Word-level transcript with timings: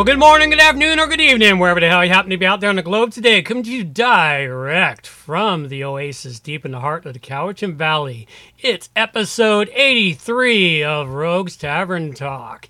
Well, 0.00 0.06
good 0.06 0.18
morning, 0.18 0.48
good 0.48 0.60
afternoon, 0.60 0.98
or 0.98 1.06
good 1.08 1.20
evening, 1.20 1.58
wherever 1.58 1.78
the 1.78 1.90
hell 1.90 2.02
you 2.02 2.10
happen 2.10 2.30
to 2.30 2.38
be 2.38 2.46
out 2.46 2.62
there 2.62 2.70
on 2.70 2.76
the 2.76 2.82
globe 2.82 3.10
today. 3.12 3.42
Coming 3.42 3.64
to 3.64 3.70
you 3.70 3.84
direct 3.84 5.06
from 5.06 5.68
the 5.68 5.84
oasis 5.84 6.40
deep 6.40 6.64
in 6.64 6.70
the 6.70 6.80
heart 6.80 7.04
of 7.04 7.12
the 7.12 7.18
Cowichan 7.18 7.74
Valley. 7.74 8.26
It's 8.58 8.88
episode 8.96 9.68
83 9.74 10.82
of 10.84 11.10
Rogues 11.10 11.54
Tavern 11.54 12.14
Talk. 12.14 12.66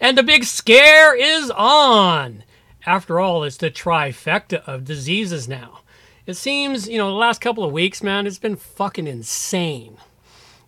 And 0.00 0.18
the 0.18 0.24
big 0.24 0.42
scare 0.42 1.14
is 1.14 1.52
on. 1.52 2.42
After 2.84 3.20
all, 3.20 3.44
it's 3.44 3.58
the 3.58 3.70
trifecta 3.70 4.66
of 4.66 4.84
diseases 4.84 5.46
now. 5.46 5.82
It 6.26 6.34
seems, 6.34 6.88
you 6.88 6.98
know, 6.98 7.10
the 7.10 7.16
last 7.16 7.40
couple 7.40 7.62
of 7.62 7.70
weeks, 7.70 8.02
man, 8.02 8.26
it's 8.26 8.40
been 8.40 8.56
fucking 8.56 9.06
insane. 9.06 9.98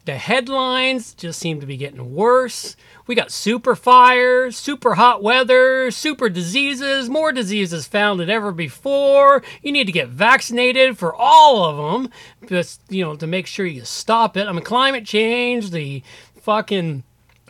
The 0.05 0.19
headlines 0.19 1.13
just 1.13 1.41
seem 1.41 1.59
to 1.61 1.67
be 1.67 1.77
getting 1.77 2.15
worse. 2.15 2.77
We 3.07 3.15
got 3.15 3.31
super 3.31 3.77
fires, 3.77 4.57
super 4.57 4.95
hot 4.95 5.23
weather, 5.23 5.91
super 5.91 6.29
diseases, 6.29 7.11
more 7.11 7.33
diseases 7.33 7.87
found 7.87 8.21
than 8.21 8.31
ever 8.31 8.51
before. 8.51 9.43
You 9.63 9.73
need 9.73 9.87
to 9.87 9.93
get 9.93 10.09
vaccinated 10.09 10.97
for 10.97 11.15
all 11.15 11.65
of 11.65 11.77
them, 11.77 12.11
just 12.49 12.81
you 12.89 13.05
know, 13.05 13.15
to 13.17 13.27
make 13.27 13.47
sure 13.47 13.67
you 13.67 13.85
stop 13.85 14.37
it. 14.37 14.47
I 14.47 14.53
mean, 14.53 14.65
climate 14.65 15.05
change, 15.05 15.71
the 15.71 16.03
fucking 16.41 17.03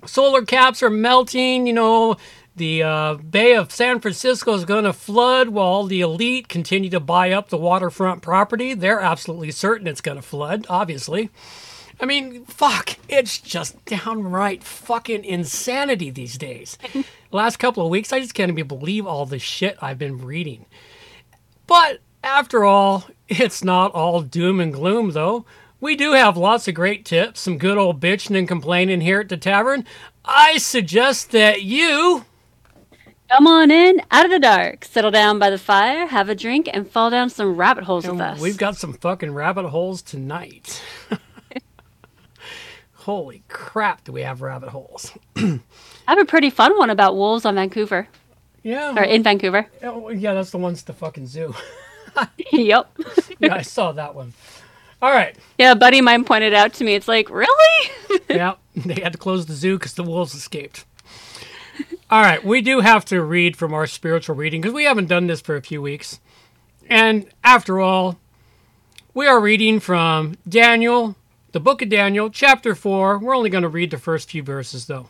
solar 0.07 0.43
caps 0.43 0.83
are 0.83 0.91
melting. 0.91 1.67
You 1.67 1.73
know, 1.73 2.17
the 2.57 2.83
uh, 2.83 3.15
Bay 3.15 3.55
of 3.55 3.73
San 3.73 4.01
Francisco 4.01 4.55
is 4.55 4.65
going 4.65 4.85
to 4.85 4.93
flood 4.93 5.51
while 5.51 5.85
the 5.85 6.01
elite 6.01 6.49
continue 6.49 6.91
to 6.91 7.01
buy 7.01 7.31
up 7.33 7.49
the 7.49 7.57
waterfront 7.57 8.23
property. 8.23 8.75
They're 8.75 9.01
absolutely 9.01 9.51
certain 9.51 9.87
it's 9.87 10.01
going 10.01 10.17
to 10.17 10.23
flood, 10.23 10.67
obviously. 10.69 11.31
I 12.01 12.07
mean, 12.07 12.45
fuck, 12.45 12.97
it's 13.09 13.39
just 13.39 13.85
downright 13.85 14.63
fucking 14.63 15.25
insanity 15.25 16.11
these 16.11 16.37
days. 16.37 16.77
Last 17.33 17.59
couple 17.59 17.85
of 17.85 17.91
weeks, 17.91 18.13
I 18.13 18.21
just 18.21 18.35
can't 18.35 18.51
even 18.51 18.67
believe 18.67 19.07
all 19.07 19.27
the 19.27 19.39
shit 19.39 19.77
I've 19.81 19.99
been 19.99 20.19
reading. 20.19 20.67
But 21.67 22.01
after 22.23 22.65
all, 22.65 23.05
it's 23.29 23.63
not 23.63 23.93
all 23.93 24.23
doom 24.23 24.61
and 24.61 24.73
gloom, 24.73 25.13
though. 25.13 25.45
We 25.81 25.97
do 25.97 26.13
have 26.13 26.37
lots 26.37 26.67
of 26.67 26.75
great 26.75 27.05
tips, 27.05 27.41
some 27.41 27.59
good 27.59 27.77
old 27.77 28.01
bitching 28.01 28.39
and 28.39 28.49
complaining 28.49 29.01
here 29.01 29.21
at 29.21 29.29
the 29.29 29.37
tavern. 29.37 29.85
I 30.25 30.57
suggest 30.59 31.31
that 31.33 31.63
you. 31.63 32.25
Come 33.31 33.47
on 33.47 33.71
in, 33.71 34.01
out 34.11 34.25
of 34.25 34.31
the 34.31 34.39
dark, 34.39 34.85
settle 34.85 35.11
down 35.11 35.39
by 35.39 35.51
the 35.51 35.59
fire, 35.59 36.07
have 36.07 36.29
a 36.29 36.35
drink, 36.35 36.69
and 36.73 36.89
fall 36.89 37.11
down 37.11 37.31
some 37.31 37.57
rabbit 37.57 37.85
holes 37.85 38.07
with 38.07 38.21
us. 38.21 38.41
We've 38.41 38.57
got 38.57 38.77
some 38.77 38.93
fucking 38.93 39.35
rabbit 39.35 39.67
holes 39.69 40.03
tonight. 40.03 40.83
Holy 43.05 43.43
crap, 43.49 44.03
do 44.05 44.13
we 44.13 44.23
have 44.23 44.41
rabbit 44.41 44.71
holes? 44.71 45.13
I 45.37 45.61
have 46.09 46.19
a 46.19 46.25
pretty 46.25 46.49
fun 46.49 46.77
one 46.79 46.89
about 46.89 47.17
wolves 47.17 47.45
on 47.45 47.55
Vancouver, 47.55 48.09
Yeah. 48.63 48.95
or 48.97 49.03
in 49.03 49.23
Vancouver. 49.23 49.67
Oh, 49.83 50.09
yeah, 50.09 50.33
that's 50.33 50.51
the 50.51 50.57
one's 50.57 50.83
the 50.85 50.95
fucking 50.95 51.27
zoo. 51.27 51.55
yep. 52.53 52.91
yeah, 53.39 53.55
I 53.57 53.61
saw 53.63 53.93
that 53.93 54.15
one. 54.15 54.33
All 55.03 55.13
right. 55.13 55.37
Yeah, 55.59 55.73
a 55.73 55.77
buddy 55.77 55.99
of 55.99 56.05
mine 56.07 56.25
pointed 56.25 56.55
out 56.55 56.73
to 56.75 56.85
me. 56.85 56.95
It's 56.95 57.09
like, 57.09 57.29
really? 57.29 57.91
Yeah, 58.31 58.55
they 58.75 59.03
had 59.03 59.13
to 59.13 59.19
close 59.19 59.45
the 59.47 59.53
zoo 59.55 59.77
because 59.79 59.93
the 59.95 60.03
wolves 60.03 60.35
escaped. 60.35 60.87
All 62.09 62.23
right, 62.23 62.43
we 62.43 62.63
do 62.63 62.81
have 62.81 63.05
to 63.07 63.21
read 63.23 63.55
from 63.57 63.75
our 63.75 63.87
spiritual 63.87 64.35
reading 64.35 64.61
because 64.63 64.73
we 64.73 64.85
haven't 64.85 65.09
done 65.09 65.27
this 65.27 65.41
for 65.43 65.57
a 65.57 65.61
few 65.63 65.83
weeks. 65.83 66.21
And 66.89 67.27
after 67.43 67.81
all, 67.81 68.19
we 69.13 69.27
are 69.27 69.41
reading 69.41 69.79
from 69.81 70.37
Daniel, 70.49 71.17
the 71.55 71.61
book 71.61 71.81
of 71.81 71.89
Daniel, 71.89 72.31
chapter 72.31 72.75
4. 72.75 73.19
We're 73.19 73.37
only 73.37 73.49
going 73.49 73.63
to 73.63 73.69
read 73.69 73.93
the 73.93 73.97
first 73.97 74.29
few 74.29 74.43
verses, 74.43 74.87
though. 74.87 75.09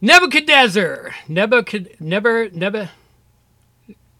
Nebuchadnezzar, 0.00 1.14
Nebuchadnezzar, 1.28 2.48
Never, 2.52 2.90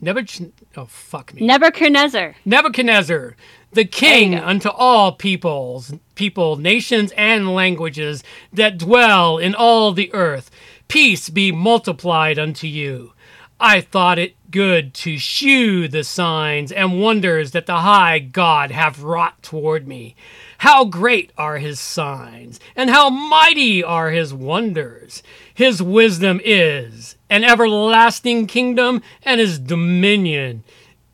Nebuchadnezzar, 0.00 0.52
oh, 0.76 0.84
fuck 0.84 1.34
me. 1.34 1.44
Nebuchadnezzar. 1.44 2.36
Nebuchadnezzar, 2.44 3.34
the 3.72 3.84
king 3.84 4.30
There 4.30 4.38
you 4.38 4.44
go. 4.44 4.48
unto 4.48 4.68
all 4.68 5.10
peoples, 5.10 5.92
people, 6.14 6.54
nations, 6.54 7.12
and 7.16 7.52
languages 7.52 8.22
that 8.52 8.78
dwell 8.78 9.38
in 9.38 9.56
all 9.56 9.90
the 9.90 10.14
earth, 10.14 10.52
peace 10.86 11.30
be 11.30 11.50
multiplied 11.50 12.38
unto 12.38 12.68
you. 12.68 13.12
I 13.60 13.80
thought 13.80 14.18
it 14.18 14.34
good 14.50 14.94
to 14.94 15.18
shew 15.18 15.88
the 15.88 16.04
signs 16.04 16.70
and 16.70 17.00
wonders 17.00 17.52
that 17.52 17.66
the 17.66 17.80
high 17.80 18.18
God 18.18 18.70
hath 18.70 19.00
wrought 19.00 19.42
toward 19.42 19.88
me. 19.88 20.16
How 20.58 20.84
great 20.84 21.32
are 21.36 21.58
his 21.58 21.80
signs, 21.80 22.60
and 22.76 22.90
how 22.90 23.10
mighty 23.10 23.82
are 23.82 24.10
his 24.10 24.32
wonders! 24.32 25.22
His 25.52 25.82
wisdom 25.82 26.40
is 26.44 27.16
an 27.28 27.44
everlasting 27.44 28.46
kingdom, 28.46 29.02
and 29.22 29.40
his 29.40 29.58
dominion 29.58 30.64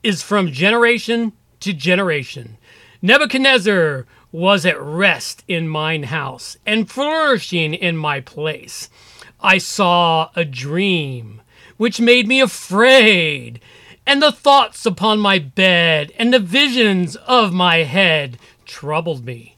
is 0.03 0.23
from 0.23 0.51
generation 0.51 1.33
to 1.61 1.73
generation. 1.73 2.57
Nebuchadnezzar 3.01 4.05
was 4.31 4.65
at 4.65 4.79
rest 4.79 5.43
in 5.47 5.67
mine 5.67 6.03
house 6.03 6.57
and 6.65 6.89
flourishing 6.89 7.73
in 7.73 7.97
my 7.97 8.21
place. 8.21 8.89
I 9.41 9.57
saw 9.57 10.29
a 10.35 10.45
dream 10.45 11.40
which 11.81 11.99
made 11.99 12.27
me 12.27 12.39
afraid, 12.39 13.59
and 14.05 14.21
the 14.21 14.31
thoughts 14.31 14.85
upon 14.85 15.17
my 15.17 15.39
bed 15.39 16.13
and 16.15 16.31
the 16.31 16.37
visions 16.37 17.15
of 17.25 17.51
my 17.51 17.77
head 17.77 18.37
troubled 18.67 19.25
me. 19.25 19.55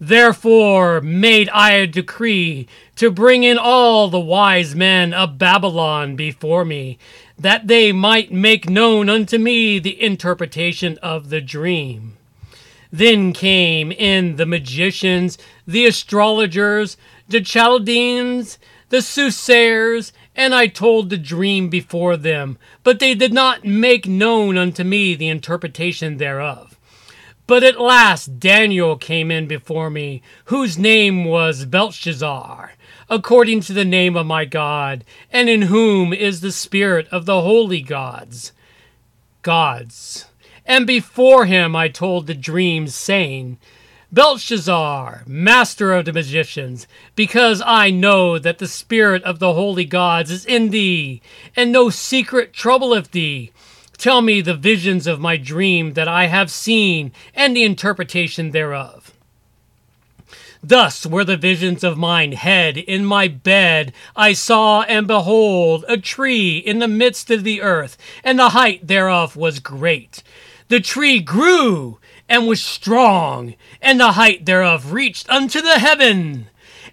Therefore 0.00 1.00
made 1.00 1.48
I 1.50 1.74
a 1.74 1.86
decree 1.86 2.66
to 2.96 3.12
bring 3.12 3.44
in 3.44 3.58
all 3.58 4.08
the 4.08 4.18
wise 4.18 4.74
men 4.74 5.14
of 5.14 5.38
Babylon 5.38 6.16
before 6.16 6.64
me, 6.64 6.98
that 7.38 7.68
they 7.68 7.92
might 7.92 8.32
make 8.32 8.68
known 8.68 9.08
unto 9.08 9.38
me 9.38 9.78
the 9.78 10.02
interpretation 10.02 10.98
of 11.00 11.30
the 11.30 11.40
dream. 11.40 12.16
Then 12.90 13.32
came 13.32 13.92
in 13.92 14.34
the 14.34 14.46
magicians, 14.46 15.38
the 15.64 15.86
astrologers, 15.86 16.96
the 17.28 17.40
Chaldeans, 17.40 18.58
the 18.88 19.00
soothsayers, 19.00 20.12
and 20.34 20.54
I 20.54 20.66
told 20.66 21.10
the 21.10 21.18
dream 21.18 21.68
before 21.68 22.16
them, 22.16 22.58
but 22.82 22.98
they 22.98 23.14
did 23.14 23.32
not 23.32 23.64
make 23.64 24.06
known 24.06 24.56
unto 24.56 24.84
me 24.84 25.14
the 25.14 25.28
interpretation 25.28 26.16
thereof. 26.16 26.78
But 27.46 27.64
at 27.64 27.80
last 27.80 28.38
Daniel 28.38 28.96
came 28.96 29.30
in 29.30 29.46
before 29.46 29.90
me, 29.90 30.22
whose 30.46 30.78
name 30.78 31.24
was 31.24 31.66
Belshazzar, 31.66 32.72
according 33.10 33.60
to 33.62 33.72
the 33.72 33.84
name 33.84 34.16
of 34.16 34.26
my 34.26 34.44
God, 34.44 35.04
and 35.30 35.50
in 35.50 35.62
whom 35.62 36.12
is 36.12 36.40
the 36.40 36.52
spirit 36.52 37.08
of 37.08 37.26
the 37.26 37.42
holy 37.42 37.82
gods. 37.82 38.52
Gods. 39.42 40.26
And 40.64 40.86
before 40.86 41.46
him 41.46 41.74
I 41.74 41.88
told 41.88 42.26
the 42.26 42.34
dreams, 42.34 42.94
saying, 42.94 43.58
Belshazzar, 44.14 45.22
master 45.26 45.94
of 45.94 46.04
the 46.04 46.12
magicians, 46.12 46.86
because 47.16 47.62
I 47.64 47.88
know 47.88 48.38
that 48.38 48.58
the 48.58 48.68
spirit 48.68 49.22
of 49.22 49.38
the 49.38 49.54
holy 49.54 49.86
gods 49.86 50.30
is 50.30 50.44
in 50.44 50.68
thee, 50.68 51.22
and 51.56 51.72
no 51.72 51.88
secret 51.88 52.52
troubleth 52.52 53.12
thee. 53.12 53.52
Tell 53.96 54.20
me 54.20 54.42
the 54.42 54.52
visions 54.52 55.06
of 55.06 55.18
my 55.18 55.38
dream 55.38 55.94
that 55.94 56.08
I 56.08 56.26
have 56.26 56.50
seen, 56.50 57.10
and 57.34 57.56
the 57.56 57.62
interpretation 57.62 58.50
thereof. 58.50 59.14
Thus 60.62 61.06
were 61.06 61.24
the 61.24 61.38
visions 61.38 61.82
of 61.82 61.96
mine 61.96 62.32
head 62.32 62.76
in 62.76 63.06
my 63.06 63.28
bed. 63.28 63.94
I 64.14 64.34
saw 64.34 64.82
and 64.82 65.06
behold 65.06 65.86
a 65.88 65.96
tree 65.96 66.58
in 66.58 66.80
the 66.80 66.86
midst 66.86 67.30
of 67.30 67.44
the 67.44 67.62
earth, 67.62 67.96
and 68.22 68.38
the 68.38 68.50
height 68.50 68.86
thereof 68.86 69.36
was 69.36 69.58
great. 69.58 70.22
The 70.68 70.80
tree 70.80 71.18
grew 71.20 71.98
and 72.32 72.46
was 72.46 72.62
strong, 72.62 73.54
and 73.82 74.00
the 74.00 74.12
height 74.12 74.46
thereof 74.46 74.90
reached 74.90 75.28
unto 75.28 75.60
the 75.60 75.78
heaven, 75.78 76.48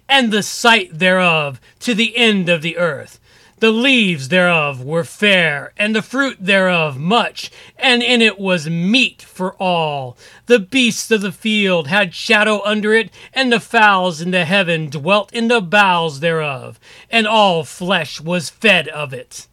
and 0.06 0.30
the 0.30 0.42
sight 0.42 0.98
thereof 0.98 1.58
to 1.78 1.94
the 1.94 2.14
end 2.14 2.50
of 2.50 2.60
the 2.60 2.76
earth. 2.76 3.18
The 3.58 3.70
leaves 3.70 4.28
thereof 4.28 4.82
were 4.82 5.02
fair, 5.02 5.72
and 5.78 5.96
the 5.96 6.02
fruit 6.02 6.36
thereof 6.40 6.98
much, 6.98 7.50
and 7.78 8.02
in 8.02 8.20
it 8.20 8.38
was 8.38 8.68
meat 8.68 9.22
for 9.22 9.54
all. 9.54 10.14
The 10.44 10.58
beasts 10.58 11.10
of 11.10 11.22
the 11.22 11.32
field 11.32 11.86
had 11.86 12.14
shadow 12.14 12.60
under 12.66 12.92
it, 12.92 13.10
and 13.32 13.50
the 13.50 13.60
fowls 13.60 14.20
in 14.20 14.32
the 14.32 14.44
heaven 14.44 14.90
dwelt 14.90 15.32
in 15.32 15.48
the 15.48 15.62
boughs 15.62 16.20
thereof, 16.20 16.78
and 17.10 17.26
all 17.26 17.64
flesh 17.64 18.20
was 18.20 18.50
fed 18.50 18.88
of 18.88 19.14
it. 19.14 19.46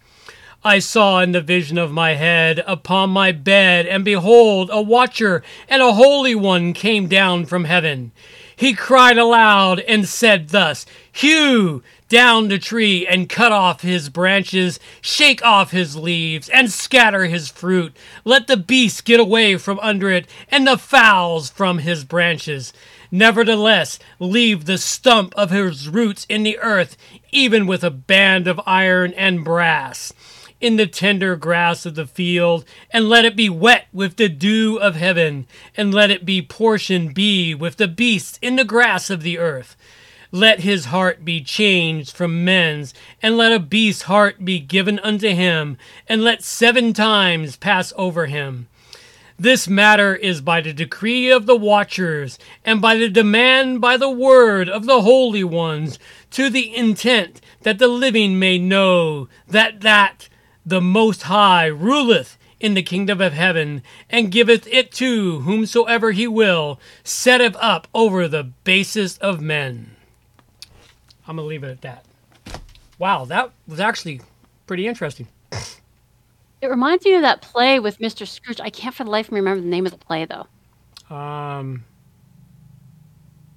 I 0.68 0.80
saw 0.80 1.22
in 1.22 1.32
the 1.32 1.40
vision 1.40 1.78
of 1.78 1.94
my 1.94 2.16
head 2.16 2.62
upon 2.68 3.12
my 3.12 3.32
bed, 3.32 3.86
and 3.86 4.04
behold, 4.04 4.70
a 4.70 4.82
watcher 4.82 5.42
and 5.70 5.82
a 5.82 5.94
holy 5.94 6.36
one 6.36 6.74
came 6.74 7.08
down 7.08 7.46
from 7.46 7.64
heaven. 7.64 8.12
He 8.54 8.74
cried 8.74 9.18
aloud 9.18 9.80
and 9.80 10.06
said 10.06 10.50
thus, 10.50 10.86
Hew 11.10 11.84
down 12.10 12.50
the 12.50 12.60
tree 12.60 13.08
and 13.08 13.30
cut 13.30 13.54
off 13.54 13.80
his 13.80 14.10
branches, 14.10 14.78
shake 15.00 15.42
off 15.42 15.72
his 15.72 15.96
leaves, 15.96 16.50
and 16.50 16.70
scatter 16.70 17.28
his 17.28 17.48
fruit. 17.48 17.96
Let 18.26 18.48
the 18.48 18.58
beasts 18.58 19.00
get 19.00 19.22
away 19.22 19.56
from 19.56 19.80
under 19.80 20.12
it, 20.12 20.28
and 20.52 20.68
the 20.68 20.78
fowls 20.78 21.50
from 21.50 21.78
his 21.78 22.04
branches. 22.04 22.74
Nevertheless, 23.10 24.00
leave 24.20 24.66
the 24.66 24.78
stump 24.78 25.34
of 25.38 25.50
his 25.50 25.88
roots 25.88 26.26
in 26.28 26.44
the 26.44 26.60
earth, 26.60 26.98
even 27.32 27.68
with 27.68 27.86
a 27.86 27.90
band 27.90 28.50
of 28.50 28.60
iron 28.66 29.14
and 29.14 29.46
brass 29.46 30.12
in 30.60 30.76
the 30.76 30.88
tender 30.88 31.36
grass 31.36 31.86
of 31.86 31.96
the 31.96 32.08
field, 32.08 32.66
and 32.92 33.08
let 33.08 33.26
it 33.26 33.36
be 33.36 33.50
wet 33.50 33.88
with 33.94 34.18
the 34.18 34.30
dew 34.30 34.78
of 34.78 34.96
heaven, 34.96 35.46
and 35.76 35.94
let 35.94 36.10
it 36.10 36.26
be 36.26 36.42
portion 36.42 37.10
be 37.14 37.54
with 37.54 37.78
the 37.78 37.88
beasts 37.88 38.40
in 38.42 38.56
the 38.56 38.66
grass 38.66 39.10
of 39.10 39.22
the 39.22 39.38
earth. 39.38 39.76
Let 40.32 40.62
his 40.62 40.86
heart 40.86 41.24
be 41.24 41.42
changed 41.42 42.16
from 42.16 42.44
men's, 42.44 42.94
and 43.22 43.38
let 43.38 43.54
a 43.54 43.60
beast's 43.60 44.04
heart 44.04 44.44
be 44.44 44.60
given 44.60 45.00
unto 45.00 45.30
him, 45.30 45.78
and 46.10 46.24
let 46.24 46.44
seven 46.44 46.92
times 46.92 47.56
pass 47.56 47.94
over 47.96 48.26
him. 48.26 48.68
This 49.40 49.68
matter 49.68 50.16
is 50.16 50.42
by 50.42 50.62
the 50.62 50.74
decree 50.74 51.30
of 51.30 51.46
the 51.46 51.56
watchers, 51.56 52.40
and 52.66 52.82
by 52.82 52.96
the 52.96 53.08
demand 53.08 53.80
by 53.80 53.96
the 53.96 54.10
word 54.10 54.68
of 54.68 54.88
the 54.88 55.02
holy 55.02 55.44
ones, 55.44 56.00
to 56.32 56.50
the 56.50 56.76
intent 56.76 57.40
that 57.62 57.78
the 57.78 57.88
living 57.88 58.40
may 58.40 58.58
know 58.58 59.30
that 59.48 59.82
that 59.82 60.28
the 60.68 60.82
Most 60.82 61.24
High 61.24 61.68
ruleth 61.68 62.38
in 62.60 62.74
the 62.74 62.82
kingdom 62.84 63.22
of 63.22 63.34
heaven, 63.34 63.82
and 64.10 64.32
giveth 64.32 64.68
it 64.68 64.92
to 64.92 65.42
whomsoever 65.42 66.12
he 66.12 66.28
will, 66.28 66.80
setteth 67.04 67.56
up 67.60 67.88
over 67.94 68.28
the 68.28 68.44
basest 68.64 69.22
of 69.22 69.40
men. 69.40 69.96
I'm 71.28 71.38
gonna 71.38 71.48
leave 71.48 71.64
it 71.64 71.70
at 71.70 71.82
that. 71.82 72.06
Wow, 73.00 73.26
that 73.26 73.52
was 73.68 73.80
actually 73.80 74.22
pretty 74.66 74.88
interesting. 74.88 75.28
It 76.62 76.68
reminds 76.68 77.06
me 77.06 77.14
of 77.14 77.22
that 77.22 77.42
play 77.42 77.80
with 77.80 78.00
Mr. 78.00 78.28
Scrooge. 78.28 78.60
I 78.60 78.72
can't 78.72 78.96
for 78.96 79.04
the 79.04 79.12
life 79.12 79.28
of 79.28 79.32
me 79.34 79.40
remember 79.40 79.62
the 79.62 79.68
name 79.68 79.86
of 79.86 79.92
the 79.92 79.98
play 80.00 80.26
though. 80.26 80.48
Um, 81.16 81.86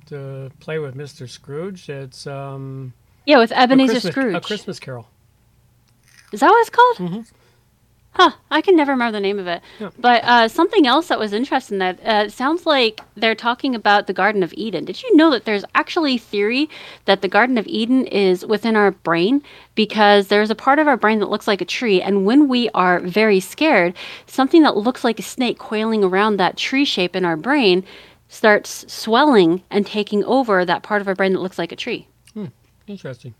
the 0.06 0.52
play 0.60 0.78
with 0.78 0.94
Mr. 0.94 1.28
Scrooge, 1.28 1.88
it's 1.88 2.26
um, 2.26 2.92
Yeah, 3.24 3.38
with 3.38 3.50
a 3.50 3.58
Ebenezer 3.60 3.92
Christmas, 3.94 4.12
Scrooge. 4.12 4.34
a 4.36 4.40
Christmas 4.40 4.78
Carol. 4.78 5.08
Is 6.32 6.40
that 6.40 6.48
what 6.48 6.60
it's 6.60 6.70
called? 6.70 6.96
Mm-hmm. 6.96 7.20
Huh, 8.12 8.32
I 8.50 8.60
can 8.60 8.74
never 8.74 8.90
remember 8.90 9.12
the 9.12 9.20
name 9.20 9.38
of 9.38 9.46
it. 9.46 9.62
Yeah. 9.78 9.90
But 9.96 10.24
uh, 10.24 10.48
something 10.48 10.84
else 10.84 11.08
that 11.08 11.18
was 11.18 11.32
interesting 11.32 11.78
that 11.78 12.04
uh, 12.04 12.28
sounds 12.28 12.66
like 12.66 13.00
they're 13.14 13.36
talking 13.36 13.74
about 13.74 14.08
the 14.08 14.12
Garden 14.12 14.42
of 14.42 14.52
Eden. 14.54 14.84
Did 14.84 15.00
you 15.00 15.14
know 15.14 15.30
that 15.30 15.44
there's 15.44 15.64
actually 15.76 16.18
theory 16.18 16.68
that 17.04 17.22
the 17.22 17.28
Garden 17.28 17.56
of 17.56 17.68
Eden 17.68 18.06
is 18.06 18.44
within 18.44 18.74
our 18.74 18.90
brain 18.90 19.42
because 19.76 20.26
there's 20.26 20.50
a 20.50 20.56
part 20.56 20.80
of 20.80 20.88
our 20.88 20.96
brain 20.96 21.20
that 21.20 21.30
looks 21.30 21.46
like 21.46 21.60
a 21.60 21.64
tree, 21.64 22.02
and 22.02 22.26
when 22.26 22.48
we 22.48 22.68
are 22.70 22.98
very 22.98 23.38
scared, 23.38 23.94
something 24.26 24.62
that 24.62 24.76
looks 24.76 25.04
like 25.04 25.20
a 25.20 25.22
snake 25.22 25.58
coiling 25.58 26.02
around 26.02 26.36
that 26.36 26.56
tree 26.56 26.84
shape 26.84 27.14
in 27.14 27.24
our 27.24 27.36
brain 27.36 27.84
starts 28.28 28.92
swelling 28.92 29.62
and 29.70 29.86
taking 29.86 30.24
over 30.24 30.64
that 30.64 30.82
part 30.82 31.00
of 31.00 31.06
our 31.06 31.14
brain 31.14 31.32
that 31.32 31.40
looks 31.40 31.58
like 31.58 31.70
a 31.70 31.76
tree. 31.76 32.08
Hmm. 32.34 32.46
Interesting. 32.88 33.34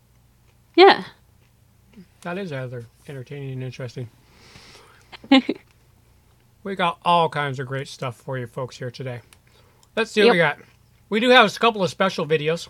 Yeah. 0.76 1.04
That 2.23 2.37
is 2.37 2.53
rather 2.53 2.85
entertaining 3.09 3.53
and 3.53 3.62
interesting. 3.62 4.09
we 6.62 6.75
got 6.75 6.99
all 7.05 7.29
kinds 7.29 7.59
of 7.59 7.67
great 7.67 7.89
stuff 7.89 8.17
for 8.17 8.39
you 8.39 8.47
folks 8.47 8.77
here 8.79 8.91
today. 8.91 9.21
Let's 9.97 10.11
see 10.11 10.25
what 10.25 10.33
we 10.33 10.39
got. 10.39 10.59
We 11.09 11.21
do 11.21 11.31
have 11.31 11.55
a 11.55 11.59
couple 11.59 11.83
of 11.83 11.91
special 11.91 12.27
videos. 12.27 12.69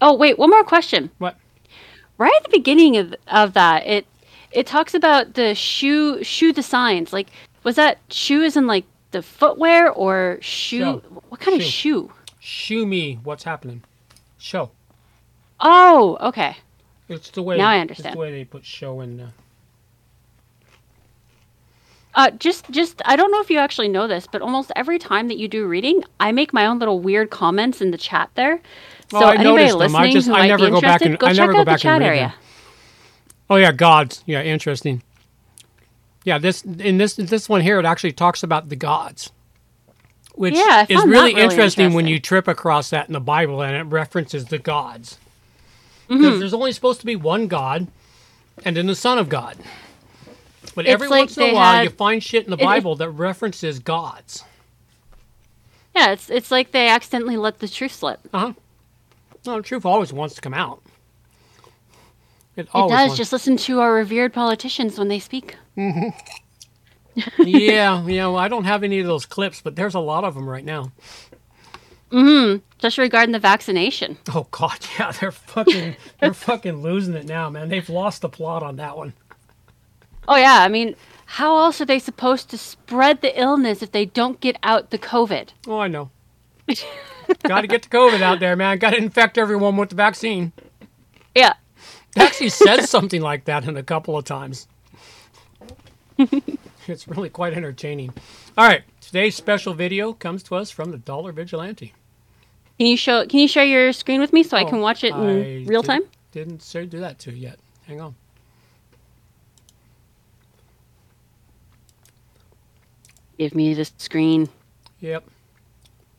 Oh 0.00 0.14
wait, 0.14 0.38
one 0.38 0.50
more 0.50 0.64
question. 0.64 1.10
What? 1.18 1.36
Right 2.18 2.32
at 2.36 2.44
the 2.44 2.56
beginning 2.56 2.96
of 2.96 3.14
of 3.26 3.54
that, 3.54 3.86
it 3.86 4.06
it 4.52 4.66
talks 4.66 4.94
about 4.94 5.34
the 5.34 5.54
shoe 5.54 6.22
shoe 6.22 6.52
designs. 6.52 7.12
Like, 7.12 7.28
was 7.64 7.76
that 7.76 7.98
shoe 8.10 8.42
is 8.42 8.56
in 8.56 8.66
like 8.66 8.84
the 9.10 9.22
footwear 9.22 9.90
or 9.90 10.38
shoe? 10.40 10.78
Show. 10.78 10.98
What 11.28 11.40
kind 11.40 11.60
of 11.60 11.66
Shoe. 11.66 12.12
shoe? 12.38 12.86
Me 12.86 13.18
what's 13.24 13.44
happening. 13.44 13.82
Show. 14.38 14.70
Oh, 15.60 16.16
okay. 16.20 16.56
It's 17.08 17.30
the 17.30 17.42
way. 17.42 17.56
Now 17.58 17.68
I 17.68 17.76
It's 17.76 17.80
understand. 17.82 18.14
the 18.14 18.18
way 18.18 18.30
they 18.30 18.44
put 18.44 18.64
show 18.64 19.00
in. 19.00 19.20
Uh, 19.20 19.30
Uh, 22.14 22.30
just, 22.32 22.68
just, 22.70 23.00
I 23.04 23.14
don't 23.14 23.30
know 23.30 23.40
if 23.40 23.48
you 23.48 23.58
actually 23.58 23.86
know 23.88 24.08
this, 24.08 24.26
but 24.26 24.42
almost 24.42 24.72
every 24.74 24.98
time 24.98 25.28
that 25.28 25.38
you 25.38 25.46
do 25.46 25.66
reading, 25.68 26.02
I 26.18 26.32
make 26.32 26.52
my 26.52 26.66
own 26.66 26.80
little 26.80 26.98
weird 26.98 27.30
comments 27.30 27.80
in 27.80 27.92
the 27.92 27.98
chat 27.98 28.30
there. 28.34 28.60
So 29.10 29.18
Oh, 29.18 29.24
I 29.26 29.34
anybody 29.34 29.66
noticed 29.66 29.78
them. 29.78 29.94
I 29.94 30.00
listening 30.00 30.12
just- 30.14 30.26
who 30.28 30.34
I 30.34 30.38
might 30.40 30.46
never 30.48 30.64
be 30.66 30.70
go 30.72 30.80
back 30.80 31.02
interested, 31.02 31.10
and- 31.10 31.18
go 31.20 31.26
I 31.26 31.30
check 31.30 31.38
never 31.38 31.52
go 31.52 31.58
out 31.60 31.66
the 31.66 31.76
chat 31.76 32.02
area. 32.02 32.20
them. 32.28 32.32
oh 33.50 33.56
yeah, 33.56 33.72
gods. 33.72 34.24
Yeah, 34.26 34.42
interesting. 34.42 35.02
Yeah, 36.24 36.38
this 36.38 36.62
in 36.62 36.98
this 36.98 37.14
this 37.14 37.48
one 37.48 37.60
here 37.60 37.78
it 37.78 37.84
actually 37.86 38.12
talks 38.12 38.42
about 38.42 38.68
the 38.68 38.76
gods, 38.76 39.30
which 40.34 40.56
Yeah, 40.56 40.86
is 40.88 40.96
really, 41.04 41.34
really 41.34 41.40
interesting, 41.40 41.92
when 41.92 42.06
interesting. 42.06 42.08
you 42.08 42.20
trip 42.20 42.48
across 42.48 42.90
that 42.90 43.06
in 43.06 43.12
the 43.12 43.20
Bible 43.20 43.62
and 43.62 43.76
it 43.76 43.84
references 43.84 44.46
the 44.46 44.58
gods. 44.58 45.18
Mm-hmm. 46.08 46.22
Because 46.22 46.38
there's 46.40 46.54
only 46.54 46.72
supposed 46.72 47.00
to 47.00 47.06
be 47.06 47.16
one 47.16 47.46
God, 47.48 47.86
and 48.64 48.76
then 48.76 48.86
the 48.86 48.94
Son 48.94 49.18
of 49.18 49.28
God. 49.28 49.56
But 50.74 50.86
It's 50.86 50.92
every 50.92 51.08
like 51.08 51.20
once 51.22 51.36
in 51.36 51.50
a 51.50 51.54
while, 51.54 51.74
had- 51.76 51.84
you 51.84 51.90
find 51.90 52.22
shit 52.22 52.44
in 52.44 52.50
the 52.50 52.56
it- 52.58 52.64
Bible 52.64 52.94
that 52.96 53.10
references 53.10 53.78
gods. 53.78 54.44
Yeah, 55.94 56.12
it's 56.12 56.30
it's 56.30 56.50
like 56.50 56.70
they 56.70 56.88
accidentally 56.88 57.36
let 57.36 57.58
the 57.58 57.68
truth 57.68 57.92
slip. 57.92 58.20
Uh 58.32 58.38
huh. 58.38 58.52
Well, 59.44 59.56
the 59.56 59.62
truth 59.62 59.84
always 59.84 60.12
wants 60.12 60.34
to 60.36 60.40
come 60.40 60.54
out. 60.54 60.80
It, 62.56 62.62
It 62.62 62.68
always 62.72 62.92
does. 62.96 63.06
wants- 63.08 63.16
Just 63.18 63.32
listen 63.32 63.56
to 63.56 63.80
our 63.80 63.92
revered 63.94 64.32
politicians 64.32 64.98
when 64.98 65.08
they 65.08 65.18
speak. 65.18 65.56
yeah, 65.76 66.12
yeah. 67.38 68.02
Well, 68.26 68.36
I 68.36 68.48
don't 68.48 68.64
have 68.64 68.84
any 68.84 69.00
of 69.00 69.06
those 69.06 69.26
clips, 69.26 69.60
but 69.60 69.74
there's 69.76 69.94
a 69.94 70.00
lot 70.00 70.24
of 70.24 70.34
them 70.34 70.48
right 70.48 70.64
now. 70.64 70.92
Mm-hmm. 72.10 72.58
Just 72.78 72.98
regarding 72.98 73.32
the 73.32 73.38
vaccination. 73.38 74.18
Oh 74.34 74.46
God, 74.50 74.78
yeah, 74.98 75.12
they're 75.12 75.32
fucking, 75.32 75.96
they're 76.20 76.34
fucking 76.34 76.82
losing 76.82 77.14
it 77.14 77.26
now, 77.26 77.50
man. 77.50 77.68
They've 77.68 77.88
lost 77.88 78.22
the 78.22 78.28
plot 78.28 78.62
on 78.62 78.76
that 78.76 78.96
one. 78.96 79.12
Oh 80.26 80.36
yeah, 80.36 80.58
I 80.60 80.68
mean, 80.68 80.94
how 81.26 81.58
else 81.58 81.80
are 81.80 81.84
they 81.84 81.98
supposed 81.98 82.50
to 82.50 82.58
spread 82.58 83.20
the 83.20 83.38
illness 83.38 83.82
if 83.82 83.92
they 83.92 84.06
don't 84.06 84.40
get 84.40 84.56
out 84.62 84.90
the 84.90 84.98
COVID? 84.98 85.50
Oh, 85.66 85.78
I 85.78 85.88
know. 85.88 86.10
Got 87.42 87.62
to 87.62 87.66
get 87.66 87.82
the 87.82 87.88
COVID 87.88 88.20
out 88.20 88.40
there, 88.40 88.56
man. 88.56 88.78
Got 88.78 88.90
to 88.90 88.98
infect 88.98 89.38
everyone 89.38 89.76
with 89.76 89.90
the 89.90 89.94
vaccine. 89.94 90.52
Yeah. 91.34 91.54
It 92.16 92.22
actually 92.22 92.48
says 92.48 92.88
something 92.88 93.20
like 93.20 93.44
that 93.44 93.64
in 93.66 93.76
a 93.76 93.82
couple 93.82 94.16
of 94.16 94.24
times. 94.24 94.66
it's 96.86 97.06
really 97.06 97.28
quite 97.28 97.52
entertaining. 97.52 98.12
All 98.58 98.66
right, 98.66 98.82
today's 99.00 99.36
special 99.36 99.72
video 99.72 100.12
comes 100.12 100.42
to 100.42 100.56
us 100.56 100.68
from 100.68 100.90
the 100.90 100.98
Dollar 100.98 101.30
Vigilante. 101.30 101.94
Can 102.76 102.88
you 102.88 102.96
show? 102.96 103.24
Can 103.24 103.38
you 103.38 103.46
share 103.46 103.64
your 103.64 103.92
screen 103.92 104.20
with 104.20 104.32
me 104.32 104.42
so 104.42 104.56
I 104.56 104.64
oh, 104.64 104.68
can 104.68 104.78
Oh, 104.78 104.82
watch 104.82 105.04
it 105.04 105.14
in 105.14 105.20
I 105.20 105.64
real 105.68 105.82
did- 105.82 105.86
time? 105.86 106.02
Didn't 106.32 106.60
say 106.62 106.84
do 106.84 106.98
that 106.98 107.20
to 107.20 107.30
you 107.30 107.36
yet. 107.36 107.58
Hang 107.86 108.00
on. 108.00 108.16
Give 113.38 113.54
me 113.54 113.74
the 113.74 113.84
screen. 113.96 114.48
Yep. 114.98 115.24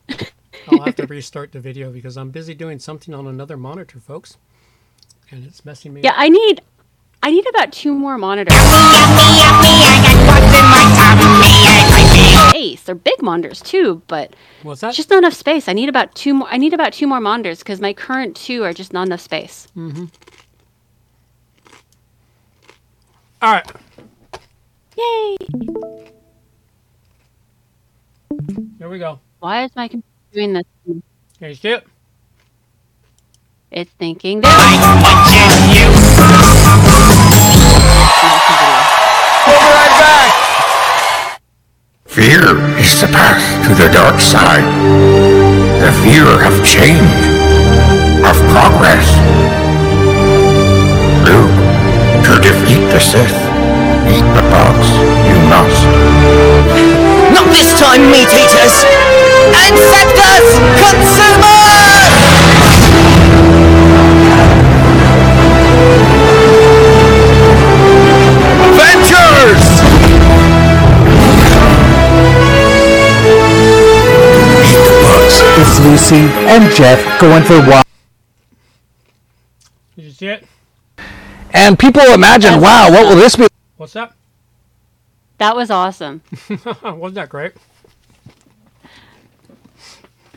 I'll 0.71 0.81
have 0.83 0.95
to 0.95 1.07
restart 1.07 1.51
the 1.51 1.59
video 1.59 1.91
because 1.91 2.15
I'm 2.15 2.31
busy 2.31 2.53
doing 2.53 2.79
something 2.79 3.13
on 3.13 3.27
another 3.27 3.57
monitor, 3.57 3.99
folks. 3.99 4.37
And 5.29 5.45
it's 5.45 5.65
messing 5.65 5.93
me 5.93 6.01
Yeah, 6.01 6.11
up. 6.11 6.15
I 6.19 6.29
need. 6.29 6.61
I 7.21 7.31
need 7.31 7.45
about 7.49 7.73
two 7.73 7.93
more 7.93 8.17
monitors. 8.17 8.55
Space. 12.49 12.81
They're 12.83 12.95
big 12.95 13.21
monitors 13.21 13.61
too, 13.61 14.01
but 14.07 14.33
What's 14.63 14.81
that? 14.81 14.89
it's 14.89 14.97
just 14.97 15.09
not 15.09 15.19
enough 15.19 15.33
space. 15.33 15.67
I 15.67 15.73
need 15.73 15.89
about 15.89 16.13
two 16.15 16.33
more. 16.33 16.47
I 16.49 16.57
need 16.57 16.73
about 16.73 16.93
two 16.93 17.07
more 17.07 17.19
monitors 17.19 17.59
because 17.59 17.79
my 17.81 17.93
current 17.93 18.35
two 18.35 18.63
are 18.63 18.73
just 18.73 18.93
not 18.93 19.07
enough 19.07 19.21
space. 19.21 19.67
Mm-hmm. 19.77 20.05
All 23.41 23.53
right. 23.53 23.71
Yay! 24.97 25.37
Here 28.77 28.89
we 28.89 28.99
go. 28.99 29.19
Why 29.39 29.63
is 29.63 29.75
my 29.75 29.87
computer 29.87 30.07
doing 30.33 30.53
this? 30.53 30.63
Can 30.85 31.49
you 31.49 31.55
see 31.55 31.69
it? 31.69 31.87
It's 33.71 33.91
thinking. 33.91 34.41
There. 34.41 34.49
Fear 42.09 42.41
is 42.81 43.01
the 43.01 43.07
path 43.13 43.45
to 43.67 43.75
the 43.75 43.87
dark 43.93 44.19
side. 44.19 44.65
The 45.77 45.93
fear 46.01 46.25
of 46.25 46.65
change, 46.65 47.05
of 48.25 48.33
progress. 48.49 49.05
Luke, 51.21 51.53
to 52.25 52.33
defeat 52.41 52.81
the 52.89 52.99
Sith, 52.99 53.37
eat 54.09 54.25
the 54.33 54.41
bugs. 54.49 54.89
You 55.29 55.37
must. 55.53 55.85
Not 57.29 57.45
this 57.53 57.77
time, 57.79 58.01
meat 58.09 58.33
eaters! 58.33 58.85
Insectus! 59.69 60.57
Consumers! 60.81 62.68
Lucy 75.89 76.17
and 76.17 76.71
Jeff 76.75 77.19
going 77.19 77.43
for 77.43 77.55
a 77.55 77.67
walk. 77.67 77.87
Did 79.95 80.05
you 80.05 80.11
see 80.11 80.27
it? 80.27 80.45
And 81.51 81.79
people 81.79 82.03
imagine, 82.13 82.61
wow, 82.61 82.91
what 82.91 83.07
will 83.07 83.15
this 83.15 83.35
be 83.35 83.47
What's 83.75 83.93
that? 83.93 84.13
That 85.39 85.55
was 85.55 85.71
awesome. 85.71 86.21
Wasn't 86.83 87.15
that 87.15 87.29
great? 87.29 87.53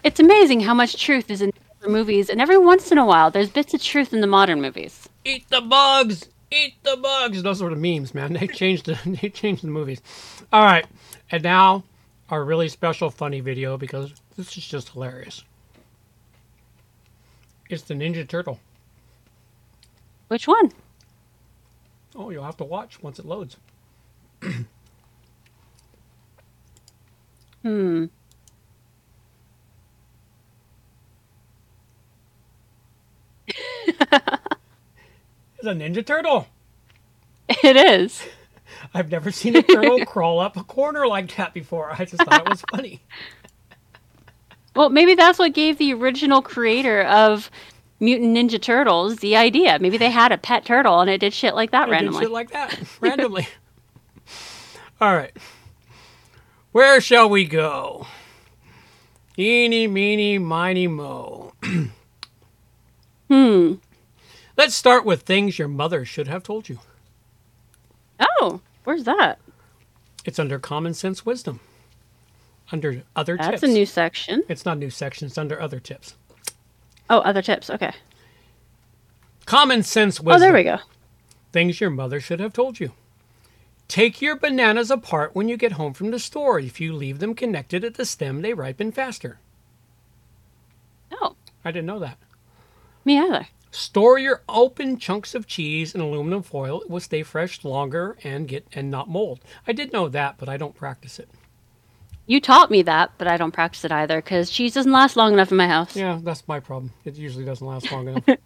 It's 0.03 0.21
amazing 0.21 0.61
how 0.61 0.73
much 0.73 0.97
truth 0.97 1.31
is 1.31 1.43
in 1.43 1.53
movies, 1.87 2.31
and 2.31 2.41
every 2.41 2.57
once 2.57 2.91
in 2.91 2.97
a 2.97 3.05
while, 3.05 3.31
there's 3.31 3.51
bits 3.51 3.75
of 3.75 3.83
truth 3.83 4.15
in 4.15 4.23
the 4.23 4.27
modern 4.27 4.63
movies. 4.63 5.07
Eat 5.23 5.51
the 5.51 5.61
bugs. 5.61 6.31
Eat 6.51 6.77
the 6.83 6.97
bugs. 6.97 7.43
Those 7.43 7.63
were 7.63 7.69
the 7.69 7.77
memes, 7.77 8.15
man. 8.15 8.33
They 8.33 8.47
changed 8.47 8.87
the 8.87 8.99
they 9.21 9.29
changed 9.29 9.65
the 9.65 9.69
movies. 9.69 10.01
All 10.51 10.65
right, 10.65 10.87
and 11.31 11.43
now 11.43 11.85
our 12.31 12.43
really 12.43 12.71
special 12.71 13.11
funny 13.11 13.41
video 13.41 13.77
because 13.77 14.15
this 14.37 14.57
is 14.57 14.67
just 14.67 14.91
hilarious. 14.91 15.45
It's 17.71 17.83
the 17.83 17.95
Ninja 17.95 18.29
Turtle. 18.29 18.61
Which 20.29 20.47
one? 20.49 20.73
Oh, 22.15 22.31
you'll 22.31 22.45
have 22.45 22.57
to 22.59 22.65
watch 22.65 23.03
once 23.03 23.19
it 23.19 23.25
loads. 23.25 23.57
Hmm. 27.63 28.07
It's 35.63 35.69
a 35.69 35.75
Ninja 35.75 36.05
Turtle. 36.05 36.49
It 37.49 37.77
is. 37.77 38.25
I've 38.95 39.13
never 39.13 39.31
seen 39.31 39.55
a 39.55 39.63
turtle 39.63 40.01
crawl 40.07 40.41
up 40.41 40.57
a 40.57 40.65
corner 40.65 41.07
like 41.07 41.37
that 41.37 41.55
before. 41.55 41.93
I 41.93 42.05
just 42.05 42.17
thought 42.25 42.41
it 42.41 42.49
was 42.49 42.65
funny. 42.69 43.01
Well, 44.75 44.89
maybe 44.91 45.15
that's 45.15 45.39
what 45.39 45.53
gave 45.53 45.79
the 45.79 45.93
original 45.95 46.41
creator 46.43 47.03
of 47.03 47.51
Mutant 48.01 48.37
Ninja 48.37 48.61
Turtles 48.61 49.17
the 49.17 49.37
idea. 49.37 49.79
Maybe 49.81 49.97
they 49.99 50.11
had 50.11 50.33
a 50.33 50.39
pet 50.39 50.65
turtle 50.65 51.01
and 51.01 51.11
it 51.11 51.19
did 51.19 51.33
shit 51.33 51.55
like 51.55 51.71
that 51.73 51.83
I 51.83 51.87
did 51.87 51.93
randomly. 51.93 52.21
shit 52.23 52.31
like 52.31 52.51
that 52.51 52.79
randomly. 53.01 53.47
All 55.01 55.15
right. 55.15 55.37
Where 56.73 57.01
shall 57.01 57.29
we 57.29 57.45
go? 57.45 58.07
Eeny, 59.39 59.87
meeny, 59.87 60.39
miny, 60.39 60.87
mo. 60.87 61.53
hmm. 63.29 63.75
Let's 64.57 64.75
start 64.75 65.05
with 65.05 65.23
things 65.23 65.59
your 65.59 65.69
mother 65.69 66.05
should 66.05 66.29
have 66.29 66.43
told 66.43 66.69
you. 66.69 66.79
Oh, 68.21 68.61
where's 68.85 69.05
that? 69.05 69.39
It's 70.25 70.39
under 70.39 70.59
common 70.59 70.95
sense 70.95 71.25
wisdom. 71.27 71.61
Under 72.73 73.03
other 73.15 73.37
That's 73.37 73.51
tips. 73.51 73.61
That's 73.61 73.71
a 73.71 73.75
new 73.75 73.87
section. 73.87 74.43
It's 74.49 74.65
not 74.65 74.79
new 74.79 74.91
section. 74.91 75.27
It's 75.27 75.39
under 75.39 75.61
other 75.61 75.79
tips. 75.79 76.17
Oh, 77.11 77.19
other 77.19 77.43
tips. 77.43 77.69
Okay. 77.69 77.93
Common 79.45 79.83
sense 79.83 80.19
wisdom. 80.19 80.37
Oh, 80.37 80.39
there 80.39 80.55
we 80.55 80.65
go. 80.65 80.79
Things 81.53 81.81
your 81.81 81.91
mother 81.91 82.19
should 82.19 82.41
have 82.41 82.55
told 82.55 82.81
you. 82.81 82.93
Take 83.89 84.23
your 84.23 84.37
bananas 84.37 84.91
apart 84.91 85.35
when 85.35 85.49
you 85.49 85.59
get 85.59 85.73
home 85.73 85.93
from 85.93 86.11
the 86.11 86.19
store. 86.19 86.59
If 86.59 86.81
you 86.81 86.95
leave 86.95 87.19
them 87.19 87.35
connected 87.35 87.85
at 87.85 87.95
the 87.95 88.07
stem, 88.07 88.41
they 88.41 88.55
ripen 88.55 88.91
faster. 88.91 89.39
Oh, 91.13 91.37
I 91.63 91.73
didn't 91.73 91.87
know 91.87 91.99
that. 91.99 92.17
Me 93.05 93.19
either. 93.19 93.49
Store 93.71 94.19
your 94.19 94.43
open 94.49 94.99
chunks 94.99 95.35
of 95.35 95.47
cheese 95.47 95.95
in 95.95 96.01
aluminum 96.01 96.43
foil. 96.43 96.81
It 96.81 96.89
will 96.91 97.01
stay 97.01 97.23
fresh 97.23 97.65
longer 97.65 98.17
and 98.25 98.49
get 98.49 98.67
and 98.73 98.91
not 98.91 99.11
mold. 99.11 99.41
I 99.67 99.73
did 99.73 99.93
know 99.93 100.09
that, 100.09 100.39
but 100.39 100.49
I 100.49 100.57
don't 100.57 100.75
practice 100.75 101.19
it. 101.19 101.29
You 102.27 102.41
taught 102.41 102.71
me 102.71 102.83
that, 102.83 103.11
but 103.19 103.27
I 103.27 103.37
don't 103.37 103.51
practice 103.51 103.85
it 103.85 103.93
either 103.93 104.17
because 104.17 104.49
cheese 104.49 104.75
doesn't 104.75 104.93
last 104.93 105.17
long 105.17 105.33
enough 105.33 105.51
in 105.51 105.57
my 105.57 105.67
house. 105.67 105.97
Yeah, 105.97 106.21
that's 106.23 106.47
my 106.47 106.61
problem. 106.61 106.93
It 107.05 107.17
usually 107.17 107.45
doesn't 107.45 107.67
last 107.67 107.91
long 107.91 108.09
enough. 108.09 108.25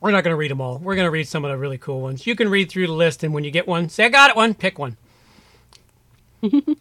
We're 0.00 0.12
not 0.12 0.22
going 0.22 0.32
to 0.32 0.36
read 0.36 0.52
them 0.52 0.60
all. 0.60 0.78
We're 0.78 0.94
going 0.94 1.06
to 1.06 1.10
read 1.10 1.26
some 1.26 1.44
of 1.44 1.50
the 1.50 1.58
really 1.58 1.78
cool 1.78 2.00
ones. 2.00 2.24
You 2.24 2.36
can 2.36 2.48
read 2.48 2.70
through 2.70 2.86
the 2.86 2.92
list, 2.92 3.24
and 3.24 3.34
when 3.34 3.42
you 3.42 3.50
get 3.50 3.66
one, 3.66 3.88
say, 3.88 4.04
I 4.04 4.08
got 4.10 4.30
it 4.30 4.36
one, 4.36 4.54
pick 4.54 4.78
one. 4.78 4.96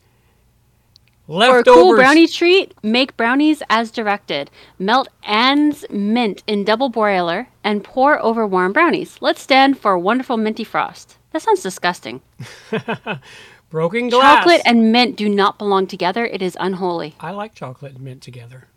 Leftovers. 1.29 1.63
For 1.65 1.71
a 1.71 1.73
cool 1.73 1.95
brownie 1.95 2.27
treat, 2.27 2.73
make 2.83 3.17
brownies 3.17 3.63
as 3.69 3.91
directed. 3.91 4.51
Melt 4.79 5.09
Andes 5.23 5.83
mint 5.89 6.43
in 6.47 6.63
double 6.63 6.89
boiler 6.89 7.49
and 7.63 7.83
pour 7.83 8.23
over 8.23 8.45
warm 8.47 8.71
brownies. 8.71 9.17
Let's 9.19 9.41
stand 9.41 9.77
for 9.79 9.93
a 9.93 9.99
wonderful 9.99 10.37
minty 10.37 10.63
frost. 10.63 11.17
That 11.33 11.41
sounds 11.41 11.63
disgusting. 11.63 12.21
Broken 13.69 14.09
glass. 14.09 14.39
Chocolate 14.39 14.61
and 14.65 14.91
mint 14.91 15.17
do 15.17 15.27
not 15.27 15.57
belong 15.57 15.87
together. 15.87 16.25
It 16.25 16.41
is 16.41 16.57
unholy. 16.59 17.15
I 17.19 17.31
like 17.31 17.53
chocolate 17.53 17.93
and 17.93 18.01
mint 18.01 18.21
together. 18.21 18.67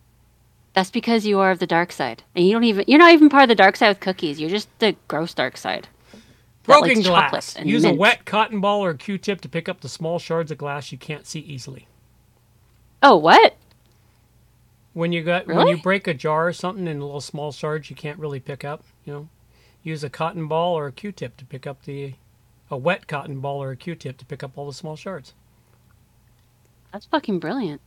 That's 0.72 0.90
because 0.90 1.26
you 1.26 1.38
are 1.38 1.50
of 1.50 1.58
the 1.58 1.66
dark 1.66 1.92
side. 1.92 2.22
And 2.34 2.46
you 2.46 2.52
don't 2.52 2.64
even 2.64 2.84
you're 2.86 2.98
not 2.98 3.12
even 3.12 3.28
part 3.28 3.44
of 3.44 3.48
the 3.48 3.54
dark 3.54 3.76
side 3.76 3.88
with 3.88 4.00
cookies. 4.00 4.40
You're 4.40 4.50
just 4.50 4.68
the 4.78 4.96
gross 5.08 5.34
dark 5.34 5.56
side. 5.56 5.88
Broken 6.64 7.02
glass. 7.02 7.56
Use 7.62 7.84
a 7.84 7.94
wet 7.94 8.24
cotton 8.24 8.60
ball 8.60 8.84
or 8.84 8.90
a 8.90 8.96
Q-tip 8.96 9.40
to 9.40 9.48
pick 9.48 9.68
up 9.68 9.80
the 9.80 9.88
small 9.88 10.18
shards 10.18 10.50
of 10.50 10.58
glass 10.58 10.92
you 10.92 10.98
can't 10.98 11.26
see 11.26 11.40
easily. 11.40 11.88
Oh, 13.02 13.16
what? 13.16 13.56
When 14.92 15.12
you 15.12 15.22
got 15.22 15.46
when 15.46 15.68
you 15.68 15.78
break 15.78 16.06
a 16.06 16.14
jar 16.14 16.48
or 16.48 16.52
something 16.52 16.86
in 16.86 16.98
a 16.98 17.04
little 17.04 17.20
small 17.20 17.52
shards 17.52 17.90
you 17.90 17.96
can't 17.96 18.18
really 18.18 18.40
pick 18.40 18.64
up, 18.64 18.84
you 19.04 19.12
know, 19.12 19.28
use 19.82 20.04
a 20.04 20.10
cotton 20.10 20.48
ball 20.48 20.76
or 20.76 20.86
a 20.88 20.92
Q-tip 20.92 21.36
to 21.38 21.44
pick 21.44 21.66
up 21.66 21.84
the 21.84 22.14
a 22.70 22.76
wet 22.76 23.06
cotton 23.06 23.40
ball 23.40 23.62
or 23.62 23.70
a 23.70 23.76
Q-tip 23.76 24.16
to 24.18 24.24
pick 24.24 24.42
up 24.42 24.56
all 24.56 24.66
the 24.66 24.72
small 24.72 24.96
shards. 24.96 25.34
That's 26.92 27.06
fucking 27.06 27.38
brilliant. 27.38 27.80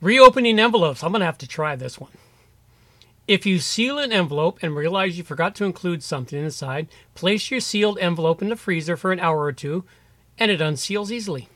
Reopening 0.00 0.58
envelopes. 0.58 1.02
I'm 1.02 1.12
gonna 1.12 1.24
have 1.24 1.38
to 1.38 1.48
try 1.48 1.76
this 1.76 1.98
one. 1.98 2.10
If 3.26 3.46
you 3.46 3.58
seal 3.58 3.98
an 3.98 4.12
envelope 4.12 4.58
and 4.62 4.76
realize 4.76 5.16
you 5.16 5.24
forgot 5.24 5.54
to 5.56 5.64
include 5.64 6.02
something 6.02 6.38
inside, 6.38 6.88
place 7.14 7.50
your 7.50 7.60
sealed 7.60 7.98
envelope 7.98 8.42
in 8.42 8.50
the 8.50 8.56
freezer 8.56 8.98
for 8.98 9.12
an 9.12 9.20
hour 9.20 9.42
or 9.42 9.52
two, 9.52 9.84
and 10.38 10.50
it 10.50 10.60
unseals 10.60 11.10
easily. 11.10 11.48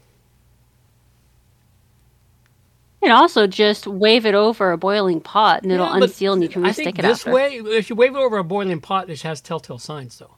And 3.02 3.12
also 3.12 3.46
just 3.46 3.86
wave 3.86 4.24
it 4.24 4.34
over 4.34 4.72
a 4.72 4.78
boiling 4.78 5.20
pot 5.20 5.62
and 5.62 5.70
it'll 5.70 5.92
unseal 5.92 6.32
and 6.32 6.42
you 6.42 6.48
can 6.48 6.64
I 6.64 6.72
think 6.72 6.98
it 6.98 7.02
this 7.02 7.20
after. 7.20 7.32
way, 7.32 7.56
if 7.56 7.90
you 7.90 7.96
wave 7.96 8.16
it 8.16 8.18
over 8.18 8.38
a 8.38 8.44
boiling 8.44 8.80
pot, 8.80 9.08
it 9.08 9.20
has 9.22 9.40
telltale 9.40 9.78
signs, 9.78 10.18
though. 10.18 10.36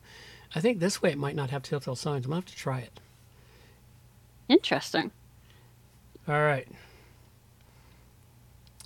I 0.55 0.61
think 0.61 0.79
this 0.79 1.01
way 1.01 1.11
it 1.11 1.19
might 1.19 1.37
not 1.37 1.51
have 1.51 1.63
telltale 1.63 1.97
signs. 1.97 2.25
I'm 2.25 2.31
gonna 2.31 2.41
have 2.41 2.47
to 2.47 2.57
try 2.57 2.81
it. 2.81 3.01
Interesting. 4.49 5.13
All 6.27 6.41
right. 6.41 6.67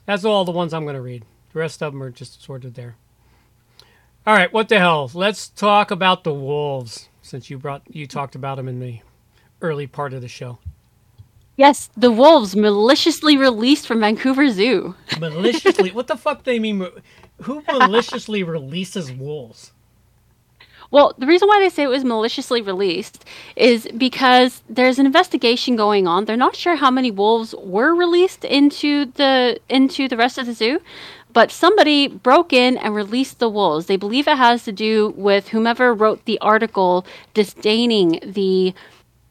That's 0.07 0.25
all 0.25 0.45
the 0.45 0.53
ones 0.53 0.75
I'm 0.75 0.85
going 0.85 0.97
to 0.97 1.01
read. 1.01 1.25
The 1.53 1.59
rest 1.59 1.83
of 1.83 1.93
them 1.93 2.03
are 2.03 2.11
just 2.11 2.43
sorted 2.43 2.75
there. 2.75 2.97
All 4.27 4.35
right, 4.35 4.53
what 4.53 4.69
the 4.69 4.79
hell? 4.79 5.11
Let's 5.13 5.49
talk 5.49 5.91
about 5.91 6.25
the 6.25 6.33
wolves 6.33 7.09
since 7.21 7.51
you 7.51 7.59
brought 7.59 7.83
you 7.91 8.07
talked 8.07 8.35
about 8.35 8.57
them 8.57 8.69
in 8.69 8.81
the 8.81 9.01
early 9.61 9.87
part 9.87 10.15
of 10.15 10.23
the 10.23 10.29
show. 10.29 10.59
Yes, 11.57 11.91
the 11.97 12.11
wolves 12.11 12.57
maliciously 12.57 13.37
released 13.37 13.87
from 13.87 14.01
Vancouver 14.01 14.49
Zoo. 14.49 14.95
Maliciously, 15.21 15.93
what 15.93 16.07
the 16.07 16.17
fuck 16.17 16.45
they 16.45 16.59
mean? 16.59 16.87
Who 17.43 17.63
maliciously 17.69 18.43
releases 18.43 19.13
wolves? 19.13 19.73
Well, 20.95 21.13
the 21.19 21.27
reason 21.27 21.49
why 21.49 21.59
they 21.59 21.71
say 21.71 21.83
it 21.83 21.89
was 21.89 22.05
maliciously 22.05 22.63
released 22.63 23.25
is 23.57 23.89
because 23.97 24.63
there's 24.69 25.01
an 25.01 25.07
investigation 25.07 25.75
going 25.75 26.07
on. 26.07 26.25
They're 26.25 26.37
not 26.37 26.55
sure 26.55 26.77
how 26.77 26.89
many 26.89 27.11
wolves 27.11 27.53
were 27.59 27.93
released 27.93 28.45
into 28.45 29.07
the 29.07 29.59
into 29.69 30.07
the 30.07 30.17
rest 30.17 30.39
of 30.39 30.47
the 30.47 30.53
zoo, 30.53 30.81
but 31.33 31.51
somebody 31.51 32.07
broke 32.07 32.53
in 32.53 32.77
and 32.77 32.95
released 32.95 33.41
the 33.41 33.49
wolves. 33.49 33.87
They 33.87 33.97
believe 33.97 34.29
it 34.29 34.37
has 34.37 34.63
to 34.67 34.73
do 34.73 35.13
with 35.17 35.49
whomever 35.49 35.93
wrote 35.93 36.27
the 36.27 36.39
article 36.39 37.05
disdaining 37.41 38.21
the 38.23 38.73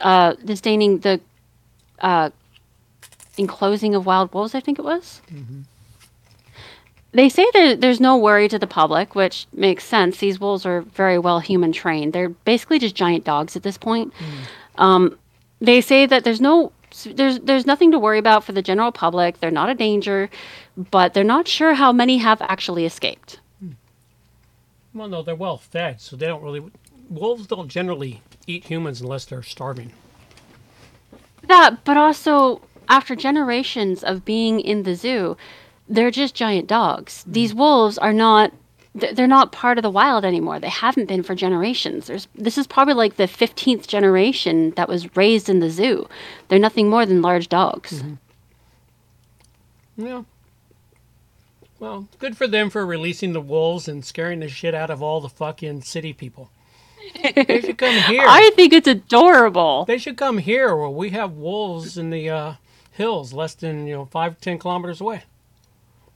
uh, 0.02 0.34
disdaining 0.44 1.00
the 1.00 1.22
uh, 2.00 2.32
enclosing 3.38 3.96
of 3.96 4.06
wild 4.06 4.34
wolves. 4.34 4.54
I 4.54 4.60
think 4.60 4.80
it 4.80 4.84
was. 4.84 5.22
They 7.14 7.30
say 7.30 7.46
that 7.54 7.80
there's 7.80 8.00
no 8.00 8.18
worry 8.18 8.48
to 8.50 8.58
the 8.58 8.68
public, 8.68 9.14
which 9.14 9.46
makes 9.54 9.84
sense. 9.84 10.18
These 10.18 10.40
wolves 10.40 10.66
are 10.66 10.82
very 10.82 11.20
well 11.20 11.40
human 11.40 11.72
trained. 11.72 12.12
They're 12.14 12.30
basically 12.30 12.80
just 12.80 12.96
giant 12.96 13.24
dogs 13.24 13.56
at 13.56 13.64
this 13.64 13.78
point. 13.78 14.12
Um, 14.78 15.18
they 15.62 15.80
say 15.80 16.06
that 16.08 16.24
there's 16.24 16.42
no 16.42 16.72
there's 17.06 17.40
there's 17.40 17.66
nothing 17.66 17.92
to 17.92 18.00
worry 18.00 18.18
about 18.18 18.44
for 18.44 18.52
the 18.52 18.62
general 18.62 18.92
public. 18.92 19.40
They're 19.40 19.52
not 19.52 19.70
a 19.70 19.76
danger, 19.76 20.30
but 20.76 21.14
they're 21.14 21.24
not 21.24 21.48
sure 21.48 21.76
how 21.76 21.92
many 21.92 22.18
have 22.18 22.42
actually 22.42 22.86
escaped. 22.86 23.40
Well, 24.94 25.08
no, 25.08 25.22
they're 25.22 25.36
well 25.36 25.58
fed, 25.58 26.02
so 26.02 26.16
they 26.16 26.28
don't 26.28 26.44
really. 26.44 26.64
Wolves 27.10 27.48
don't 27.48 27.68
generally 27.68 28.22
eat 28.48 28.66
humans 28.66 29.02
unless 29.02 29.26
they're 29.26 29.44
starving. 29.44 29.92
That, 31.48 31.84
but 31.84 31.98
also 31.98 32.62
after 32.88 33.16
generations 33.16 34.04
of 34.04 34.26
being 34.26 34.60
in 34.60 34.84
the 34.84 34.96
zoo, 34.96 35.38
they're 35.88 36.12
just 36.12 36.36
giant 36.36 36.68
dogs. 36.68 37.24
These 37.28 37.54
wolves 37.54 37.98
are 37.98 38.14
not 38.14 38.54
they're 38.96 39.26
not 39.26 39.52
part 39.52 39.80
of 39.80 39.82
the 39.82 39.90
wild 39.90 40.24
anymore. 40.24 40.60
They 40.60 40.70
haven't 40.70 41.08
been 41.08 41.24
for 41.24 41.34
generations. 41.34 42.08
There's 42.08 42.28
this 42.36 42.58
is 42.58 42.68
probably 42.68 42.94
like 42.94 43.16
the 43.16 43.24
15th 43.24 43.88
generation 43.88 44.72
that 44.72 44.88
was 44.88 45.16
raised 45.18 45.50
in 45.50 45.60
the 45.60 45.70
zoo. 45.70 46.08
They're 46.48 46.60
nothing 46.60 46.90
more 46.90 47.06
than 47.06 47.22
large 47.22 47.50
dogs. 47.50 48.04
Yeah. 49.98 50.24
Well, 51.80 52.08
good 52.20 52.38
for 52.38 52.48
them 52.48 52.70
for 52.70 52.86
releasing 52.86 53.34
the 53.34 53.42
wolves 53.42 53.88
and 53.88 54.06
scaring 54.06 54.40
the 54.40 54.48
shit 54.48 54.74
out 54.74 54.90
of 54.90 55.02
all 55.02 55.20
the 55.20 55.30
fucking 55.30 55.82
city 55.82 56.14
people. 56.14 56.50
They 57.22 57.62
should 57.62 57.78
come 57.78 57.96
here. 58.08 58.24
I 58.26 58.52
think 58.56 58.72
it's 58.74 58.88
adorable. 58.88 59.86
They 59.86 59.98
should 59.98 60.18
come 60.18 60.38
here 60.38 60.76
where 60.76 60.90
we 60.90 61.10
have 61.10 61.34
wolves 61.34 61.98
in 61.98 62.10
the 62.10 62.30
uh, 62.30 62.54
hills 62.92 63.34
less 63.34 63.54
than, 63.54 63.86
you 63.86 63.94
know, 63.94 64.06
five, 64.06 64.40
ten 64.40 64.58
kilometers 64.60 65.02
away. 65.02 65.24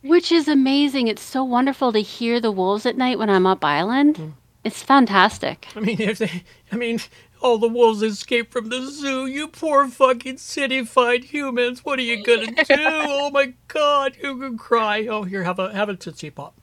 Which 0.08 0.32
is 0.32 0.48
amazing. 0.48 1.08
It's 1.08 1.22
so 1.22 1.44
wonderful 1.44 1.92
to 1.92 2.00
hear 2.00 2.40
the 2.40 2.52
wolves 2.52 2.86
at 2.86 2.98
night 2.98 3.20
when 3.20 3.30
I'm 3.30 3.46
up 3.46 3.64
island. 3.64 4.34
It's 4.64 4.82
fantastic. 4.84 5.68
I 5.76 5.80
mean, 5.80 6.02
if 6.02 6.18
they, 6.18 6.44
I 6.72 6.76
mean, 6.76 7.00
all 7.42 7.58
the 7.58 7.68
wolves 7.68 8.02
escaped 8.02 8.52
from 8.52 8.70
the 8.70 8.86
zoo. 8.90 9.26
You 9.26 9.48
poor 9.48 9.88
fucking 9.88 10.38
city-fied 10.38 11.26
humans. 11.26 11.86
What 11.86 12.00
are 12.00 12.04
you 12.04 12.24
gonna 12.24 12.48
do? 12.52 12.64
oh 12.70 13.30
my 13.32 13.54
god, 13.68 14.18
you 14.22 14.38
can 14.38 14.58
cry. 14.58 15.08
Oh, 15.08 15.24
here, 15.24 15.44
have 15.44 15.60
a 15.60 15.74
have 15.74 15.90
a 15.90 15.96
tootsie 15.96 16.30
pop. 16.30 16.56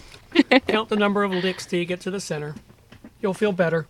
Count 0.68 0.88
the 0.88 0.96
number 0.96 1.22
of 1.22 1.32
licks 1.32 1.66
till 1.66 1.78
you 1.78 1.84
get 1.84 2.00
to 2.00 2.10
the 2.10 2.20
center. 2.20 2.54
You'll 3.20 3.34
feel 3.34 3.52
better. 3.52 3.86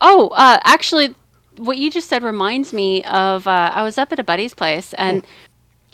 Oh, 0.00 0.28
uh, 0.28 0.58
actually, 0.64 1.14
what 1.56 1.76
you 1.76 1.90
just 1.90 2.08
said 2.08 2.22
reminds 2.22 2.72
me 2.72 3.04
of 3.04 3.46
uh, 3.46 3.72
I 3.74 3.82
was 3.82 3.98
up 3.98 4.12
at 4.12 4.18
a 4.18 4.24
buddy's 4.24 4.54
place 4.54 4.94
and 4.94 5.26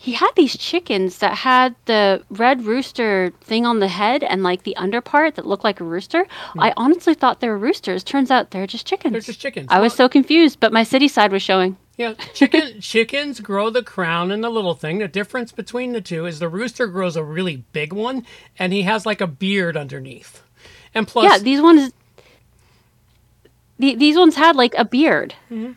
he 0.06 0.12
had 0.12 0.30
these 0.36 0.56
chickens 0.56 1.18
that 1.18 1.38
had 1.38 1.74
the 1.86 2.22
red 2.30 2.64
rooster 2.64 3.32
thing 3.40 3.66
on 3.66 3.80
the 3.80 3.88
head 3.88 4.22
and 4.22 4.44
like 4.44 4.62
the 4.62 4.76
under 4.76 5.00
part 5.00 5.34
that 5.34 5.44
looked 5.44 5.64
like 5.64 5.80
a 5.80 5.84
rooster. 5.84 6.28
Hmm. 6.52 6.60
I 6.60 6.72
honestly 6.76 7.12
thought 7.12 7.40
they 7.40 7.48
were 7.48 7.58
roosters. 7.58 8.04
Turns 8.04 8.30
out 8.30 8.52
they're 8.52 8.68
just 8.68 8.86
chickens. 8.86 9.10
They're 9.10 9.20
just 9.20 9.40
chickens. 9.40 9.66
I 9.68 9.80
was 9.80 9.92
so 9.94 10.08
confused, 10.08 10.60
but 10.60 10.72
my 10.72 10.84
city 10.84 11.08
side 11.08 11.32
was 11.32 11.42
showing. 11.42 11.76
Yeah, 11.96 12.14
chicken 12.34 12.80
chickens 12.80 13.40
grow 13.40 13.68
the 13.68 13.82
crown 13.82 14.30
and 14.30 14.44
the 14.44 14.48
little 14.48 14.74
thing. 14.74 14.98
The 14.98 15.08
difference 15.08 15.50
between 15.50 15.92
the 15.92 16.00
two 16.00 16.24
is 16.24 16.38
the 16.38 16.48
rooster 16.48 16.86
grows 16.86 17.16
a 17.16 17.24
really 17.24 17.64
big 17.72 17.92
one, 17.92 18.24
and 18.60 18.72
he 18.72 18.82
has 18.82 19.06
like 19.06 19.20
a 19.20 19.26
beard 19.26 19.76
underneath. 19.76 20.40
And 20.94 21.08
plus, 21.08 21.24
yeah, 21.24 21.38
these 21.42 21.60
ones. 21.60 21.92
The, 23.80 23.96
these 23.96 24.16
ones 24.16 24.36
had 24.36 24.54
like 24.54 24.74
a 24.78 24.84
beard. 24.84 25.34
Mm-hmm. 25.50 25.72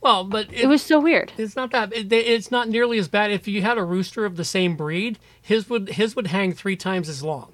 Well, 0.00 0.24
but 0.24 0.52
It 0.52 0.66
was 0.66 0.82
so 0.82 1.00
weird. 1.00 1.32
It's 1.36 1.56
not 1.56 1.70
that. 1.72 1.92
It, 1.92 2.12
it's 2.12 2.50
not 2.50 2.68
nearly 2.68 2.98
as 2.98 3.08
bad. 3.08 3.30
If 3.30 3.48
you 3.48 3.62
had 3.62 3.78
a 3.78 3.84
rooster 3.84 4.24
of 4.24 4.36
the 4.36 4.44
same 4.44 4.76
breed, 4.76 5.18
his 5.40 5.68
would 5.68 5.90
his 5.90 6.14
would 6.14 6.28
hang 6.28 6.52
three 6.52 6.76
times 6.76 7.08
as 7.08 7.22
long. 7.22 7.52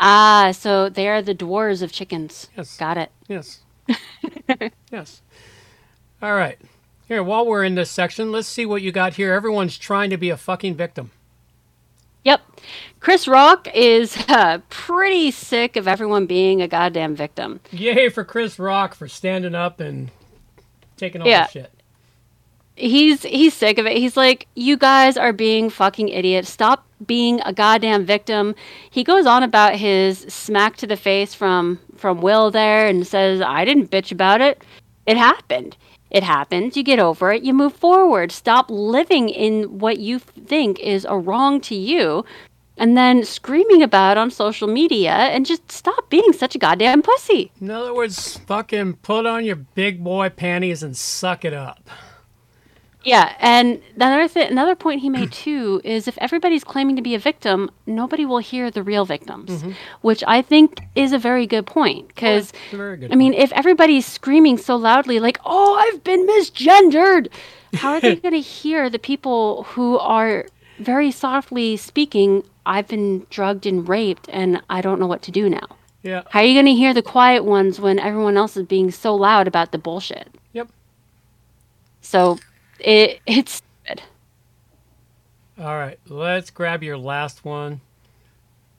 Ah, 0.00 0.52
so 0.52 0.88
they 0.88 1.08
are 1.08 1.22
the 1.22 1.34
dwarves 1.34 1.82
of 1.82 1.92
chickens. 1.92 2.48
Yes. 2.56 2.76
Got 2.76 2.98
it. 2.98 3.10
Yes. 3.28 3.60
yes. 4.90 5.22
All 6.20 6.34
right. 6.34 6.58
Here, 7.06 7.22
while 7.22 7.46
we're 7.46 7.64
in 7.64 7.74
this 7.74 7.90
section, 7.90 8.32
let's 8.32 8.48
see 8.48 8.66
what 8.66 8.82
you 8.82 8.90
got 8.90 9.14
here. 9.14 9.32
Everyone's 9.32 9.78
trying 9.78 10.10
to 10.10 10.16
be 10.16 10.30
a 10.30 10.36
fucking 10.36 10.74
victim. 10.74 11.10
Yep. 12.24 12.40
Chris 13.00 13.28
Rock 13.28 13.68
is 13.74 14.16
uh, 14.28 14.58
pretty 14.70 15.30
sick 15.30 15.76
of 15.76 15.86
everyone 15.86 16.26
being 16.26 16.62
a 16.62 16.68
goddamn 16.68 17.14
victim. 17.14 17.60
Yay 17.70 18.08
for 18.08 18.24
Chris 18.24 18.58
Rock 18.58 18.94
for 18.94 19.06
standing 19.06 19.54
up 19.54 19.80
and 19.80 20.10
taking 20.96 21.20
all 21.22 21.28
Yeah. 21.28 21.44
the 21.46 21.50
shit. 21.52 21.70
he's 22.76 23.22
he's 23.22 23.54
sick 23.54 23.78
of 23.78 23.86
it. 23.86 23.96
He's 23.96 24.16
like, 24.16 24.46
"You 24.54 24.76
guys 24.76 25.16
are 25.16 25.32
being 25.32 25.70
fucking 25.70 26.08
idiots. 26.08 26.50
Stop 26.50 26.84
being 27.06 27.40
a 27.42 27.52
goddamn 27.52 28.04
victim." 28.04 28.54
He 28.90 29.04
goes 29.04 29.26
on 29.26 29.42
about 29.42 29.76
his 29.76 30.20
smack 30.28 30.76
to 30.78 30.86
the 30.86 30.96
face 30.96 31.34
from 31.34 31.78
from 31.96 32.20
Will 32.20 32.50
there 32.50 32.86
and 32.86 33.06
says, 33.06 33.40
"I 33.40 33.64
didn't 33.64 33.90
bitch 33.90 34.10
about 34.10 34.40
it. 34.40 34.62
It 35.06 35.16
happened. 35.16 35.76
It 36.10 36.22
happened. 36.22 36.76
You 36.76 36.82
get 36.82 36.98
over 36.98 37.32
it. 37.32 37.42
You 37.42 37.54
move 37.54 37.74
forward. 37.74 38.32
Stop 38.32 38.66
living 38.70 39.28
in 39.28 39.78
what 39.78 39.98
you 39.98 40.18
think 40.18 40.78
is 40.80 41.06
a 41.08 41.16
wrong 41.18 41.60
to 41.62 41.74
you." 41.74 42.24
And 42.76 42.96
then 42.96 43.24
screaming 43.24 43.82
about 43.82 44.18
on 44.18 44.30
social 44.30 44.66
media 44.66 45.12
and 45.12 45.46
just 45.46 45.70
stop 45.70 46.10
being 46.10 46.32
such 46.32 46.56
a 46.56 46.58
goddamn 46.58 47.02
pussy. 47.02 47.52
In 47.60 47.70
other 47.70 47.94
words, 47.94 48.38
fucking 48.38 48.94
put 48.94 49.26
on 49.26 49.44
your 49.44 49.56
big 49.56 50.02
boy 50.02 50.28
panties 50.30 50.82
and 50.82 50.96
suck 50.96 51.44
it 51.44 51.54
up. 51.54 51.88
Yeah, 53.04 53.34
and 53.38 53.82
another 53.96 54.26
th- 54.28 54.50
another 54.50 54.74
point 54.74 55.02
he 55.02 55.10
made 55.10 55.30
too 55.30 55.80
is 55.84 56.08
if 56.08 56.16
everybody's 56.18 56.64
claiming 56.64 56.96
to 56.96 57.02
be 57.02 57.14
a 57.14 57.18
victim, 57.18 57.70
nobody 57.86 58.24
will 58.24 58.38
hear 58.38 58.70
the 58.70 58.82
real 58.82 59.04
victims, 59.04 59.50
mm-hmm. 59.50 59.72
which 60.00 60.24
I 60.26 60.40
think 60.40 60.80
is 60.94 61.12
a 61.12 61.18
very 61.18 61.46
good 61.46 61.66
point. 61.66 62.04
Oh, 62.04 62.08
because 62.08 62.52
a 62.72 62.76
very 62.76 63.12
I 63.12 63.14
mean, 63.14 63.34
if 63.34 63.52
everybody's 63.52 64.06
screaming 64.06 64.56
so 64.56 64.76
loudly, 64.76 65.20
like 65.20 65.38
"Oh, 65.44 65.74
I've 65.74 66.02
been 66.02 66.26
misgendered," 66.26 67.28
how 67.74 67.92
are 67.92 68.00
they 68.00 68.16
going 68.24 68.34
to 68.34 68.40
hear 68.40 68.88
the 68.88 68.98
people 68.98 69.64
who 69.64 69.98
are 69.98 70.46
very 70.78 71.10
softly 71.10 71.76
speaking? 71.76 72.42
I've 72.66 72.88
been 72.88 73.26
drugged 73.30 73.66
and 73.66 73.88
raped, 73.88 74.28
and 74.30 74.62
I 74.70 74.80
don't 74.80 74.98
know 75.00 75.06
what 75.06 75.22
to 75.22 75.30
do 75.30 75.48
now. 75.50 75.66
yeah. 76.02 76.22
How 76.30 76.40
are 76.40 76.44
you 76.44 76.54
going 76.54 76.66
to 76.66 76.74
hear 76.74 76.94
the 76.94 77.02
quiet 77.02 77.44
ones 77.44 77.78
when 77.80 77.98
everyone 77.98 78.36
else 78.36 78.56
is 78.56 78.66
being 78.66 78.90
so 78.90 79.14
loud 79.14 79.46
about 79.46 79.72
the 79.72 79.78
bullshit? 79.78 80.28
Yep. 80.52 80.68
So 82.00 82.38
it 82.80 83.20
it's 83.26 83.62
good. 83.86 84.02
All 85.58 85.76
right, 85.76 85.98
let's 86.08 86.50
grab 86.50 86.82
your 86.82 86.98
last 86.98 87.44
one 87.44 87.80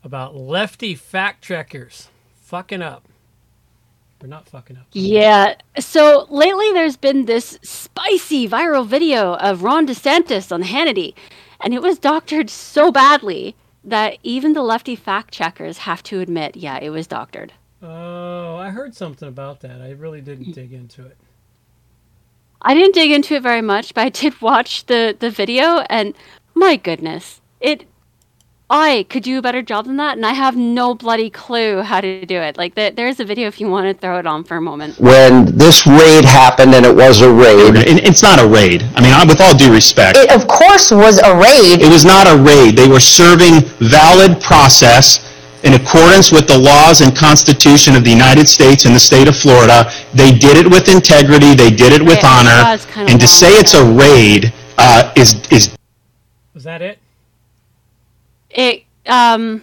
about 0.04 0.36
lefty 0.36 0.94
fact 0.94 1.44
checkers 1.44 2.10
fucking 2.42 2.82
up. 2.82 3.08
We're 4.22 4.28
not 4.28 4.48
fucking 4.50 4.78
up. 4.78 4.86
Yeah. 4.92 5.56
So 5.80 6.26
lately 6.30 6.72
there's 6.74 6.98
been 6.98 7.26
this 7.26 7.58
spicy 7.64 8.48
viral 8.48 8.86
video 8.88 9.36
of 9.36 9.64
Ron 9.64 9.88
DeSantis 9.88 10.52
on 10.52 10.64
Hannity, 10.64 11.14
and 11.62 11.74
it 11.74 11.82
was 11.82 11.98
doctored 12.00 12.50
so 12.50 12.92
badly 12.92 13.56
that 13.86 14.18
even 14.24 14.54
the 14.54 14.64
lefty 14.64 14.96
fact 14.96 15.34
checkers 15.34 15.80
have 15.80 16.04
to 16.04 16.20
admit, 16.20 16.58
yeah, 16.58 16.80
it 16.82 16.90
was 16.90 17.08
doctored. 17.08 17.54
Oh, 17.82 18.56
I 18.56 18.70
heard 18.70 18.96
something 18.96 19.28
about 19.28 19.62
that. 19.62 19.82
I 19.82 19.92
really 19.92 20.22
didn't 20.22 20.54
dig 20.54 20.74
into 20.74 21.06
it. 21.06 21.18
I 22.62 22.74
didn't 22.74 22.96
dig 22.96 23.12
into 23.12 23.36
it 23.36 23.44
very 23.44 23.62
much, 23.62 23.94
but 23.94 24.02
I 24.02 24.10
did 24.10 24.42
watch 24.42 24.86
the 24.88 25.16
the 25.18 25.30
video 25.30 25.80
and 25.90 26.16
my 26.56 26.78
goodness, 26.78 27.42
it 27.60 27.86
I 28.70 29.06
could 29.10 29.22
do 29.22 29.38
a 29.38 29.42
better 29.44 29.62
job 29.62 29.86
than 29.86 29.98
that 29.98 30.18
and 30.18 30.26
I 30.26 30.34
have 30.34 30.56
no 30.58 30.96
bloody 30.96 31.30
clue 31.30 31.84
how 31.84 32.02
to 32.02 32.26
do 32.26 32.38
it. 32.40 32.58
Like 32.58 32.74
there, 32.74 32.90
there's 32.90 33.20
a 33.20 33.26
video 33.26 33.48
if 33.48 33.62
you 33.62 33.68
want 33.70 33.86
to 33.86 33.94
throw 33.94 34.18
it 34.18 34.26
on 34.26 34.44
for 34.44 34.58
a 34.58 34.62
moment. 34.62 34.98
When 35.00 35.56
this 35.56 35.86
raid 35.86 36.26
happened, 36.26 36.74
and 36.74 36.84
it 36.84 36.96
was 36.96 37.22
a 37.22 37.32
raid, 37.32 37.76
It's 37.78 38.24
not 38.24 38.40
a 38.42 38.48
raid. 38.48 38.82
I 38.96 39.02
mean, 39.02 39.28
with 39.28 39.40
all 39.40 39.56
due 39.56 39.72
respect, 39.72 40.18
It, 40.18 40.32
of 40.32 40.48
course, 40.48 40.90
was 40.92 41.20
a 41.20 41.36
raid. 41.36 41.82
it 41.82 41.92
was 41.92 42.06
not 42.06 42.26
a 42.28 42.36
raid. 42.36 42.76
They 42.76 42.88
were 42.88 43.00
serving 43.00 43.62
valid 43.80 44.42
process 44.42 45.32
in 45.62 45.74
accordance 45.74 46.32
with 46.32 46.48
the 46.48 46.58
laws 46.58 47.02
and 47.02 47.16
Constitution 47.16 47.96
of 47.96 48.04
the 48.04 48.10
United 48.12 48.48
States 48.48 48.86
and 48.86 48.96
the 48.96 49.00
state 49.00 49.28
of 49.28 49.36
Florida. 49.36 49.92
They 50.14 50.32
did 50.32 50.58
it 50.58 50.68
with 50.70 50.90
integrity. 50.90 51.54
They 51.54 51.70
did 51.70 51.94
it 51.94 52.02
with 52.02 52.18
Yeah, 52.24 52.34
honor. 52.34 52.50
thought 52.62 52.70
it 52.70 52.72
was 52.74 52.86
kinda 52.86 53.12
And 53.12 53.22
to 53.22 53.28
say 53.28 53.50
it's 53.62 53.76
a 53.76 53.84
raid 53.86 54.52
uh, 54.80 55.12
is 55.16 55.36
is 55.52 55.70
Was 56.56 56.64
that 56.64 56.82
it? 56.82 56.98
It 58.56 58.84
um 59.06 59.62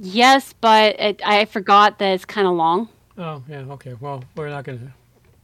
yes, 0.00 0.54
but 0.60 0.98
it, 1.00 1.20
I 1.26 1.44
forgot 1.44 1.98
that 1.98 2.12
it's 2.14 2.24
kind 2.24 2.46
of 2.46 2.54
long. 2.54 2.88
Oh, 3.18 3.42
yeah. 3.48 3.58
Okay. 3.72 3.94
Well, 4.00 4.24
we're 4.36 4.48
not 4.48 4.64
gonna 4.64 4.94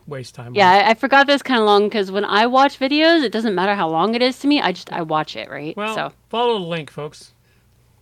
waste 0.06 0.34
time. 0.34 0.54
Yeah. 0.54 0.70
I, 0.70 0.90
I 0.90 0.94
forgot 0.94 1.26
that 1.26 1.34
it's 1.34 1.42
kind 1.42 1.60
of 1.60 1.66
long 1.66 1.84
because 1.88 2.10
when 2.12 2.24
I 2.24 2.46
watch 2.46 2.78
videos, 2.78 3.24
it 3.24 3.32
doesn't 3.32 3.54
matter 3.54 3.74
how 3.74 3.88
long 3.88 4.14
it 4.14 4.22
is 4.22 4.38
to 4.40 4.46
me. 4.46 4.60
I 4.60 4.72
just 4.72 4.92
I 4.92 5.02
watch 5.02 5.36
it 5.36 5.50
right. 5.50 5.76
Well, 5.76 5.94
so 5.94 6.12
follow 6.30 6.58
the 6.60 6.64
link, 6.66 6.90
folks. 6.90 7.32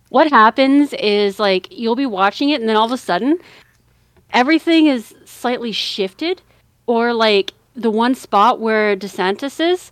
what 0.09 0.29
happens 0.29 0.93
is 0.93 1.39
like 1.39 1.67
you'll 1.71 1.95
be 1.95 2.05
watching 2.05 2.49
it 2.51 2.61
and 2.61 2.69
then 2.69 2.75
all 2.75 2.85
of 2.85 2.91
a 2.91 2.97
sudden 2.97 3.39
everything 4.31 4.85
is 4.87 5.15
slightly 5.25 5.71
shifted 5.71 6.41
or 6.85 7.13
like 7.13 7.53
the 7.75 7.89
one 7.89 8.13
spot 8.15 8.59
where 8.59 8.95
DeSantis 8.95 9.59
is 9.59 9.89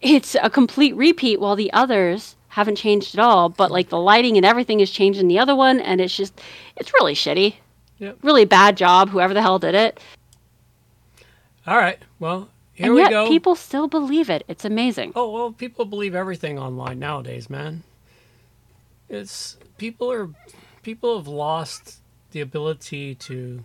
it's 0.00 0.34
a 0.42 0.48
complete 0.50 0.96
repeat 0.96 1.40
while 1.40 1.56
the 1.56 1.72
others 1.74 2.36
haven't 2.52 2.76
changed 2.76 3.16
at 3.18 3.24
all 3.24 3.48
but 3.48 3.70
like 3.70 3.88
the 3.88 3.98
lighting 3.98 4.36
and 4.36 4.44
everything 4.46 4.80
is 4.80 4.90
changed 4.90 5.18
in 5.18 5.26
the 5.28 5.38
other 5.38 5.54
one 5.56 5.80
and 5.80 6.00
it's 6.00 6.16
just 6.16 6.40
it's 6.76 6.92
really 6.94 7.14
shitty 7.14 7.54
Yep. 7.98 8.18
really 8.22 8.44
bad 8.44 8.76
job 8.76 9.08
whoever 9.10 9.32
the 9.34 9.40
hell 9.42 9.58
did 9.58 9.74
it 9.74 10.00
All 11.66 11.76
right. 11.76 11.98
Well, 12.18 12.48
here 12.74 12.86
and 12.86 12.94
we 12.94 13.00
yet 13.02 13.10
go. 13.10 13.28
people 13.28 13.54
still 13.54 13.86
believe 13.88 14.28
it 14.28 14.42
it's 14.48 14.64
amazing 14.64 15.12
Oh 15.14 15.30
well, 15.30 15.52
people 15.52 15.84
believe 15.84 16.14
everything 16.14 16.58
online 16.58 16.98
nowadays, 16.98 17.48
man. 17.48 17.82
It's 19.08 19.56
people 19.78 20.10
are 20.10 20.28
people 20.82 21.16
have 21.18 21.28
lost 21.28 22.00
the 22.32 22.40
ability 22.40 23.14
to 23.16 23.62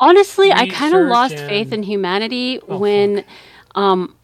honestly 0.00 0.52
i 0.52 0.66
kind 0.80 0.94
of 0.94 1.06
lost 1.08 1.34
and- 1.34 1.48
faith 1.48 1.72
in 1.72 1.82
humanity 1.82 2.60
Oh, 2.68 2.78
when 2.78 3.24
um 3.74 4.14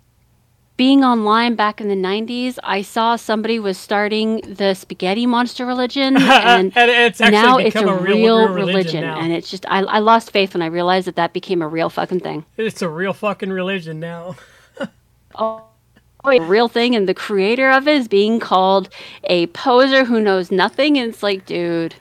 being 0.78 1.04
online 1.04 1.56
back 1.56 1.80
in 1.82 1.88
the 1.88 1.94
90s 1.94 2.56
i 2.62 2.80
saw 2.80 3.16
somebody 3.16 3.58
was 3.58 3.76
starting 3.76 4.40
the 4.42 4.72
spaghetti 4.72 5.26
monster 5.26 5.66
religion 5.66 6.16
and, 6.18 6.72
And 6.74 6.90
it's 6.90 7.20
actually 7.20 7.32
now 7.32 7.58
it's 7.58 7.76
a 7.76 7.80
a 7.86 8.00
real- 8.00 8.16
real, 8.16 8.48
religion 8.48 9.02
religion, 9.02 9.04
and 9.04 9.32
it's 9.32 9.50
just 9.50 9.66
I, 9.68 9.80
I 9.80 9.98
lost 9.98 10.30
faith 10.30 10.54
when 10.54 10.62
i 10.62 10.66
realized 10.66 11.06
that 11.06 11.16
that 11.16 11.34
became 11.34 11.60
a 11.60 11.68
real 11.68 11.90
fucking 11.90 12.20
thing 12.20 12.46
it's 12.56 12.80
a 12.80 12.88
real 12.88 13.12
fucking 13.12 13.50
religion 13.50 14.00
now. 14.00 14.36
oh, 15.34 15.64
oh 16.24 16.30
a 16.30 16.40
real 16.40 16.68
thing 16.68 16.94
and 16.94 17.08
the 17.08 17.14
creator 17.14 17.70
of 17.70 17.86
it 17.88 17.96
is 17.96 18.08
being 18.08 18.38
called 18.40 18.88
a 19.24 19.46
poser 19.48 20.04
who 20.04 20.20
knows 20.20 20.50
nothing 20.50 20.96
and 20.96 21.12
it's 21.12 21.22
like 21.22 21.44
dude 21.44 21.94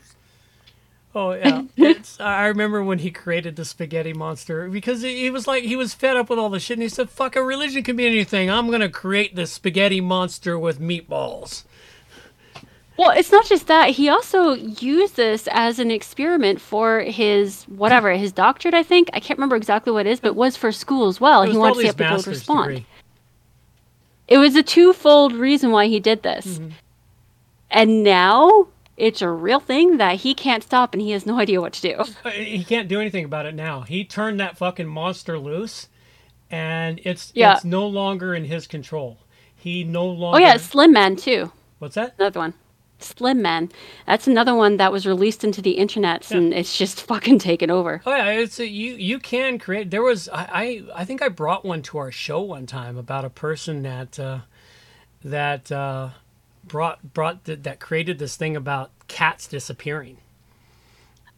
Oh 1.17 1.33
yeah, 1.33 1.63
it's, 1.75 2.19
I 2.19 2.45
remember 2.45 2.83
when 2.83 2.99
he 2.99 3.09
created 3.09 3.55
the 3.55 3.65
spaghetti 3.65 4.13
monster 4.13 4.69
because 4.69 5.01
he 5.01 5.31
was 5.31 5.47
like 5.47 5.63
he 5.63 5.75
was 5.75 5.95
fed 5.95 6.15
up 6.15 6.29
with 6.29 6.37
all 6.37 6.49
the 6.49 6.59
shit 6.59 6.77
and 6.77 6.83
he 6.83 6.89
said, 6.89 7.09
"Fuck, 7.09 7.35
a 7.35 7.41
religion 7.41 7.81
can 7.81 7.95
be 7.95 8.05
anything. 8.05 8.51
I'm 8.51 8.69
gonna 8.69 8.87
create 8.87 9.35
this 9.35 9.51
spaghetti 9.51 9.99
monster 9.99 10.59
with 10.59 10.79
meatballs." 10.79 11.63
Well, 12.97 13.09
it's 13.09 13.31
not 13.31 13.47
just 13.47 13.65
that. 13.65 13.91
He 13.91 14.09
also 14.09 14.53
used 14.53 15.15
this 15.15 15.47
as 15.51 15.79
an 15.79 15.89
experiment 15.89 16.61
for 16.61 16.99
his 16.99 17.63
whatever, 17.63 18.11
his 18.13 18.31
doctorate, 18.31 18.75
I 18.75 18.83
think. 18.83 19.09
I 19.11 19.19
can't 19.19 19.39
remember 19.39 19.55
exactly 19.55 19.91
what 19.91 20.05
it 20.05 20.11
is, 20.11 20.19
but 20.19 20.29
it 20.29 20.35
was 20.35 20.55
for 20.55 20.71
school 20.71 21.07
as 21.07 21.19
well. 21.19 21.43
He 21.43 21.57
wanted 21.57 21.73
to 21.73 21.79
see 21.79 21.87
how 21.87 21.93
people 21.93 22.17
would 22.17 22.27
respond. 22.27 22.69
degree. 22.69 22.85
It 24.27 24.37
was 24.37 24.55
a 24.55 24.61
twofold 24.61 25.33
reason 25.33 25.71
why 25.71 25.87
he 25.87 25.99
did 25.99 26.21
this. 26.21 26.59
Mm-hmm. 26.59 26.69
And 27.71 28.03
now 28.03 28.67
it's 28.97 29.21
a 29.21 29.29
real 29.29 29.59
thing 29.59 29.97
that 29.97 30.17
he 30.17 30.33
can't 30.33 30.63
stop 30.63 30.93
and 30.93 31.01
he 31.01 31.11
has 31.11 31.25
no 31.25 31.39
idea 31.39 31.61
what 31.61 31.73
to 31.73 31.81
do. 31.81 31.95
Uh, 32.25 32.31
He 32.31 32.63
can't 32.63 32.87
do 32.89 32.99
anything 32.99 33.23
about 33.25 33.45
it 33.45 33.55
now. 33.55 33.81
He 33.81 34.03
turned 34.03 34.39
that 34.39 34.57
fucking 34.57 34.87
monster 34.87 35.37
loose, 35.39 35.87
and 36.51 36.99
it's 37.03 37.31
Yeah. 37.35 37.53
it's 37.55 37.63
no 37.63 37.87
longer 37.87 38.33
in 38.35 38.45
his 38.45 38.67
control. 38.67 39.19
He 39.55 39.83
no 39.83 40.05
longer 40.05 40.37
Oh, 40.37 40.41
yeah, 40.41 40.57
Slim 40.57 40.91
Man, 40.93 41.15
too. 41.15 41.51
What's 41.79 41.95
that? 41.95 42.15
Another 42.17 42.39
one. 42.39 42.53
Slim 42.99 43.41
Man. 43.43 43.69
That's 44.07 44.25
another 44.27 44.55
one 44.55 44.77
that 44.77 44.91
was 44.91 45.05
released 45.05 45.43
into 45.43 45.61
the 45.61 45.73
internet 45.73 46.31
and 46.31 46.51
it's 46.51 46.75
just 46.75 46.99
fucking 47.03 47.37
taken 47.37 47.69
over. 47.69 48.01
Oh 48.07 48.15
yeah, 48.15 48.31
it's 48.31 48.59
a, 48.59 48.67
you. 48.67 48.95
You 48.95 49.19
can 49.19 49.59
create. 49.59 49.91
There 49.91 50.01
was 50.01 50.27
I, 50.29 50.81
I 50.95 51.01
I 51.01 51.05
think 51.05 51.21
I 51.21 51.29
brought 51.29 51.63
one 51.63 51.83
to 51.83 51.99
our 51.99 52.11
show 52.11 52.41
one 52.41 52.65
time 52.65 52.97
about 52.97 53.23
a 53.23 53.29
person 53.29 53.83
that 53.83 54.19
uh, 54.19 54.39
that 55.23 55.71
uh, 55.71 56.09
brought 56.67 57.13
brought 57.13 57.45
th- 57.45 57.63
that 57.63 57.79
created 57.79 58.19
this 58.19 58.35
thing 58.35 58.55
about 58.55 58.91
cats 59.07 59.47
disappearing. 59.47 60.17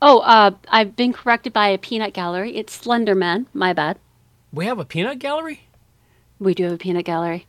Oh, 0.01 0.19
uh, 0.19 0.51
I've 0.69 0.95
been 0.95 1.13
corrected 1.13 1.51
by 1.51 1.69
a 1.69 1.77
peanut 1.77 2.13
gallery. 2.13 2.55
It's 2.55 2.73
Slender 2.73 3.15
Man. 3.15 3.47
My 3.53 3.73
bad. 3.73 3.99
We 4.53 4.65
have 4.65 4.79
a 4.79 4.85
peanut 4.85 5.19
gallery. 5.19 5.67
We 6.39 6.53
do 6.53 6.63
have 6.63 6.73
a 6.73 6.77
peanut 6.77 7.05
gallery. 7.05 7.45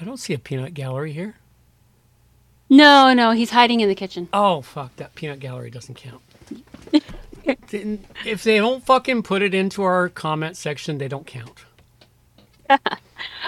I 0.00 0.04
don't 0.04 0.16
see 0.16 0.32
a 0.32 0.38
peanut 0.38 0.74
gallery 0.74 1.12
here. 1.12 1.36
No, 2.68 3.12
no, 3.12 3.30
he's 3.30 3.50
hiding 3.50 3.80
in 3.80 3.88
the 3.88 3.94
kitchen. 3.94 4.28
Oh 4.32 4.62
fuck, 4.62 4.96
that 4.96 5.14
peanut 5.14 5.40
gallery 5.40 5.70
doesn't 5.70 5.94
count. 5.94 6.22
If 7.48 8.42
they 8.42 8.58
don't 8.58 8.84
fucking 8.84 9.22
put 9.22 9.42
it 9.42 9.54
into 9.54 9.82
our 9.82 10.08
comment 10.08 10.56
section, 10.56 10.98
they 10.98 11.08
don't 11.08 11.26
count. 11.26 11.64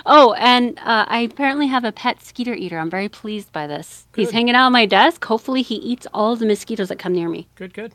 Oh, 0.06 0.32
and 0.34 0.78
uh, 0.78 1.04
I 1.08 1.20
apparently 1.20 1.66
have 1.66 1.84
a 1.84 1.92
pet 1.92 2.22
skeeter 2.22 2.54
eater. 2.54 2.78
I'm 2.78 2.90
very 2.90 3.08
pleased 3.08 3.52
by 3.52 3.66
this. 3.66 4.06
He's 4.14 4.30
hanging 4.30 4.54
out 4.54 4.66
on 4.66 4.72
my 4.72 4.86
desk. 4.86 5.24
Hopefully, 5.24 5.62
he 5.62 5.76
eats 5.76 6.06
all 6.14 6.36
the 6.36 6.46
mosquitoes 6.46 6.88
that 6.88 6.98
come 6.98 7.12
near 7.12 7.28
me. 7.28 7.48
Good, 7.56 7.74
good. 7.74 7.92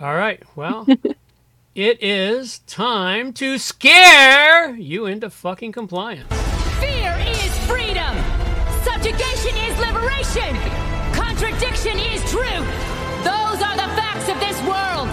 All 0.00 0.14
right. 0.16 0.42
Well, 0.56 0.86
it 1.74 2.02
is 2.02 2.60
time 2.60 3.32
to 3.34 3.58
scare 3.58 4.74
you 4.74 5.06
into 5.06 5.30
fucking 5.30 5.72
compliance. 5.72 6.32
Fear 6.80 7.16
is 7.28 7.58
freedom. 7.68 8.16
Subjugation 8.82 9.56
is 9.68 9.78
liberation. 9.78 10.56
Contradiction 11.12 11.98
is 11.98 12.20
truth. 12.30 12.66
Those 13.22 13.60
are 13.60 13.76
the 13.76 13.90
facts 13.94 14.28
of 14.28 14.40
this 14.40 14.58
world. 14.62 15.08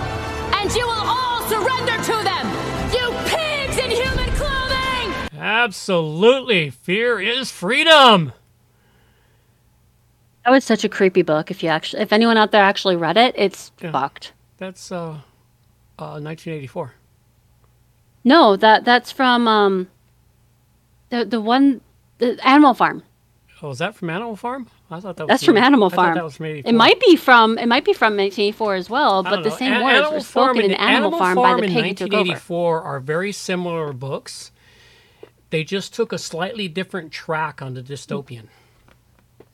And 0.55 0.73
you 0.73 0.85
will 0.85 1.05
all 1.05 1.41
surrender 1.49 2.01
to 2.03 2.23
them. 2.23 2.26
Absolutely. 5.37 6.69
Fear 6.69 7.19
is 7.19 7.51
freedom. 7.51 8.33
That 10.43 10.51
was 10.51 10.63
such 10.63 10.83
a 10.83 10.89
creepy 10.89 11.21
book. 11.21 11.51
If 11.51 11.61
you 11.61 11.69
actually, 11.69 12.01
if 12.01 12.13
anyone 12.13 12.37
out 12.37 12.51
there 12.51 12.63
actually 12.63 12.95
read 12.95 13.17
it, 13.17 13.35
it's 13.37 13.71
Yeah. 13.81 13.91
fucked. 13.91 14.33
That's 14.57 14.91
uh, 14.91 15.19
uh 15.99 16.19
1984. 16.19 16.93
No, 18.23 18.55
that 18.55 18.83
that's 18.85 19.11
from 19.11 19.47
um, 19.47 19.87
the 21.09 21.25
the 21.25 21.41
one, 21.41 21.81
the 22.17 22.39
Animal 22.47 22.73
Farm. 22.73 23.03
Oh, 23.61 23.71
is 23.71 23.79
that 23.79 23.95
from 23.95 24.09
Animal 24.09 24.35
Farm? 24.35 24.67
I 24.91 24.99
thought 24.99 25.17
that 25.17 25.23
was 25.25 25.29
That's 25.29 25.43
from 25.43 25.57
Animal 25.57 25.87
I 25.87 25.89
thought 25.89 25.95
Farm. 25.95 26.15
that 26.15 26.23
was 26.23 26.37
from 26.37 26.45
84. 26.45 26.69
It 26.69 26.75
might 26.75 26.99
be 26.99 27.15
from 27.15 27.57
it 27.57 27.65
might 27.67 27.83
be 27.83 27.93
from 27.93 28.15
1984 28.15 28.75
as 28.75 28.89
well, 28.89 29.23
but 29.23 29.43
the 29.43 29.51
same 29.51 29.73
An- 29.73 29.83
words 29.83 29.95
Animal 29.97 30.13
were 30.13 30.19
spoken 30.21 30.61
in 30.61 30.73
Animal, 30.73 31.17
Farm, 31.17 31.35
by 31.35 31.55
the 31.55 31.61
pig 31.63 31.71
who 31.71 31.93
took 31.93 32.13
over. 32.13 32.17
1984 32.29 32.81
are 32.83 32.99
very 32.99 33.31
similar 33.31 33.91
books. 33.93 34.51
They 35.49 35.63
just 35.63 35.93
took 35.93 36.11
a 36.11 36.17
slightly 36.17 36.67
different 36.67 37.11
track 37.11 37.61
on 37.61 37.73
the 37.73 37.81
dystopian. 37.81 38.47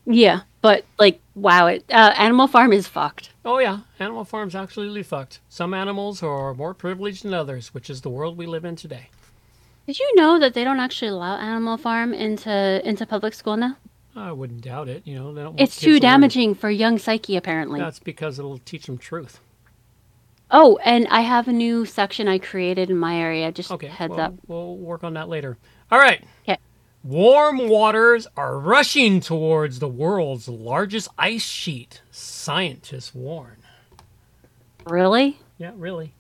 Yeah, 0.06 0.41
but 0.62 0.86
like 0.99 1.21
wow, 1.36 1.67
it 1.67 1.86
uh, 1.89 2.13
Animal 2.17 2.47
Farm 2.47 2.73
is 2.73 2.88
fucked. 2.88 3.29
Oh 3.45 3.60
yeah, 3.60 3.79
Animal 3.99 4.25
Farm's 4.25 4.56
absolutely 4.56 5.03
fucked. 5.03 5.39
Some 5.49 5.73
animals 5.73 6.21
are 6.21 6.53
more 6.53 6.73
privileged 6.73 7.23
than 7.23 7.34
others, 7.34 7.73
which 7.73 7.89
is 7.89 8.01
the 8.01 8.10
world 8.10 8.38
we 8.38 8.45
live 8.45 8.65
in 8.65 8.75
today. 8.75 9.10
Did 9.86 9.99
you 9.99 10.15
know 10.15 10.39
that 10.39 10.53
they 10.53 10.63
don't 10.63 10.79
actually 10.79 11.10
allow 11.10 11.38
Animal 11.38 11.77
Farm 11.77 12.13
into 12.13 12.82
into 12.88 13.06
public 13.06 13.34
school 13.34 13.56
now? 13.56 13.77
I 14.15 14.32
wouldn't 14.32 14.62
doubt 14.62 14.89
it. 14.89 15.08
You 15.08 15.15
know, 15.15 15.34
they 15.34 15.41
don't 15.41 15.60
It's 15.60 15.79
too 15.79 15.86
to 15.88 15.91
learn- 15.93 16.01
damaging 16.01 16.56
for 16.56 16.69
young 16.69 16.99
psyche, 16.99 17.36
apparently. 17.36 17.79
That's 17.79 17.99
because 17.99 18.38
it'll 18.38 18.60
teach 18.60 18.86
them 18.86 18.97
truth. 18.97 19.39
Oh, 20.51 20.77
and 20.84 21.08
I 21.08 21.21
have 21.21 21.47
a 21.47 21.53
new 21.53 21.86
section 21.86 22.27
I 22.27 22.38
created 22.38 22.91
in 22.91 22.97
my 22.97 23.15
area. 23.15 23.51
Just 23.51 23.71
Okay, 23.71 23.88
heads 23.88 24.12
well, 24.12 24.19
up. 24.19 24.34
We'll 24.45 24.77
work 24.77 25.03
on 25.03 25.15
that 25.15 25.29
later. 25.29 25.58
All 25.93 25.99
right. 25.99 26.23
'Kay. 26.47 26.58
Warm 27.03 27.69
waters 27.69 28.25
are 28.36 28.58
rushing 28.58 29.19
towards 29.19 29.77
the 29.77 29.88
world's 29.88 30.47
largest 30.47 31.08
ice 31.19 31.45
sheet. 31.45 32.01
Scientists 32.10 33.13
warn. 33.13 33.58
Really? 34.88 35.38
Yeah, 35.60 35.73
really. 35.75 36.13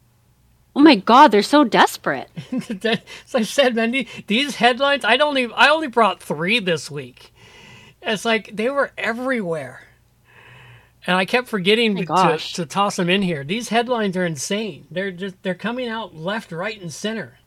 Oh 0.75 0.79
my 0.81 0.93
God, 0.93 1.29
they're 1.29 1.41
so 1.41 1.63
desperate. 1.63 2.29
As 2.85 3.33
I 3.33 3.41
said, 3.41 3.73
man, 3.75 3.89
the- 3.89 4.07
these 4.27 4.57
headlines. 4.57 5.03
I 5.03 5.17
don't 5.17 5.29
only 5.29 5.51
I 5.51 5.69
only 5.69 5.87
brought 5.87 6.21
three 6.21 6.59
this 6.59 6.91
week. 6.91 7.33
It's 8.03 8.25
like 8.25 8.55
they 8.55 8.69
were 8.69 8.91
everywhere, 8.95 9.87
and 11.07 11.17
I 11.17 11.25
kept 11.25 11.47
forgetting 11.47 11.97
oh 11.97 12.13
my 12.13 12.37
to, 12.37 12.53
to 12.53 12.65
toss 12.67 12.97
them 12.97 13.09
in 13.09 13.23
here. 13.23 13.43
These 13.43 13.69
headlines 13.69 14.15
are 14.15 14.25
insane. 14.25 14.85
They're 14.91 15.09
just 15.09 15.41
they're 15.41 15.55
coming 15.55 15.87
out 15.87 16.13
left, 16.15 16.51
right, 16.51 16.79
and 16.79 16.93
center. 16.93 17.39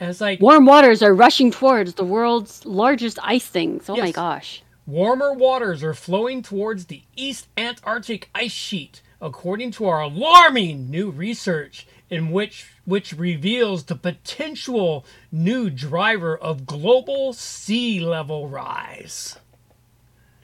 And 0.00 0.08
it's 0.08 0.20
like 0.20 0.40
Warm 0.40 0.64
waters 0.64 1.02
are 1.02 1.14
rushing 1.14 1.50
towards 1.50 1.94
the 1.94 2.04
world's 2.04 2.64
largest 2.64 3.18
ice 3.22 3.46
things. 3.46 3.88
Oh 3.88 3.96
my 3.96 4.10
gosh. 4.10 4.62
Warmer 4.86 5.34
waters 5.34 5.84
are 5.84 5.94
flowing 5.94 6.42
towards 6.42 6.86
the 6.86 7.02
East 7.14 7.46
Antarctic 7.56 8.30
ice 8.34 8.50
sheet, 8.50 9.02
according 9.20 9.70
to 9.72 9.86
our 9.86 10.00
alarming 10.00 10.90
new 10.90 11.10
research, 11.10 11.86
in 12.08 12.32
which 12.32 12.66
which 12.86 13.12
reveals 13.12 13.84
the 13.84 13.94
potential 13.94 15.04
new 15.30 15.70
driver 15.70 16.36
of 16.36 16.66
global 16.66 17.32
sea 17.34 18.00
level 18.00 18.48
rise. 18.48 19.38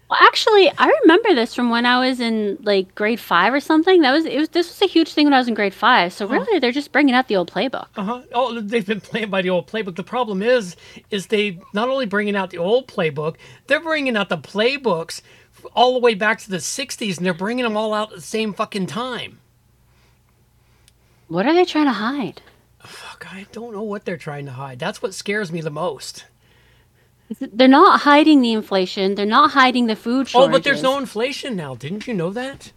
Well, 0.09 0.21
actually, 0.23 0.71
I 0.79 0.97
remember 1.03 1.35
this 1.35 1.53
from 1.53 1.71
when 1.71 1.85
I 1.85 1.99
was 1.99 2.21
in 2.21 2.59
like 2.63 2.95
grade 2.95 3.19
five 3.19 3.53
or 3.53 3.59
something. 3.59 4.03
That 4.03 4.13
was 4.13 4.25
it 4.25 4.39
was 4.39 4.49
this 4.51 4.69
was 4.69 4.81
a 4.89 4.93
huge 4.93 5.13
thing 5.13 5.27
when 5.27 5.35
I 5.35 5.39
was 5.39 5.49
in 5.49 5.55
grade 5.55 5.75
five. 5.75 6.13
So 6.13 6.29
really, 6.29 6.61
they're 6.61 6.71
just 6.71 6.93
bringing 6.93 7.15
out 7.15 7.27
the 7.27 7.35
old 7.35 7.51
playbook. 7.51 7.89
Uh-huh. 7.97 8.23
Oh, 8.33 8.61
they've 8.61 8.87
been 8.87 9.01
playing 9.11 9.31
by 9.31 9.43
the 9.43 9.51
old 9.51 9.67
playbook. 9.67 9.97
The 9.97 10.05
problem 10.05 10.43
is, 10.43 10.77
is 11.11 11.27
they 11.27 11.59
not 11.73 11.89
only 11.89 12.07
bringing 12.07 12.37
out 12.37 12.51
the 12.51 12.59
old 12.59 12.87
playbook, 12.87 13.37
they're 13.67 13.81
bringing 13.81 14.17
out 14.17 14.29
the 14.29 14.39
playbooks 14.39 15.23
all 15.75 15.95
the 15.95 16.01
way 16.01 16.15
back 16.15 16.39
to 16.41 16.51
the 16.51 16.59
'60s, 16.59 17.17
and 17.17 17.27
they're 17.27 17.35
bringing 17.35 17.65
them 17.65 17.77
all 17.77 17.93
out 17.93 18.11
at 18.11 18.17
the 18.17 18.23
same 18.23 18.55
fucking 18.55 18.87
time. 18.87 19.41
What 21.27 21.47
are 21.47 21.55
they 21.55 21.65
trying 21.65 21.87
to 21.87 21.93
hide? 21.93 22.43
Fuck, 22.79 23.27
I 23.33 23.47
don't 23.51 23.73
know 23.73 23.83
what 23.83 24.05
they're 24.05 24.17
trying 24.17 24.47
to 24.47 24.53
hide. 24.53 24.79
That's 24.79 25.03
what 25.03 25.15
scares 25.15 25.51
me 25.51 25.61
the 25.61 25.71
most. 25.71 26.27
They're 27.41 27.67
not 27.69 28.01
hiding 28.01 28.41
the 28.41 28.53
inflation. 28.53 29.15
They're 29.17 29.27
not 29.27 29.51
hiding 29.51 29.87
the 29.87 29.97
food 29.97 30.29
Oh, 30.35 30.49
but 30.49 30.63
there's 30.65 30.83
no 30.83 30.99
inflation 30.99 31.57
now. 31.57 31.75
Didn't 31.75 32.07
you 32.07 32.15
know 32.15 32.31
that? 32.31 32.73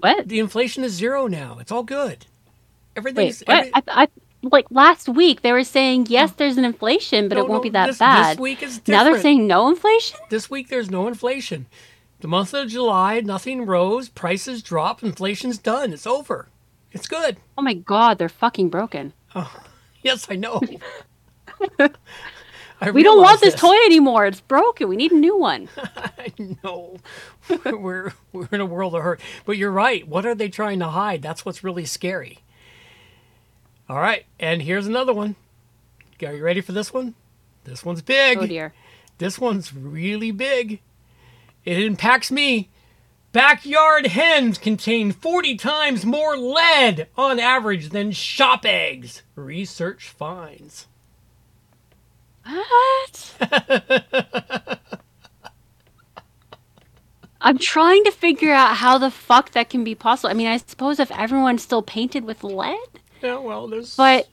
what? 0.00 0.28
The 0.28 0.38
inflation 0.40 0.84
is 0.84 0.92
zero 0.92 1.26
now. 1.26 1.58
It's 1.60 1.72
all 1.72 1.82
good. 1.82 2.10
Wait, 2.10 2.26
Everything's 2.96 3.40
what? 3.46 3.58
every- 3.58 3.72
I, 3.74 3.82
I 3.88 4.08
like 4.42 4.66
last 4.70 5.08
week 5.08 5.42
they 5.42 5.52
were 5.52 5.64
saying 5.64 6.06
yes, 6.10 6.32
there's 6.32 6.56
an 6.56 6.64
inflation, 6.64 7.28
but 7.28 7.36
No, 7.36 7.42
it 7.44 7.48
won't 7.48 7.60
no, 7.60 7.62
be 7.64 7.70
that 7.70 7.86
this- 7.86 7.96
this 7.96 7.98
bad. 8.00 8.40
week 8.40 8.62
is 8.62 8.80
now 8.88 9.04
they're 9.04 9.20
saying 9.20 9.46
no 9.46 9.68
inflation. 9.68 10.18
this 10.30 10.50
week 10.50 10.68
there's 10.68 10.90
no 10.90 11.06
inflation. 11.08 11.66
The 12.20 12.28
month 12.28 12.52
of 12.52 12.68
July, 12.68 13.20
nothing 13.20 13.64
rose, 13.64 14.10
prices 14.10 14.62
dropped, 14.62 15.02
inflation's 15.02 15.56
done. 15.56 15.92
It's 15.94 16.06
over. 16.06 16.48
It's 16.92 17.06
good. 17.08 17.38
Oh 17.56 17.62
my 17.62 17.72
god, 17.74 18.18
they're 18.18 18.28
fucking 18.28 18.68
broken. 18.68 19.14
Oh, 19.34 19.50
yes, 20.02 20.26
I 20.30 20.36
know. 20.36 20.60
I 22.80 22.90
We 22.90 23.02
don't 23.02 23.20
want 23.20 23.40
this 23.40 23.54
toy 23.54 23.74
anymore. 23.84 24.26
It's 24.26 24.40
broken. 24.40 24.88
We 24.88 24.96
need 24.96 25.12
a 25.12 25.16
new 25.16 25.36
one. 25.36 25.68
I 25.76 26.32
know. 26.64 26.96
we're 27.64 28.14
we're 28.32 28.48
in 28.52 28.60
a 28.60 28.66
world 28.66 28.94
of 28.94 29.02
hurt. 29.02 29.20
But 29.44 29.56
you're 29.56 29.70
right. 29.70 30.06
What 30.08 30.24
are 30.24 30.34
they 30.34 30.48
trying 30.48 30.78
to 30.78 30.88
hide? 30.88 31.20
That's 31.20 31.44
what's 31.44 31.62
really 31.62 31.84
scary. 31.84 32.38
All 33.88 33.98
right, 33.98 34.24
and 34.38 34.62
here's 34.62 34.86
another 34.86 35.12
one. 35.12 35.34
Are 36.24 36.34
you 36.34 36.44
ready 36.44 36.60
for 36.60 36.72
this 36.72 36.92
one? 36.92 37.14
This 37.64 37.84
one's 37.84 38.02
big. 38.02 38.38
Oh 38.38 38.46
dear. 38.46 38.72
This 39.18 39.38
one's 39.38 39.74
really 39.74 40.30
big. 40.30 40.80
It 41.64 41.78
impacts 41.78 42.30
me. 42.30 42.70
Backyard 43.32 44.06
hens 44.08 44.58
contain 44.58 45.12
40 45.12 45.56
times 45.56 46.04
more 46.04 46.36
lead 46.36 47.06
on 47.16 47.38
average 47.38 47.90
than 47.90 48.10
shop 48.10 48.64
eggs. 48.64 49.22
Research 49.36 50.08
finds. 50.08 50.86
What? 52.50 53.36
I'm 57.42 57.58
trying 57.58 58.04
to 58.04 58.10
figure 58.10 58.52
out 58.52 58.76
how 58.76 58.98
the 58.98 59.10
fuck 59.10 59.52
that 59.52 59.70
can 59.70 59.82
be 59.82 59.94
possible. 59.94 60.30
I 60.30 60.34
mean, 60.34 60.46
I 60.46 60.58
suppose 60.58 61.00
if 61.00 61.10
everyone's 61.12 61.62
still 61.62 61.82
painted 61.82 62.24
with 62.24 62.44
lead, 62.44 62.76
Yeah, 63.22 63.38
well, 63.38 63.66
there's 63.66 63.96
but 63.96 64.28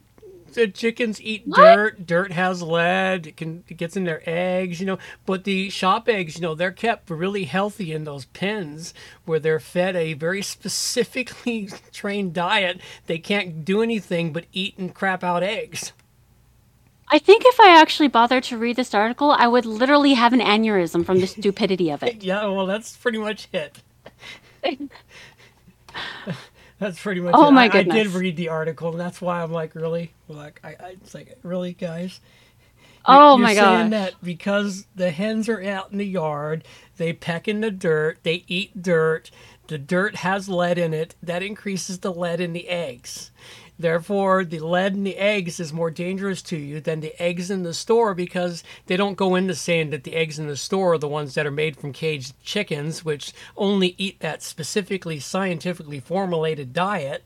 the 0.54 0.68
chickens 0.68 1.22
eat 1.22 1.44
What? 1.46 1.58
dirt. 1.76 2.06
Dirt 2.06 2.32
has 2.34 2.62
lead. 2.62 3.28
It 3.28 3.38
can 3.38 3.64
it 3.70 3.78
gets 3.78 3.96
in 3.96 4.04
their 4.04 4.22
eggs, 4.26 4.82
you 4.82 4.86
know. 4.86 4.98
But 5.26 5.46
the 5.46 5.70
shop 5.70 6.10
eggs, 6.10 6.36
you 6.36 6.42
know, 6.42 6.54
they're 6.56 6.72
kept 6.72 7.10
really 7.10 7.46
healthy 7.46 7.94
in 7.94 8.04
those 8.04 8.26
pens 8.26 8.94
where 9.26 9.40
they're 9.40 9.60
fed 9.62 9.96
a 9.96 10.14
very 10.14 10.42
specifically 10.42 11.70
trained 11.94 12.34
diet. 12.34 12.82
They 13.06 13.20
can't 13.20 13.64
do 13.64 13.82
anything 13.82 14.34
but 14.34 14.46
eat 14.52 14.78
and 14.78 14.94
crap 14.94 15.24
out 15.24 15.44
eggs. 15.44 15.94
I 17.10 17.20
think 17.20 17.44
if 17.46 17.60
I 17.60 17.80
actually 17.82 18.10
bothered 18.10 18.44
to 18.46 18.58
read 18.58 18.76
this 18.76 18.94
article, 18.94 19.32
I 19.32 19.48
would 19.48 19.66
literally 19.66 20.14
have 20.16 20.34
an 20.34 20.42
aneurysm 20.42 21.06
from 21.06 21.20
the 21.20 21.28
stupidity 21.28 21.90
of 21.90 22.04
it. 22.04 22.18
Yeah, 22.24 22.46
well, 22.48 22.66
that's 22.66 22.98
pretty 22.98 23.18
much 23.20 23.48
it. 23.54 23.84
that's 26.80 27.00
pretty 27.02 27.22
much 27.22 27.34
Oh 27.34 27.50
it. 27.50 27.52
my 27.52 27.70
I, 27.70 27.80
I 27.80 27.84
did 27.84 28.08
read 28.08 28.38
the 28.38 28.50
article, 28.50 28.92
and 28.92 29.00
that's 29.00 29.22
why 29.22 29.42
I'm 29.42 29.52
like, 29.52 29.76
really, 29.76 30.14
like, 30.28 30.60
I, 30.64 30.70
I 30.80 30.90
it's 31.02 31.14
like, 31.14 31.38
really, 31.44 31.74
guys. 31.74 32.20
Oh 33.06 33.38
You're 33.38 33.44
my 33.44 33.54
saying 33.54 33.90
that 33.92 34.16
because 34.22 34.86
the 34.96 35.12
hens 35.12 35.48
are 35.50 35.64
out 35.64 35.92
in 35.92 35.98
the 35.98 36.06
yard, 36.06 36.66
they 36.98 37.14
peck 37.14 37.48
in 37.48 37.62
the 37.62 37.72
dirt, 37.72 38.20
they 38.24 38.44
eat 38.48 38.82
dirt. 38.82 39.32
The 39.68 39.78
dirt 39.78 40.18
has 40.18 40.50
lead 40.50 40.78
in 40.78 40.94
it. 40.94 41.16
That 41.22 41.44
increases 41.44 42.00
the 42.00 42.14
lead 42.14 42.40
in 42.42 42.54
the 42.54 42.70
eggs. 42.70 43.32
Therefore, 43.80 44.44
the 44.44 44.60
lead 44.60 44.94
in 44.94 45.04
the 45.04 45.18
eggs 45.18 45.60
is 45.60 45.72
more 45.72 45.92
dangerous 45.92 46.42
to 46.44 46.58
you 46.58 46.82
than 46.82 47.00
the 47.00 47.22
eggs 47.22 47.52
in 47.52 47.62
the 47.62 47.74
store 47.74 48.16
because 48.16 48.64
they 48.88 48.98
don't 48.98 49.16
go 49.16 49.36
into 49.36 49.54
saying 49.54 49.92
that 49.92 50.04
the 50.04 50.16
eggs 50.16 50.40
in 50.40 50.48
the 50.48 50.58
store 50.58 50.94
are 50.94 50.98
the 50.98 51.08
ones 51.08 51.36
that 51.36 51.46
are 51.46 51.52
made 51.52 51.78
from 51.78 51.94
caged 51.94 52.34
chickens, 52.44 53.06
which 53.06 53.34
only 53.56 53.94
eat 54.00 54.20
that 54.20 54.42
specifically 54.42 55.20
scientifically 55.20 56.00
formulated 56.00 56.74
diet. 56.74 57.24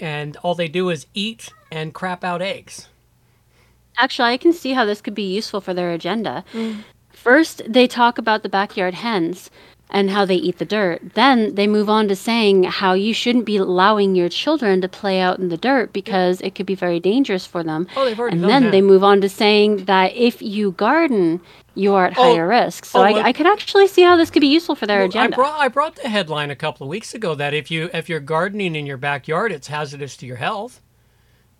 And 0.00 0.36
all 0.38 0.54
they 0.54 0.68
do 0.68 0.90
is 0.90 1.06
eat 1.14 1.52
and 1.72 1.92
crap 1.92 2.22
out 2.22 2.42
eggs. 2.42 2.88
Actually, 3.98 4.32
I 4.32 4.36
can 4.36 4.52
see 4.52 4.72
how 4.72 4.84
this 4.84 5.00
could 5.00 5.14
be 5.14 5.34
useful 5.34 5.60
for 5.60 5.74
their 5.74 5.90
agenda. 5.90 6.44
Mm. 6.52 6.84
First, 7.10 7.62
they 7.66 7.88
talk 7.88 8.18
about 8.18 8.42
the 8.42 8.48
backyard 8.48 8.94
hens. 8.94 9.50
And 9.90 10.10
how 10.10 10.24
they 10.24 10.34
eat 10.34 10.58
the 10.58 10.64
dirt. 10.64 11.00
Then 11.14 11.54
they 11.54 11.66
move 11.66 11.88
on 11.88 12.08
to 12.08 12.16
saying 12.16 12.64
how 12.64 12.92
you 12.94 13.14
shouldn't 13.14 13.44
be 13.44 13.56
allowing 13.56 14.14
your 14.16 14.28
children 14.28 14.80
to 14.80 14.88
play 14.88 15.20
out 15.20 15.38
in 15.38 15.48
the 15.48 15.56
dirt 15.56 15.92
because 15.92 16.40
it 16.40 16.54
could 16.54 16.66
be 16.66 16.74
very 16.74 16.98
dangerous 17.00 17.46
for 17.46 17.62
them. 17.62 17.86
Oh, 17.96 18.04
they've 18.04 18.18
already 18.18 18.36
and 18.36 18.44
then 18.48 18.64
that. 18.64 18.70
they 18.72 18.82
move 18.82 19.04
on 19.04 19.20
to 19.20 19.28
saying 19.28 19.84
that 19.84 20.14
if 20.16 20.42
you 20.42 20.72
garden, 20.72 21.40
you 21.74 21.94
are 21.94 22.06
at 22.06 22.18
Oh, 22.18 22.32
higher 22.34 22.48
risk. 22.48 22.84
So 22.84 22.98
oh, 22.98 23.02
I, 23.02 23.12
well- 23.12 23.24
I 23.26 23.32
could 23.32 23.46
actually 23.46 23.86
see 23.86 24.02
how 24.02 24.16
this 24.16 24.30
could 24.30 24.40
be 24.40 24.46
useful 24.48 24.74
for 24.74 24.86
their 24.86 24.98
Well, 24.98 25.04
I 25.06 25.08
agenda. 25.08 25.36
brought 25.36 25.60
I 25.60 25.68
brought 25.68 25.96
the 25.96 26.08
headline 26.08 26.50
a 26.50 26.56
couple 26.56 26.84
of 26.84 26.90
weeks 26.90 27.14
ago 27.14 27.34
that 27.36 27.54
if 27.54 27.70
you 27.70 27.88
if 27.94 28.08
you're 28.08 28.20
gardening 28.20 28.74
in 28.74 28.86
your 28.86 28.96
backyard, 28.96 29.52
it's 29.52 29.68
hazardous 29.68 30.16
to 30.18 30.26
your 30.26 30.36
health. 30.36 30.80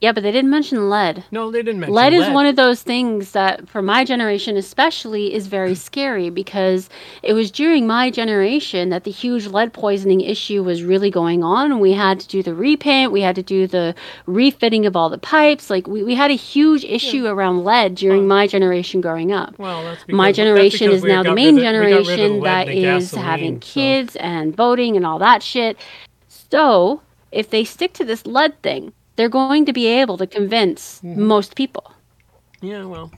Yeah, 0.03 0.13
but 0.13 0.23
they 0.23 0.31
didn't 0.31 0.51
mention 0.51 0.91
lead. 0.91 1.25
No, 1.31 1.51
they 1.51 1.63
didn't 1.63 1.81
mention 1.81 1.95
lead 1.95 2.13
Lead. 2.13 2.23
is 2.23 2.35
one 2.35 2.45
of 2.45 2.55
those 2.55 2.83
things 2.83 3.33
that 3.33 3.67
for 3.67 3.81
my 3.81 4.05
generation 4.05 4.59
especially 4.59 5.33
is 5.33 5.47
very 5.47 5.75
scary 5.89 6.29
because 6.29 6.91
it 7.23 7.33
was 7.33 7.51
during 7.51 7.87
my 7.87 8.11
generation 8.11 8.91
that 8.91 9.05
the 9.05 9.11
huge 9.11 9.47
lead 9.47 9.73
poisoning 9.73 10.21
issue 10.21 10.63
was 10.63 10.83
really 10.83 11.11
going 11.11 11.43
on. 11.43 11.81
We 11.81 11.93
had 11.93 12.21
to 12.21 12.29
do 12.29 12.43
the 12.43 12.55
repaint 12.55 13.11
we 13.11 13.23
had 13.23 13.37
to 13.37 13.43
do 13.43 13.67
the 13.67 13.95
refitting 14.27 14.85
of 14.85 14.97
all 14.97 15.09
the 15.09 15.19
pipes. 15.19 15.71
Like 15.71 15.87
we, 15.87 16.03
we 16.03 16.15
had 16.15 16.31
a 16.31 16.35
huge 16.35 16.85
issue 16.85 17.27
around 17.27 17.65
lead 17.65 17.95
during 17.95 18.25
oh. 18.25 18.27
my 18.27 18.47
generation 18.47 19.01
growing 19.01 19.33
up. 19.33 19.59
Well, 19.59 19.83
that's 19.83 20.05
because, 20.05 20.17
my 20.17 20.31
generation 20.31 20.91
is 20.91 21.05
now 21.05 21.23
the 21.23 21.35
main 21.35 21.55
of- 21.55 21.57
we 21.57 21.63
got 21.63 21.71
rid 21.71 21.93
of 21.93 22.07
the 22.07 22.17
generation 22.17 22.43
that 22.43 22.69
is 22.69 22.83
gasoline, 22.83 23.25
having 23.25 23.63
so- 23.63 23.67
kids 23.67 24.17
and 24.17 24.55
voting 24.55 24.95
and 24.97 25.07
all 25.07 25.19
that 25.21 25.43
shit. 25.43 25.79
So 26.29 27.01
if 27.33 27.49
they 27.49 27.65
stick 27.65 27.95
to 27.95 28.05
this 28.05 28.27
lead 28.27 28.61
thing 28.63 28.93
they're 29.17 29.29
going 29.29 29.65
to 29.67 29.73
be 29.73 29.87
able 29.87 30.17
to 30.19 30.27
convince 30.27 31.01
Mm-hmm. 31.03 31.23
most 31.23 31.55
people 31.57 31.93
Yeah, 32.61 32.85
well. 32.85 33.11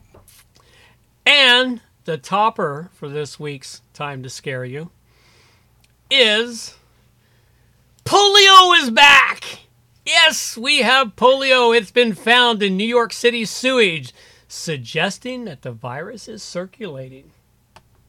And 1.27 1.81
the 2.05 2.17
topper 2.17 2.91
for 2.95 3.09
this 3.09 3.39
week's 3.39 3.83
Time 3.93 4.23
to 4.23 4.31
Scare 4.31 4.65
You 4.65 4.91
is 6.11 6.75
polio 8.05 8.79
is 8.81 8.91
back. 8.91 9.45
Yes, 10.07 10.57
we 10.57 10.79
have 10.79 11.17
polio. 11.17 11.77
It's 11.77 11.91
been 11.91 12.15
found 12.15 12.63
in 12.63 12.77
New 12.79 12.87
York 12.87 13.13
City 13.13 13.45
sewage, 13.45 14.15
suggesting 14.49 15.45
that 15.45 15.61
the 15.63 15.71
virus 15.73 16.29
is 16.29 16.43
circulating. 16.43 17.31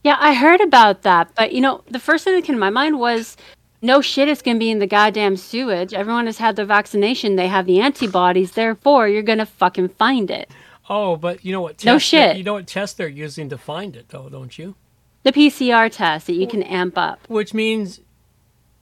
Yeah, 0.02 0.16
I 0.18 0.32
heard 0.32 0.62
about 0.62 1.02
that, 1.02 1.30
but 1.34 1.52
you 1.52 1.60
know, 1.60 1.82
the 1.90 1.98
first 1.98 2.24
thing 2.24 2.34
that 2.34 2.44
came 2.44 2.54
to 2.56 2.60
my 2.60 2.70
mind 2.70 2.98
was 2.98 3.36
no 3.82 4.00
shit 4.00 4.28
it's 4.28 4.42
going 4.42 4.56
to 4.56 4.60
be 4.60 4.70
in 4.70 4.78
the 4.78 4.86
goddamn 4.86 5.36
sewage. 5.36 5.94
Everyone 5.94 6.26
has 6.26 6.38
had 6.38 6.56
their 6.56 6.64
vaccination, 6.64 7.36
they 7.36 7.48
have 7.48 7.66
the 7.66 7.80
antibodies, 7.80 8.52
therefore 8.52 9.08
you're 9.08 9.22
going 9.22 9.38
to 9.38 9.46
fucking 9.46 9.88
find 9.90 10.30
it. 10.30 10.50
Oh, 10.88 11.16
but 11.16 11.44
you 11.44 11.52
know 11.52 11.60
what? 11.60 11.84
No 11.84 11.94
test 11.98 12.10
they're- 12.10 12.28
shit. 12.28 12.36
You 12.36 12.44
know 12.44 12.54
what 12.54 12.66
test 12.66 12.96
they're 12.96 13.08
using 13.08 13.48
to 13.48 13.58
find 13.58 13.94
it, 13.96 14.08
though, 14.08 14.28
don't 14.28 14.58
you? 14.58 14.74
The 15.22 15.32
PCR 15.32 15.90
test 15.90 16.26
that 16.26 16.34
you 16.34 16.46
can 16.46 16.62
amp 16.62 16.96
up. 16.98 17.20
which 17.28 17.52
means 17.54 18.00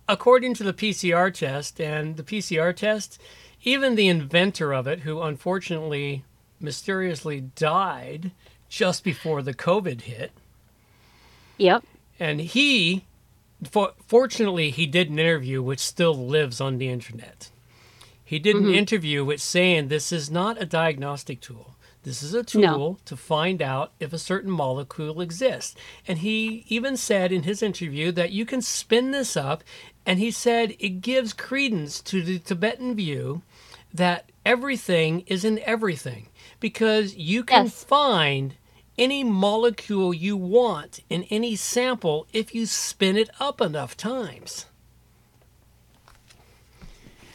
according 0.08 0.54
to 0.54 0.62
the 0.64 0.72
PCR 0.72 1.32
test 1.34 1.80
and 1.80 2.16
the 2.16 2.22
PCR 2.22 2.74
test, 2.74 3.20
even 3.64 3.94
the 3.94 4.08
inventor 4.08 4.72
of 4.72 4.87
it, 4.87 5.00
who 5.00 5.20
unfortunately 5.20 6.24
mysteriously 6.61 7.40
died 7.40 8.30
just 8.70 9.04
before 9.04 9.42
the 9.42 9.52
COVID 9.54 10.02
hit, 10.02 10.32
Yep. 11.58 11.84
and 12.20 12.40
he, 12.40 13.04
for, 13.70 13.92
fortunately, 14.06 14.70
he 14.70 14.86
did 14.86 15.10
an 15.10 15.18
interview 15.18 15.62
which 15.62 15.80
still 15.80 16.14
lives 16.14 16.60
on 16.60 16.78
the 16.78 16.88
internet. 16.88 17.50
He 18.24 18.38
did 18.38 18.56
an 18.56 18.64
mm-hmm. 18.64 18.74
interview 18.74 19.24
which 19.24 19.40
saying 19.40 19.88
this 19.88 20.12
is 20.12 20.30
not 20.30 20.60
a 20.60 20.66
diagnostic 20.66 21.40
tool. 21.40 21.74
This 22.04 22.22
is 22.22 22.34
a 22.34 22.44
tool 22.44 22.60
No. 22.62 22.98
to 23.06 23.16
find 23.16 23.60
out 23.60 23.92
if 23.98 24.12
a 24.12 24.18
certain 24.18 24.50
molecule 24.50 25.20
exists. 25.20 25.74
And 26.06 26.18
he 26.18 26.64
even 26.68 26.96
said 26.96 27.32
in 27.32 27.42
his 27.42 27.62
interview 27.62 28.12
that 28.12 28.30
you 28.30 28.46
can 28.46 28.62
spin 28.62 29.10
this 29.10 29.36
up, 29.36 29.64
and 30.06 30.18
he 30.18 30.30
said 30.30 30.76
it 30.78 31.00
gives 31.00 31.32
credence 31.32 32.00
to 32.02 32.22
the 32.22 32.38
Tibetan 32.38 32.94
view 32.94 33.42
that 33.92 34.30
everything 34.46 35.24
is 35.26 35.44
in 35.44 35.58
everything 35.60 36.28
because 36.60 37.16
you 37.16 37.42
can 37.42 37.64
Yes. 37.64 37.84
find 37.84 38.54
any 38.98 39.24
molecule 39.24 40.12
you 40.12 40.37
want 40.37 41.00
in 41.08 41.22
any 41.24 41.56
sample 41.56 42.26
if 42.32 42.54
you 42.54 42.66
spin 42.66 43.16
it 43.16 43.30
up 43.40 43.61
enough 43.61 43.96
times. 43.96 44.66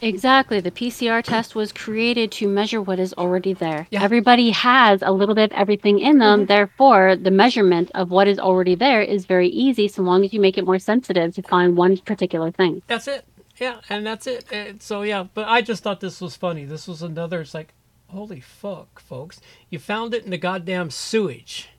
Exactly. 0.04 0.60
The 0.60 0.72
PCR 0.72 1.24
test 1.24 1.56
was 1.56 1.72
created 1.72 2.30
to 2.34 2.48
measure 2.48 2.82
what 2.82 3.00
is 3.00 3.14
already 3.14 3.54
there. 3.54 3.88
Yeah. 3.90 4.04
Everybody 4.04 4.50
has 4.50 5.02
a 5.02 5.12
little 5.12 5.34
bit 5.34 5.52
of 5.52 5.58
everything 5.58 6.00
in 6.00 6.18
them. 6.18 6.42
Mm-hmm. 6.42 6.48
Therefore, 6.48 7.16
the 7.16 7.32
measurement 7.32 7.90
of 7.96 8.12
what 8.12 8.28
is 8.28 8.38
already 8.38 8.76
there 8.76 9.02
is 9.02 9.26
very 9.26 9.48
easy 9.48 9.88
so 9.88 10.02
long 10.02 10.26
as 10.26 10.34
you 10.34 10.42
make 10.42 10.58
it 10.58 10.66
more 10.66 10.80
sensitive 10.80 11.34
to 11.36 11.42
find 11.42 11.78
one 11.78 11.96
particular 11.98 12.52
thing. 12.52 12.82
That's 12.88 13.08
it. 13.08 13.26
Yeah, 13.58 13.80
and 13.90 14.06
that's 14.06 14.28
it. 14.28 14.46
And 14.52 14.82
so 14.82 15.04
yeah, 15.04 15.26
but 15.34 15.48
I 15.48 15.62
just 15.62 15.84
thought 15.84 16.02
this 16.02 16.20
was 16.20 16.36
funny. 16.36 16.66
This 16.66 16.86
was 16.86 17.02
another. 17.02 17.40
It's 17.40 17.54
like, 17.54 17.74
holy 18.14 18.40
fuck, 18.40 19.00
folks! 19.00 19.40
You 19.70 19.80
found 19.80 20.14
it 20.14 20.24
in 20.24 20.32
the 20.32 20.38
goddamn 20.38 20.90
sewage. 20.92 21.70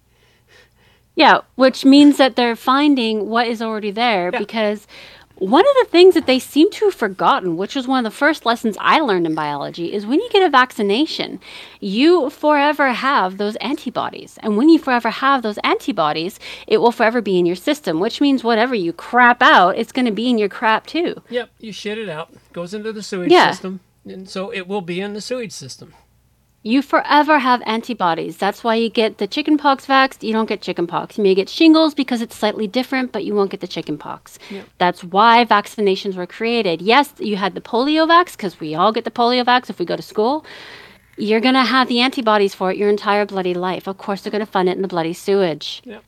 Yeah, 1.16 1.40
which 1.54 1.84
means 1.84 2.16
that 2.16 2.34
they're 2.36 2.56
finding 2.56 3.28
what 3.28 3.46
is 3.46 3.62
already 3.62 3.92
there 3.92 4.30
Yeah. 4.32 4.38
because 4.38 4.86
one 5.36 5.64
of 5.64 5.74
the 5.80 5.88
things 5.90 6.14
that 6.14 6.26
they 6.26 6.38
seem 6.38 6.70
to 6.72 6.86
have 6.86 6.94
forgotten, 6.94 7.56
which 7.56 7.74
was 7.74 7.86
one 7.88 8.04
of 8.04 8.10
the 8.12 8.16
first 8.16 8.46
lessons 8.46 8.76
I 8.80 9.00
learned 9.00 9.26
in 9.26 9.34
biology, 9.34 9.92
is 9.92 10.06
when 10.06 10.20
you 10.20 10.28
get 10.30 10.42
a 10.46 10.48
vaccination, 10.50 11.40
you 11.80 12.30
forever 12.30 12.92
have 12.92 13.36
those 13.36 13.56
antibodies. 13.56 14.38
And 14.42 14.56
when 14.56 14.68
you 14.68 14.78
forever 14.78 15.10
have 15.10 15.42
those 15.42 15.58
antibodies, 15.58 16.38
it 16.68 16.78
will 16.78 16.92
forever 16.92 17.20
be 17.20 17.38
in 17.38 17.46
your 17.46 17.56
system, 17.56 17.98
which 18.00 18.20
means 18.20 18.42
whatever 18.44 18.74
you 18.76 18.92
crap 18.92 19.42
out, 19.42 19.76
it's 19.76 19.92
going 19.92 20.06
to 20.06 20.12
be 20.12 20.28
in 20.30 20.38
your 20.38 20.48
crap 20.48 20.86
too. 20.86 21.20
Yep, 21.30 21.50
you 21.60 21.72
shit 21.72 21.98
it 21.98 22.08
out, 22.08 22.30
goes 22.52 22.72
into 22.74 22.92
the 22.92 23.02
sewage 23.02 23.30
Yeah. 23.32 23.50
system, 23.50 23.80
and 24.04 24.28
so 24.28 24.50
it 24.52 24.66
will 24.68 24.82
be 24.82 25.00
in 25.00 25.14
the 25.14 25.20
sewage 25.20 25.52
system. 25.52 25.94
You 26.66 26.80
forever 26.80 27.38
have 27.38 27.62
antibodies. 27.66 28.38
That's 28.38 28.64
why 28.64 28.76
you 28.76 28.88
get 28.88 29.18
the 29.18 29.26
chickenpox 29.26 29.84
vax. 29.84 30.22
You 30.22 30.32
don't 30.32 30.48
get 30.48 30.62
chickenpox. 30.62 31.18
You 31.18 31.22
may 31.22 31.34
get 31.34 31.50
shingles 31.50 31.92
because 31.92 32.22
it's 32.22 32.34
slightly 32.34 32.66
different, 32.66 33.12
but 33.12 33.22
you 33.22 33.34
won't 33.34 33.50
get 33.50 33.60
the 33.60 33.68
chickenpox. 33.68 34.38
That's 34.78 35.04
why 35.04 35.44
vaccinations 35.44 36.14
were 36.16 36.26
created. 36.26 36.80
Yes, 36.80 37.12
you 37.18 37.36
had 37.36 37.54
the 37.54 37.60
polio 37.60 38.08
vax 38.08 38.32
because 38.32 38.58
we 38.60 38.74
all 38.74 38.92
get 38.92 39.04
the 39.04 39.10
polio 39.10 39.44
vax 39.44 39.68
if 39.68 39.78
we 39.78 39.84
go 39.84 39.94
to 39.94 40.02
school. 40.02 40.46
You're 41.18 41.42
going 41.42 41.54
to 41.54 41.64
have 41.64 41.88
the 41.88 42.00
antibodies 42.00 42.54
for 42.54 42.70
it 42.70 42.78
your 42.78 42.88
entire 42.88 43.26
bloody 43.26 43.52
life. 43.52 43.86
Of 43.86 43.98
course, 43.98 44.22
they're 44.22 44.32
going 44.32 44.44
to 44.44 44.50
fund 44.50 44.70
it 44.70 44.76
in 44.76 44.80
the 44.80 44.88
bloody 44.88 45.12
sewage. 45.12 45.82
Yep. 45.84 46.02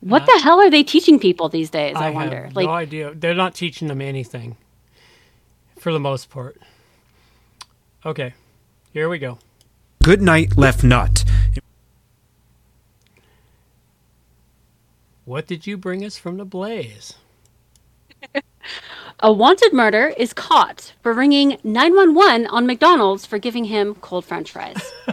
What 0.00 0.24
the 0.24 0.40
hell 0.42 0.60
are 0.60 0.70
they 0.70 0.82
teaching 0.82 1.18
people 1.18 1.50
these 1.50 1.68
days? 1.68 1.94
I, 1.96 2.06
have 2.06 2.14
wonder. 2.14 2.48
no 2.54 2.70
idea. 2.70 3.12
They're 3.14 3.34
not 3.34 3.54
teaching 3.54 3.88
them 3.88 4.00
anything, 4.00 4.56
for 5.78 5.92
the 5.92 6.00
most 6.00 6.30
part. 6.30 6.56
Okay, 8.04 8.34
here 8.94 9.10
we 9.10 9.18
go. 9.18 9.38
Good 10.02 10.22
night, 10.22 10.56
left 10.56 10.82
nut. 10.84 11.24
What 15.24 15.46
did 15.46 15.66
you 15.66 15.76
bring 15.76 16.04
us 16.04 16.16
from 16.16 16.36
the 16.36 16.44
blaze? 16.44 17.14
A 19.20 19.32
wanted 19.32 19.72
murder 19.72 20.12
is 20.16 20.32
caught 20.32 20.92
for 21.02 21.12
ringing 21.12 21.58
911 21.64 22.46
on 22.46 22.66
McDonald's 22.66 23.26
for 23.26 23.38
giving 23.38 23.64
him 23.64 23.94
cold 23.96 24.24
french 24.24 24.52
fries. 24.52 24.92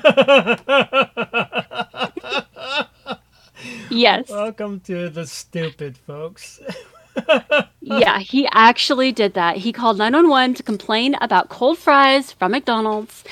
yes. 3.89 4.29
Welcome 4.29 4.79
to 4.81 5.09
the 5.09 5.25
stupid 5.25 5.97
folks. 5.97 6.61
Yeah, 7.81 8.19
he 8.19 8.47
actually 8.53 9.11
did 9.11 9.33
that. 9.33 9.57
He 9.57 9.73
called 9.73 9.97
911 9.97 10.55
to 10.55 10.63
complain 10.63 11.15
about 11.19 11.49
cold 11.49 11.77
fries 11.77 12.31
from 12.31 12.53
McDonald's. 12.53 13.25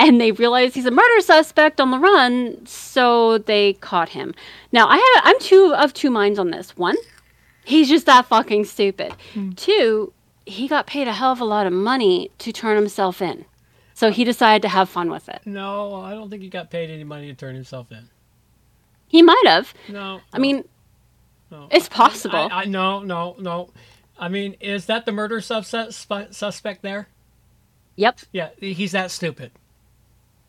And 0.00 0.18
they 0.18 0.32
realized 0.32 0.74
he's 0.74 0.86
a 0.86 0.90
murder 0.90 1.20
suspect 1.20 1.78
on 1.78 1.90
the 1.90 1.98
run, 1.98 2.64
so 2.64 3.36
they 3.36 3.74
caught 3.74 4.08
him. 4.08 4.34
Now, 4.72 4.88
I 4.88 4.96
have, 4.96 5.24
I'm 5.26 5.38
two 5.40 5.74
of 5.76 5.92
two 5.92 6.10
minds 6.10 6.38
on 6.38 6.50
this. 6.50 6.74
One, 6.74 6.96
he's 7.64 7.86
just 7.86 8.06
that 8.06 8.24
fucking 8.24 8.64
stupid. 8.64 9.12
Hmm. 9.34 9.50
Two, 9.50 10.14
he 10.46 10.68
got 10.68 10.86
paid 10.86 11.06
a 11.06 11.12
hell 11.12 11.32
of 11.32 11.40
a 11.42 11.44
lot 11.44 11.66
of 11.66 11.74
money 11.74 12.30
to 12.38 12.50
turn 12.50 12.76
himself 12.76 13.20
in. 13.20 13.44
So 13.92 14.10
he 14.10 14.24
decided 14.24 14.62
to 14.62 14.68
have 14.68 14.88
fun 14.88 15.10
with 15.10 15.28
it. 15.28 15.42
No, 15.44 15.96
I 15.96 16.12
don't 16.12 16.30
think 16.30 16.40
he 16.40 16.48
got 16.48 16.70
paid 16.70 16.88
any 16.88 17.04
money 17.04 17.26
to 17.26 17.34
turn 17.34 17.54
himself 17.54 17.92
in. 17.92 18.08
He 19.06 19.20
might 19.20 19.42
have. 19.44 19.74
No, 19.90 20.22
I 20.32 20.38
mean, 20.38 20.64
no. 21.50 21.68
it's 21.70 21.90
possible. 21.90 22.48
I, 22.50 22.62
I 22.62 22.64
no, 22.64 23.02
no, 23.02 23.36
no. 23.38 23.68
I 24.18 24.30
mean, 24.30 24.56
is 24.60 24.86
that 24.86 25.04
the 25.04 25.12
murder 25.12 25.42
sp- 25.42 26.32
suspect 26.32 26.80
there? 26.80 27.08
yep. 27.96 28.20
Yeah, 28.32 28.48
he's 28.58 28.92
that 28.92 29.10
stupid. 29.10 29.52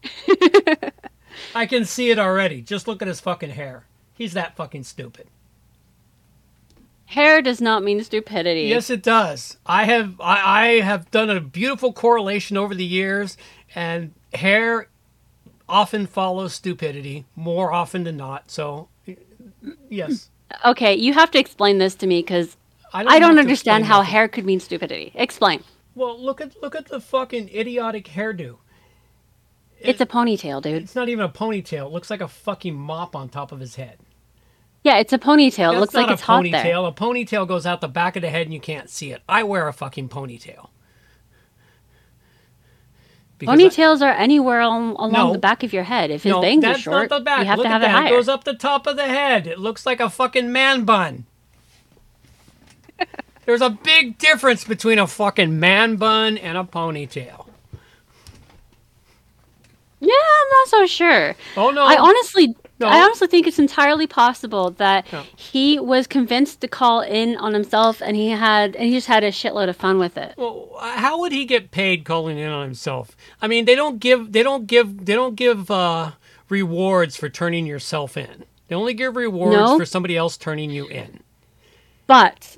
I 1.55 1.65
can 1.65 1.85
see 1.85 2.11
it 2.11 2.19
already. 2.19 2.61
Just 2.61 2.87
look 2.87 3.01
at 3.01 3.07
his 3.07 3.19
fucking 3.19 3.51
hair. 3.51 3.85
He's 4.15 4.33
that 4.33 4.55
fucking 4.55 4.83
stupid. 4.83 5.27
Hair 7.05 7.41
does 7.41 7.59
not 7.59 7.83
mean 7.83 8.03
stupidity. 8.03 8.63
Yes, 8.63 8.89
it 8.89 9.03
does. 9.03 9.57
I 9.65 9.83
have 9.85 10.19
I, 10.21 10.61
I 10.61 10.67
have 10.81 11.11
done 11.11 11.29
a 11.29 11.41
beautiful 11.41 11.91
correlation 11.91 12.55
over 12.55 12.73
the 12.73 12.85
years, 12.85 13.35
and 13.75 14.13
hair 14.33 14.87
often 15.67 16.05
follows 16.07 16.53
stupidity 16.53 17.25
more 17.35 17.73
often 17.73 18.03
than 18.05 18.15
not. 18.17 18.49
So, 18.49 18.87
yes, 19.89 20.29
Okay, 20.65 20.95
you 20.95 21.13
have 21.13 21.31
to 21.31 21.39
explain 21.39 21.77
this 21.79 21.95
to 21.95 22.07
me 22.07 22.21
because 22.21 22.55
I 22.93 23.03
I 23.03 23.19
don't 23.19 23.39
understand 23.39 23.85
how 23.85 23.99
nothing. 23.99 24.11
hair 24.11 24.27
could 24.27 24.45
mean 24.45 24.59
stupidity. 24.59 25.11
Explain. 25.15 25.63
Well, 25.95 26.17
look 26.21 26.39
at 26.39 26.61
look 26.61 26.75
at 26.75 26.87
the 26.87 27.01
fucking 27.01 27.49
idiotic 27.49 28.05
hairdo. 28.07 28.57
It's 29.83 30.01
a 30.01 30.05
ponytail, 30.05 30.61
dude. 30.61 30.83
It's 30.83 30.95
not 30.95 31.09
even 31.09 31.25
a 31.25 31.29
ponytail. 31.29 31.87
It 31.87 31.91
looks 31.91 32.09
like 32.09 32.21
a 32.21 32.27
fucking 32.27 32.75
mop 32.75 33.15
on 33.15 33.29
top 33.29 33.51
of 33.51 33.59
his 33.59 33.75
head. 33.75 33.97
Yeah, 34.83 34.97
it's 34.97 35.13
a 35.13 35.19
ponytail. 35.19 35.49
it 35.49 35.57
That's 35.73 35.79
looks 35.79 35.93
like 35.93 36.09
it's 36.09 36.21
a 36.21 36.25
hot 36.25 36.43
ponytail. 36.43 36.51
there. 36.63 36.75
A 36.77 36.91
ponytail 36.91 37.47
goes 37.47 37.65
out 37.65 37.81
the 37.81 37.87
back 37.87 38.15
of 38.15 38.21
the 38.21 38.29
head 38.29 38.47
and 38.47 38.53
you 38.53 38.59
can't 38.59 38.89
see 38.89 39.11
it. 39.11 39.21
I 39.29 39.43
wear 39.43 39.67
a 39.67 39.73
fucking 39.73 40.09
ponytail. 40.09 40.69
Because 43.37 43.59
I- 43.59 43.63
Ponytails 43.63 44.01
are 44.01 44.11
anywhere 44.13 44.61
al- 44.61 44.95
along 44.97 45.11
No. 45.13 45.31
the 45.33 45.39
back 45.39 45.63
of 45.63 45.73
your 45.73 45.83
head. 45.83 46.11
If 46.11 46.23
his 46.23 46.31
no, 46.31 46.41
bangs 46.41 46.63
are 46.63 46.77
short, 46.77 47.09
not 47.09 47.19
the 47.19 47.23
back. 47.25 47.39
you 47.39 47.45
have 47.45 47.57
Look 47.57 47.65
to 47.65 47.69
have 47.71 47.83
it 47.83 47.89
higher. 47.89 48.07
It 48.13 48.17
goes 48.17 48.29
up 48.29 48.43
the 48.43 48.53
top 48.53 48.85
of 48.87 48.97
the 48.97 49.05
head. 49.07 49.47
It 49.47 49.57
looks 49.59 49.85
like 49.85 49.99
a 49.99 50.09
fucking 50.09 50.51
man 50.51 50.83
bun. 50.85 51.25
There's 53.45 53.61
a 53.61 53.71
big 53.71 54.19
difference 54.19 54.63
between 54.63 54.99
a 54.99 55.07
fucking 55.07 55.59
man 55.59 55.95
bun 55.95 56.37
and 56.37 56.55
a 56.57 56.63
ponytail. 56.63 57.40
Yeah, 60.01 60.13
I'm 60.13 60.47
not 60.51 60.67
so 60.67 60.85
sure. 60.87 61.35
Oh 61.55 61.69
no! 61.69 61.83
I 61.83 61.95
honestly, 61.95 62.55
No. 62.79 62.87
I 62.87 63.01
honestly 63.03 63.27
think 63.27 63.45
it's 63.45 63.59
entirely 63.59 64.07
possible 64.07 64.71
that 64.71 65.05
No. 65.13 65.23
he 65.35 65.79
was 65.79 66.07
convinced 66.07 66.59
to 66.61 66.67
call 66.67 67.01
in 67.01 67.37
on 67.37 67.53
himself, 67.53 68.01
and 68.01 68.17
he 68.17 68.29
had, 68.29 68.75
and 68.75 68.85
he 68.87 68.93
just 68.95 69.05
had 69.07 69.23
a 69.23 69.29
shitload 69.31 69.69
of 69.69 69.77
fun 69.77 69.99
with 69.99 70.17
it. 70.17 70.33
Well, 70.37 70.69
how 70.81 71.19
would 71.19 71.31
he 71.31 71.45
get 71.45 71.69
paid 71.69 72.03
calling 72.03 72.39
in 72.39 72.49
on 72.49 72.63
himself? 72.65 73.15
I 73.43 73.47
mean, 73.47 73.65
they 73.65 73.75
don't 73.75 73.99
give 73.99 74.31
they 74.33 74.41
don't 74.43 74.65
give 74.65 75.05
they 75.05 75.13
don't 75.13 75.35
give 75.35 75.69
uh, 75.69 76.11
rewards 76.49 77.15
for 77.15 77.29
turning 77.29 77.67
yourself 77.67 78.17
in. 78.17 78.43
They 78.67 78.75
only 78.75 78.95
give 78.95 79.15
rewards 79.15 79.55
No. 79.55 79.77
for 79.77 79.85
somebody 79.85 80.17
else 80.17 80.35
turning 80.35 80.71
you 80.71 80.87
in. 80.87 81.19
But 82.07 82.57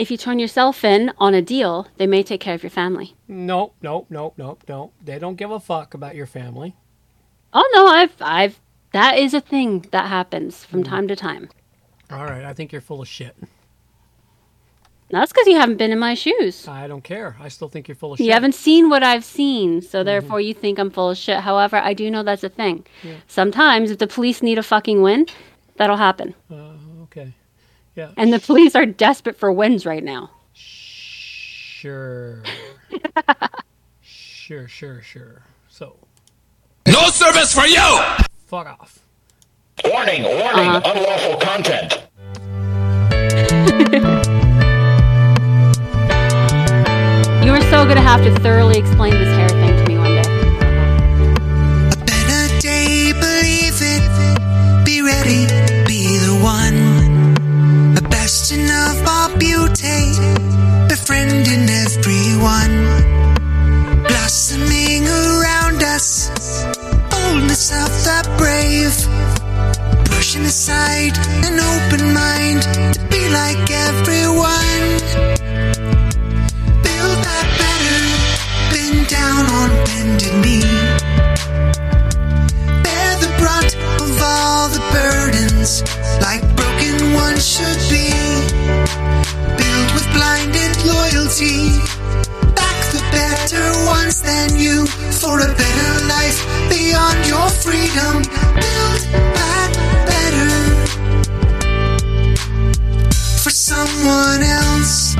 if 0.00 0.10
you 0.10 0.16
turn 0.16 0.38
yourself 0.38 0.84
in 0.84 1.12
on 1.18 1.34
a 1.34 1.42
deal, 1.42 1.86
they 1.98 2.06
may 2.06 2.22
take 2.22 2.40
care 2.40 2.54
of 2.54 2.62
your 2.62 2.70
family. 2.70 3.14
Nope, 3.28 3.74
nope, 3.82 4.06
nope, 4.10 4.34
nope, 4.36 4.64
nope. 4.68 4.92
They 5.04 5.18
don't 5.18 5.36
give 5.36 5.50
a 5.50 5.60
fuck 5.60 5.94
about 5.94 6.14
your 6.16 6.26
family. 6.26 6.74
Oh 7.52 7.68
no, 7.74 7.86
I've, 7.86 8.14
I've, 8.20 8.60
that 8.92 9.18
is 9.18 9.34
a 9.34 9.40
thing 9.40 9.86
that 9.90 10.06
happens 10.08 10.64
from 10.64 10.82
time 10.84 11.06
to 11.08 11.16
time. 11.16 11.48
All 12.10 12.24
right, 12.24 12.44
I 12.44 12.52
think 12.54 12.72
you're 12.72 12.80
full 12.80 13.02
of 13.02 13.08
shit. 13.08 13.36
That's 15.10 15.32
because 15.32 15.48
you 15.48 15.56
haven't 15.56 15.76
been 15.78 15.90
in 15.90 15.98
my 15.98 16.14
shoes. 16.14 16.68
I 16.68 16.86
don't 16.86 17.02
care. 17.02 17.36
I 17.40 17.48
still 17.48 17.68
think 17.68 17.88
you're 17.88 17.96
full 17.96 18.12
of 18.12 18.18
shit. 18.18 18.26
You 18.26 18.32
haven't 18.32 18.54
seen 18.54 18.88
what 18.88 19.02
I've 19.02 19.24
seen, 19.24 19.80
Mm-hmm. 19.80 19.88
so 19.88 20.04
therefore 20.04 20.40
you 20.40 20.54
think 20.54 20.78
I'm 20.78 20.90
full 20.90 21.10
of 21.10 21.18
shit. 21.18 21.40
However, 21.40 21.76
I 21.76 21.94
do 21.94 22.10
know 22.10 22.22
that's 22.22 22.44
a 22.44 22.48
thing. 22.48 22.86
Sometimes 23.26 23.90
if 23.90 23.98
the 23.98 24.06
police 24.06 24.40
need 24.42 24.58
a 24.58 24.62
fucking 24.62 25.02
win, 25.02 25.26
that'll 25.76 25.96
happen. 25.96 26.34
Okay. 27.04 27.32
Yeah. 28.00 28.12
And 28.16 28.32
the 28.32 28.38
police 28.40 28.74
are 28.74 28.86
desperate 28.86 29.36
for 29.36 29.52
wins 29.52 29.84
right 29.84 30.02
now. 30.02 30.30
Sure. 30.54 32.42
sure, 34.02 34.66
sure, 34.68 35.02
sure. 35.02 35.42
So, 35.68 35.96
No 36.86 37.10
service 37.10 37.52
for 37.52 37.66
you! 37.66 38.00
fuck 38.46 38.66
off. 38.66 39.00
Warning, 39.84 40.22
warning, 40.22 40.70
uh. 40.70 40.80
unlawful 40.82 41.36
content. 41.40 42.06
You 47.44 47.52
are 47.56 47.62
so 47.62 47.84
gonna 47.86 48.02
have 48.02 48.22
to 48.22 48.38
thoroughly 48.40 48.78
explain 48.78 49.12
this 49.12 49.34
hair 49.36 49.48
thing 49.48 49.69
befriending 61.10 61.68
everyone. 61.68 62.76
Blossoming 64.06 65.04
around 65.08 65.82
us, 65.82 66.30
boldness 67.10 67.72
of 67.72 67.90
the 68.06 68.20
brave. 68.38 68.94
Pushing 70.04 70.42
aside 70.42 71.18
an 71.44 71.58
open 71.58 72.14
mind 72.14 72.62
to 72.94 73.00
be 73.10 73.28
like 73.30 73.70
everyone. 73.70 74.86
Build 76.86 77.18
that 77.26 77.46
better, 77.58 78.02
bend 78.70 79.08
down 79.08 79.46
on 79.58 79.70
bended 79.86 80.34
knee 80.44 80.62
bear 82.84 83.10
the 83.18 83.32
brunt 83.40 83.74
of 84.00 84.22
all 84.22 84.68
the 84.68 84.82
burdens 84.92 85.82
like 86.22 86.42
broken 86.54 87.14
ones 87.14 87.44
should 87.44 87.80
be. 87.90 88.79
Build 89.56 89.88
with 89.94 90.08
blinded 90.12 90.76
loyalty, 90.84 91.78
back 92.54 92.78
the 92.92 93.02
better 93.12 93.66
ones 93.86 94.22
than 94.22 94.56
you 94.56 94.86
for 94.86 95.38
a 95.40 95.50
better 95.54 95.92
life 96.06 96.38
beyond 96.68 97.26
your 97.26 97.48
freedom. 97.50 98.22
Build 98.54 99.02
back 99.34 99.72
better 100.06 100.52
for 103.42 103.50
someone 103.50 104.42
else. 104.42 105.16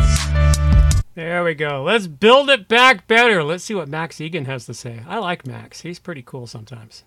There 1.15 1.45
we 1.45 1.55
go. 1.55 1.83
Let's 1.83 2.07
build 2.07 2.49
it 2.49 2.67
back 2.69 3.07
better. 3.07 3.43
Let's 3.45 3.65
see 3.65 3.75
what 3.75 3.89
Max 3.89 4.17
Igan 4.17 4.47
has 4.47 4.65
to 4.67 4.75
say. 4.75 5.03
I 5.07 5.19
like 5.19 5.47
Max. 5.47 5.83
He's 5.83 5.99
pretty 5.99 6.23
cool 6.23 6.47
sometimes. 6.47 7.05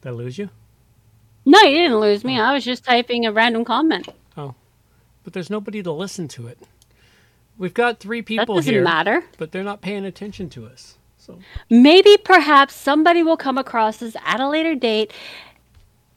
Did 0.00 0.08
I 0.08 0.12
lose 0.12 0.38
you? 0.38 0.50
No, 1.44 1.60
you 1.62 1.78
didn't 1.78 1.98
lose 2.00 2.24
me. 2.24 2.38
I 2.40 2.52
was 2.52 2.64
just 2.64 2.84
typing 2.84 3.26
a 3.26 3.32
random 3.32 3.64
comment. 3.64 4.08
Oh. 4.36 4.54
But 5.24 5.32
there's 5.32 5.50
nobody 5.50 5.82
to 5.82 5.92
listen 5.92 6.28
to 6.28 6.46
it. 6.46 6.58
We've 7.58 7.74
got 7.74 8.00
three 8.00 8.22
people 8.22 8.42
That 8.42 8.46
people 8.46 8.56
doesn't 8.56 8.72
here, 8.74 8.82
matter. 8.84 9.24
but 9.38 9.52
they're 9.52 9.62
not 9.64 9.80
paying 9.80 10.04
attention 10.04 10.48
to 10.50 10.66
us. 10.66 10.96
So 11.18 11.38
Maybe 11.70 12.16
perhaps 12.16 12.74
somebody 12.74 13.22
will 13.22 13.36
come 13.36 13.56
across 13.58 13.98
this 13.98 14.16
at 14.24 14.40
a 14.40 14.48
later 14.48 14.74
date 14.74 15.12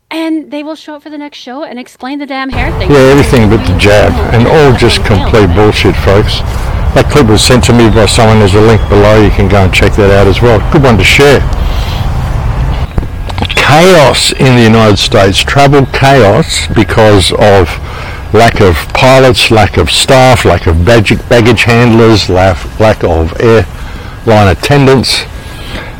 and 0.10 0.50
they 0.52 0.64
will 0.64 0.76
show 0.76 0.96
up 0.96 1.04
for 1.04 1.10
the 1.10 1.18
next 1.18 1.38
show 1.38 1.64
and 1.64 1.78
explain 1.80 2.20
the 2.20 2.26
damn 2.26 2.50
hair 2.50 2.72
thing. 2.80 2.90
Yeah, 2.90 2.98
everything 2.98 3.50
but 3.50 3.66
the 3.68 3.78
jab, 3.78 4.12
oh, 4.14 4.38
and 4.38 4.48
all 4.48 4.78
just 4.78 5.04
complete 5.06 5.48
bullshit, 5.56 5.96
folks. 5.98 6.40
That 6.96 7.10
clip 7.12 7.28
was 7.28 7.42
sent 7.44 7.64
to 7.66 7.74
me 7.74 7.90
by 7.90 8.06
someone. 8.06 8.40
There's 8.40 8.56
a 8.56 8.62
link 8.62 8.82
below. 8.88 9.22
You 9.22 9.30
can 9.32 9.50
go 9.50 9.58
and 9.66 9.74
check 9.74 9.94
that 9.98 10.10
out 10.10 10.28
as 10.28 10.42
well. 10.42 10.58
Good 10.72 10.82
one 10.84 10.98
to 10.98 11.04
share. 11.04 11.42
Chaos 13.76 14.32
in 14.32 14.56
the 14.56 14.64
United 14.64 14.96
States, 14.96 15.44
travel 15.44 15.86
chaos 15.88 16.66
because 16.74 17.34
of 17.34 17.68
lack 18.34 18.62
of 18.62 18.74
pilots, 18.94 19.52
lack 19.52 19.76
of 19.76 19.92
staff, 19.92 20.46
lack 20.46 20.66
of 20.66 20.86
baggage, 20.86 21.64
handlers, 21.64 22.30
lack, 22.30 22.80
lack 22.80 23.04
of 23.04 23.38
airline 23.42 24.48
attendants. 24.48 25.26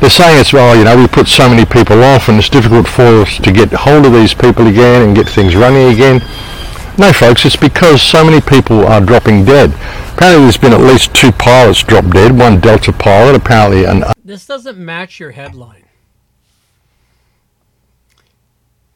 They're 0.00 0.08
saying 0.08 0.40
it's, 0.40 0.54
well, 0.54 0.74
you 0.74 0.84
know, 0.84 0.96
we 0.96 1.06
put 1.06 1.28
so 1.28 1.50
many 1.50 1.66
people 1.66 2.02
off 2.02 2.30
and 2.30 2.38
it's 2.38 2.48
difficult 2.48 2.88
for 2.88 3.20
us 3.20 3.36
to 3.40 3.52
get 3.52 3.70
hold 3.74 4.06
of 4.06 4.14
these 4.14 4.32
people 4.32 4.68
again 4.68 5.02
and 5.02 5.14
get 5.14 5.28
things 5.28 5.54
running 5.54 5.92
again. 5.92 6.22
No, 6.96 7.12
folks, 7.12 7.44
it's 7.44 7.56
because 7.56 8.00
so 8.00 8.24
many 8.24 8.40
people 8.40 8.86
are 8.86 9.02
dropping 9.02 9.44
dead. 9.44 9.74
Apparently 10.14 10.44
there's 10.44 10.56
been 10.56 10.72
at 10.72 10.80
least 10.80 11.14
two 11.14 11.30
pilots 11.30 11.82
drop 11.82 12.06
dead, 12.08 12.38
one 12.38 12.58
Delta 12.58 12.94
pilot, 12.94 13.36
apparently 13.36 13.84
an 13.84 14.02
this 14.24 14.46
doesn't 14.46 14.78
match 14.78 15.20
your 15.20 15.32
headline. 15.32 15.85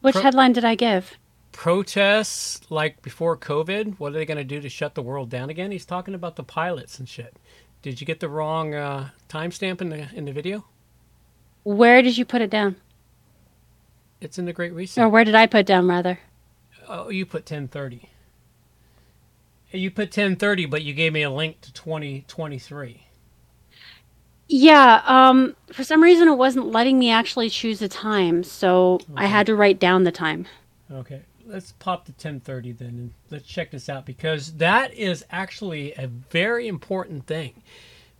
Which 0.01 0.13
Pro- 0.13 0.23
headline 0.23 0.53
did 0.53 0.65
I 0.65 0.75
give? 0.75 1.17
Protests 1.51 2.61
like 2.69 3.01
before 3.01 3.37
COVID. 3.37 3.99
What 3.99 4.09
are 4.09 4.15
they 4.15 4.25
going 4.25 4.37
to 4.37 4.43
do 4.43 4.61
to 4.61 4.69
shut 4.69 4.95
the 4.95 5.01
world 5.01 5.29
down 5.29 5.49
again? 5.49 5.71
He's 5.71 5.85
talking 5.85 6.13
about 6.13 6.35
the 6.35 6.43
pilots 6.43 6.99
and 6.99 7.07
shit. 7.07 7.35
Did 7.81 7.99
you 7.99 8.07
get 8.07 8.19
the 8.19 8.29
wrong 8.29 8.73
uh, 8.73 9.09
timestamp 9.29 9.81
in 9.81 9.89
the 9.89 10.07
in 10.13 10.25
the 10.25 10.31
video? 10.31 10.65
Where 11.63 12.01
did 12.01 12.17
you 12.17 12.25
put 12.25 12.41
it 12.41 12.49
down? 12.49 12.75
It's 14.19 14.37
in 14.37 14.45
the 14.45 14.53
Great 14.53 14.73
Reset. 14.73 15.03
Or 15.03 15.09
where 15.09 15.23
did 15.23 15.35
I 15.35 15.47
put 15.47 15.65
down, 15.65 15.87
rather? 15.87 16.19
Oh, 16.87 17.09
you 17.09 17.25
put 17.25 17.41
1030. 17.41 18.09
You 19.71 19.89
put 19.89 20.09
1030, 20.09 20.65
but 20.65 20.83
you 20.83 20.93
gave 20.93 21.13
me 21.13 21.23
a 21.23 21.29
link 21.29 21.61
to 21.61 21.73
2023. 21.73 23.07
Yeah, 24.53 25.01
um, 25.05 25.55
for 25.71 25.85
some 25.85 26.03
reason 26.03 26.27
it 26.27 26.35
wasn't 26.35 26.67
letting 26.67 26.99
me 26.99 27.09
actually 27.09 27.49
choose 27.49 27.79
the 27.79 27.87
time, 27.87 28.43
so 28.43 28.99
I 29.15 29.25
had 29.27 29.45
to 29.45 29.55
write 29.55 29.79
down 29.79 30.03
the 30.03 30.11
time. 30.11 30.45
Okay, 30.91 31.21
let's 31.45 31.71
pop 31.79 32.03
to 32.05 32.11
1030 32.11 32.73
then 32.73 32.87
and 32.89 33.13
let's 33.29 33.47
check 33.47 33.71
this 33.71 33.87
out 33.87 34.05
because 34.05 34.53
that 34.57 34.93
is 34.93 35.23
actually 35.31 35.93
a 35.93 36.07
very 36.07 36.67
important 36.67 37.27
thing. 37.27 37.53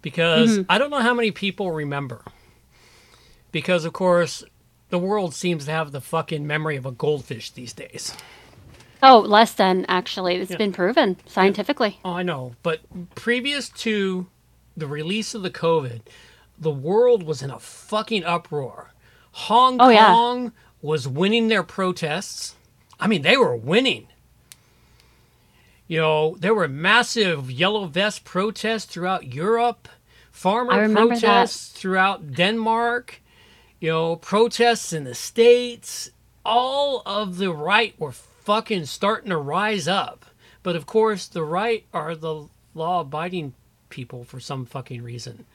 Because 0.01 0.59
Mhm. 0.59 0.65
I 0.69 0.77
don't 0.77 0.89
know 0.89 1.01
how 1.01 1.13
many 1.13 1.31
people 1.31 1.71
remember. 1.71 2.23
Because, 3.51 3.83
of 3.83 3.91
course, 3.91 4.41
the 4.89 4.97
world 4.97 5.35
seems 5.35 5.65
to 5.65 5.71
have 5.71 5.91
the 5.91 5.99
fucking 5.99 6.47
memory 6.47 6.77
of 6.77 6.85
a 6.85 6.91
goldfish 6.91 7.51
these 7.51 7.73
days. 7.73 8.15
Oh, 9.03 9.19
less 9.19 9.51
than 9.51 9.85
actually. 9.89 10.35
It's 10.35 10.51
Yeah. 10.51 10.57
been 10.57 10.71
proven 10.71 11.17
scientifically. 11.25 11.99
Oh, 12.05 12.13
I 12.13 12.23
know. 12.23 12.55
But 12.63 12.79
previous 13.15 13.67
to 13.83 14.27
the 14.75 14.87
release 14.87 15.33
of 15.33 15.43
the 15.43 15.49
COVID, 15.49 16.01
the 16.57 16.71
world 16.71 17.23
was 17.23 17.41
in 17.41 17.49
a 17.49 17.59
fucking 17.59 18.23
uproar. 18.23 18.91
Hong 19.31 19.79
Oh, 19.79 19.89
yeah. 19.89 20.07
Kong 20.07 20.53
was 20.81 21.07
winning 21.07 21.47
their 21.47 21.63
protests. 21.63 22.55
I 22.99 23.07
mean, 23.07 23.21
they 23.21 23.37
were 23.37 23.55
winning. 23.55 24.07
You 25.87 25.99
know, 25.99 26.35
there 26.39 26.53
were 26.53 26.67
massive 26.67 27.51
yellow 27.51 27.85
vest 27.85 28.23
protests 28.23 28.85
throughout 28.85 29.33
Europe, 29.33 29.89
farmer 30.31 30.79
remember 30.79 31.15
that. 31.15 31.21
protests 31.21 31.69
throughout 31.69 32.31
Denmark, 32.33 33.21
you 33.79 33.89
know, 33.89 34.15
protests 34.15 34.93
in 34.93 35.03
the 35.03 35.15
States. 35.15 36.11
All 36.45 37.03
of 37.05 37.37
the 37.37 37.53
right 37.53 37.93
were 37.99 38.13
fucking 38.13 38.85
starting 38.85 39.29
to 39.29 39.37
rise 39.37 39.87
up. 39.87 40.25
But 40.63 40.75
of 40.75 40.85
course, 40.85 41.27
the 41.27 41.43
right 41.43 41.85
are 41.93 42.15
the 42.15 42.47
law 42.73 43.01
abiding 43.01 43.53
people 43.91 44.23
for 44.23 44.39
some 44.39 44.65
fucking 44.65 45.03
reason. 45.03 45.45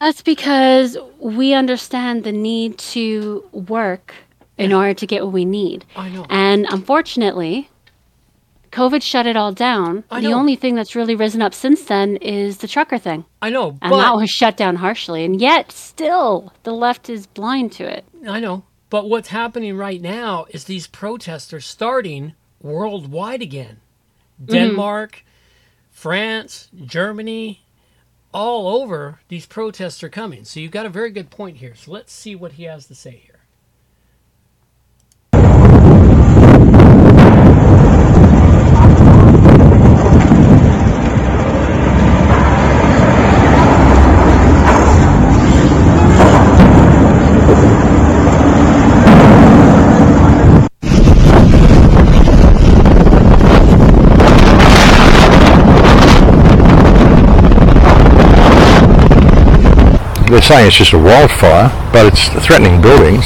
That's 0.00 0.22
because 0.22 0.98
we 1.18 1.54
understand 1.54 2.24
the 2.24 2.32
need 2.32 2.78
to 2.78 3.48
work 3.52 4.14
in 4.58 4.72
order 4.72 4.94
to 4.94 5.06
get 5.06 5.22
what 5.22 5.32
we 5.32 5.44
need. 5.44 5.84
I 5.94 6.08
know. 6.08 6.26
And 6.28 6.66
unfortunately, 6.70 7.70
COVID 8.72 9.02
shut 9.02 9.26
it 9.26 9.36
all 9.36 9.52
down. 9.52 10.04
I 10.10 10.20
the 10.20 10.32
only 10.32 10.56
thing 10.56 10.74
that's 10.74 10.94
really 10.94 11.14
risen 11.14 11.40
up 11.40 11.54
since 11.54 11.84
then 11.84 12.16
is 12.16 12.58
the 12.58 12.68
trucker 12.68 12.98
thing. 12.98 13.24
I 13.40 13.50
know, 13.50 13.78
And 13.80 13.92
that 13.92 14.16
was 14.16 14.30
shut 14.30 14.56
down 14.56 14.76
harshly. 14.76 15.24
And 15.24 15.40
yet, 15.40 15.72
still, 15.72 16.52
the 16.64 16.72
left 16.72 17.08
is 17.08 17.26
blind 17.26 17.72
to 17.72 17.84
it. 17.84 18.04
I 18.28 18.40
know. 18.40 18.64
But 18.90 19.08
what's 19.08 19.28
happening 19.28 19.76
right 19.76 20.00
now 20.00 20.46
is 20.50 20.64
these 20.64 20.86
protests 20.86 21.52
are 21.52 21.60
starting 21.60 22.34
worldwide 22.60 23.42
again. 23.42 23.80
Mm-hmm. 24.40 24.52
Denmark, 24.52 25.24
France, 25.96 26.68
Germany, 26.84 27.64
all 28.34 28.68
over, 28.68 29.20
these 29.28 29.46
protests 29.46 30.04
are 30.04 30.10
coming. 30.10 30.44
So 30.44 30.60
you've 30.60 30.70
got 30.70 30.84
a 30.84 30.90
very 30.90 31.10
good 31.10 31.30
point 31.30 31.56
here. 31.56 31.74
So 31.74 31.90
let's 31.90 32.12
see 32.12 32.36
what 32.36 32.52
he 32.52 32.64
has 32.64 32.86
to 32.88 32.94
say 32.94 33.22
here. 33.24 33.35
They're 60.36 60.42
saying 60.42 60.66
it's 60.66 60.76
just 60.76 60.92
a 60.92 60.98
wildfire, 60.98 61.72
but 61.94 62.12
it's 62.12 62.28
threatening 62.44 62.78
buildings. 62.82 63.24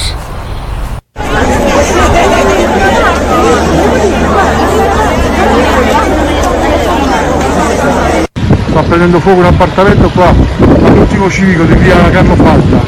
Sta 8.69 8.83
prendendo 8.83 9.19
fuoco 9.19 9.39
un 9.39 9.45
appartamento 9.45 10.07
qua 10.11 10.29
all'ultimo 10.29 11.29
civico 11.29 11.65
di 11.65 11.75
via 11.75 12.09
Carlo 12.11 12.35
Falda. 12.35 12.81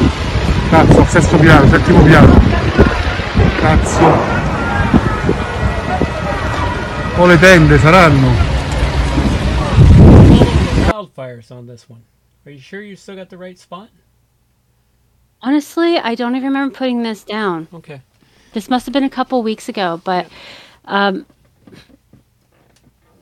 Cazzo, 0.70 1.04
sesto 1.04 1.36
piano, 1.36 1.68
settimo 1.68 2.00
piano. 2.00 2.40
Cazzo. 3.60 4.10
O 7.18 7.26
le 7.26 7.38
tende 7.38 7.78
saranno. 7.78 8.28
Wildfires 10.90 11.50
on 11.50 11.66
this 11.66 11.84
one. 11.88 12.00
Are 12.46 12.52
you 12.52 12.58
sure 12.58 12.80
you 12.80 12.96
still 12.96 13.16
got 13.16 13.28
the 13.28 13.36
right 13.36 13.58
spot? 13.58 13.90
Honestly, 15.44 15.98
I 15.98 16.14
don't 16.14 16.34
even 16.36 16.48
remember 16.48 16.74
putting 16.74 17.02
this 17.02 17.22
down. 17.22 17.68
Okay. 17.72 18.00
This 18.54 18.70
must 18.70 18.86
have 18.86 18.92
been 18.94 19.04
a 19.04 19.10
couple 19.10 19.42
weeks 19.42 19.68
ago, 19.68 20.00
but 20.04 20.26
um, 20.86 21.26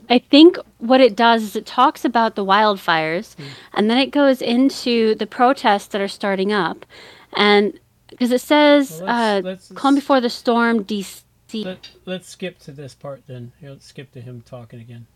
I 0.09 0.19
think 0.21 0.57
what 0.79 1.01
it 1.01 1.17
does 1.17 1.43
is 1.43 1.57
it 1.57 1.67
talks 1.67 2.05
about 2.05 2.37
the 2.37 2.45
wildfires, 2.45 3.35
and 3.73 3.91
then 3.91 3.99
it 3.99 4.13
goes 4.13 4.41
into 4.41 5.15
the 5.17 5.27
protests 5.27 5.89
that 5.89 6.01
are 6.01 6.09
starting 6.09 6.53
up, 6.53 6.87
and 7.33 7.79
because 8.09 8.31
it 8.31 8.41
says 8.41 9.01
Well, 9.03 9.07
let's- 9.07 9.45
uh, 9.45 9.49
let's- 9.49 9.73
"Calm 9.75 9.95
before 9.97 10.21
the 10.21 10.31
storm." 10.31 10.85
DC. 10.85 11.65
Let, 11.65 11.91
let's 12.05 12.29
skip 12.29 12.59
to 12.61 12.73
this 12.73 12.95
part 12.95 13.23
then. 13.27 13.53
Here, 13.61 13.71
let's 13.71 13.87
skip 13.87 14.13
to 14.13 14.21
him 14.21 14.43
talking 14.47 14.81
again. 14.81 15.07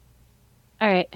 All 0.81 0.89
right. 0.89 1.15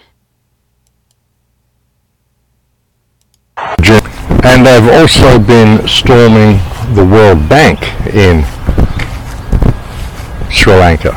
And 4.42 4.66
they've 4.66 4.88
also 4.94 5.38
been 5.38 5.86
storming 5.86 6.58
the 6.94 7.04
World 7.04 7.48
Bank 7.48 7.80
in 8.14 8.42
Sri 10.50 10.74
Lanka. 10.74 11.12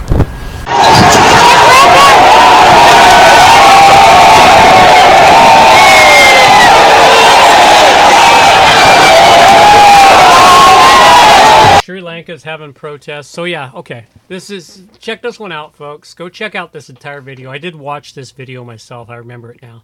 Sri 11.83 12.01
Lanka's 12.01 12.43
having 12.43 12.73
protests. 12.73 13.27
So 13.27 13.45
yeah, 13.45 13.71
okay. 13.73 14.05
This 14.27 14.49
is 14.49 14.83
check 14.99 15.21
this 15.21 15.39
one 15.39 15.51
out, 15.51 15.75
folks. 15.75 16.13
Go 16.13 16.29
check 16.29 16.55
out 16.55 16.71
this 16.71 16.89
entire 16.89 17.21
video. 17.21 17.51
I 17.51 17.57
did 17.57 17.75
watch 17.75 18.13
this 18.13 18.31
video 18.31 18.63
myself. 18.63 19.09
I 19.09 19.15
remember 19.15 19.51
it 19.51 19.61
now. 19.61 19.83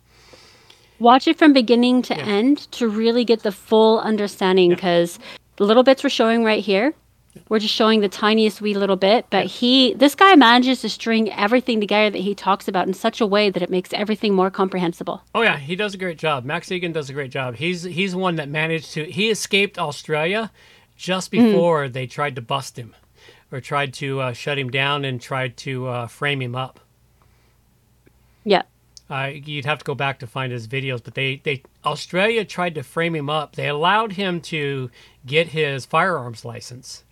Watch 1.00 1.28
it 1.28 1.38
from 1.38 1.54
beginning 1.54 2.02
to 2.04 2.18
end 2.18 2.72
to 2.72 2.90
really 2.90 3.24
get 3.24 3.44
the 3.44 3.52
full 3.52 4.00
understanding 4.02 4.70
because 4.70 5.18
the 5.56 5.66
little 5.66 5.84
bits 5.84 6.04
we're 6.04 6.10
showing 6.10 6.44
right 6.44 6.64
here, 6.64 6.94
we're 7.48 7.60
just 7.60 7.74
showing 7.74 8.02
the 8.02 8.10
tiniest 8.10 8.62
wee 8.62 8.74
little 8.74 8.96
bit. 8.96 9.26
But 9.30 9.46
he, 9.46 9.94
this 9.94 10.14
guy 10.14 10.36
manages 10.36 10.82
to 10.82 10.90
string 10.90 11.32
everything 11.32 11.80
together 11.80 12.10
that 12.10 12.20
he 12.20 12.36
talks 12.36 12.68
about 12.68 12.88
in 12.88 12.94
such 12.94 13.22
a 13.22 13.26
way 13.26 13.50
that 13.50 13.62
it 13.62 13.70
makes 13.70 13.94
everything 13.94 14.34
more 14.34 14.52
comprehensible. 14.52 15.24
Oh 15.34 15.42
yeah, 15.42 15.58
he 15.58 15.76
does 15.76 15.94
a 15.94 15.98
great 15.98 16.18
job. 16.18 16.44
Max 16.44 16.68
Igan 16.68 16.94
does 16.94 17.10
a 17.10 17.14
great 17.14 17.32
job. 17.32 17.56
He's 17.56 17.84
he's 17.84 18.16
one 18.16 18.36
that 18.36 18.50
managed 18.50 18.92
to 18.94 19.06
he 19.06 19.30
escaped 19.30 19.80
Australia 19.80 20.52
just 20.98 21.32
before 21.32 21.88
they 21.88 22.08
tried 22.08 22.36
to 22.36 22.42
bust 22.42 22.78
him 22.78 22.94
or 23.52 23.62
tried 23.62 23.94
to 23.96 24.20
uh, 24.20 24.34
shut 24.34 24.60
him 24.60 24.70
down 24.70 25.06
and 25.06 25.22
tried 25.22 25.56
to 25.58 25.88
uh, 25.88 26.08
frame 26.08 26.42
him 26.42 26.56
up. 26.56 26.80
Yeah. 28.44 28.64
Uh, 29.10 29.32
you'd 29.34 29.66
have 29.66 29.80
to 29.80 29.86
go 29.86 29.96
back 29.96 30.20
to 30.20 30.28
find 30.28 30.52
his 30.52 30.68
videos, 30.68 31.04
but 31.04 31.16
they, 31.16 31.42
they 31.44 31.64
Australia 31.84 32.46
tried 32.46 32.76
to 32.76 32.84
frame 32.84 33.16
him 33.16 33.30
up. 33.30 33.56
They 33.56 33.68
allowed 33.68 34.14
him 34.14 34.40
to 34.42 34.92
get 35.26 35.48
his 35.48 35.86
firearms 35.86 36.46
license, 36.46 37.04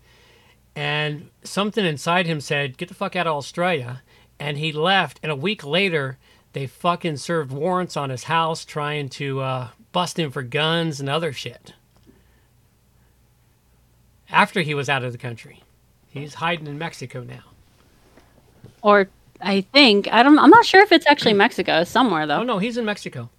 and 0.76 1.30
something 1.44 1.86
inside 1.86 2.28
him 2.28 2.40
said, 2.40 2.78
"Get 2.78 2.90
the 2.90 2.94
fuck 2.94 3.16
out 3.16 3.26
of 3.26 3.36
Australia," 3.36 4.04
and 4.40 4.60
he 4.60 4.72
left. 4.72 5.20
And 5.24 5.32
a 5.32 5.36
week 5.36 5.66
later, 5.66 6.20
they 6.54 6.68
fucking 6.68 7.18
served 7.18 7.52
warrants 7.52 7.98
on 7.98 8.12
his 8.12 8.26
house, 8.26 8.64
trying 8.64 9.10
to 9.10 9.42
uh, 9.42 9.68
bust 9.92 10.20
him 10.20 10.30
for 10.30 10.44
guns 10.44 11.00
and 11.00 11.10
other 11.10 11.34
shit. 11.34 11.74
After 14.30 14.62
he 14.62 14.76
was 14.76 14.90
out 14.90 15.04
of 15.04 15.14
the 15.14 15.18
country, 15.18 15.64
he's 16.10 16.36
hiding 16.36 16.68
in 16.68 16.78
Mexico 16.78 17.24
now. 17.24 17.44
Or 18.84 19.10
I 19.42 19.62
think 19.62 20.08
I 20.12 20.24
don't. 20.24 20.40
I'm 20.40 20.50
not 20.50 20.66
sure 20.66 20.82
if 20.82 20.92
it's 20.92 21.06
actually 21.08 21.34
Mexico. 21.34 21.82
It's 21.82 21.92
somewhere 21.92 22.26
though. 22.26 22.40
Oh 22.40 22.44
no, 22.44 22.58
he's 22.60 22.78
in 22.78 22.86
Mexico. 22.86 23.30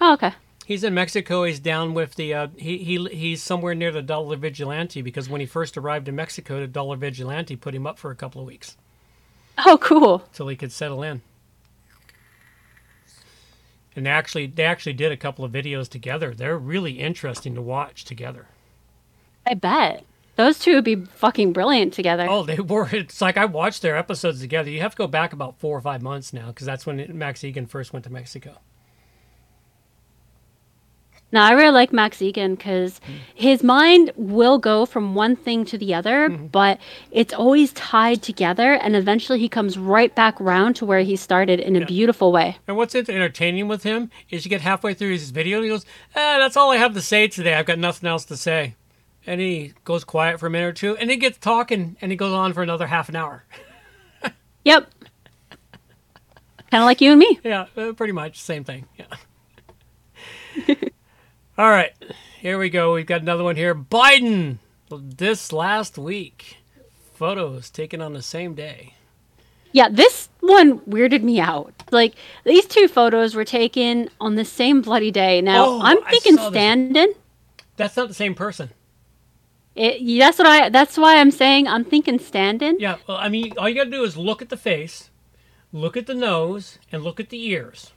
Oh, 0.00 0.12
okay. 0.14 0.32
He's 0.66 0.82
in 0.84 0.94
Mexico. 0.94 1.44
He's 1.44 1.60
down 1.60 1.94
with 1.94 2.14
the 2.16 2.34
uh, 2.34 2.46
he 2.56 2.78
he 2.78 3.04
he's 3.12 3.42
somewhere 3.42 3.74
near 3.74 3.92
the 3.92 4.02
Dollar 4.02 4.36
Vigilante 4.36 5.02
because 5.02 5.28
when 5.28 5.40
he 5.40 5.46
first 5.46 5.76
arrived 5.76 6.08
in 6.08 6.16
Mexico, 6.16 6.60
the 6.60 6.66
Dollar 6.66 6.96
Vigilante 6.96 7.56
put 7.56 7.74
him 7.74 7.86
up 7.86 7.98
for 7.98 8.10
a 8.10 8.16
couple 8.16 8.40
of 8.40 8.46
weeks 8.46 8.76
Oh, 9.64 9.78
cool. 9.80 10.24
till 10.32 10.48
he 10.48 10.56
could 10.56 10.72
settle 10.72 11.02
in. 11.02 11.22
And 13.94 14.06
they 14.06 14.10
actually 14.10 14.46
they 14.46 14.64
actually 14.64 14.92
did 14.92 15.10
a 15.12 15.16
couple 15.16 15.44
of 15.44 15.52
videos 15.52 15.88
together. 15.88 16.34
They're 16.34 16.58
really 16.58 16.98
interesting 17.00 17.54
to 17.54 17.62
watch 17.62 18.04
together. 18.04 18.46
I 19.46 19.54
bet 19.54 20.04
those 20.36 20.58
two 20.58 20.74
would 20.74 20.84
be 20.84 20.96
fucking 20.96 21.52
brilliant 21.52 21.92
together. 21.92 22.26
Oh, 22.28 22.44
they 22.44 22.58
were. 22.60 22.88
It's 22.92 23.20
like 23.20 23.36
I 23.36 23.46
watched 23.46 23.82
their 23.82 23.96
episodes 23.96 24.40
together. 24.40 24.70
You 24.70 24.80
have 24.80 24.92
to 24.92 24.98
go 24.98 25.06
back 25.06 25.32
about 25.32 25.58
four 25.58 25.76
or 25.76 25.80
five 25.80 26.02
months 26.02 26.32
now 26.32 26.46
because 26.48 26.66
that's 26.66 26.86
when 26.86 27.04
Max 27.16 27.40
Igan 27.40 27.68
first 27.68 27.92
went 27.92 28.04
to 28.04 28.12
Mexico. 28.12 28.58
Now, 31.32 31.44
I 31.44 31.52
really 31.52 31.72
like 31.72 31.92
Max 31.92 32.18
Igan 32.18 32.56
because 32.56 33.00
his 33.34 33.64
mind 33.64 34.12
will 34.14 34.58
go 34.58 34.86
from 34.86 35.16
one 35.16 35.34
thing 35.34 35.64
to 35.66 35.76
the 35.76 35.92
other, 35.92 36.28
but 36.28 36.78
it's 37.10 37.34
always 37.34 37.72
tied 37.72 38.22
together, 38.22 38.74
and 38.74 38.94
eventually 38.94 39.40
he 39.40 39.48
comes 39.48 39.76
right 39.76 40.14
back 40.14 40.38
round 40.38 40.76
to 40.76 40.86
where 40.86 41.00
he 41.00 41.16
started 41.16 41.58
in 41.58 41.74
a 41.74 41.84
beautiful 41.84 42.30
way. 42.30 42.58
And 42.68 42.76
what's 42.76 42.94
entertaining 42.94 43.66
with 43.66 43.82
him 43.82 44.10
is 44.30 44.44
you 44.44 44.50
get 44.50 44.60
halfway 44.60 44.94
through 44.94 45.10
his 45.10 45.30
video 45.30 45.56
and 45.58 45.64
he 45.64 45.70
goes, 45.70 45.84
ah, 46.14 46.36
that's 46.38 46.56
all 46.56 46.70
I 46.70 46.76
have 46.76 46.94
to 46.94 47.02
say 47.02 47.26
today. 47.26 47.54
I've 47.54 47.66
got 47.66 47.80
nothing 47.80 48.08
else 48.08 48.24
to 48.26 48.36
say. 48.36 48.76
And 49.26 49.40
he 49.40 49.72
goes 49.84 50.04
quiet 50.04 50.38
for 50.38 50.46
a 50.46 50.50
minute 50.50 50.66
or 50.66 50.72
two 50.72 50.96
and 50.96 51.10
he 51.10 51.16
gets 51.16 51.36
talking 51.38 51.96
and 52.00 52.12
he 52.12 52.16
goes 52.16 52.32
on 52.32 52.52
for 52.52 52.62
another 52.62 52.86
half 52.86 53.08
an 53.08 53.16
hour. 53.16 53.44
Yep. 54.64 54.90
kind 56.72 56.82
of 56.82 56.86
like 56.86 57.00
you 57.00 57.12
and 57.12 57.20
me. 57.20 57.38
Yeah, 57.44 57.66
uh, 57.76 57.92
pretty 57.92 58.12
much. 58.12 58.40
Same 58.40 58.64
thing. 58.64 58.86
Yeah. 58.98 59.06
all 61.58 61.70
right. 61.70 61.92
Here 62.40 62.58
we 62.58 62.68
go. 62.68 62.94
We've 62.94 63.06
got 63.06 63.20
another 63.22 63.44
one 63.44 63.54
here. 63.54 63.76
Biden 63.76 64.58
this 64.90 65.52
last 65.52 65.98
week, 65.98 66.56
photos 67.14 67.70
taken 67.70 68.00
on 68.00 68.12
the 68.12 68.22
same 68.22 68.54
day. 68.54 68.94
Yeah, 69.70 69.88
this 69.88 70.28
one 70.40 70.80
weirded 70.80 71.22
me 71.22 71.38
out. 71.38 71.72
Like 71.92 72.14
these 72.44 72.66
two 72.66 72.88
photos 72.88 73.36
were 73.36 73.44
taken 73.44 74.08
on 74.20 74.34
the 74.34 74.44
same 74.44 74.82
bloody 74.82 75.12
day. 75.12 75.40
Now 75.40 75.64
Oh, 75.66 75.80
I'm 75.80 76.02
thinking 76.04 76.38
standing. 76.38 77.12
That's 77.76 77.96
not 77.96 78.08
the 78.08 78.14
same 78.14 78.34
person. 78.34 78.70
It, 79.76 80.18
that's 80.18 80.38
what 80.38 80.46
I. 80.46 80.68
That's 80.70 80.96
why 80.96 81.18
I'm 81.18 81.30
saying 81.30 81.68
I'm 81.68 81.84
thinking 81.84 82.18
standing. 82.18 82.76
Yeah, 82.80 82.96
well, 83.06 83.18
I 83.18 83.28
mean, 83.28 83.52
all 83.58 83.68
you 83.68 83.74
gotta 83.74 83.90
do 83.90 84.02
is 84.04 84.16
look 84.16 84.40
at 84.40 84.48
the 84.48 84.56
face, 84.56 85.10
look 85.72 85.96
at 85.96 86.06
the 86.06 86.14
nose, 86.14 86.78
and 86.90 87.04
look 87.04 87.20
at 87.20 87.28
the 87.28 87.44
ears. 87.46 87.92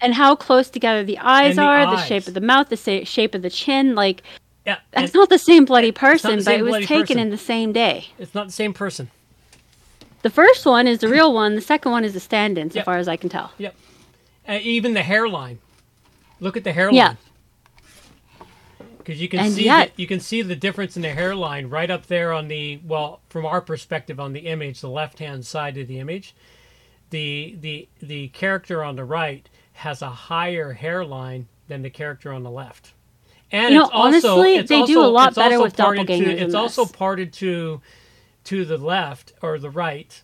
And 0.00 0.14
how 0.14 0.34
close 0.34 0.68
together 0.68 1.04
the 1.04 1.18
eyes 1.18 1.56
the 1.56 1.62
are, 1.62 1.86
the 1.86 2.02
shape 2.04 2.26
of 2.26 2.34
the 2.34 2.40
mouth, 2.40 2.68
the 2.68 2.76
sa- 2.76 3.04
shape 3.04 3.34
of 3.36 3.42
the 3.42 3.50
chin. 3.50 3.94
Like 3.94 4.22
Yeah, 4.66 4.78
that's 4.90 5.14
not 5.14 5.28
the 5.28 5.38
same 5.38 5.64
bloody 5.64 5.92
person, 5.92 6.42
but 6.44 6.54
it 6.54 6.62
was 6.64 6.84
taken 6.86 7.02
person. 7.06 7.18
in 7.20 7.30
the 7.30 7.38
same 7.38 7.72
day. 7.72 8.08
it's 8.18 8.34
not 8.34 8.46
the 8.46 8.52
same 8.52 8.74
person. 8.74 9.10
The 10.22 10.30
first 10.30 10.66
one 10.66 10.88
is 10.88 10.98
the 10.98 11.08
real 11.08 11.32
one. 11.32 11.54
The 11.54 11.60
second 11.60 11.92
one 11.92 12.02
is 12.04 12.14
the 12.14 12.20
stand-in, 12.20 12.70
so 12.70 12.78
Yeah. 12.78 12.84
far 12.84 12.96
as 12.96 13.06
I 13.08 13.16
can 13.16 13.28
tell. 13.28 13.52
Yep. 13.58 13.74
Uh, 14.48 14.58
even 14.62 14.94
the 14.94 15.02
hairline. 15.02 15.58
Look 16.40 16.56
at 16.56 16.64
the 16.64 16.72
hairline. 16.72 16.96
Yeah. 16.96 17.14
Because 19.04 19.20
you 19.20 19.28
can 19.28 19.40
And 19.40 19.52
see 19.52 19.64
yet- 19.66 19.94
the, 19.96 20.02
you 20.02 20.08
can 20.08 20.20
see 20.20 20.40
the 20.42 20.56
difference 20.56 20.96
in 20.96 21.02
the 21.02 21.10
hairline 21.10 21.68
right 21.68 21.90
up 21.90 22.06
there 22.06 22.32
on 22.32 22.48
the 22.48 22.80
well 22.84 23.20
from 23.28 23.44
our 23.44 23.60
perspective 23.60 24.18
on 24.18 24.32
the 24.32 24.40
image, 24.40 24.80
the 24.80 24.88
left 24.88 25.18
hand 25.18 25.44
side 25.44 25.76
of 25.76 25.88
the 25.88 25.98
image. 25.98 26.34
The 27.10 27.56
the 27.60 27.88
the 28.00 28.28
character 28.28 28.82
on 28.82 28.96
the 28.96 29.04
right 29.04 29.48
has 29.74 30.00
a 30.02 30.08
higher 30.10 30.72
hairline 30.72 31.48
than 31.68 31.82
the 31.82 31.90
character 31.90 32.32
on 32.32 32.42
the 32.44 32.50
left. 32.50 32.92
And 33.52 33.72
You 33.74 33.80
know, 33.80 33.84
it's 33.84 33.92
also, 33.94 34.06
honestly, 34.32 34.54
it's 34.56 34.68
they 34.68 34.82
do 34.84 34.98
also- 34.98 35.08
a 35.10 35.12
lot 35.12 35.28
it's 35.28 35.36
better 35.36 35.60
with 35.60 35.76
parted 35.76 36.06
doppelgangers 36.06 36.24
To, 36.24 36.42
it's 36.44 36.54
also 36.54 36.86
parted 36.86 37.32
to 37.34 37.82
to 38.44 38.64
the 38.64 38.78
left 38.78 39.32
or 39.42 39.58
the 39.58 39.70
right, 39.70 40.22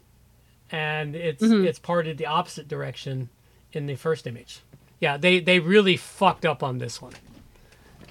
and 0.71 1.15
it's 1.15 1.43
Mhm. 1.43 1.67
it's 1.67 1.79
parted 1.79 2.17
the 2.19 2.27
opposite 2.27 2.67
direction 2.67 3.29
in 3.73 3.87
the 3.87 3.95
first 3.97 4.27
image. 4.27 4.61
Yeah, 5.01 5.17
they 5.17 5.39
they 5.39 5.59
really 5.61 5.97
fucked 5.97 6.45
up 6.47 6.63
on 6.63 6.79
this 6.79 7.01
one. 7.03 7.13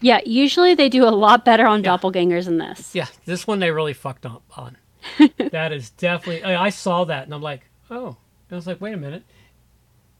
Yeah, 0.02 0.20
usually 0.26 0.76
they 0.76 0.90
do 0.90 1.04
a 1.04 1.10
lot 1.10 1.46
better 1.46 1.66
on 1.66 1.84
doppelgangers 1.84 2.46
than 2.46 2.58
this. 2.58 2.94
Yeah, 2.94 3.08
this 3.26 3.46
one 3.46 3.60
they 3.60 3.72
really 3.72 3.94
fucked 3.94 4.26
up 4.26 4.44
on. 4.58 4.78
that 5.38 5.72
is 5.72 5.90
definitely. 5.92 6.44
I, 6.44 6.66
I 6.66 6.70
saw 6.70 7.06
that 7.06 7.24
and 7.26 7.34
I'm 7.34 7.42
like, 7.42 7.70
oh. 7.90 8.08
And 8.08 8.16
I 8.52 8.56
was 8.56 8.68
like, 8.68 8.82
wait 8.82 8.94
a 8.94 8.98
minute. 8.98 9.24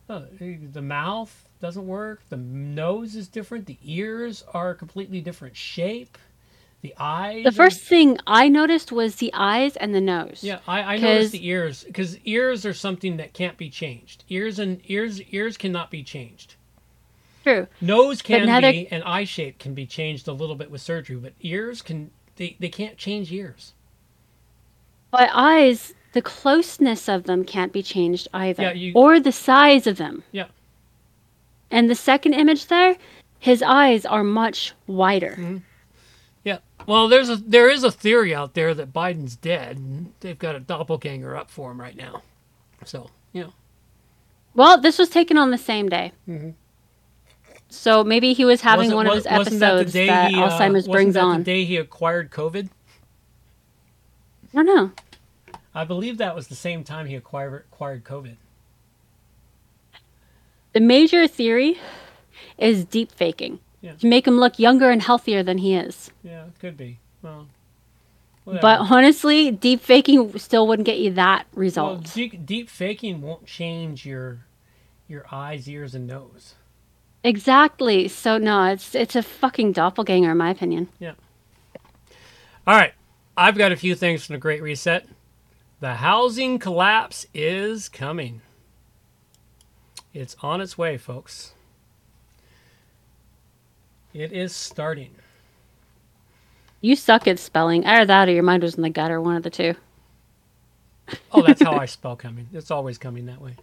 Oh, 0.08 0.24
the 0.40 0.82
mouth 0.82 1.48
doesn't 1.60 1.86
work. 1.86 2.22
The 2.30 2.36
nose 2.36 3.14
is 3.14 3.28
different. 3.28 3.66
The 3.66 3.78
ears 3.84 4.44
are 4.52 4.70
a 4.70 4.74
completely 4.74 5.20
different 5.20 5.56
shape. 5.56 6.18
The 6.82 6.94
eyes. 6.98 7.44
The 7.44 7.50
are- 7.50 7.52
first 7.52 7.82
thing 7.82 8.18
I 8.26 8.48
noticed 8.48 8.90
was 8.90 9.16
the 9.16 9.30
eyes 9.34 9.76
and 9.76 9.94
the 9.94 10.00
nose. 10.00 10.40
Yeah, 10.42 10.60
I, 10.66 10.94
I 10.94 10.96
noticed 10.96 11.32
the 11.32 11.46
ears 11.46 11.84
because 11.84 12.18
ears 12.20 12.64
are 12.64 12.74
something 12.74 13.18
that 13.18 13.34
can't 13.34 13.56
be 13.56 13.68
changed. 13.70 14.24
Ears 14.28 14.58
and 14.58 14.80
ears 14.84 15.20
ears 15.30 15.56
cannot 15.56 15.90
be 15.90 16.02
changed. 16.02 16.56
True. 17.42 17.66
Nose 17.80 18.20
can 18.22 18.60
be, 18.60 18.86
and 18.90 19.02
eye 19.04 19.24
shape 19.24 19.58
can 19.58 19.74
be 19.74 19.86
changed 19.86 20.28
a 20.28 20.32
little 20.32 20.56
bit 20.56 20.70
with 20.70 20.80
surgery, 20.82 21.16
but 21.16 21.32
ears 21.40 21.80
can 21.82 22.10
they, 22.36 22.56
they 22.60 22.68
can't 22.68 22.96
change 22.96 23.32
ears. 23.32 23.74
But 25.10 25.30
eyes, 25.32 25.94
the 26.12 26.22
closeness 26.22 27.08
of 27.08 27.24
them 27.24 27.44
can't 27.44 27.72
be 27.72 27.82
changed 27.82 28.28
either. 28.32 28.62
Yeah, 28.62 28.72
you- 28.72 28.92
or 28.94 29.20
the 29.20 29.32
size 29.32 29.86
of 29.86 29.96
them. 29.96 30.22
Yeah. 30.32 30.46
And 31.70 31.88
the 31.88 31.94
second 31.94 32.34
image 32.34 32.66
there, 32.66 32.96
his 33.38 33.62
eyes 33.62 34.04
are 34.04 34.24
much 34.24 34.74
wider. 34.86 35.32
Mm-hmm. 35.32 35.56
Yeah. 36.44 36.58
Well, 36.86 37.08
there's 37.08 37.28
a 37.28 37.36
there 37.36 37.70
is 37.70 37.84
a 37.84 37.90
theory 37.90 38.34
out 38.34 38.54
there 38.54 38.74
that 38.74 38.92
Biden's 38.92 39.36
dead. 39.36 39.76
And 39.76 40.12
they've 40.20 40.38
got 40.38 40.56
a 40.56 40.60
doppelganger 40.60 41.36
up 41.36 41.50
for 41.50 41.70
him 41.70 41.80
right 41.80 41.96
now. 41.96 42.22
So 42.84 43.10
you 43.32 43.42
know. 43.44 43.52
Well, 44.54 44.80
this 44.80 44.98
was 44.98 45.08
taken 45.08 45.36
on 45.36 45.50
the 45.50 45.58
same 45.58 45.88
day. 45.88 46.12
Mhm. 46.28 46.54
So 47.70 48.02
maybe 48.04 48.32
he 48.32 48.44
was 48.44 48.60
having 48.62 48.90
Wasn't- 48.92 48.96
one 48.96 49.06
of 49.06 49.14
his 49.14 49.24
that 49.24 49.40
episodes 49.40 49.92
day 49.92 50.06
that, 50.06 50.30
he, 50.32 50.36
uh, 50.42 50.48
Alzheimer's 50.50 50.88
brings 50.88 51.14
that 51.14 51.22
on. 51.22 51.38
The 51.38 51.44
day 51.44 51.64
he 51.64 51.76
acquired 51.76 52.30
COVID. 52.30 52.68
I 54.52 54.56
don't 54.56 54.66
know. 54.66 54.92
I 55.74 55.84
believe 55.84 56.18
that 56.18 56.34
was 56.34 56.48
the 56.48 56.56
same 56.56 56.82
time 56.82 57.06
he 57.06 57.14
acquired 57.14 57.64
acquired 57.72 58.02
COVID. 58.04 58.34
The 60.72 60.80
major 60.80 61.26
theory 61.26 61.78
is 62.58 62.84
deep 62.84 63.12
faking 63.12 63.60
Yeah. 63.80 63.92
to 63.94 64.06
make 64.06 64.26
him 64.26 64.38
look 64.38 64.58
younger 64.58 64.90
and 64.90 65.02
healthier 65.02 65.42
than 65.42 65.58
he 65.58 65.74
is. 65.74 66.10
Yeah, 66.22 66.46
it 66.46 66.58
could 66.58 66.76
be. 66.76 66.98
Well. 67.22 67.46
But 68.44 68.80
honestly, 68.90 69.52
deep 69.52 69.80
faking 69.80 70.36
still 70.38 70.66
wouldn't 70.66 70.86
get 70.86 70.98
you 70.98 71.12
that 71.12 71.46
Well, 71.52 71.60
result. 71.60 72.12
deep, 72.14 72.44
deep 72.44 72.68
faking 72.68 73.22
won't 73.22 73.46
change 73.46 74.04
your 74.04 74.38
your 75.08 75.24
eyes, 75.32 75.68
ears, 75.68 75.94
and 75.94 76.06
nose. 76.06 76.54
Exactly. 77.22 78.08
So 78.08 78.38
no, 78.38 78.64
it's 78.64 78.94
it's 78.94 79.16
a 79.16 79.22
fucking 79.22 79.72
doppelganger 79.72 80.30
in 80.30 80.38
my 80.38 80.50
opinion. 80.50 80.88
Yeah. 80.98 81.14
All 82.66 82.76
right. 82.76 82.94
I've 83.36 83.56
got 83.56 83.72
a 83.72 83.76
few 83.76 83.94
things 83.94 84.24
from 84.24 84.34
the 84.34 84.38
Great 84.38 84.62
Reset. 84.62 85.06
The 85.80 85.94
housing 85.94 86.58
collapse 86.58 87.26
is 87.32 87.88
coming. 87.88 88.42
It's 90.12 90.36
on 90.42 90.60
its 90.60 90.76
way, 90.76 90.98
folks. 90.98 91.52
It 94.12 94.32
is 94.32 94.54
starting. 94.54 95.14
You 96.80 96.96
suck 96.96 97.28
at 97.28 97.38
spelling. 97.38 97.84
Either 97.84 98.06
that 98.06 98.28
or 98.28 98.32
your 98.32 98.42
mind 98.42 98.62
was 98.62 98.74
in 98.74 98.82
the 98.82 98.90
gutter, 98.90 99.20
one 99.20 99.36
of 99.36 99.42
the 99.42 99.50
two. 99.50 99.74
Oh, 101.32 101.42
that's 101.42 101.62
how 101.62 101.76
I 101.76 101.86
spell 101.86 102.16
coming. 102.16 102.48
It's 102.52 102.70
always 102.70 102.98
coming 102.98 103.26
that 103.26 103.40
way. 103.40 103.56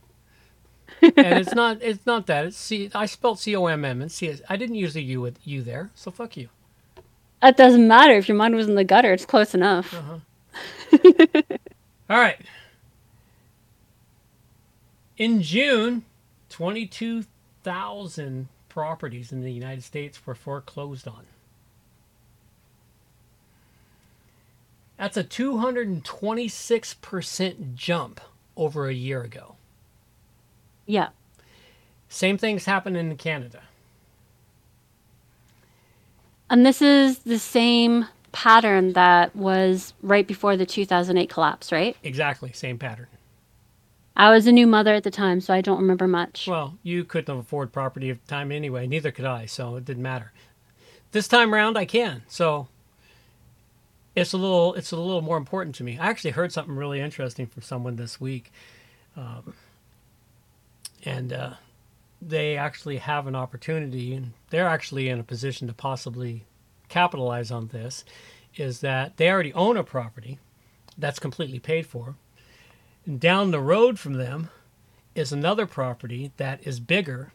And 1.01 1.39
it's 1.39 1.53
not 1.53 1.81
it's 1.81 2.05
not 2.05 2.27
that. 2.27 2.45
It's 2.45 2.57
C 2.57 2.89
I 2.93 3.05
spelled 3.05 3.39
C 3.39 3.55
O 3.55 3.65
M 3.67 3.85
M 3.85 4.01
and 4.01 4.11
C 4.11 4.37
I 4.49 4.57
didn't 4.57 4.75
use 4.75 4.95
a 4.95 5.01
U 5.01 5.21
with 5.21 5.39
you 5.45 5.61
there, 5.61 5.91
so 5.95 6.11
fuck 6.11 6.37
you. 6.37 6.49
It 7.41 7.57
doesn't 7.57 7.87
matter 7.87 8.13
if 8.13 8.27
your 8.27 8.37
mind 8.37 8.55
was 8.55 8.67
in 8.67 8.75
the 8.75 8.83
gutter, 8.83 9.13
it's 9.13 9.25
close 9.25 9.53
enough. 9.53 9.93
Uh-huh. 9.93 10.17
All 12.09 12.17
right. 12.17 12.39
In 15.17 15.41
June, 15.41 16.05
22,000 16.49 18.47
properties 18.69 19.31
in 19.31 19.41
the 19.41 19.51
United 19.51 19.83
States 19.83 20.25
were 20.25 20.33
foreclosed 20.35 21.07
on. 21.07 21.25
That's 24.97 25.17
a 25.17 25.23
226% 25.23 27.75
jump 27.75 28.21
over 28.55 28.87
a 28.87 28.93
year 28.93 29.21
ago. 29.21 29.56
Yeah. 30.87 31.09
Same 32.09 32.37
things 32.37 32.65
happen 32.65 32.95
in 32.95 33.15
Canada. 33.17 33.61
And 36.49 36.65
this 36.65 36.81
is 36.81 37.19
the 37.19 37.37
same 37.37 38.07
pattern 38.31 38.93
that 38.93 39.35
was 39.35 39.93
right 40.01 40.25
before 40.25 40.55
the 40.55 40.65
2008 40.65 41.29
collapse, 41.29 41.71
right? 41.71 41.95
Exactly, 42.03 42.51
same 42.53 42.77
pattern. 42.77 43.07
I 44.15 44.31
was 44.31 44.47
a 44.47 44.51
new 44.51 44.65
mother 44.65 44.95
at 44.95 45.03
the 45.03 45.11
time, 45.11 45.41
so 45.41 45.53
I 45.53 45.61
don't 45.61 45.79
remember 45.79 46.07
much. 46.07 46.47
Well, 46.47 46.77
you 46.81 47.03
couldn't 47.03 47.37
afford 47.37 47.71
property 47.71 48.09
at 48.09 48.19
the 48.25 48.27
time 48.27 48.51
anyway. 48.51 48.87
Neither 48.87 49.11
could 49.11 49.25
I, 49.25 49.45
so 49.45 49.75
it 49.75 49.85
didn't 49.85 50.01
matter. 50.01 50.31
This 51.11 51.27
time 51.27 51.53
around, 51.53 51.77
I 51.77 51.85
can. 51.85 52.23
So 52.27 52.67
it's 54.15 54.33
a 54.33 54.37
little, 54.37 54.73
it's 54.73 54.91
a 54.91 54.95
little 54.97 55.21
more 55.21 55.37
important 55.37 55.75
to 55.75 55.83
me. 55.83 55.99
I 55.99 56.07
actually 56.07 56.31
heard 56.31 56.51
something 56.51 56.75
really 56.75 56.99
interesting 56.99 57.45
from 57.45 57.61
someone 57.61 57.95
this 57.97 58.19
week, 58.19 58.51
um, 59.15 59.53
and 61.05 61.33
uh, 61.33 61.53
they 62.21 62.57
actually 62.57 62.97
have 62.97 63.27
an 63.27 63.35
opportunity, 63.35 64.13
and 64.13 64.33
they're 64.49 64.67
actually 64.67 65.09
in 65.09 65.19
a 65.19 65.23
position 65.23 65.67
to 65.67 65.73
possibly 65.73 66.45
capitalize 66.89 67.51
on 67.51 67.67
this. 67.67 68.03
Is 68.55 68.79
that 68.79 69.17
they 69.17 69.29
already 69.29 69.53
own 69.53 69.77
a 69.77 69.83
property 69.83 70.39
that's 70.97 71.19
completely 71.19 71.59
paid 71.59 71.85
for. 71.85 72.15
And 73.05 73.19
down 73.19 73.51
the 73.51 73.59
road 73.59 73.99
from 73.99 74.13
them 74.13 74.49
is 75.15 75.31
another 75.31 75.65
property 75.65 76.31
that 76.37 76.65
is 76.65 76.79
bigger, 76.79 77.31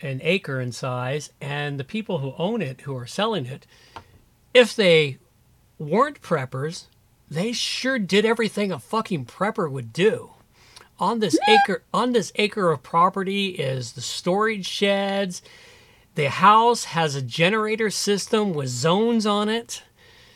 an 0.00 0.20
acre 0.22 0.60
in 0.60 0.72
size, 0.72 1.30
and 1.40 1.78
the 1.78 1.84
people 1.84 2.18
who 2.18 2.34
own 2.38 2.62
it, 2.62 2.82
who 2.82 2.96
are 2.96 3.06
selling 3.06 3.46
it, 3.46 3.66
if 4.54 4.74
they 4.74 5.18
weren't 5.78 6.22
preppers, 6.22 6.86
they 7.30 7.52
sure 7.52 7.98
did 7.98 8.24
everything 8.24 8.72
a 8.72 8.78
fucking 8.78 9.26
prepper 9.26 9.70
would 9.70 9.92
do. 9.92 10.30
On 11.00 11.20
this 11.20 11.38
acre, 11.48 11.82
on 11.94 12.12
this 12.12 12.32
acre 12.34 12.72
of 12.72 12.82
property 12.82 13.50
is 13.50 13.92
the 13.92 14.00
storage 14.00 14.66
sheds. 14.66 15.42
The 16.16 16.28
house 16.28 16.84
has 16.86 17.14
a 17.14 17.22
generator 17.22 17.90
system 17.90 18.52
with 18.52 18.68
zones 18.68 19.24
on 19.24 19.48
it, 19.48 19.84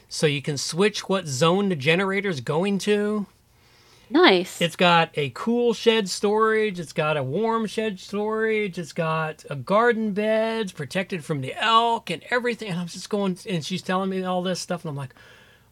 so 0.09 0.27
you 0.27 0.41
can 0.41 0.57
switch 0.57 1.09
what 1.09 1.27
zone 1.27 1.69
the 1.69 1.75
generator 1.75 2.29
is 2.29 2.41
going 2.41 2.79
to. 2.79 3.27
Nice. 4.09 4.61
It's 4.61 4.77
got 4.77 5.11
a 5.15 5.31
cool 5.31 5.73
shed 5.73 6.09
storage. 6.09 6.79
It's 6.79 6.93
got 6.93 7.17
a 7.17 7.23
warm 7.23 7.67
shed 7.67 7.99
storage. 7.99 8.79
It's 8.79 8.93
got 8.93 9.45
a 9.49 9.57
garden 9.57 10.13
beds 10.13 10.71
protected 10.71 11.25
from 11.25 11.41
the 11.41 11.55
elk 11.61 12.11
and 12.11 12.23
everything. 12.31 12.69
And 12.69 12.79
I'm 12.79 12.89
just 12.89 13.09
going, 13.09 13.39
and 13.49 13.65
she's 13.65 13.83
telling 13.83 14.11
me 14.11 14.23
all 14.23 14.43
this 14.43 14.61
stuff, 14.61 14.85
and 14.85 14.91
I'm 14.91 14.97
like, 14.97 15.15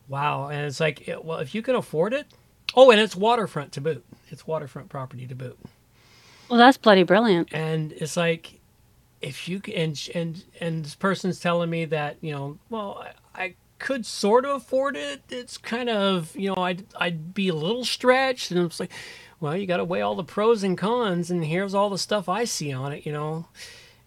wow. 0.08 0.48
And 0.48 0.64
it's 0.64 0.80
like, 0.80 1.08
well, 1.22 1.38
if 1.38 1.54
you 1.54 1.60
can 1.62 1.76
afford 1.76 2.14
it. 2.14 2.26
Oh, 2.74 2.90
and 2.90 3.00
it's 3.00 3.14
waterfront 3.14 3.72
to 3.72 3.80
boot. 3.80 4.04
It's 4.30 4.46
waterfront 4.46 4.88
property 4.88 5.26
to 5.26 5.34
boot. 5.34 5.58
well, 6.48 6.58
that's 6.58 6.76
bloody 6.76 7.02
brilliant. 7.02 7.48
And 7.52 7.92
it's 7.92 8.16
like, 8.16 8.60
if 9.20 9.48
you 9.48 9.60
can, 9.60 9.74
and 9.74 10.08
and 10.14 10.44
and 10.60 10.84
this 10.84 10.94
person's 10.94 11.40
telling 11.40 11.70
me 11.70 11.84
that 11.86 12.16
you 12.20 12.32
know, 12.32 12.58
well, 12.70 13.04
I, 13.34 13.42
I 13.42 13.54
could 13.78 14.06
sort 14.06 14.44
of 14.44 14.56
afford 14.56 14.96
it. 14.96 15.22
It's 15.28 15.58
kind 15.58 15.88
of 15.88 16.34
you 16.36 16.48
know, 16.54 16.62
I'd 16.62 16.84
I'd 16.98 17.34
be 17.34 17.48
a 17.48 17.54
little 17.54 17.84
stretched, 17.84 18.50
and 18.50 18.60
it's 18.64 18.80
like, 18.80 18.92
well, 19.40 19.56
you 19.56 19.66
got 19.66 19.78
to 19.78 19.84
weigh 19.84 20.02
all 20.02 20.14
the 20.14 20.24
pros 20.24 20.62
and 20.62 20.76
cons, 20.78 21.30
and 21.30 21.44
here's 21.44 21.74
all 21.74 21.90
the 21.90 21.98
stuff 21.98 22.28
I 22.28 22.44
see 22.44 22.72
on 22.72 22.92
it, 22.92 23.04
you 23.06 23.12
know. 23.12 23.46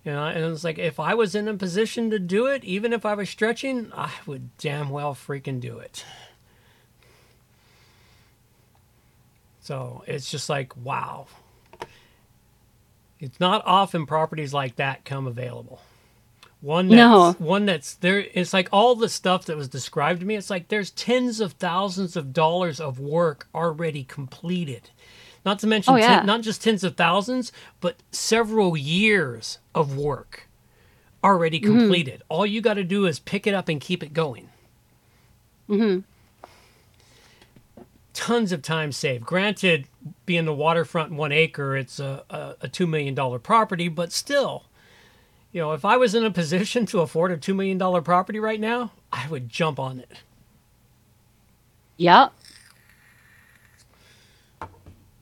You 0.06 0.12
know, 0.12 0.26
and 0.26 0.44
it's 0.52 0.66
like 0.66 0.78
if 0.80 1.00
I 1.00 1.14
was 1.14 1.34
in 1.34 1.48
a 1.48 1.54
position 1.54 2.10
to 2.10 2.20
do 2.20 2.48
it, 2.48 2.66
even 2.66 2.92
if 2.92 3.06
I 3.06 3.14
was 3.14 3.30
stretching, 3.30 3.90
I 3.96 4.12
would 4.26 4.56
damn 4.58 4.90
well 4.90 5.16
freaking 5.16 5.62
do 5.62 5.78
it. 5.80 6.04
So 9.64 10.04
it's 10.08 10.32
just 10.32 10.50
like, 10.50 10.78
wow. 10.78 11.28
It's 13.20 13.40
not 13.40 13.64
often 13.66 14.06
properties 14.08 14.54
like 14.54 14.78
that 14.78 15.06
come 15.06 15.28
available. 15.28 15.82
One 16.62 16.90
that's, 16.92 17.00
No. 17.00 17.34
one 17.40 17.66
that's 17.66 17.96
there. 17.96 18.26
It's 18.34 18.54
like 18.54 18.70
all 18.72 18.96
the 18.96 19.10
stuff 19.10 19.46
that 19.46 19.58
was 19.58 19.70
described 19.70 20.22
to 20.22 20.26
me. 20.28 20.36
It's 20.36 20.50
like 20.52 20.70
there's 20.70 20.92
tens 20.92 21.40
of 21.42 21.54
thousands 21.54 22.16
of 22.18 22.34
dollars 22.34 22.80
of 22.82 23.00
work 23.00 23.48
already 23.56 24.04
completed. 24.06 24.92
Not 25.46 25.60
to 25.60 25.68
mention, 25.68 25.96
Oh, 25.96 25.98
yeah. 25.98 26.20
ten, 26.20 26.26
not 26.26 26.42
just 26.42 26.64
tens 26.64 26.84
of 26.84 26.98
thousands, 26.98 27.52
but 27.82 28.04
several 28.12 28.78
years 28.78 29.60
of 29.76 29.98
work 29.98 30.50
already 31.24 31.60
Mm-hmm. 31.62 31.70
completed. 31.80 32.24
All 32.30 32.46
you 32.46 32.62
got 32.62 32.76
to 32.76 32.84
do 32.86 33.06
is 33.06 33.20
pick 33.20 33.48
it 33.48 33.54
up 33.56 33.70
and 33.70 33.82
keep 33.82 34.04
it 34.04 34.14
going. 34.14 34.50
hmm 35.68 36.00
tons 38.14 38.52
of 38.52 38.62
time 38.62 38.92
saved. 38.92 39.26
Granted, 39.26 39.88
being 40.26 40.46
the 40.46 40.54
waterfront 40.54 41.12
one 41.12 41.32
acre, 41.32 41.76
it's 41.76 42.00
a, 42.00 42.24
a, 42.30 42.56
a 42.62 42.68
$2 42.68 42.88
million 42.88 43.40
property, 43.40 43.88
but 43.88 44.12
still, 44.12 44.66
you 45.52 45.62
know, 45.62 45.74
if 45.74 45.84
I 45.86 45.98
was 45.98 46.16
in 46.16 46.24
a 46.24 46.32
position 46.32 46.86
to 46.88 47.02
afford 47.02 47.32
a 47.32 47.38
$2 47.38 47.56
million 47.56 48.04
property 48.04 48.40
right 48.40 48.60
now, 48.60 48.92
I 49.12 49.28
would 49.28 49.50
jump 49.50 49.80
on 49.80 50.00
it. 50.00 50.12
Yep. 51.98 52.34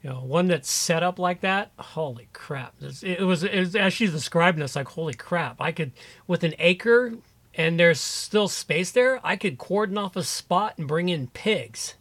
You 0.04 0.10
know, 0.10 0.22
one 0.22 0.48
that's 0.48 0.70
set 0.70 1.04
up 1.04 1.20
like 1.20 1.42
that, 1.42 1.72
holy 1.78 2.28
crap. 2.34 2.74
It 2.82 3.22
was, 3.22 3.44
it 3.44 3.54
was 3.56 3.76
as 3.76 3.94
she's 3.94 4.12
describing 4.12 4.62
this, 4.62 4.76
like, 4.76 4.88
holy 4.88 5.14
crap. 5.14 5.62
I 5.62 5.72
could, 5.72 5.92
with 6.26 6.44
an 6.44 6.56
acre 6.58 7.14
and 7.54 7.80
there's 7.80 8.00
still 8.00 8.48
space 8.48 8.92
there, 8.92 9.20
I 9.24 9.36
could 9.36 9.60
cordon 9.60 10.00
off 10.00 10.16
a 10.16 10.24
spot 10.24 10.76
and 10.78 10.88
bring 10.88 11.10
in 11.10 11.28
pigs. 11.28 11.96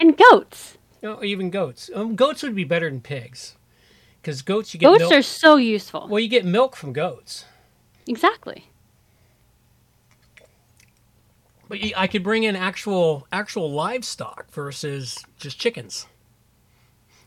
And 0.00 0.16
goats. 0.16 0.78
Know, 1.02 1.22
even 1.22 1.50
goats. 1.50 1.90
Um, 1.94 2.16
goats 2.16 2.42
would 2.42 2.54
be 2.54 2.64
better 2.64 2.88
than 2.90 3.00
pigs. 3.00 3.56
Because 4.20 4.42
goats, 4.42 4.74
you 4.74 4.80
get 4.80 4.86
Goats 4.86 5.00
milk. 5.00 5.12
are 5.12 5.22
so 5.22 5.56
useful. 5.56 6.06
Well, 6.08 6.20
you 6.20 6.28
get 6.28 6.44
milk 6.44 6.76
from 6.76 6.92
goats. 6.92 7.44
Exactly. 8.06 8.66
But 11.68 11.78
I 11.96 12.06
could 12.06 12.22
bring 12.24 12.44
in 12.44 12.56
actual 12.56 13.26
actual 13.30 13.70
livestock 13.70 14.50
versus 14.50 15.24
just 15.38 15.58
chickens. 15.58 16.06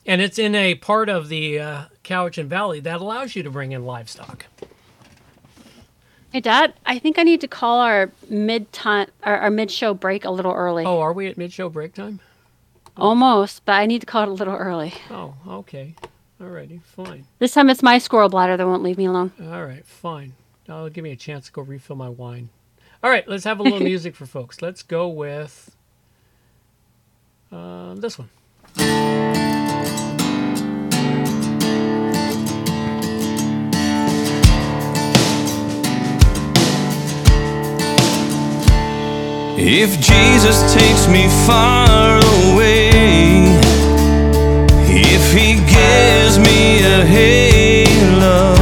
And 0.06 0.20
it's 0.22 0.40
in 0.40 0.56
a 0.56 0.76
part 0.76 1.10
of 1.10 1.30
the 1.30 1.60
uh, 1.60 1.84
Cowichan 2.04 2.46
Valley 2.48 2.80
that 2.80 3.00
allows 3.02 3.36
you 3.36 3.44
to 3.44 3.52
bring 3.52 3.72
in 3.72 3.86
livestock. 3.86 4.48
Hey, 6.34 6.40
Dad, 6.40 6.74
I 6.86 6.98
think 6.98 7.20
I 7.20 7.24
need 7.24 7.42
to 7.42 7.48
call 7.48 7.82
our 7.82 8.10
mid 8.30 8.72
time, 8.72 9.10
our, 9.24 9.38
our 9.38 9.50
mid 9.52 9.70
show 9.70 9.94
break 9.94 10.26
a 10.26 10.32
little 10.32 10.54
early. 10.54 10.86
Oh, 10.86 11.00
are 11.00 11.14
we 11.14 11.28
at 11.28 11.38
mid 11.38 11.54
show 11.54 11.70
break 11.70 11.94
time? 11.94 12.20
Almost, 12.98 13.66
but 13.66 13.74
I 13.74 13.86
need 13.86 14.00
to 14.02 14.06
call 14.06 14.24
it 14.24 14.30
a 14.30 14.34
little 14.34 14.56
early. 14.56 14.94
Oh, 15.10 15.34
okay. 15.48 15.96
Alrighty, 16.42 16.82
fine. 16.84 17.26
This 17.40 17.54
time 17.54 17.70
it's 17.70 17.84
my 17.84 17.98
squirrel 17.98 18.30
bladder 18.30 18.58
that 18.58 18.66
won't 18.66 18.84
leave 18.84 18.98
me 18.98 19.06
alone. 19.06 19.32
All 19.42 19.66
right, 19.66 19.86
fine. 19.86 20.34
Now 20.68 20.88
give 20.90 21.04
me 21.04 21.12
a 21.12 21.16
chance 21.16 21.46
to 21.48 21.52
go 21.52 21.62
refill 21.62 21.96
my 21.96 22.10
wine. 22.10 22.50
All 23.04 23.10
right, 23.10 23.28
let's 23.28 23.44
have 23.44 23.60
a 23.60 23.64
little 23.64 23.80
music 23.84 24.16
for 24.16 24.26
folks. 24.26 24.62
Let's 24.62 24.84
go 24.84 25.08
with 25.08 25.76
um, 27.52 27.98
this 28.02 28.18
one. 28.18 28.30
If 39.64 40.00
Jesus 40.02 40.74
takes 40.74 41.08
me 41.08 41.28
far 41.46 42.20
if 45.34 45.38
he 45.38 45.54
gives 45.56 46.38
me 46.38 46.84
a 46.84 47.06
halo, 47.06 48.54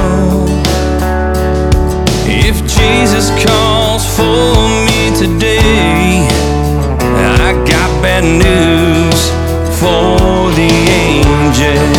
if 2.27 2.57
Jesus 2.61 3.31
calls 3.43 4.05
for 4.15 4.53
me 4.85 5.09
today, 5.17 6.27
I 7.41 7.53
got 7.67 7.89
bad 8.03 8.23
news 8.23 9.19
for 9.79 10.51
the 10.59 10.69
angels. 11.01 11.97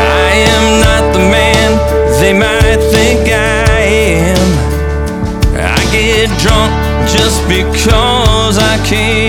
I 0.00 0.32
am 0.48 0.80
not 0.80 1.12
the 1.12 1.24
man 1.36 1.70
they 2.20 2.32
might 2.32 2.80
think 2.90 3.28
I 3.28 3.80
am. 4.32 4.48
I 5.56 5.80
get 5.92 6.30
drunk 6.40 6.72
just 7.06 7.46
because 7.48 8.56
I 8.56 8.82
can. 8.86 9.23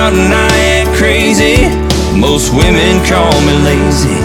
Loud 0.00 0.14
and 0.14 0.32
I 0.32 0.56
act 0.80 0.96
crazy. 0.96 1.68
Most 2.16 2.52
women 2.52 2.94
call 3.04 3.34
me 3.46 3.54
lazy. 3.68 4.18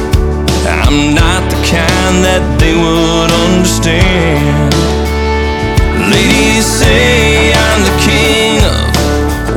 I'm 0.84 1.13
not 1.13 1.41
the 1.51 1.59
kind 1.67 2.23
that 2.23 2.43
they 2.59 2.73
would 2.73 3.32
understand. 3.47 4.71
Ladies 6.13 6.65
say 6.65 7.51
I'm 7.51 7.82
the 7.89 7.97
king 8.07 8.55
of 8.63 8.88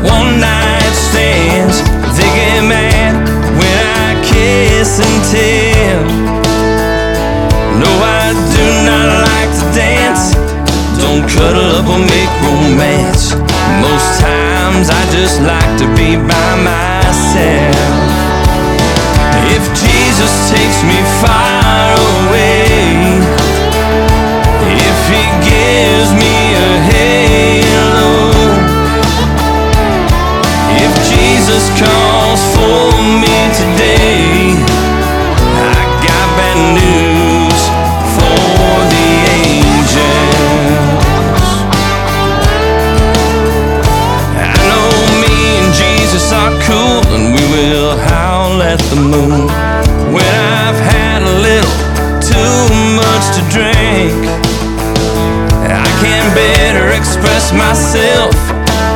one 0.03 0.41
night 0.43 0.95
stands. 1.07 1.77
They 2.17 2.31
get 2.39 2.63
mad 2.67 3.15
when 3.59 3.77
I 4.03 4.19
kiss 4.27 4.99
and 4.99 5.19
tell. 5.31 6.03
No, 7.83 7.91
I 8.03 8.35
do 8.57 8.65
not 8.91 9.09
like 9.29 9.51
to 9.61 9.67
dance. 9.71 10.35
Don't 10.99 11.23
cuddle 11.31 11.79
up 11.79 11.87
or 11.87 12.03
make 12.03 12.33
romance. 12.43 13.48
Most 13.81 14.21
times 14.21 14.91
I 14.91 15.03
just 15.11 15.41
like 15.43 15.79
to 15.79 15.87
be 15.95 16.17
by 16.17 16.51
myself. 16.63 17.77
If 19.55 19.65
Jesus 19.75 20.33
takes 20.51 20.83
me 20.83 20.99
far 21.23 21.95
away, 21.95 23.23
if 24.91 24.99
he 25.13 25.25
gives 25.47 26.11
me 26.13 26.35
a 26.55 26.71
halo, 26.91 28.31
if 30.85 30.93
Jesus 31.11 31.65
calls 31.79 32.43
for 32.55 32.91
me 33.23 33.28
moon 49.09 49.49
when 50.13 50.35
I've 50.37 50.77
had 50.77 51.25
a 51.25 51.35
little 51.41 51.77
too 52.21 52.61
much 52.93 53.25
to 53.37 53.43
drink. 53.49 54.21
I 55.65 55.89
can 56.05 56.25
better 56.37 56.93
express 56.93 57.53
myself 57.53 58.37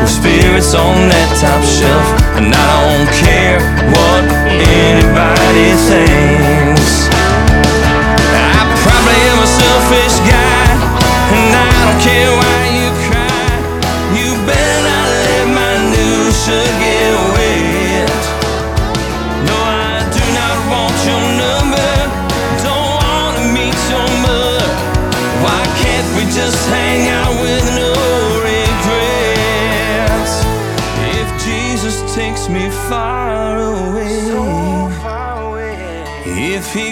with 0.00 0.12
spirits 0.12 0.74
on 0.76 1.08
that 1.08 1.30
top 1.40 1.64
shelf, 1.64 2.06
and 2.36 2.52
I 2.52 2.72
don't 2.84 3.08
care 3.24 3.60
what 3.88 4.22
anybody 4.52 5.72
thinks. 5.88 7.08
I 8.36 8.68
probably 8.84 9.16
am 9.32 9.40
a 9.40 9.48
selfish 9.48 10.16
guy, 10.28 10.68
and 11.32 11.56
I 11.56 11.72
don't 11.88 12.00
care 12.04 12.32
why 12.36 12.71
far 32.92 33.56
away. 33.56 34.20
So 34.28 34.42
far 35.02 35.32
away. 35.48 36.04
If 36.56 36.64
he 36.74 36.86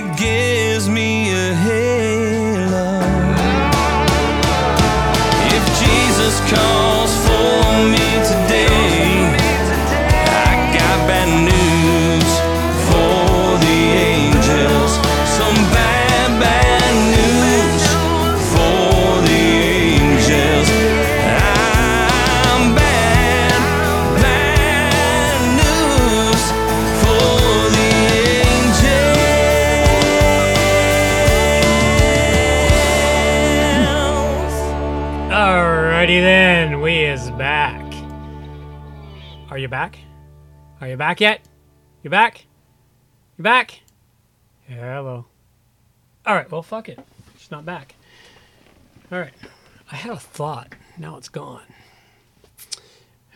you 40.91 40.97
back 40.97 41.21
yet? 41.21 41.41
You 42.03 42.11
back? 42.11 42.47
You 43.39 43.45
back? 43.45 43.81
Yeah, 44.69 44.97
Hello. 44.97 45.27
Alright, 46.27 46.51
well, 46.51 46.63
fuck 46.63 46.89
it. 46.89 46.99
She's 47.39 47.51
not 47.51 47.65
back. 47.65 47.95
Alright. 49.13 49.33
I 49.91 49.97
had 49.97 50.13
a 50.13 50.19
thought. 50.19 50.75
Now 50.99 51.17
it's 51.17 51.29
gone. 51.29 51.63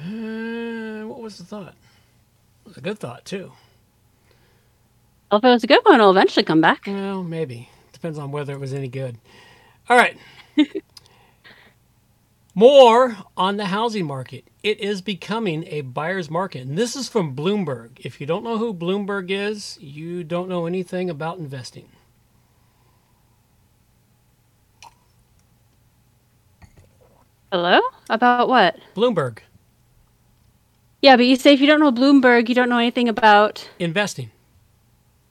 Uh, 0.00 1.06
what 1.06 1.20
was 1.20 1.38
the 1.38 1.44
thought? 1.44 1.74
It 2.64 2.68
was 2.68 2.76
a 2.76 2.80
good 2.80 2.98
thought, 2.98 3.24
too. 3.24 3.52
Well, 5.30 5.38
if 5.38 5.44
it 5.44 5.48
was 5.48 5.64
a 5.64 5.68
good 5.68 5.80
one, 5.84 5.94
it'll 5.96 6.10
eventually 6.10 6.44
come 6.44 6.60
back. 6.60 6.84
Well, 6.86 7.22
maybe. 7.24 7.68
Depends 7.92 8.18
on 8.18 8.30
whether 8.30 8.52
it 8.52 8.60
was 8.60 8.74
any 8.74 8.88
good. 8.88 9.18
All 9.88 9.96
right. 9.96 10.16
More 12.54 13.16
on 13.36 13.56
the 13.56 13.66
housing 13.66 14.06
market. 14.06 14.44
It 14.64 14.80
is 14.80 15.02
becoming 15.02 15.64
a 15.68 15.82
buyer's 15.82 16.30
market. 16.30 16.66
And 16.66 16.76
this 16.78 16.96
is 16.96 17.08
from 17.08 17.36
Bloomberg. 17.36 18.00
If 18.04 18.18
you 18.20 18.26
don't 18.26 18.42
know 18.42 18.56
who 18.58 18.72
Bloomberg 18.74 19.30
is, 19.30 19.78
you 19.80 20.24
don't 20.24 20.48
know 20.48 20.64
anything 20.66 21.10
about 21.10 21.38
investing. 21.38 21.90
Hello? 27.52 27.80
About 28.10 28.48
what? 28.48 28.76
Bloomberg, 28.94 29.38
Yeah, 31.00 31.16
but 31.16 31.26
you 31.26 31.36
say 31.36 31.52
if 31.54 31.60
you 31.60 31.66
don't 31.66 31.80
know 31.80 31.92
Bloomberg, 31.92 32.48
you 32.48 32.54
don't 32.54 32.68
know 32.68 32.78
anything 32.78 33.08
about. 33.08 33.68
investing. 33.78 34.30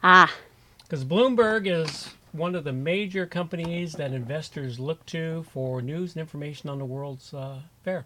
Ah, 0.01 0.33
Because 0.79 1.03
Bloomberg 1.05 1.65
is 1.67 2.09
one 2.31 2.55
of 2.55 2.63
the 2.63 2.73
major 2.73 3.25
companies 3.25 3.93
that 3.93 4.11
investors 4.13 4.79
look 4.79 5.05
to 5.07 5.43
for 5.51 5.81
news 5.81 6.13
and 6.15 6.21
information 6.21 6.69
on 6.69 6.79
the 6.79 6.85
world's 6.85 7.33
uh, 7.33 7.59
fair. 7.83 8.05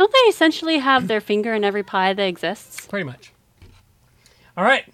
Don't 0.00 0.12
they 0.14 0.30
essentially 0.30 0.78
have 0.78 1.08
their 1.08 1.20
finger 1.20 1.52
in 1.52 1.62
every 1.62 1.82
pie 1.82 2.14
that 2.14 2.22
exists? 2.22 2.86
Pretty 2.86 3.04
much. 3.04 3.34
All 4.56 4.64
right. 4.64 4.86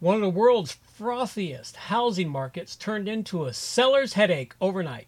One 0.00 0.16
of 0.16 0.22
the 0.22 0.28
world's 0.28 0.76
frothiest 0.98 1.76
housing 1.76 2.28
markets 2.28 2.74
turned 2.74 3.06
into 3.06 3.44
a 3.44 3.54
seller's 3.54 4.14
headache 4.14 4.56
overnight. 4.60 5.06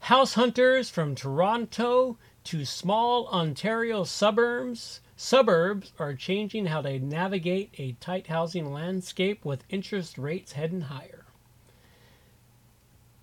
House 0.00 0.32
hunters 0.32 0.88
from 0.88 1.14
Toronto 1.14 2.16
to 2.44 2.64
small 2.64 3.28
Ontario 3.28 4.04
suburbs 4.04 5.02
suburbs 5.14 5.92
are 5.98 6.14
changing 6.14 6.64
how 6.64 6.80
they 6.80 6.98
navigate 6.98 7.74
a 7.76 7.92
tight 8.00 8.28
housing 8.28 8.72
landscape 8.72 9.44
with 9.44 9.64
interest 9.68 10.16
rates 10.16 10.52
heading 10.52 10.80
higher. 10.80 11.26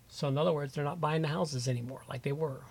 So 0.10 0.28
in 0.28 0.38
other 0.38 0.54
words, 0.54 0.76
they're 0.76 0.84
not 0.84 1.02
buying 1.02 1.24
the 1.24 1.30
houses 1.30 1.68
anymore 1.68 2.04
like 2.08 2.22
they 2.22 2.34
were. 2.34 2.62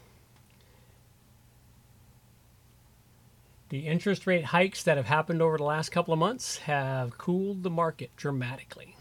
The 3.71 3.87
interest 3.87 4.27
rate 4.27 4.45
hikes 4.45 4.83
that 4.83 4.97
have 4.97 5.07
happened 5.07 5.41
over 5.43 5.57
the 5.57 5.65
last 5.65 5.91
couple 5.91 6.13
of 6.13 6.19
months 6.21 6.59
have 6.59 7.19
cooled 7.19 7.63
the 7.63 7.71
market 7.71 8.11
dramatically. 8.17 8.97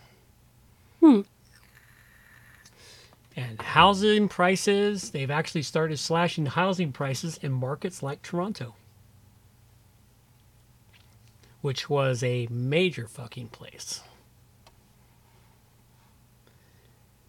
Hmm. 1.00 1.22
And 3.36 3.62
housing 3.62 4.30
prices, 4.30 5.10
they've 5.10 5.32
actually 5.32 5.64
started 5.64 5.98
slashing 5.98 6.46
housing 6.46 6.92
prices 6.92 7.38
in 7.42 7.52
markets 7.52 8.02
like 8.04 8.22
Toronto, 8.22 8.76
which 11.62 11.90
was 11.90 12.24
a 12.24 12.48
major 12.50 13.08
fucking 13.08 13.50
place. 13.50 14.02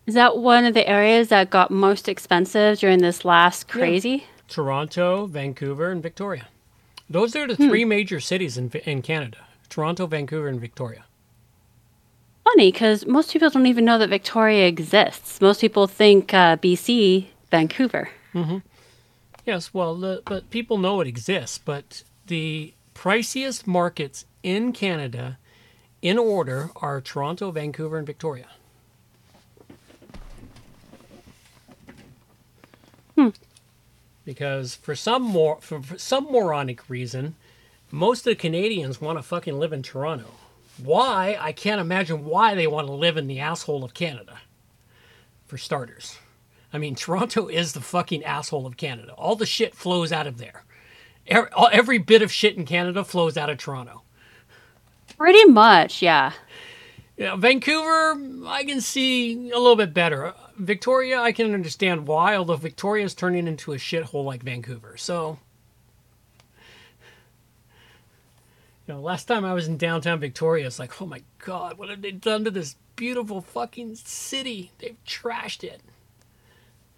Is 0.07 0.15
that 0.15 0.37
one 0.37 0.67
of 0.67 0.75
the 0.75 0.87
areas 0.87 1.29
that 1.29 1.49
got 1.49 1.71
most 1.71 2.09
expensive 2.09 2.79
during 2.79 2.99
this 2.99 3.25
last 3.25 3.69
crazy? 3.69 4.27
Toronto, 4.49 5.27
Vancouver, 5.27 5.91
and 5.91 6.03
Victoria. 6.03 6.49
Those 7.09 7.37
are 7.37 7.47
the 7.47 7.55
hmm. 7.55 7.69
three 7.69 7.85
major 7.85 8.21
cities 8.21 8.57
in, 8.57 8.71
in 8.85 9.03
Canada 9.03 9.39
Toronto, 9.69 10.07
Vancouver, 10.07 10.49
and 10.49 10.61
Victoria. 10.61 11.05
Funny, 12.45 12.71
because 12.71 13.07
most 13.07 13.33
people 13.33 13.51
don't 13.51 13.67
even 13.67 13.85
know 13.85 13.99
that 13.99 14.11
Victoria 14.11 14.67
exists. 14.67 15.41
Most 15.41 15.61
people 15.61 15.87
think 15.87 16.33
uh, 16.33 16.57
BC, 16.57 17.27
Vancouver. 17.51 18.11
Mm-hmm. 18.35 18.59
Yes, 19.47 19.75
well, 19.75 19.95
the, 19.95 20.23
but 20.25 20.49
people 20.51 20.79
know 20.79 21.01
it 21.01 21.09
exists. 21.09 21.59
But 21.59 22.05
the 22.27 22.75
priciest 22.95 23.67
markets 23.67 24.27
in 24.43 24.73
Canada, 24.73 25.39
in 26.03 26.19
order, 26.19 26.71
are 26.77 27.01
Toronto, 27.01 27.51
Vancouver, 27.51 27.99
and 27.99 28.07
Victoria. 28.07 28.49
Hmm. 33.15 33.29
Because 34.25 34.75
for 34.75 34.95
some 34.95 35.23
more, 35.23 35.59
for, 35.61 35.83
for 35.83 35.99
some 35.99 36.25
moronic 36.25 36.89
reason, 36.89 37.37
most 37.91 38.21
of 38.21 38.33
the 38.33 38.35
Canadians 38.35 39.01
want 39.01 39.19
to 39.19 39.23
fucking 39.23 39.59
live 39.59 39.73
in 39.73 39.83
Toronto. 39.83 40.31
Why? 40.83 41.37
I 41.39 41.53
can't 41.53 41.81
imagine 41.81 42.25
why 42.25 42.55
they 42.55 42.67
want 42.67 42.87
to 42.87 42.93
live 42.93 43.17
in 43.17 43.27
the 43.27 43.41
asshole 43.41 43.85
of 43.85 43.95
Canada. 43.95 44.39
For 45.47 45.59
starters. 45.59 46.19
I 46.73 46.79
mean, 46.79 46.95
Toronto 46.97 47.47
is 47.49 47.73
the 47.73 47.81
fucking 47.81 48.25
asshole 48.25 48.67
of 48.67 48.77
Canada. 48.77 49.13
All 49.13 49.37
the 49.37 49.47
shit 49.47 49.75
flows 49.75 50.13
out 50.13 50.27
of 50.27 50.39
there. 50.39 50.65
Every, 51.27 51.49
every 51.73 51.99
bit 51.99 52.23
of 52.23 52.33
shit 52.33 52.57
in 52.57 52.67
Canada 52.67 53.05
flows 53.05 53.37
out 53.37 53.51
of 53.51 53.59
Toronto. 53.59 54.03
Pretty 55.17 55.45
much, 55.45 56.03
yeah. 56.03 56.33
Yeah, 57.17 57.37
Vancouver, 57.37 58.21
I 58.47 58.65
can 58.65 58.81
see 58.81 59.51
a 59.51 59.59
little 59.59 59.77
bit 59.77 59.95
better. 59.95 60.35
Victoria, 60.57 61.21
I 61.21 61.33
can 61.33 61.53
understand 61.53 62.07
why, 62.07 62.37
although 62.37 62.57
Victoria's 62.57 63.15
turning 63.15 63.47
into 63.47 63.73
a 63.73 63.77
shithole 63.77 64.25
like 64.25 64.43
Vancouver. 64.43 64.97
So, 64.97 65.39
you 68.87 68.95
know, 68.95 69.01
last 69.01 69.25
time 69.25 69.45
I 69.45 69.55
was 69.55 69.67
in 69.67 69.77
downtown 69.77 70.21
Victoria, 70.21 70.67
it's 70.67 70.79
like, 70.79 71.01
oh 71.01 71.07
my 71.07 71.23
god, 71.39 71.79
what 71.79 71.89
have 71.89 72.03
they 72.03 72.13
done 72.13 72.45
to 72.45 72.51
this 72.51 72.77
beautiful 72.97 73.41
fucking 73.41 73.97
city? 73.97 74.71
They've 74.79 74.97
trashed 75.07 75.65
it. 75.65 75.81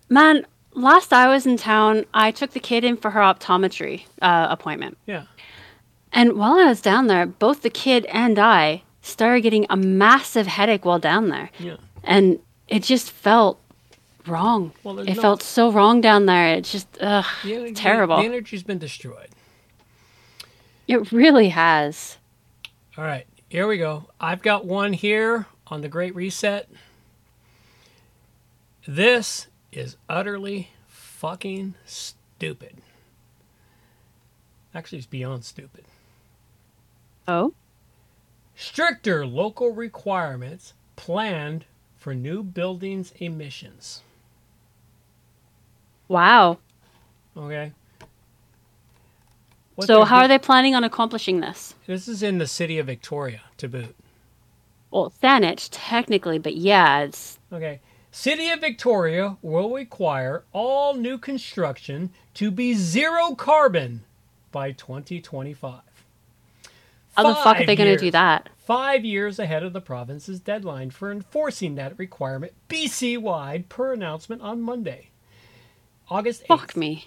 Man, 0.09 0.47
last 0.73 1.13
I 1.13 1.29
was 1.29 1.47
in 1.47 1.57
town, 1.57 2.05
I 2.13 2.31
took 2.31 2.51
the 2.51 2.61
kid 2.61 2.85
in 2.85 2.97
for 2.97 3.11
her 3.11 3.21
optometry 3.21 4.05
uh, 4.21 4.49
appointment. 4.51 4.99
Yeah. 5.07 5.25
And 6.13 6.35
while 6.35 6.55
I 6.59 6.67
was 6.67 6.81
down 6.81 7.07
there, 7.07 7.27
both 7.27 7.63
the 7.63 7.71
kid 7.71 8.07
and 8.07 8.39
I 8.39 8.83
started 9.03 9.43
getting 9.43 9.67
a 9.71 9.77
massive 9.77 10.47
headache 10.47 10.85
while 10.85 10.99
down 10.99 11.29
there. 11.29 11.51
Yeah. 11.59 11.77
And 12.05 12.39
it 12.69 12.83
just 12.83 13.11
felt 13.11 13.61
wrong. 14.27 14.73
Well, 14.83 14.99
it 15.01 15.15
no- 15.17 15.23
felt 15.23 15.43
so 15.43 15.71
wrong 15.71 16.01
down 16.01 16.27
there. 16.27 16.55
It's 16.55 16.73
just 16.73 16.89
ugh, 17.01 17.25
The 17.45 17.55
energy- 17.55 17.75
terrible. 17.75 18.17
The 18.19 18.25
energy's 18.25 18.63
been 18.63 18.79
destroyed. 18.79 19.29
it 20.89 21.11
really 21.13 21.51
has. 21.51 22.19
All 22.97 23.05
right, 23.05 23.27
here 23.49 23.67
we 23.67 23.77
go. 23.79 24.09
I've 24.21 24.43
got 24.43 24.65
one 24.65 24.93
here 24.95 25.47
on 25.69 25.81
the 25.83 25.89
Great 25.89 26.15
Reset. 26.15 26.69
This 28.87 29.49
is 29.73 29.97
utterly 30.09 30.71
fucking 30.89 31.75
stupid. 31.85 32.77
Actually, 34.75 34.99
it's 34.99 35.07
beyond 35.07 35.45
stupid. 35.45 35.85
Oh? 37.27 37.55
Stricter 38.55 39.27
local 39.27 39.73
requirements 39.73 40.73
planned 40.95 41.65
for 42.07 42.15
new 42.15 42.45
buildings 42.45 43.13
emissions. 43.19 44.01
Wow. 46.07 46.59
Okay. 47.37 47.73
What 49.75 49.89
so 49.89 50.05
how 50.05 50.21
do- 50.21 50.25
are 50.27 50.29
they 50.29 50.39
planning 50.39 50.77
on 50.77 50.85
accomplishing 50.85 51.41
this? 51.41 51.75
This 51.89 52.07
is 52.07 52.23
in 52.23 52.39
the 52.39 52.47
city 52.47 52.79
of 52.79 52.87
Victoria 52.87 53.41
to 53.57 53.67
boot. 53.67 53.97
Well, 54.93 55.13
Saanich, 55.21 55.69
technically, 55.73 56.39
but 56.39 56.55
yeah, 56.55 57.01
it's 57.01 57.41
Okay. 57.53 57.81
City 58.13 58.51
of 58.51 58.61
Victoria 58.61 59.37
will 59.43 59.75
require 59.75 60.45
all 60.53 60.95
new 60.95 61.19
construction 61.19 62.11
to 62.35 62.53
be 62.53 62.75
zero 62.75 63.35
carbon 63.35 64.05
by 64.53 64.71
2025. 64.71 65.81
how 67.17 67.23
the 67.27 67.35
fuck 67.35 67.59
are 67.61 67.67
they 67.67 67.75
going 67.75 67.99
to 67.99 67.99
do 67.99 68.13
that? 68.13 68.49
Five 68.67 69.05
years 69.05 69.39
ahead 69.39 69.63
of 69.63 69.73
the 69.73 69.81
province's 69.81 70.41
deadline 70.41 70.91
for 70.91 71.13
enforcing 71.13 71.77
that 71.77 71.97
requirement 71.99 72.53
BC 72.69 73.17
wide 73.17 73.69
per 73.69 73.93
announcement 73.93 74.43
on 74.43 74.61
Monday. 74.61 75.11
August 76.11 76.43
8th. 76.43 76.49
Fuck 76.49 76.77
me. 76.77 77.07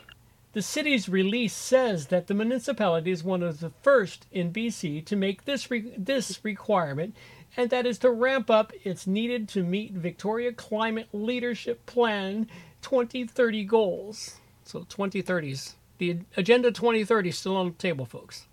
The 0.53 0.61
city's 0.61 1.07
release 1.07 1.53
says 1.53 2.07
that 2.07 2.27
the 2.27 2.33
municipality 2.33 3.11
is 3.11 3.23
one 3.23 3.43
of 3.43 3.59
the 3.59 3.71
first 3.81 4.25
in 4.31 4.51
BC 4.51 5.05
to 5.05 5.15
make 5.15 5.45
this 5.45 5.69
re- 5.69 5.93
this 5.95 6.43
requirement, 6.43 7.15
and 7.55 7.69
that 7.69 7.85
is 7.85 7.99
to 7.99 8.09
ramp 8.09 8.49
up 8.49 8.73
its 8.83 9.05
needed 9.05 9.47
to 9.49 9.63
meet 9.63 9.91
Victoria 9.91 10.51
Climate 10.51 11.09
Leadership 11.13 11.85
Plan 11.85 12.47
2030 12.81 13.65
goals. 13.65 14.37
So 14.63 14.79
2030s, 14.79 15.73
the 15.97 16.19
Agenda 16.35 16.71
2030 16.71 17.29
is 17.29 17.37
still 17.37 17.55
on 17.55 17.67
the 17.67 17.73
table, 17.73 18.05
folks. 18.05 18.47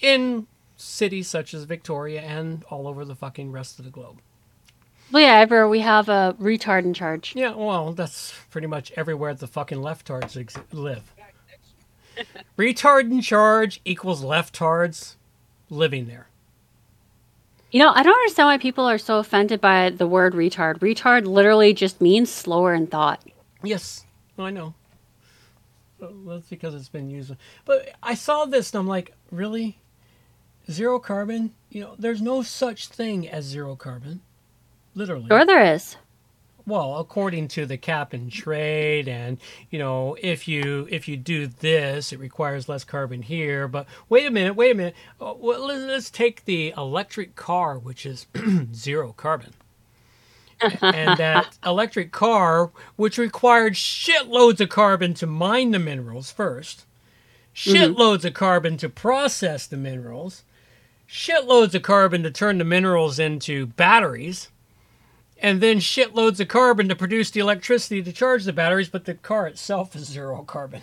In 0.00 0.48
cities 0.76 1.28
such 1.28 1.54
as 1.54 1.64
Victoria 1.64 2.20
and 2.20 2.64
all 2.70 2.86
over 2.86 3.04
the 3.04 3.14
fucking 3.14 3.52
rest 3.52 3.78
of 3.78 3.84
the 3.84 3.90
globe. 3.90 4.18
Well, 5.12 5.22
yeah, 5.22 5.38
ever 5.38 5.68
we 5.68 5.80
have 5.80 6.08
a 6.08 6.34
retard 6.40 6.84
in 6.84 6.94
charge. 6.94 7.34
Yeah, 7.36 7.54
well, 7.54 7.92
that's 7.92 8.34
pretty 8.50 8.66
much 8.66 8.90
everywhere 8.96 9.34
the 9.34 9.46
fucking 9.46 9.78
leftards 9.78 10.36
ex- 10.36 10.56
live. 10.72 11.12
Retard 12.58 13.10
in 13.10 13.20
charge 13.20 13.80
equals 13.84 14.24
leftards 14.24 15.16
living 15.68 16.06
there. 16.06 16.28
You 17.70 17.80
know, 17.80 17.90
I 17.90 18.04
don't 18.04 18.14
understand 18.14 18.46
why 18.46 18.58
people 18.58 18.86
are 18.88 18.98
so 18.98 19.18
offended 19.18 19.60
by 19.60 19.90
the 19.90 20.06
word 20.06 20.34
retard. 20.34 20.78
Retard 20.78 21.26
literally 21.26 21.74
just 21.74 22.00
means 22.00 22.30
slower 22.30 22.72
in 22.72 22.86
thought. 22.86 23.20
Yes, 23.64 24.04
I 24.38 24.50
know. 24.50 24.74
Well, 25.98 26.12
that's 26.26 26.48
because 26.48 26.74
it's 26.74 26.88
been 26.88 27.10
used. 27.10 27.32
But 27.64 27.90
I 28.02 28.14
saw 28.14 28.44
this 28.44 28.72
and 28.72 28.78
I'm 28.78 28.86
like, 28.86 29.12
really? 29.32 29.78
Zero 30.70 30.98
carbon? 30.98 31.52
You 31.70 31.80
know, 31.82 31.94
there's 31.98 32.22
no 32.22 32.42
such 32.42 32.88
thing 32.88 33.28
as 33.28 33.44
zero 33.44 33.76
carbon. 33.76 34.22
Literally. 34.94 35.26
Sure, 35.28 35.44
there 35.44 35.74
is. 35.74 35.96
Well, 36.66 36.96
according 36.96 37.48
to 37.48 37.66
the 37.66 37.76
cap 37.76 38.14
and 38.14 38.32
trade, 38.32 39.06
and 39.06 39.36
you 39.70 39.78
know, 39.78 40.16
if 40.22 40.48
you 40.48 40.88
if 40.90 41.06
you 41.06 41.18
do 41.18 41.46
this, 41.46 42.10
it 42.10 42.18
requires 42.18 42.70
less 42.70 42.84
carbon 42.84 43.20
here. 43.20 43.68
But 43.68 43.86
wait 44.08 44.26
a 44.26 44.30
minute, 44.30 44.56
wait 44.56 44.70
a 44.72 44.74
minute. 44.74 44.94
Uh, 45.20 45.34
well, 45.36 45.66
let's, 45.66 45.82
let's 45.82 46.10
take 46.10 46.46
the 46.46 46.72
electric 46.74 47.36
car, 47.36 47.78
which 47.78 48.06
is 48.06 48.26
zero 48.74 49.12
carbon, 49.14 49.52
and 50.80 51.18
that 51.18 51.58
electric 51.66 52.12
car, 52.12 52.70
which 52.96 53.18
required 53.18 53.74
shitloads 53.74 54.60
of 54.60 54.70
carbon 54.70 55.12
to 55.14 55.26
mine 55.26 55.72
the 55.72 55.78
minerals 55.78 56.32
first, 56.32 56.86
shitloads 57.54 58.24
of 58.24 58.32
carbon 58.32 58.78
to 58.78 58.88
process 58.88 59.66
the 59.66 59.76
minerals, 59.76 60.44
shitloads 61.08 61.74
of 61.74 61.82
carbon 61.82 62.22
to 62.22 62.30
turn 62.30 62.58
the 62.58 62.64
minerals 62.64 63.18
into 63.18 63.66
batteries 63.66 64.48
and 65.38 65.60
then 65.60 65.78
shitloads 65.78 66.40
of 66.40 66.48
carbon 66.48 66.88
to 66.88 66.96
produce 66.96 67.30
the 67.30 67.40
electricity 67.40 68.02
to 68.02 68.12
charge 68.12 68.44
the 68.44 68.52
batteries, 68.52 68.88
but 68.88 69.04
the 69.04 69.14
car 69.14 69.46
itself 69.46 69.94
is 69.94 70.06
zero 70.06 70.42
carbon. 70.42 70.82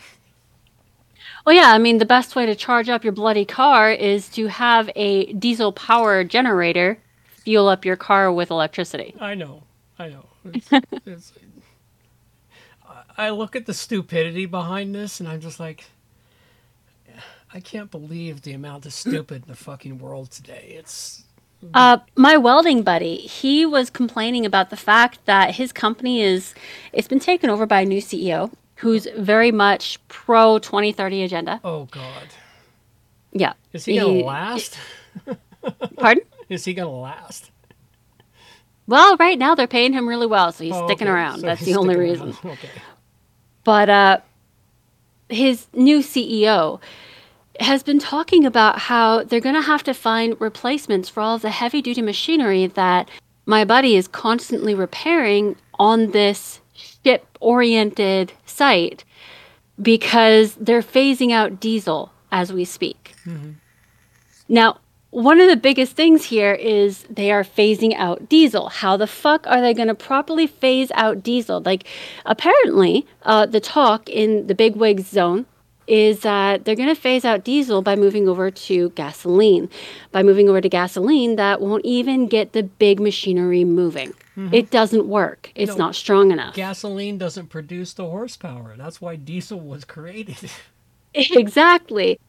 Well, 1.45 1.55
yeah, 1.55 1.71
I 1.71 1.79
mean, 1.79 1.97
the 1.97 2.05
best 2.05 2.35
way 2.35 2.45
to 2.45 2.53
charge 2.53 2.87
up 2.87 3.03
your 3.03 3.13
bloody 3.13 3.45
car 3.45 3.91
is 3.91 4.29
to 4.29 4.47
have 4.47 4.89
a 4.95 5.33
diesel 5.33 5.71
power 5.71 6.23
generator 6.23 6.99
fuel 7.25 7.67
up 7.67 7.85
your 7.85 7.95
car 7.95 8.31
with 8.31 8.51
electricity. 8.51 9.15
I 9.19 9.33
know, 9.35 9.63
I 9.97 10.09
know. 10.09 10.25
It's, 10.53 10.69
it's, 11.05 11.33
I 13.17 13.29
look 13.29 13.55
at 13.55 13.65
the 13.65 13.73
stupidity 13.73 14.45
behind 14.45 14.95
this, 14.95 15.19
and 15.19 15.29
I'm 15.29 15.41
just 15.41 15.59
like, 15.59 15.85
I 17.53 17.59
can't 17.59 17.91
believe 17.91 18.41
the 18.41 18.53
amount 18.53 18.85
of 18.85 18.93
stupid 18.93 19.43
in 19.43 19.49
the 19.49 19.55
fucking 19.57 19.99
world 19.99 20.31
today. 20.31 20.75
It's 20.77 21.23
Uh, 21.73 21.97
my 22.15 22.37
welding 22.37 22.81
buddy, 22.81 23.17
he 23.17 23.65
was 23.65 23.89
complaining 23.89 24.45
about 24.45 24.69
the 24.71 24.77
fact 24.77 25.19
that 25.25 25.55
his 25.55 25.71
company 25.71 26.21
is, 26.21 26.55
it's 26.91 27.07
been 27.07 27.19
taken 27.19 27.49
over 27.49 27.65
by 27.67 27.81
a 27.81 27.85
new 27.85 28.01
CEO 28.01 28.51
who's 28.77 29.07
very 29.17 29.51
much 29.51 29.99
pro 30.07 30.57
2030 30.57 31.21
agenda. 31.23 31.59
oh 31.63 31.85
god, 31.91 32.29
Yeah. 33.31 33.53
is 33.73 33.85
he 33.85 33.97
gonna 33.99 34.23
last? 34.25 34.77
Pardon? 35.97 36.23
Is 36.49 36.65
he 36.65 36.73
gonna 36.73 36.89
last? 36.89 37.51
Well, 38.87 39.15
right 39.17 39.37
now 39.37 39.53
they're 39.53 39.67
paying 39.67 39.93
him 39.93 40.09
really 40.09 40.25
well, 40.27 40.51
so 40.51 40.63
he's 40.63 40.73
Oh, 40.73 40.87
sticking 40.87 41.07
okay, 41.07 41.13
around. 41.13 41.41
so 41.41 41.45
That's 41.45 41.63
the 41.63 41.75
only 41.75 41.95
reason. 41.95 42.29
around. 42.29 42.37
Okay. 42.45 42.69
But 43.63 43.89
uh, 43.89 44.17
his 45.29 45.67
new 45.73 45.99
CEO 45.99 46.79
has 47.59 47.83
been 47.83 47.99
talking 47.99 48.45
about 48.45 48.79
how 48.79 49.23
they're 49.23 49.39
going 49.39 49.55
to 49.55 49.61
have 49.61 49.83
to 49.83 49.93
find 49.93 50.39
replacements 50.39 51.09
for 51.09 51.21
all 51.21 51.35
of 51.35 51.41
the 51.41 51.49
heavy 51.49 51.81
duty 51.81 52.01
machinery 52.01 52.67
that 52.67 53.09
my 53.45 53.65
buddy 53.65 53.95
is 53.95 54.07
constantly 54.07 54.73
repairing 54.73 55.55
on 55.79 56.11
this 56.11 56.61
ship 56.73 57.25
oriented 57.39 58.31
site 58.45 59.03
because 59.81 60.55
they're 60.55 60.81
phasing 60.81 61.31
out 61.31 61.59
diesel 61.59 62.11
as 62.31 62.53
we 62.53 62.63
speak. 62.63 63.15
Now, 64.47 64.79
one 65.09 65.41
of 65.41 65.49
the 65.49 65.57
biggest 65.57 65.93
things 65.97 66.25
here 66.25 66.53
is 66.53 67.03
they 67.09 67.31
are 67.31 67.43
phasing 67.43 67.93
out 67.95 68.29
diesel. 68.29 68.69
How 68.69 68.95
the 68.95 69.07
fuck 69.07 69.45
are 69.45 69.59
they 69.59 69.73
going 69.73 69.89
to 69.89 69.95
properly 69.95 70.47
phase 70.47 70.89
out 70.93 71.21
diesel? 71.21 71.61
Like, 71.61 71.85
apparently, 72.25 73.05
uh, 73.23 73.45
the 73.45 73.59
talk 73.59 74.07
in 74.07 74.47
the 74.47 74.55
bigwigs 74.55 75.07
zone 75.07 75.45
is 75.91 76.21
that 76.21 76.63
they're 76.63 76.75
going 76.75 76.87
to 76.87 76.95
phase 76.95 77.25
out 77.25 77.43
diesel 77.43 77.81
by 77.81 77.97
moving 77.97 78.29
over 78.29 78.49
to 78.49 78.89
gasoline. 78.91 79.69
By 80.13 80.23
moving 80.23 80.47
over 80.47 80.61
to 80.61 80.69
gasoline, 80.69 81.35
that 81.35 81.59
won't 81.59 81.83
even 81.85 82.27
get 82.27 82.53
the 82.53 82.63
big 82.63 83.01
machinery 83.01 83.65
moving. 83.65 84.11
Mm-hmm. 84.37 84.53
It 84.53 84.71
doesn't 84.71 85.05
work. 85.07 85.51
It's 85.53 85.73
No. 85.73 85.77
not 85.87 85.95
strong 85.95 86.31
enough. 86.31 86.55
Gasoline 86.55 87.17
doesn't 87.17 87.47
produce 87.47 87.91
the 87.91 88.05
horsepower. 88.05 88.75
That's 88.77 89.01
why 89.01 89.17
diesel 89.17 89.59
was 89.59 89.83
created. 89.83 90.49
exactly. 91.13 92.19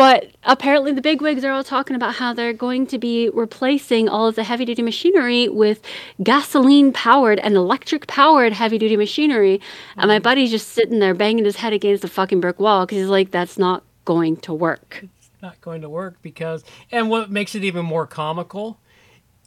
But 0.00 0.30
apparently, 0.44 0.92
the 0.92 1.02
bigwigs 1.02 1.44
are 1.44 1.52
all 1.52 1.62
talking 1.62 1.94
about 1.94 2.14
how 2.14 2.32
they're 2.32 2.54
going 2.54 2.86
to 2.86 2.96
be 2.96 3.28
replacing 3.28 4.08
all 4.08 4.28
of 4.28 4.34
the 4.34 4.44
heavy 4.44 4.64
duty 4.64 4.80
machinery 4.80 5.46
with 5.50 5.82
gasoline 6.22 6.90
powered 6.90 7.38
and 7.38 7.54
electric 7.54 8.06
powered 8.06 8.54
heavy 8.54 8.78
duty 8.78 8.96
machinery. 8.96 9.60
And 9.98 10.08
my 10.08 10.18
mm. 10.18 10.22
buddy's 10.22 10.50
just 10.50 10.68
sitting 10.68 11.00
there 11.00 11.12
banging 11.12 11.44
his 11.44 11.56
head 11.56 11.74
against 11.74 12.00
the 12.00 12.08
fucking 12.08 12.40
brick 12.40 12.58
wall 12.58 12.86
because 12.86 12.96
he's 12.96 13.08
like, 13.08 13.30
that's 13.30 13.58
not 13.58 13.82
going 14.06 14.38
to 14.38 14.54
work. 14.54 15.04
It's 15.18 15.30
not 15.42 15.60
going 15.60 15.82
to 15.82 15.90
work 15.90 16.16
because 16.22 16.64
and 16.90 17.10
what 17.10 17.30
makes 17.30 17.54
it 17.54 17.62
even 17.62 17.84
more 17.84 18.06
comical 18.06 18.80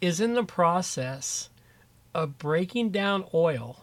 is 0.02 0.22
in 0.22 0.36
the 0.36 0.44
process 0.44 1.50
of 2.14 2.38
breaking 2.38 2.92
down 2.92 3.26
oil 3.34 3.80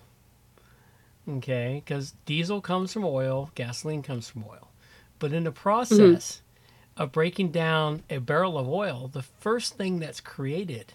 okay 1.29 1.83
because 1.85 2.15
diesel 2.27 2.61
comes 2.61 2.93
from 2.93 3.05
oil 3.05 3.51
gasoline 3.57 4.03
comes 4.03 4.29
from 4.29 4.45
oil 4.49 4.69
but 5.19 5.33
in 5.33 5.43
the 5.43 5.51
mm-hmm. 5.51 5.61
process 5.61 6.43
of 7.01 7.13
breaking 7.13 7.51
down 7.51 8.05
a 8.11 8.19
barrel 8.21 8.59
of 8.59 8.69
oil 8.69 9.11
the 9.13 9.23
first 9.25 9.75
thing 9.77 10.01
that's 10.01 10.21
created 10.21 10.95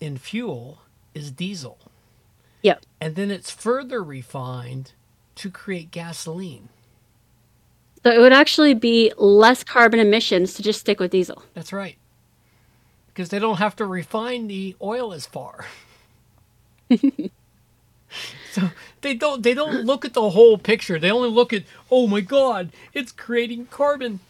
in 0.00 0.18
fuel 0.18 0.82
is 1.14 1.32
diesel 1.32 1.78
Yep. 2.62 2.84
and 3.00 3.16
then 3.16 3.30
it's 3.32 3.50
further 3.50 4.02
refined 4.04 4.92
to 5.36 5.50
create 5.50 5.90
gasoline 5.92 6.68
So 8.04 8.10
it 8.12 8.18
would 8.20 8.32
actually 8.34 8.74
be 8.74 9.12
less 9.18 9.64
carbon 9.64 10.00
emissions 10.00 10.54
to 10.54 10.62
just 10.62 10.80
stick 10.80 11.00
with 11.00 11.10
diesel. 11.12 11.42
That's 11.54 11.72
right. 11.72 11.98
Because 13.08 13.30
they 13.30 13.38
don't 13.38 13.58
have 13.58 13.76
to 13.76 13.86
refine 13.86 14.48
the 14.48 14.76
oil 14.82 15.12
as 15.12 15.26
far. 15.26 15.66
so 18.52 18.70
they 19.02 19.14
don't 19.14 19.42
they 19.42 19.54
don't 19.54 19.84
look 19.84 20.04
at 20.04 20.14
the 20.14 20.30
whole 20.30 20.58
picture. 20.58 20.98
They 20.98 21.10
only 21.10 21.30
look 21.30 21.52
at, 21.52 21.64
oh 21.90 22.06
my 22.06 22.20
god, 22.20 22.70
it's 22.92 23.12
creating 23.12 23.66
carbon. 23.66 24.20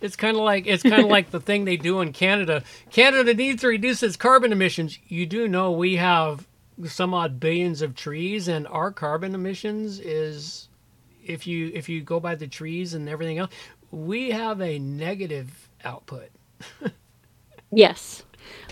It's 0.00 0.16
kind 0.16 0.36
of 0.36 0.42
like 0.42 0.66
it's 0.66 0.82
kind 0.82 1.02
of 1.02 1.08
like 1.10 1.30
the 1.30 1.40
thing 1.40 1.64
they 1.64 1.76
do 1.76 2.00
in 2.00 2.12
Canada. 2.12 2.62
Canada 2.90 3.34
needs 3.34 3.62
to 3.62 3.68
reduce 3.68 4.02
its 4.02 4.16
carbon 4.16 4.52
emissions. 4.52 4.98
You 5.08 5.26
do 5.26 5.48
know 5.48 5.72
we 5.72 5.96
have 5.96 6.46
some 6.86 7.12
odd 7.14 7.40
billions 7.40 7.82
of 7.82 7.94
trees 7.94 8.48
and 8.48 8.66
our 8.68 8.92
carbon 8.92 9.34
emissions 9.34 9.98
is 9.98 10.68
if 11.24 11.46
you 11.46 11.70
if 11.74 11.88
you 11.88 12.00
go 12.00 12.20
by 12.20 12.34
the 12.34 12.46
trees 12.46 12.94
and 12.94 13.08
everything 13.08 13.38
else, 13.38 13.50
we 13.90 14.30
have 14.30 14.60
a 14.60 14.78
negative 14.78 15.68
output. 15.84 16.30
Yes. 17.70 18.22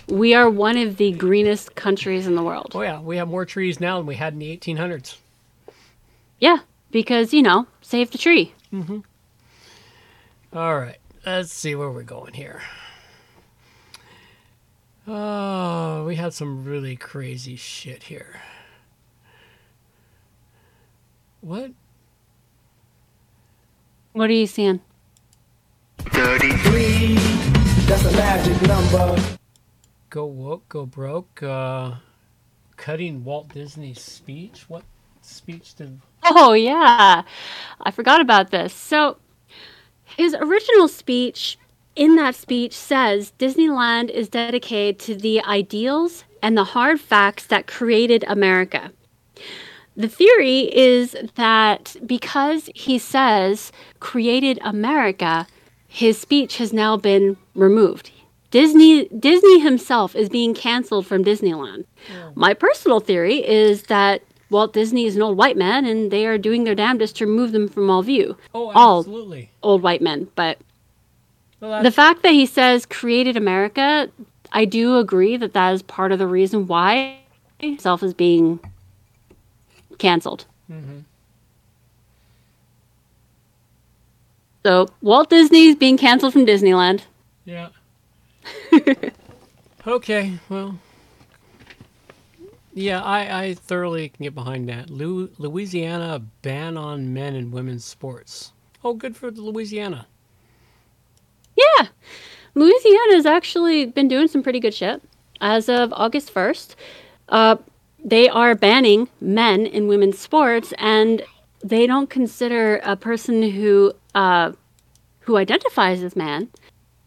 We 0.07 0.33
are 0.33 0.49
one 0.49 0.77
of 0.77 0.97
the 0.97 1.11
greenest 1.11 1.75
countries 1.75 2.27
in 2.27 2.35
the 2.35 2.43
world. 2.43 2.71
Oh 2.73 2.81
yeah, 2.81 2.99
we 2.99 3.17
have 3.17 3.27
more 3.27 3.45
trees 3.45 3.79
now 3.79 3.97
than 3.97 4.05
we 4.05 4.15
had 4.15 4.33
in 4.33 4.39
the 4.39 4.57
1800s. 4.57 5.17
Yeah, 6.39 6.59
because, 6.91 7.33
you 7.33 7.41
know, 7.41 7.67
save 7.81 8.11
the 8.11 8.17
tree. 8.17 8.53
Mm-hmm. 8.73 8.99
All 10.53 10.79
right, 10.79 10.97
let's 11.27 11.51
see 11.51 11.75
where 11.75 11.91
we're 11.91 12.03
going 12.03 12.33
here. 12.33 12.61
Oh, 15.05 16.05
we 16.05 16.15
had 16.15 16.33
some 16.33 16.63
really 16.63 16.95
crazy 16.95 17.55
shit 17.55 18.03
here. 18.03 18.41
What? 21.41 21.71
What 24.13 24.29
are 24.29 24.33
you 24.33 24.47
seeing? 24.47 24.81
33 25.99 27.15
That's 27.85 28.05
a 28.05 28.11
magic 28.13 28.61
number. 28.67 29.21
Go 30.09 30.25
woke, 30.25 30.67
go 30.69 30.85
broke. 30.85 31.43
Uh, 31.43 31.95
cutting 32.77 33.23
Walt 33.23 33.53
Disney's 33.53 34.01
speech. 34.01 34.65
What 34.69 34.83
speech 35.21 35.75
did? 35.75 35.99
Oh, 36.23 36.53
yeah. 36.53 37.23
I 37.81 37.91
forgot 37.91 38.21
about 38.21 38.51
this. 38.51 38.73
So, 38.73 39.17
his 40.15 40.35
original 40.35 40.87
speech, 40.87 41.57
in 41.95 42.15
that 42.15 42.35
speech, 42.35 42.73
says 42.73 43.33
Disneyland 43.39 44.09
is 44.09 44.29
dedicated 44.29 44.99
to 44.99 45.15
the 45.15 45.43
ideals 45.43 46.23
and 46.41 46.57
the 46.57 46.63
hard 46.63 46.99
facts 46.99 47.47
that 47.47 47.67
created 47.67 48.23
America. 48.27 48.91
The 49.95 50.07
theory 50.07 50.75
is 50.75 51.15
that 51.35 51.95
because 52.05 52.69
he 52.75 52.99
says 52.99 53.71
created 53.99 54.59
America, 54.63 55.47
his 55.87 56.19
speech 56.19 56.57
has 56.57 56.71
now 56.71 56.97
been 56.97 57.35
removed. 57.55 58.11
Disney 58.51 59.07
Disney 59.09 59.59
himself 59.59 60.15
is 60.15 60.29
being 60.29 60.53
canceled 60.53 61.07
from 61.07 61.23
Disneyland. 61.23 61.85
Hmm. 62.07 62.29
My 62.35 62.53
personal 62.53 62.99
theory 62.99 63.45
is 63.45 63.83
that 63.83 64.21
Walt 64.49 64.73
Disney 64.73 65.05
is 65.05 65.15
an 65.15 65.21
old 65.21 65.37
white 65.37 65.57
man 65.57 65.85
and 65.85 66.09
they 66.11 66.25
are 66.25 66.37
doing 66.37 66.63
their 66.63 66.75
damnedest 66.75 67.17
to 67.17 67.25
remove 67.25 67.51
them 67.51 67.67
from 67.67 67.89
all 67.89 68.01
view. 68.01 68.37
Oh, 68.53 68.71
all 68.71 68.99
absolutely. 68.99 69.49
old 69.61 69.81
white 69.81 70.01
men, 70.01 70.29
but 70.35 70.57
Well, 71.59 71.83
the 71.83 71.91
fact 71.91 72.23
that 72.23 72.31
he 72.33 72.45
says 72.45 72.85
created 72.85 73.35
America, 73.35 74.09
I 74.51 74.65
do 74.65 74.97
agree 74.97 75.35
that 75.37 75.53
that 75.53 75.73
is 75.73 75.81
part 75.81 76.11
of 76.11 76.19
the 76.19 76.27
reason 76.27 76.67
why 76.67 77.17
himself 77.59 78.03
is 78.03 78.13
being 78.13 78.59
canceled. 79.97 80.45
Mhm. 80.71 81.03
So 84.63 84.87
Walt 85.01 85.29
Disney's 85.29 85.75
being 85.75 85.97
canceled 85.97 86.33
from 86.33 86.45
Disneyland. 86.45 87.01
Yeah. 87.45 87.69
okay, 89.87 90.33
well. 90.49 90.77
Yeah, 92.77 93.01
I, 93.01 93.45
I 93.45 93.53
thoroughly 93.55 94.09
can 94.09 94.21
get 94.21 94.35
behind 94.35 94.69
that. 94.69 94.91
Lu- 94.91 95.31
Louisiana 95.39 96.21
ban 96.43 96.77
on 96.77 97.11
men 97.11 97.33
and 97.33 97.51
women's 97.51 97.83
sports. 97.83 98.53
Oh, 98.83 98.93
good 98.93 99.17
for 99.17 99.31
Louisiana. 99.31 100.05
Yeah. 101.55 101.87
Louisiana's 102.53 103.25
actually 103.25 103.87
been 103.87 104.07
doing 104.07 104.27
some 104.27 104.43
pretty 104.43 104.59
good 104.59 104.75
shit. 104.75 105.01
As 105.41 105.69
of 105.69 105.91
August 105.93 106.31
1st, 106.31 106.75
uh, 107.29 107.55
they 108.05 108.29
are 108.29 108.53
banning 108.53 109.09
men 109.19 109.65
in 109.65 109.87
women's 109.87 110.19
sports, 110.19 110.71
and 110.77 111.23
they 111.63 111.87
don't 111.87 112.11
consider 112.11 112.77
a 112.83 112.95
person 112.95 113.41
who 113.41 113.91
uh, 114.13 114.51
who 115.21 115.35
identifies 115.37 116.03
as 116.03 116.15
man. 116.15 116.47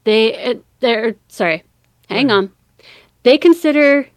They 0.02 0.50
uh, 0.50 0.54
they're 0.80 1.14
sorry, 1.28 1.62
hang 2.08 2.32
on. 2.32 2.50
They 3.22 3.38
consider 3.38 4.08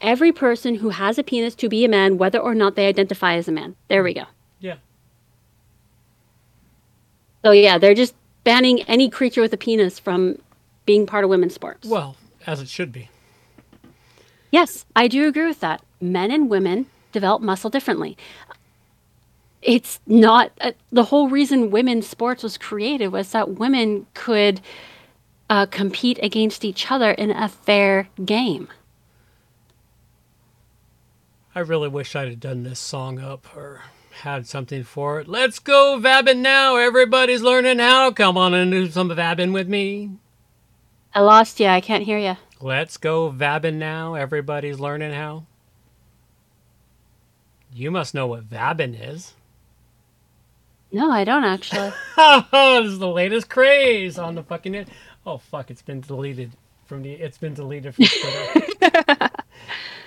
every 0.00 0.32
person 0.32 0.76
who 0.76 0.90
has 0.90 1.18
a 1.18 1.22
penis 1.22 1.54
to 1.56 1.68
be 1.68 1.84
a 1.84 1.88
man, 1.88 2.18
whether 2.18 2.38
or 2.38 2.54
not 2.54 2.76
they 2.76 2.86
identify 2.86 3.34
as 3.34 3.48
a 3.48 3.52
man. 3.52 3.76
There 3.88 4.02
we 4.02 4.14
go. 4.14 4.24
Yeah. 4.58 4.76
So 7.44 7.52
yeah, 7.52 7.78
they're 7.78 7.94
just 7.94 8.14
banning 8.44 8.82
any 8.82 9.08
creature 9.08 9.40
with 9.40 9.52
a 9.52 9.56
penis 9.56 9.98
from 9.98 10.38
being 10.86 11.06
part 11.06 11.24
of 11.24 11.30
women's 11.30 11.54
sports. 11.54 11.88
Well, 11.88 12.16
as 12.46 12.60
it 12.60 12.68
should 12.68 12.92
be. 12.92 13.08
Yes, 14.50 14.84
I 14.96 15.08
do 15.08 15.28
agree 15.28 15.46
with 15.46 15.60
that. 15.60 15.82
Men 16.00 16.30
and 16.30 16.50
women 16.50 16.86
develop 17.12 17.42
muscle 17.42 17.70
differently. 17.70 18.16
It's 19.62 20.00
not 20.06 20.52
uh, 20.60 20.72
the 20.90 21.04
whole 21.04 21.28
reason 21.28 21.70
women's 21.70 22.08
sports 22.08 22.42
was 22.42 22.56
created 22.56 23.08
was 23.08 23.30
that 23.32 23.58
women 23.58 24.06
could 24.14 24.60
uh, 25.50 25.66
compete 25.66 26.18
against 26.22 26.64
each 26.64 26.90
other 26.90 27.10
in 27.10 27.30
a 27.30 27.48
fair 27.48 28.08
game. 28.24 28.68
I 31.54 31.60
really 31.60 31.88
wish 31.88 32.14
I'd 32.14 32.28
have 32.28 32.40
done 32.40 32.62
this 32.62 32.78
song 32.78 33.18
up 33.18 33.56
or 33.56 33.82
had 34.22 34.46
something 34.46 34.84
for 34.84 35.18
it. 35.18 35.26
Let's 35.26 35.58
go 35.58 35.98
vabbing 36.00 36.38
now. 36.38 36.76
Everybody's 36.76 37.42
learning 37.42 37.80
how. 37.80 38.12
Come 38.12 38.36
on 38.36 38.54
and 38.54 38.70
do 38.70 38.88
some 38.88 39.08
vabbing 39.08 39.52
with 39.52 39.68
me. 39.68 40.12
I 41.12 41.20
lost 41.20 41.58
you. 41.58 41.66
I 41.66 41.80
can't 41.80 42.04
hear 42.04 42.18
you. 42.18 42.36
Let's 42.60 42.96
go 42.96 43.32
vabbing 43.32 43.74
now. 43.74 44.14
Everybody's 44.14 44.78
learning 44.78 45.12
how. 45.12 45.44
You 47.74 47.90
must 47.90 48.14
know 48.14 48.28
what 48.28 48.48
vabbing 48.48 48.96
is. 49.00 49.34
No, 50.92 51.10
I 51.10 51.24
don't 51.24 51.44
actually. 51.44 51.92
this 52.16 52.92
is 52.92 52.98
the 52.98 53.08
latest 53.08 53.48
craze 53.48 54.18
on 54.18 54.34
the 54.34 54.42
fucking. 54.42 54.74
In- 54.74 54.86
oh 55.24 55.38
fuck! 55.38 55.70
It's 55.70 55.82
been 55.82 56.00
deleted 56.00 56.52
from 56.90 57.02
the. 57.02 57.12
It's 57.12 57.38
been 57.38 57.54
deleted 57.54 57.94
from 57.94 58.04
Twitter. 58.80 59.30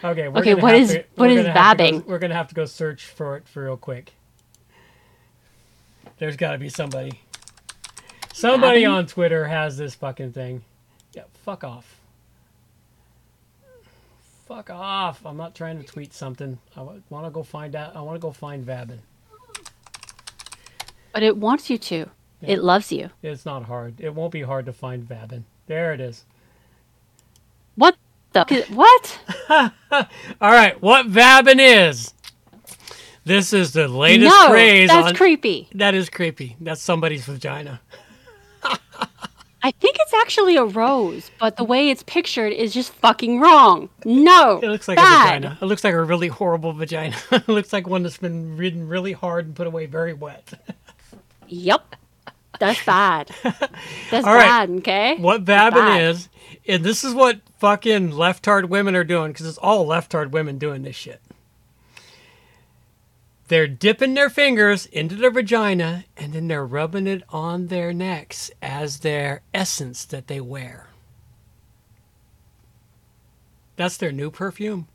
okay. 0.03 0.27
We're 0.27 0.39
Okay, 0.41 0.53
what 0.53 0.75
is- 0.75 0.89
to- 0.91 1.05
what 1.15 1.29
we're 1.29 1.39
is 1.39 1.45
to 1.45 1.53
go- 1.91 2.03
we're 2.05 2.19
gonna 2.19 2.33
have 2.35 2.49
to 2.49 2.55
go 2.55 2.65
search 2.65 3.05
for 3.05 3.37
it 3.37 3.47
for 3.47 3.63
real 3.63 3.77
quick. 3.77 4.11
There's 6.19 6.35
got 6.35 6.51
to 6.51 6.57
be 6.57 6.67
somebody. 6.69 7.21
Somebody 8.33 8.83
Vabbing? 8.83 8.91
on 8.93 9.07
Twitter 9.07 9.45
has 9.47 9.77
this 9.77 9.95
fucking 9.95 10.33
thing. 10.33 10.63
Yeah, 11.13 11.23
fuck 11.45 11.63
off. 11.63 11.99
Fuck 14.45 14.69
off. 14.69 15.25
I'm 15.25 15.37
not 15.37 15.55
trying 15.55 15.79
to 15.81 15.85
tweet 15.87 16.13
something. 16.13 16.59
I 16.75 16.81
want 17.09 17.25
to 17.25 17.31
go 17.31 17.43
find 17.43 17.75
out. 17.75 17.95
I 17.95 18.01
want 18.01 18.15
to 18.15 18.19
go 18.19 18.31
find 18.31 18.65
Vabbin. 18.65 18.99
But 21.13 21.23
it 21.23 21.37
wants 21.37 21.69
you 21.69 21.77
to. 21.77 22.09
Yeah. 22.41 22.49
It 22.55 22.63
loves 22.63 22.91
you. 22.91 23.09
It's 23.21 23.45
not 23.45 23.63
hard. 23.63 24.01
It 24.01 24.13
won't 24.13 24.33
be 24.33 24.41
hard 24.41 24.65
to 24.65 24.73
find 24.73 25.07
Vabbin. 25.07 25.43
There 25.67 25.93
it 25.93 26.01
is. 26.01 26.25
What 28.33 28.47
the? 28.49 28.65
What? 28.73 29.19
All 30.41 30.51
right, 30.51 30.81
what 30.81 31.07
Vabbin 31.07 31.59
is. 31.89 32.13
This 33.25 33.53
is 33.53 33.71
the 33.73 33.87
latest 33.87 34.29
No, 34.35 34.49
craze. 34.49 34.89
that's 34.89 35.09
on- 35.09 35.15
creepy. 35.15 35.69
That 35.75 35.93
is 35.95 36.09
creepy. 36.09 36.57
That's 36.59 36.81
somebody's 36.81 37.25
vagina. 37.25 37.79
I 39.65 39.71
think 39.71 39.95
it's 39.97 40.13
actually 40.13 40.57
a 40.57 40.65
rose, 40.65 41.31
but 41.39 41.55
the 41.55 41.63
way 41.63 41.89
it's 41.89 42.03
pictured 42.03 42.51
is 42.51 42.73
just 42.73 42.91
fucking 42.95 43.39
wrong. 43.39 43.87
No. 44.03 44.59
It 44.61 44.67
looks 44.67 44.89
like 44.89 44.97
bad. 44.97 45.05
a 45.05 45.39
vagina. 45.49 45.57
It 45.61 45.65
looks 45.67 45.85
like 45.85 45.93
a 45.93 46.03
really 46.03 46.27
horrible 46.27 46.73
vagina. 46.73 47.15
it 47.31 47.47
looks 47.47 47.71
like 47.71 47.87
one 47.87 48.03
that's 48.03 48.17
been 48.17 48.57
ridden 48.57 48.89
really 48.89 49.13
hard 49.13 49.45
and 49.45 49.55
put 49.55 49.67
away 49.67 49.85
very 49.85 50.13
wet. 50.13 50.53
Yep. 51.49 51.95
That's 52.59 52.81
bad. 52.85 53.29
That's 54.11 54.25
All 54.27 54.33
right. 54.35 54.45
bad, 54.45 54.69
okay? 54.69 55.17
What 55.17 55.45
Vabbin 55.45 56.01
is, 56.09 56.29
and 56.67 56.83
this 56.83 57.03
is 57.03 57.13
what 57.13 57.41
fucking 57.59 58.11
leftard 58.11 58.69
women 58.69 58.95
are 58.95 59.03
doing, 59.03 59.31
because 59.31 59.47
it's 59.47 59.57
all 59.57 59.85
leftard 59.85 60.33
women 60.33 60.57
doing 60.57 60.83
this 60.83 60.95
shit. 60.95 61.21
They're 63.49 63.67
dipping 63.67 64.13
their 64.13 64.29
fingers 64.29 64.85
into 64.87 65.15
their 65.15 65.29
vagina 65.29 66.05
and 66.17 66.33
then 66.33 66.47
they're 66.47 66.65
rubbing 66.65 67.07
it 67.07 67.23
on 67.29 67.67
their 67.67 67.93
necks 67.93 68.49
as 68.61 68.99
their 68.99 69.41
essence 69.53 70.05
that 70.05 70.27
they 70.27 70.41
wear. 70.41 70.87
That's 73.75 73.97
their 73.97 74.11
new 74.11 74.31
perfume. 74.31 74.87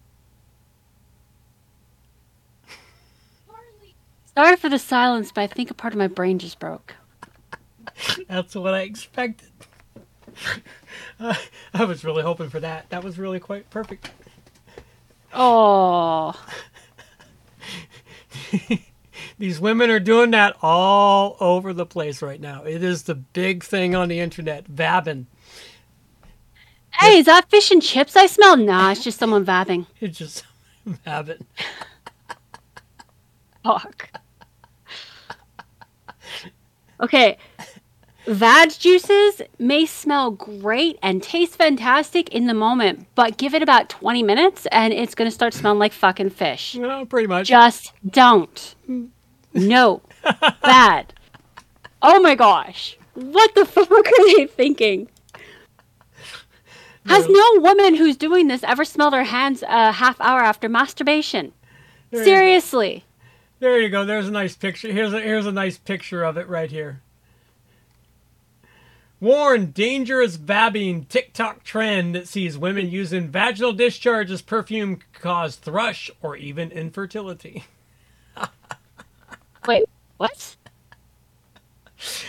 Sorry 4.35 4.57
for 4.57 4.69
the 4.69 4.79
silence, 4.79 5.33
but 5.33 5.43
I 5.43 5.47
think 5.49 5.71
a 5.71 5.75
part 5.75 5.93
of 5.93 5.99
my 5.99 6.07
brain 6.07 6.39
just 6.39 6.59
broke. 6.61 6.95
That's 8.29 8.55
what 8.55 8.75
I 8.75 8.81
expected. 8.81 9.51
I 11.21 11.85
was 11.85 12.05
really 12.05 12.23
hoping 12.23 12.51
for 12.51 12.61
that. 12.61 12.89
That 12.91 13.03
was 13.03 13.19
really 13.19 13.41
quite 13.41 13.69
perfect. 13.71 14.11
Oh. 15.33 16.35
These 19.39 19.61
women 19.61 19.91
are 19.91 20.01
doing 20.01 20.33
that 20.33 20.57
all 20.63 21.37
over 21.41 21.73
the 21.73 21.87
place 21.87 22.23
right 22.23 22.41
now. 22.41 22.65
It 22.65 22.83
is 22.83 23.05
the 23.05 23.15
big 23.15 23.63
thing 23.63 23.95
on 23.95 24.09
the 24.09 24.19
internet. 24.21 24.65
Vabbing. 24.65 25.27
Hey, 26.91 27.19
is 27.19 27.27
that 27.27 27.49
fish 27.49 27.71
and 27.71 27.81
chips 27.81 28.17
I 28.17 28.27
smell? 28.27 28.57
Nah, 28.57 28.91
it's 28.91 29.05
just 29.05 29.19
someone 29.19 29.45
vabbing. 29.45 29.87
It's 30.01 30.19
just 30.19 30.45
vabbing. 30.89 31.43
Fuck. 33.63 34.11
Okay. 37.01 37.39
Vag 38.29 38.79
juices 38.79 39.41
may 39.59 39.87
smell 39.87 40.31
great 40.31 40.99
and 41.03 41.23
taste 41.23 41.57
fantastic 41.57 42.29
in 42.29 42.47
the 42.47 42.53
moment, 42.53 43.07
but 43.15 43.39
give 43.39 43.55
it 43.55 43.63
about 43.63 43.89
20 43.89 44.23
minutes 44.23 44.67
and 44.67 44.93
it's 44.93 45.15
going 45.15 45.27
to 45.27 45.35
start 45.35 45.55
smelling 45.55 45.79
like 45.79 45.95
fucking 45.95 46.29
fish. 46.29 46.75
No, 46.75 47.07
pretty 47.07 47.27
much. 47.27 47.49
Just 47.49 47.95
don't. 48.07 48.75
No. 49.55 50.03
Bad. 50.63 51.15
Oh 52.03 52.21
my 52.21 52.35
gosh. 52.35 52.99
What 53.15 53.55
the 53.55 53.65
fuck 53.65 53.91
are 53.91 54.37
they 54.37 54.47
thinking? 54.47 55.09
Has 57.07 57.27
no 57.27 57.61
woman 57.61 57.95
who's 57.95 58.19
doing 58.19 58.49
this 58.49 58.63
ever 58.63 58.85
smelled 58.85 59.15
her 59.15 59.25
hands 59.25 59.65
a 59.67 59.91
half 59.93 60.21
hour 60.21 60.41
after 60.41 60.69
masturbation? 60.69 61.55
There 62.11 62.21
you. 62.21 62.25
Seriously. 62.27 63.05
There 63.61 63.81
you 63.81 63.89
go. 63.89 64.05
There's 64.05 64.29
a 64.29 64.33
nice 64.33 64.55
picture. 64.55 64.93
Here's 64.93 65.15
a 65.15 65.21
here's 65.23 65.47
a 65.47 65.53
nice 65.53 65.79
picture 65.79 66.23
of 66.25 66.37
it 66.37 66.47
right 66.47 66.71
here. 66.71 67.01
Warn 69.21 69.73
dangerous 69.73 70.37
vabbing 70.37 71.09
TikTok 71.09 71.65
trend 71.65 72.15
that 72.15 72.29
sees 72.29 72.57
women 72.57 72.89
using 72.91 73.29
vaginal 73.29 73.73
discharge 73.73 74.31
as 74.31 74.43
perfume 74.43 75.01
cause 75.13 75.57
thrush 75.57 76.11
or 76.23 76.37
even 76.37 76.71
infertility. 76.71 77.65
Wait, 79.67 79.85
what? 80.19 80.57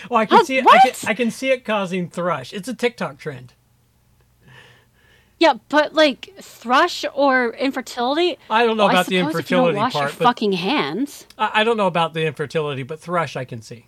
Well, 0.09 0.19
I 0.19 0.25
can 0.25 0.39
Huh, 0.39 0.45
see 0.45 0.57
it. 0.57 0.65
I 0.67 0.79
can, 0.79 0.93
I 1.07 1.13
can 1.13 1.31
see 1.31 1.51
it 1.51 1.63
causing 1.65 2.09
thrush. 2.09 2.53
It's 2.53 2.67
a 2.67 2.73
TikTok 2.73 3.19
trend. 3.19 3.53
Yeah, 5.39 5.53
but 5.69 5.93
like 5.93 6.33
thrush 6.41 7.05
or 7.13 7.53
infertility. 7.53 8.37
I 8.49 8.65
don't 8.65 8.77
know 8.77 8.85
Well, 8.85 8.91
about 8.93 9.05
the 9.07 9.17
suppose 9.19 9.35
if 9.39 9.51
you 9.51 9.57
don't 9.57 9.75
wash 9.75 9.93
part, 9.93 10.03
your 10.03 10.09
fucking 10.09 10.53
hands. 10.53 11.27
I, 11.37 11.61
I 11.61 11.63
don't 11.63 11.77
know 11.77 11.87
about 11.87 12.13
the 12.15 12.25
infertility, 12.25 12.83
but 12.83 12.99
thrush 12.99 13.35
I 13.35 13.45
can 13.45 13.61
see. 13.61 13.85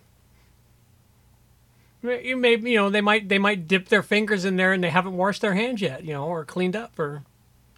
You 2.02 2.36
may, 2.36 2.56
you 2.56 2.76
know, 2.76 2.90
they 2.90 3.00
might 3.00 3.28
they 3.28 3.38
might 3.38 3.68
dip 3.68 3.88
their 3.88 4.02
fingers 4.02 4.44
in 4.44 4.56
there 4.56 4.72
and 4.72 4.82
they 4.82 4.90
haven't 4.90 5.16
washed 5.16 5.40
their 5.40 5.54
hands 5.54 5.80
yet, 5.80 6.04
you 6.04 6.12
know, 6.12 6.24
or 6.26 6.44
cleaned 6.44 6.74
up, 6.74 6.98
or, 6.98 7.22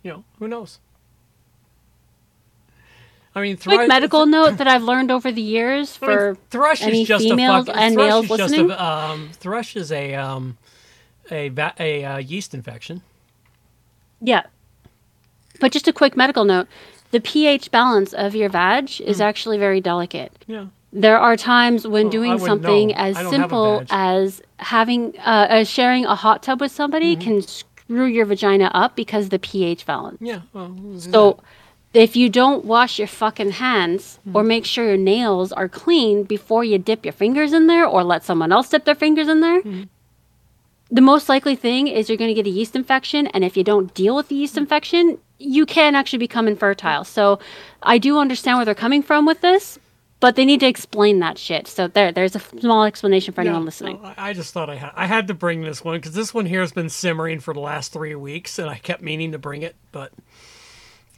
you 0.02 0.10
know, 0.10 0.24
who 0.38 0.48
knows? 0.48 0.78
I 3.34 3.42
mean, 3.42 3.56
Quick 3.56 3.74
thrush. 3.74 3.88
medical 3.88 4.26
note 4.26 4.58
that 4.58 4.68
I've 4.68 4.84
learned 4.84 5.10
over 5.10 5.32
the 5.32 5.42
years 5.42 5.98
I 6.00 6.06
mean, 6.06 6.16
for 6.16 6.34
thrush 6.50 6.82
any 6.82 7.02
is 7.02 7.08
just 7.08 7.24
females 7.24 7.64
a 7.68 7.72
fucking, 7.72 7.82
and 7.82 7.96
males 7.96 8.24
is 8.24 8.30
listening. 8.30 8.70
a, 8.70 8.78
um, 8.78 9.30
thrush 9.32 9.76
is 9.76 9.90
a 9.90 10.14
um, 10.14 10.56
a 11.30 11.48
va- 11.48 11.74
a 11.78 12.04
uh, 12.04 12.16
yeast 12.18 12.54
infection. 12.54 13.02
Yeah. 14.20 14.44
But 15.60 15.72
just 15.72 15.88
a 15.88 15.92
quick 15.92 16.16
medical 16.16 16.44
note 16.44 16.68
the 17.10 17.20
pH 17.20 17.70
balance 17.70 18.12
of 18.12 18.34
your 18.34 18.48
vag 18.48 19.00
is 19.00 19.20
actually 19.20 19.58
very 19.58 19.80
delicate. 19.80 20.32
Yeah. 20.46 20.66
There 20.96 21.18
are 21.18 21.36
times 21.36 21.86
when 21.86 22.04
Well, 22.04 22.10
doing 22.12 22.38
something 22.38 22.88
know. 22.88 22.94
as 22.96 23.16
I 23.16 23.22
don't 23.24 23.32
have 23.32 23.40
a 23.42 23.44
simple 23.44 23.82
as 23.90 24.40
having 24.58 25.14
uh, 25.18 25.46
as 25.50 25.68
sharing 25.68 26.06
a 26.06 26.14
hot 26.14 26.42
tub 26.42 26.60
with 26.60 26.70
somebody 26.72 27.16
Mm-hmm. 27.16 27.22
can 27.24 27.42
screw 27.42 28.06
your 28.06 28.24
vagina 28.26 28.70
up 28.72 28.94
because 28.94 29.28
the 29.30 29.38
pH 29.40 29.84
balance. 29.86 30.18
Yeah. 30.20 30.40
Well, 30.52 30.72
So 30.98 31.40
if 31.92 32.14
you 32.16 32.28
don't 32.30 32.64
wash 32.64 32.98
your 33.00 33.08
fucking 33.08 33.52
hands 33.52 34.18
or 34.32 34.42
Hmm. 34.42 34.48
make 34.48 34.64
sure 34.64 34.84
your 34.86 34.96
nails 34.96 35.52
are 35.52 35.68
clean 35.68 36.22
before 36.22 36.62
you 36.64 36.78
dip 36.78 37.04
your 37.04 37.12
fingers 37.12 37.52
in 37.52 37.66
there 37.66 37.84
or 37.86 38.04
let 38.04 38.24
someone 38.24 38.52
else 38.52 38.68
dip 38.68 38.84
their 38.84 38.94
fingers 38.94 39.28
in 39.28 39.40
there, 39.40 39.60
Hmm. 39.62 39.82
the 40.90 41.00
most 41.00 41.28
likely 41.28 41.56
thing 41.56 41.88
is 41.88 42.08
you're 42.08 42.16
going 42.18 42.34
to 42.34 42.40
get 42.42 42.46
a 42.46 42.50
yeast 42.58 42.76
infection. 42.76 43.26
And 43.28 43.42
if 43.44 43.56
you 43.56 43.64
don't 43.64 43.92
deal 43.94 44.14
with 44.14 44.28
the 44.28 44.36
yeast 44.36 44.56
infection, 44.56 45.18
you 45.38 45.66
can 45.66 45.94
actually 45.96 46.20
become 46.20 46.46
infertile. 46.46 47.02
So 47.04 47.38
I 47.82 47.98
do 47.98 48.18
understand 48.18 48.58
where 48.58 48.64
they're 48.64 48.74
coming 48.86 49.02
from 49.02 49.26
with 49.26 49.40
this, 49.40 49.78
but 50.24 50.36
they 50.36 50.46
need 50.46 50.60
to 50.60 50.66
explain 50.66 51.18
that 51.18 51.36
shit. 51.36 51.68
So 51.68 51.86
there, 51.86 52.10
there's 52.10 52.34
a 52.34 52.38
small 52.38 52.84
explanation 52.84 53.34
for 53.34 53.42
anyone 53.42 53.60
Yeah, 53.60 53.66
listening. 53.66 54.00
well, 54.00 54.14
I 54.16 54.32
just 54.32 54.54
thought 54.54 54.70
I 54.70 54.76
had 54.76 54.90
I 54.96 55.04
had 55.04 55.26
to 55.26 55.34
bring 55.34 55.60
this 55.60 55.84
one 55.84 55.98
because 55.98 56.14
this 56.14 56.32
one 56.32 56.46
here 56.46 56.62
has 56.62 56.72
been 56.72 56.88
simmering 56.88 57.40
for 57.40 57.52
the 57.52 57.60
last 57.60 57.92
three 57.92 58.14
weeks, 58.14 58.58
and 58.58 58.70
I 58.70 58.76
kept 58.78 59.02
meaning 59.02 59.32
to 59.32 59.38
bring 59.38 59.60
it, 59.60 59.76
but 59.92 60.12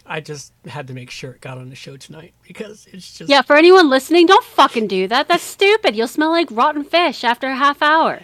I 0.04 0.18
just 0.18 0.52
had 0.66 0.88
to 0.88 0.92
make 0.92 1.10
sure 1.12 1.30
it 1.30 1.40
got 1.40 1.56
on 1.56 1.68
the 1.70 1.76
show 1.76 1.96
tonight 1.96 2.34
because 2.42 2.88
it's 2.92 3.16
just 3.16 3.30
Yeah, 3.30 3.42
for 3.42 3.54
anyone 3.54 3.88
listening, 3.88 4.26
don't 4.26 4.42
fucking 4.42 4.88
do 4.88 5.06
that. 5.06 5.28
That's 5.28 5.44
stupid. 5.44 5.94
You'll 5.94 6.08
smell 6.08 6.30
like 6.32 6.48
rotten 6.50 6.82
fish 6.82 7.22
after 7.22 7.46
a 7.46 7.54
half 7.54 7.82
hour. 7.82 8.22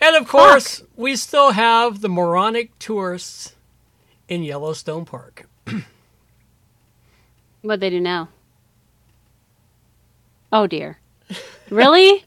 And 0.00 0.16
of 0.16 0.26
course, 0.26 0.82
we 0.96 1.14
still 1.16 1.50
have 1.50 2.00
the 2.00 2.08
moronic 2.08 2.78
tourists 2.78 3.54
in 4.28 4.44
Yellowstone 4.44 5.04
Park. 5.04 5.46
What 7.60 7.80
they 7.80 7.90
do 7.90 8.00
now? 8.00 8.30
Oh 10.52 10.66
dear. 10.66 10.98
Really? 11.70 12.24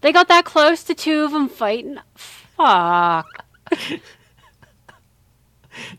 they 0.00 0.12
got 0.12 0.28
that 0.28 0.44
close 0.44 0.82
to 0.84 0.94
two 0.94 1.24
of 1.24 1.32
them 1.32 1.48
fighting? 1.48 1.98
Fuck. 2.14 3.44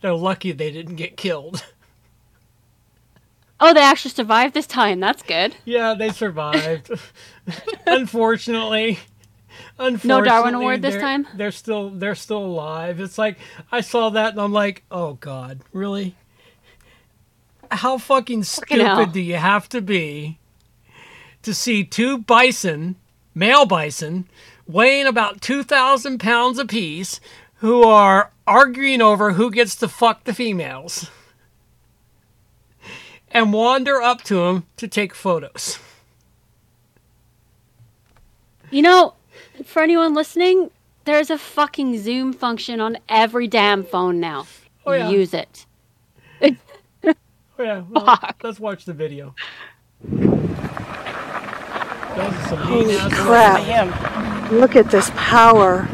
They're 0.02 0.14
lucky 0.14 0.52
they 0.52 0.72
didn't 0.72 0.96
get 0.96 1.16
killed. 1.16 1.64
Oh, 3.62 3.74
they 3.74 3.82
actually 3.82 4.12
survived 4.12 4.54
this 4.54 4.68
time. 4.68 5.00
That's 5.00 5.22
good. 5.22 5.56
Yeah, 5.66 5.94
they 5.94 6.10
survived. 6.10 6.92
Unfortunately. 7.86 9.00
Unfortunately, 9.78 10.08
No 10.08 10.22
Darwin 10.22 10.56
Award 10.56 10.82
this 10.82 11.00
time? 11.02 11.28
They're 11.36 11.52
still 11.52 11.90
they're 11.90 12.16
still 12.16 12.46
alive. 12.46 13.00
It's 13.00 13.18
like 13.18 13.38
I 13.72 13.82
saw 13.82 14.10
that 14.12 14.32
and 14.32 14.42
I'm 14.42 14.54
like, 14.54 14.84
oh 14.92 15.14
god, 15.14 15.62
really? 15.74 16.16
How 17.72 17.98
fucking 17.98 18.44
stupid 18.44 19.12
do 19.12 19.22
you 19.22 19.36
have 19.36 19.70
to 19.70 19.82
be 19.82 20.40
to 21.50 21.56
see 21.56 21.84
two 21.84 22.20
bison, 22.20 22.96
male 23.34 23.66
bison, 23.66 24.30
weighing 24.68 25.08
about 25.08 25.42
two 25.42 25.64
thousand 25.64 26.20
pounds 26.20 26.60
apiece, 26.60 27.20
who 27.56 27.82
are 27.82 28.32
arguing 28.46 29.02
over 29.02 29.32
who 29.32 29.50
gets 29.50 29.76
to 29.78 29.88
fuck 29.88 30.26
the 30.26 30.34
females, 30.34 31.10
and 33.32 33.52
wander 33.52 34.00
up 34.00 34.22
to 34.22 34.36
them 34.36 34.68
to 34.78 34.88
take 34.88 35.16
photos? 35.16 35.80
You 38.70 38.84
know, 38.84 39.16
for 39.66 39.82
anyone 39.82 40.14
listening, 40.14 40.70
there's 41.06 41.32
a 41.32 41.38
fucking 41.40 41.98
Zoom 41.98 42.32
function 42.32 42.80
on 42.80 43.00
every 43.10 43.48
damn 43.48 43.84
phone 43.84 44.20
now. 44.20 44.46
Oh, 44.86 44.92
yeah. 44.92 45.10
Use 45.10 45.34
it. 45.34 45.66
Oh, 46.44 46.56
yeah, 47.58 47.82
well, 47.90 48.20
let's 48.44 48.60
watch 48.60 48.86
the 48.86 48.94
video. 48.94 49.34
Those 52.20 52.34
are 52.34 52.48
some 52.50 52.60
Holy 52.60 52.98
crap. 53.12 54.52
Look 54.52 54.76
at 54.76 54.92
this 54.92 55.10
power. 55.16 55.88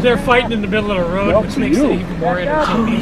They're 0.00 0.16
fighting 0.18 0.52
in 0.52 0.60
the 0.62 0.68
middle 0.68 0.92
of 0.92 0.98
the 0.98 1.12
road, 1.12 1.44
which 1.44 1.56
makes 1.56 1.78
it 1.78 1.90
even 1.90 2.18
more 2.20 2.38
entertaining. 2.38 3.00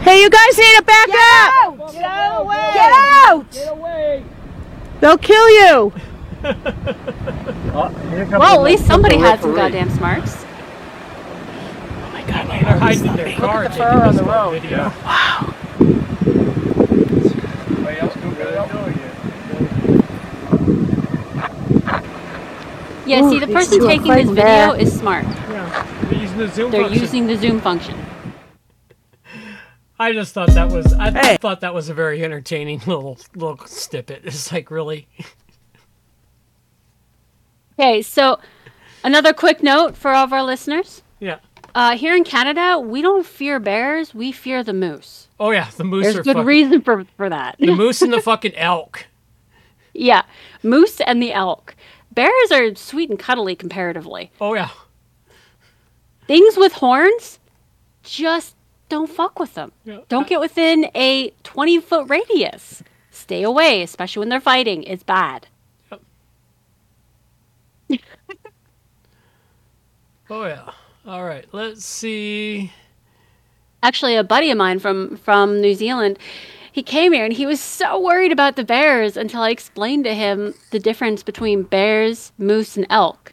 Hey, 0.00 0.22
you 0.22 0.28
guys 0.28 0.58
need 0.58 0.76
to 0.76 0.82
back 0.84 1.08
up! 1.08 1.92
Get 1.92 2.02
away! 2.34 2.70
Get 2.74 2.92
out! 2.92 3.50
Get 3.52 3.68
away! 3.70 4.24
They'll 5.00 5.18
kill 5.18 5.48
you! 5.50 5.92
Well, 7.72 8.58
at 8.58 8.62
least 8.62 8.86
somebody 8.86 9.18
had 9.18 9.40
some 9.40 9.54
goddamn 9.54 9.90
smarts. 9.90 10.44
Oh 10.44 12.10
my 12.12 12.22
god, 12.22 12.48
they're 12.48 12.78
hiding 12.78 13.06
in 13.06 13.16
their 13.16 13.36
car 13.36 13.68
taking 13.68 13.82
on 13.82 14.08
this 14.08 14.16
the 14.16 14.24
whole 14.24 14.52
road. 14.52 14.62
video. 14.62 14.92
Yeah, 23.10 23.22
Ooh, 23.24 23.30
see, 23.30 23.38
the 23.40 23.46
person 23.52 23.80
taking 23.86 24.12
this 24.12 24.28
video 24.28 24.34
back. 24.34 24.80
is 24.80 24.96
smart. 24.98 25.24
Yeah, 25.24 25.86
they're 26.08 26.20
using 26.20 26.38
the 26.38 26.48
Zoom 26.48 26.70
They're 26.70 26.82
function. 26.82 27.02
using 27.02 27.26
the 27.26 27.36
Zoom 27.36 27.60
function. 27.60 27.96
I 29.98 30.12
just 30.12 30.32
thought 30.32 30.48
that 30.50 30.70
was 30.70 30.92
I 30.94 31.36
thought 31.36 31.60
that 31.60 31.74
was 31.74 31.88
a 31.88 31.94
very 31.94 32.22
entertaining 32.24 32.78
little 32.86 33.18
little 33.34 33.58
snippet. 33.66 34.22
It's 34.24 34.50
like 34.52 34.70
really 34.70 35.08
Okay, 37.78 38.02
so 38.02 38.38
another 39.04 39.32
quick 39.32 39.62
note 39.62 39.96
for 39.96 40.10
all 40.10 40.24
of 40.24 40.32
our 40.32 40.42
listeners. 40.42 41.02
yeah. 41.18 41.38
Uh, 41.72 41.96
here 41.96 42.16
in 42.16 42.24
Canada, 42.24 42.80
we 42.80 43.00
don't 43.00 43.24
fear 43.24 43.60
bears, 43.60 44.12
we 44.12 44.32
fear 44.32 44.64
the 44.64 44.72
moose. 44.72 45.28
Oh 45.38 45.50
yeah, 45.52 45.68
the 45.76 45.84
moose 45.84 46.02
There's 46.04 46.16
are 46.16 46.22
good 46.24 46.34
fucking, 46.34 46.46
reason 46.46 46.80
for, 46.82 47.04
for 47.16 47.28
that. 47.28 47.56
the 47.60 47.74
moose 47.76 48.02
and 48.02 48.12
the 48.12 48.20
fucking 48.20 48.54
elk. 48.56 49.06
yeah, 49.94 50.22
moose 50.64 51.00
and 51.00 51.22
the 51.22 51.32
elk. 51.32 51.76
Bears 52.12 52.50
are 52.52 52.74
sweet 52.74 53.10
and 53.10 53.18
cuddly 53.18 53.54
comparatively. 53.54 54.30
Oh 54.40 54.54
yeah. 54.54 54.70
Things 56.26 56.56
with 56.56 56.72
horns, 56.74 57.38
just 58.02 58.54
don't 58.88 59.10
fuck 59.10 59.38
with 59.38 59.54
them. 59.54 59.72
Yeah. 59.84 60.00
Don't 60.08 60.28
get 60.28 60.40
within 60.40 60.90
a 60.94 61.32
20 61.44 61.80
foot 61.80 62.08
radius. 62.08 62.82
Stay 63.10 63.42
away, 63.42 63.82
especially 63.82 64.20
when 64.20 64.28
they're 64.28 64.40
fighting. 64.40 64.82
It's 64.84 65.02
bad. 65.02 65.46
Oh 70.32 70.44
yeah. 70.44 70.70
All 71.06 71.24
right. 71.24 71.44
Let's 71.50 71.84
see. 71.84 72.72
Actually, 73.82 74.14
a 74.14 74.22
buddy 74.22 74.50
of 74.50 74.56
mine 74.58 74.78
from 74.78 75.16
from 75.16 75.60
New 75.60 75.74
Zealand, 75.74 76.18
he 76.72 76.82
came 76.82 77.12
here 77.12 77.24
and 77.24 77.32
he 77.32 77.46
was 77.46 77.60
so 77.60 77.98
worried 78.00 78.32
about 78.32 78.56
the 78.56 78.64
bears 78.64 79.16
until 79.16 79.42
I 79.42 79.50
explained 79.50 80.04
to 80.04 80.14
him 80.14 80.54
the 80.70 80.78
difference 80.78 81.22
between 81.22 81.62
bears, 81.64 82.32
moose, 82.38 82.76
and 82.76 82.86
elk. 82.90 83.32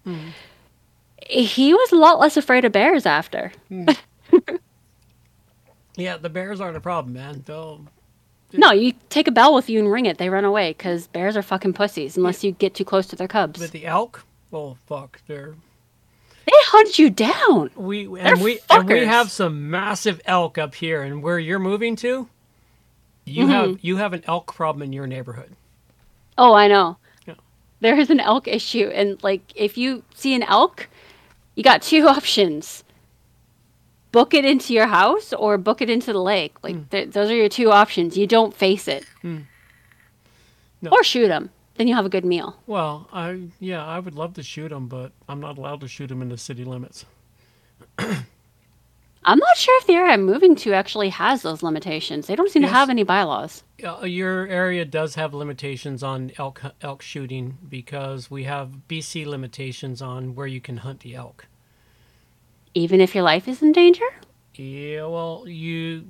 He 1.30 1.74
was 1.74 1.92
a 1.92 1.96
lot 1.98 2.20
less 2.20 2.38
afraid 2.38 2.66
of 2.66 2.72
bears 2.72 3.06
after. 3.06 3.52
Hmm. 3.70 3.88
Yeah, 5.96 6.18
the 6.18 6.30
bears 6.30 6.62
aren't 6.62 6.78
a 6.78 6.82
problem, 6.82 7.14
man. 7.14 7.44
They'll 7.46 7.82
No, 8.54 8.72
you 8.72 8.94
take 9.10 9.28
a 9.28 9.32
bell 9.32 9.54
with 9.56 9.70
you 9.70 9.80
and 9.80 9.92
ring 9.92 10.06
it, 10.06 10.20
they 10.20 10.30
run 10.30 10.46
away 10.46 10.72
because 10.72 11.08
bears 11.08 11.36
are 11.36 11.42
fucking 11.42 11.74
pussies 11.74 12.16
unless 12.18 12.44
you 12.44 12.52
get 12.52 12.76
too 12.76 12.86
close 12.86 13.08
to 13.08 13.16
their 13.16 13.28
cubs. 13.28 13.60
but 13.60 13.72
the 13.72 13.86
elk. 13.86 14.24
Oh 14.54 14.78
fuck, 14.86 15.20
they're 15.28 15.56
They 16.46 16.52
hunt 16.68 16.98
you 17.00 17.10
down. 17.10 17.72
we 17.76 18.06
They're 18.06 18.34
and 18.34 18.42
we 18.42 18.60
and 18.70 18.88
we 18.88 19.06
have 19.06 19.32
some 19.32 19.70
massive 19.70 20.22
elk 20.26 20.58
up 20.58 20.76
here, 20.76 21.02
and 21.02 21.22
where 21.24 21.40
you're 21.40 21.60
moving 21.60 21.96
to, 21.98 22.30
you 23.28 23.44
Mm-hmm. 23.44 23.52
have 23.52 23.78
you 23.82 23.98
have 23.98 24.14
an 24.14 24.24
elk 24.26 24.54
problem 24.56 24.82
in 24.84 24.94
your 24.94 25.06
neighborhood. 25.08 25.52
Oh, 26.38 26.54
I 26.54 26.68
know. 26.68 26.98
Yeah. 27.28 27.36
there 27.82 28.00
is 28.00 28.10
an 28.10 28.20
elk 28.20 28.48
issue, 28.48 28.88
and 28.94 29.22
like 29.24 29.42
if 29.56 29.78
you 29.78 30.04
see 30.16 30.34
an 30.36 30.44
elk, 30.44 30.88
you 31.56 31.64
got 31.64 31.82
two 31.82 32.08
options: 32.18 32.84
book 34.12 34.34
it 34.34 34.46
into 34.46 34.74
your 34.74 34.88
house 34.88 35.34
or 35.34 35.58
book 35.58 35.82
it 35.82 35.90
into 35.90 36.14
the 36.14 36.22
lake. 36.22 36.56
Like 36.64 36.90
th- 36.90 37.12
those 37.12 37.30
are 37.30 37.36
your 37.36 37.50
two 37.50 37.72
options. 37.72 38.18
You 38.18 38.28
don't 38.28 38.54
face 38.56 38.88
it, 38.88 39.04
Hmm. 39.22 39.40
No. 40.82 40.92
or 40.92 41.04
shoot 41.04 41.28
them. 41.28 41.50
Then 41.76 41.88
you 41.88 41.96
have 41.96 42.06
a 42.06 42.10
good 42.10 42.26
meal. 42.26 42.56
Well, 42.66 43.08
I 43.14 43.50
yeah, 43.60 43.86
I 43.86 44.00
would 44.00 44.16
love 44.16 44.34
to 44.36 44.44
shoot 44.44 44.70
them, 44.70 44.88
but 44.88 45.12
I'm 45.28 45.40
not 45.40 45.58
allowed 45.58 45.82
to 45.82 45.88
shoot 45.88 46.08
them 46.08 46.22
in 46.22 46.30
the 46.30 46.38
city 46.38 46.64
limits. 46.66 47.06
I'm 49.30 49.40
not 49.40 49.58
sure 49.58 49.78
if 49.82 49.88
the 49.88 49.94
area 49.94 50.14
I'm 50.14 50.24
moving 50.24 50.56
to 50.56 50.72
actually 50.74 51.10
has 51.10 51.42
those 51.42 51.62
limitations. 51.62 52.28
They 52.28 52.36
don't 52.36 52.50
seem 52.50 52.62
Yes. 52.62 52.72
to 52.72 52.76
have 52.76 52.90
any 52.90 53.04
bylaws. 53.04 53.64
Uh, 53.84 54.06
your 54.06 54.48
area 54.48 54.86
does 54.86 55.16
have 55.16 55.34
limitations 55.34 56.02
on 56.02 56.32
elk 56.38 56.62
elk 56.82 57.02
shooting 57.02 57.58
because 57.68 58.32
we 58.32 58.46
have 58.46 58.88
BC 58.88 59.26
limitations 59.26 60.02
on 60.02 60.34
where 60.34 60.48
you 60.48 60.62
can 60.62 60.78
hunt 60.78 61.02
the 61.02 61.14
elk. 61.14 61.46
Even 62.74 63.02
if 63.02 63.14
your 63.14 63.24
life 63.26 63.50
is 63.50 63.62
in 63.62 63.74
danger? 63.74 64.06
Yeah, 64.56 65.06
well, 65.08 65.44
you 65.46 66.06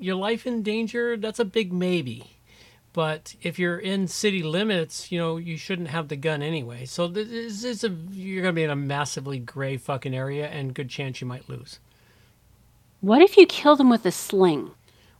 your 0.00 0.16
life 0.16 0.44
in 0.44 0.62
danger, 0.62 1.16
that's 1.16 1.38
a 1.38 1.44
big 1.44 1.72
maybe. 1.72 2.36
But 2.92 3.36
if 3.42 3.60
you're 3.60 3.78
in 3.78 4.08
city 4.08 4.42
limits, 4.42 5.12
you 5.12 5.18
know, 5.20 5.36
you 5.36 5.56
shouldn't 5.56 5.88
have 5.88 6.08
the 6.08 6.16
gun 6.16 6.42
anyway. 6.42 6.84
So 6.84 7.06
this 7.06 7.62
is 7.62 7.84
a 7.84 7.90
you're 8.10 8.42
going 8.42 8.54
to 8.54 8.58
be 8.58 8.64
in 8.64 8.70
a 8.70 8.76
massively 8.76 9.38
gray 9.38 9.76
fucking 9.76 10.14
area 10.14 10.48
and 10.48 10.74
good 10.74 10.88
chance 10.88 11.20
you 11.20 11.26
might 11.28 11.48
lose. 11.48 11.78
What 13.00 13.22
if 13.22 13.36
you 13.36 13.46
kill 13.46 13.76
them 13.76 13.90
with 13.90 14.04
a 14.06 14.10
sling? 14.12 14.72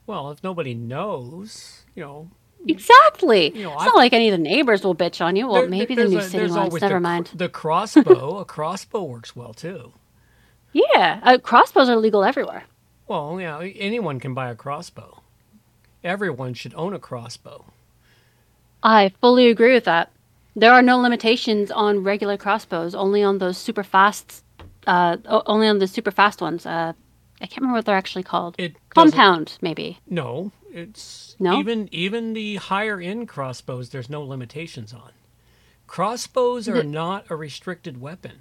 Well, 0.07 0.31
if 0.31 0.43
nobody 0.43 0.75
knows, 0.75 1.85
you 1.95 2.03
know, 2.03 2.31
Exactly. 2.67 3.57
You 3.57 3.63
know, 3.65 3.73
it's 3.75 3.83
I've- 3.83 3.87
not 3.91 3.97
like 3.97 4.13
any 4.13 4.29
of 4.29 4.33
the 4.33 4.39
neighbors 4.43 4.83
will 4.83 4.95
bitch 4.95 5.25
on 5.25 5.37
you. 5.37 5.47
Well, 5.47 5.61
there- 5.63 5.71
maybe 5.71 5.95
the 5.95 6.07
new 6.07 6.19
a- 6.19 6.23
city 6.23 6.39
there's 6.39 6.51
ones. 6.51 6.61
always 6.71 6.83
Never 6.83 6.95
the, 6.95 7.01
mind. 7.01 7.31
The 7.35 7.49
crossbow, 7.49 8.39
a 8.39 8.45
crossbow 8.45 9.05
works 9.05 9.37
well 9.37 9.55
too. 9.55 9.93
Yeah, 10.73 11.21
uh, 11.23 11.39
crossbows 11.39 11.89
are 11.89 11.97
legal 11.97 12.25
everywhere. 12.25 12.65
Well, 13.07 13.41
yeah, 13.41 13.61
anyone 13.61 14.19
can 14.21 14.35
buy 14.35 14.51
a 14.51 14.55
crossbow. 14.57 15.23
Everyone 16.03 16.53
should 16.53 16.75
own 16.75 16.93
a 16.95 16.99
crossbow. 16.99 17.65
I 18.83 19.11
fully 19.21 19.49
agree 19.49 19.73
with 19.73 19.85
that. 19.85 20.11
There 20.55 20.73
are 20.73 20.83
no 20.83 20.99
limitations 20.99 21.71
on 21.71 22.03
regular 22.03 22.37
crossbows, 22.37 22.95
only 22.95 23.23
on 23.23 23.39
those 23.39 23.57
super 23.57 23.85
fast, 23.85 24.43
uh, 24.87 25.17
only 25.47 25.69
on 25.69 25.79
the 25.79 25.87
super 25.87 26.11
fast 26.11 26.41
ones. 26.41 26.67
Uh, 26.67 26.93
I 27.41 27.47
can't 27.47 27.59
remember 27.63 27.79
what 27.79 27.85
they're 27.87 27.97
actually 27.97 28.25
called. 28.25 28.57
It 28.59 28.77
Compound, 28.91 29.59
maybe. 29.61 29.99
No, 30.09 30.51
it's 30.73 31.37
No? 31.39 31.59
even 31.61 31.89
even 31.93 32.33
the 32.33 32.57
higher 32.57 33.01
end 33.01 33.29
crossbows. 33.29 33.91
There's 33.91 34.11
no 34.11 34.23
limitations 34.23 34.93
on. 34.93 35.13
Crossbows 35.87 36.69
are 36.69 36.79
The- 36.79 36.85
not 36.85 37.25
a 37.31 37.37
restricted 37.37 38.01
weapon. 38.01 38.41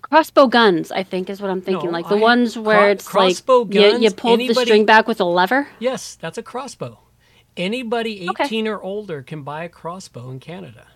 Crossbow 0.00 0.46
guns, 0.46 0.90
I 0.92 1.02
think, 1.02 1.28
is 1.28 1.40
what 1.40 1.50
I'm 1.50 1.60
thinking. 1.60 1.86
No, 1.90 1.92
like 1.92 2.08
the 2.08 2.16
I- 2.16 2.20
ones 2.20 2.56
where 2.56 2.78
cro- 2.78 2.90
it's 2.90 3.06
crossbow 3.08 3.62
like 3.62 3.74
you, 3.74 3.80
you 3.82 4.00
guns, 4.00 4.14
pull 4.14 4.36
the 4.36 4.54
string 4.54 4.86
back 4.86 5.06
with 5.06 5.20
a 5.20 5.24
lever. 5.24 5.68
Yes, 5.78 6.14
that's 6.14 6.38
a 6.38 6.42
crossbow. 6.42 7.00
Anybody 7.56 8.28
Okay. 8.30 8.44
18 8.44 8.68
or 8.68 8.80
older 8.80 9.22
can 9.22 9.42
buy 9.42 9.64
a 9.64 9.68
crossbow 9.68 10.30
in 10.30 10.38
Canada. 10.40 10.86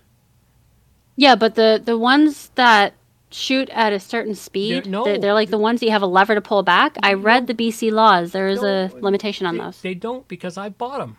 Yeah, 1.17 1.35
but 1.35 1.57
the 1.57 1.81
the 1.85 1.99
ones 1.99 2.51
that 2.55 2.95
shoot 3.35 3.69
at 3.71 3.93
a 3.93 4.01
certain 4.01 4.35
speed, 4.35 4.87
no. 4.87 5.05
they're, 5.05 5.19
they're 5.19 5.35
like 5.35 5.51
the 5.51 5.59
ones 5.59 5.81
that 5.81 5.87
you 5.87 5.93
have 5.93 6.03
a 6.03 6.07
lever 6.07 6.35
to 6.35 6.41
pull 6.41 6.63
back. 6.63 6.97
I 7.03 7.15
read 7.15 7.47
the 7.47 7.55
BC 7.55 7.91
laws. 7.93 8.33
There 8.33 8.49
is 8.49 8.63
a 8.63 8.91
limitation 9.01 9.47
on 9.47 9.57
They, 9.57 9.63
those. 9.65 9.81
they 9.83 9.95
don't 9.95 10.27
because 10.29 10.57
I 10.57 10.69
bought 10.69 10.99
them. 10.99 11.17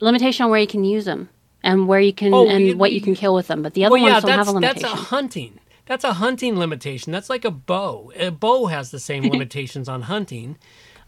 Limitation 0.00 0.44
on 0.44 0.50
where 0.50 0.60
you 0.60 0.66
can 0.66 0.84
use 0.84 1.04
them 1.04 1.28
and 1.62 1.86
where 1.86 2.00
you 2.00 2.12
can 2.12 2.32
Oh, 2.32 2.48
and 2.48 2.66
you- 2.68 2.76
what 2.76 2.92
you 2.92 3.00
can 3.00 3.14
kill 3.14 3.34
with 3.34 3.48
them. 3.48 3.62
But 3.62 3.74
the 3.74 3.84
other 3.84 3.92
well, 3.94 4.02
ones 4.02 4.14
yeah, 4.14 4.20
don't 4.20 4.38
have 4.38 4.48
a 4.48 4.52
limitation. 4.52 4.82
that's 4.82 4.94
a 4.94 5.04
hunting. 5.04 5.60
That's 5.86 6.04
a 6.04 6.14
hunting 6.14 6.58
limitation. 6.58 7.12
That's 7.12 7.28
like 7.28 7.44
a 7.44 7.50
bow. 7.50 8.12
A 8.16 8.30
bow 8.30 8.66
has 8.66 8.90
the 8.90 9.00
same 9.00 9.24
limitations 9.30 9.88
on 9.88 10.02
hunting. 10.02 10.56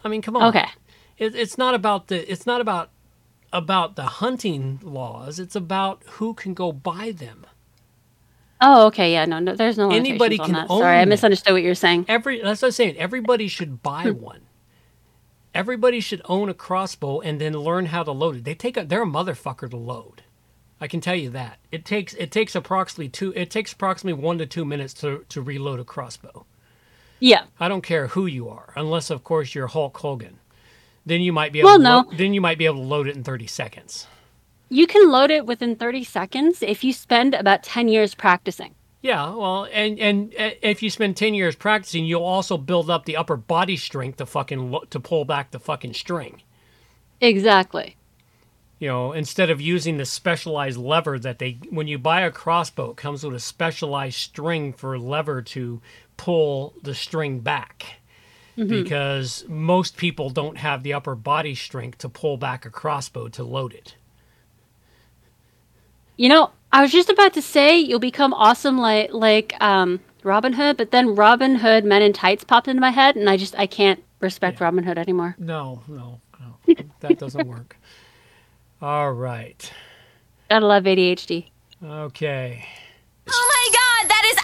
I 0.04 0.08
mean, 0.08 0.22
come 0.22 0.36
on. 0.36 0.48
Okay. 0.48 0.66
It, 1.18 1.34
it's 1.36 1.56
not 1.56 1.74
about 1.74 2.08
the. 2.08 2.30
It's 2.30 2.46
not 2.46 2.60
about 2.60 2.90
about 3.52 3.96
the 3.96 4.04
hunting 4.04 4.80
laws. 4.82 5.38
It's 5.38 5.54
about 5.54 6.02
who 6.12 6.34
can 6.34 6.52
go 6.52 6.72
buy 6.72 7.12
them. 7.12 7.46
Oh, 8.62 8.86
okay. 8.88 9.12
Yeah, 9.12 9.26
no, 9.26 9.40
no 9.40 9.56
there's 9.56 9.78
no 9.78 9.90
Anybody 9.90 10.38
on 10.38 10.46
can 10.46 10.54
that. 10.54 10.66
own 10.70 10.80
Sorry, 10.80 10.98
I 10.98 11.04
misunderstood 11.06 11.52
what 11.54 11.62
you 11.62 11.68
were 11.70 11.74
saying. 11.74 12.06
Every 12.08 12.40
that's 12.42 12.62
what 12.62 12.68
I'm 12.68 12.72
saying. 12.72 12.96
Everybody 12.98 13.48
should 13.48 13.82
buy 13.82 14.04
Hmm. 14.04 14.20
one. 14.22 14.40
Everybody 15.54 16.00
should 16.00 16.22
own 16.26 16.48
a 16.48 16.54
crossbow 16.54 17.20
and 17.20 17.40
then 17.40 17.54
learn 17.54 17.86
how 17.86 18.02
to 18.04 18.12
load 18.12 18.36
it. 18.36 18.44
They 18.44 18.54
take 18.54 18.76
a 18.76 18.84
they're 18.84 19.02
a 19.02 19.06
motherfucker 19.06 19.68
to 19.70 19.76
load. 19.76 20.22
I 20.80 20.88
can 20.88 21.00
tell 21.00 21.14
you 21.16 21.30
that. 21.30 21.58
It 21.72 21.84
takes 21.84 22.14
it 22.14 22.30
takes 22.32 22.54
approximately 22.54 23.08
two 23.10 23.32
it 23.36 23.50
takes 23.50 23.72
approximately 23.72 24.22
one 24.22 24.38
to 24.38 24.46
two 24.46 24.64
minutes 24.64 24.94
to, 24.94 25.24
to 25.28 25.42
reload 25.42 25.80
a 25.80 25.84
crossbow. 25.84 26.46
Yeah. 27.20 27.44
I 27.60 27.68
don't 27.68 27.82
care 27.82 28.08
who 28.08 28.26
you 28.26 28.48
are, 28.48 28.72
unless 28.76 29.10
of 29.10 29.24
course 29.24 29.54
you're 29.54 29.68
Hulk 29.68 29.96
Hogan. 29.98 30.38
Then 31.06 31.20
you 31.20 31.32
might 31.32 31.52
be 31.52 31.60
able 31.60 31.68
Well, 31.70 31.78
to 31.78 31.82
no. 31.84 31.96
lo- 32.08 32.12
then 32.16 32.34
you 32.34 32.40
might 32.40 32.58
be 32.58 32.66
able 32.66 32.76
to 32.82 32.88
load 32.88 33.08
it 33.08 33.16
in 33.16 33.24
thirty 33.24 33.46
seconds. 33.46 34.06
You 34.72 34.86
can 34.86 35.10
load 35.10 35.30
it 35.30 35.44
within 35.44 35.76
30 35.76 36.02
seconds 36.02 36.62
if 36.62 36.82
you 36.82 36.94
spend 36.94 37.34
about 37.34 37.62
10 37.62 37.88
years 37.88 38.14
practicing. 38.14 38.74
Yeah, 39.02 39.34
well, 39.34 39.68
and 39.70 39.98
and 39.98 40.32
uh, 40.38 40.50
if 40.62 40.80
you 40.80 40.88
spend 40.88 41.16
ten 41.16 41.34
years 41.34 41.56
practicing, 41.56 42.04
you'll 42.06 42.22
also 42.22 42.56
build 42.56 42.88
up 42.88 43.04
the 43.04 43.16
upper 43.16 43.36
body 43.36 43.76
strength 43.76 44.18
to 44.18 44.26
fucking 44.26 44.70
lo- 44.70 44.84
to 44.90 45.00
pull 45.00 45.24
back 45.24 45.50
the 45.50 45.58
fucking 45.58 45.94
string. 45.94 46.40
Exactly. 47.20 47.96
You 48.78 48.88
know, 48.88 49.12
instead 49.12 49.50
of 49.50 49.60
using 49.60 49.96
the 49.96 50.06
specialized 50.06 50.78
lever 50.78 51.18
that 51.18 51.40
they, 51.40 51.58
when 51.68 51.88
you 51.88 51.98
buy 51.98 52.20
a 52.20 52.30
crossbow, 52.30 52.92
it 52.92 52.96
comes 52.96 53.24
with 53.24 53.34
a 53.34 53.40
specialized 53.40 54.18
string 54.18 54.72
for 54.72 54.96
lever 54.98 55.42
to 55.42 55.82
pull 56.16 56.74
the 56.82 56.94
string 56.94 57.40
back. 57.40 58.00
Mhm. 58.56 58.68
Because 58.68 59.44
most 59.48 59.96
people 59.96 60.30
don't 60.30 60.58
have 60.58 60.82
the 60.82 60.92
upper 60.94 61.14
body 61.14 61.56
strength 61.56 61.98
to 61.98 62.08
pull 62.08 62.36
back 62.36 62.64
a 62.64 62.70
crossbow 62.70 63.28
to 63.28 63.42
load 63.42 63.72
it. 63.74 63.96
You 66.22 66.28
know, 66.28 66.50
I 66.70 66.82
was 66.82 66.92
just 66.92 67.08
about 67.08 67.32
to 67.32 67.42
say 67.42 67.76
you'll 67.76 67.98
become 67.98 68.32
awesome 68.32 68.78
like 68.78 69.12
like 69.12 69.60
um 69.60 69.98
Robin 70.22 70.52
Hood, 70.52 70.76
but 70.76 70.92
then 70.92 71.16
Robin 71.16 71.56
Hood 71.56 71.84
Men 71.84 72.00
in 72.00 72.12
Tights 72.12 72.44
popped 72.44 72.68
into 72.68 72.80
my 72.80 72.90
head 72.90 73.16
and 73.16 73.28
I 73.28 73.36
just 73.36 73.58
I 73.58 73.66
can't 73.66 74.00
respect 74.20 74.60
Robin 74.60 74.84
Hood 74.84 74.98
anymore. 74.98 75.34
No, 75.36 75.82
no, 75.88 76.20
no, 76.38 76.76
that 77.00 77.18
doesn't 77.18 77.48
work. 77.48 77.76
All 78.80 79.12
right. 79.12 79.68
Gotta 80.48 80.64
love 80.64 80.84
ADHD. 80.84 81.48
Okay. 81.82 82.66
Oh 83.28 83.48
my 83.56 83.68
god, 83.72 84.08
that 84.08 84.24
is 84.30 84.38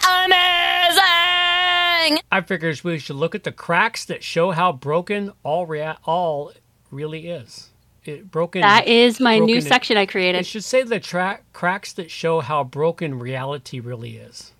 amazing! 2.11 2.21
I 2.29 2.41
figured 2.41 2.81
we 2.83 2.99
should 2.99 3.15
look 3.15 3.35
at 3.35 3.45
the 3.45 3.53
cracks 3.53 4.03
that 4.03 4.21
show 4.21 4.51
how 4.51 4.73
broken 4.73 5.31
all 5.43 5.65
rea- 5.65 5.95
all 6.03 6.51
really 6.91 7.29
is. 7.29 7.68
It 8.05 8.31
broken. 8.31 8.61
That 8.61 8.87
is 8.87 9.19
my 9.19 9.39
new 9.39 9.55
broken- 9.55 9.67
section 9.67 9.97
I 9.97 10.05
created. 10.05 10.39
It 10.39 10.45
should 10.45 10.63
say 10.63 10.83
the 10.83 10.99
tra- 10.99 11.41
cracks 11.53 11.93
that 11.93 12.09
show 12.09 12.39
how 12.39 12.63
broken 12.63 13.19
reality 13.19 13.79
really 13.79 14.17
is. 14.17 14.53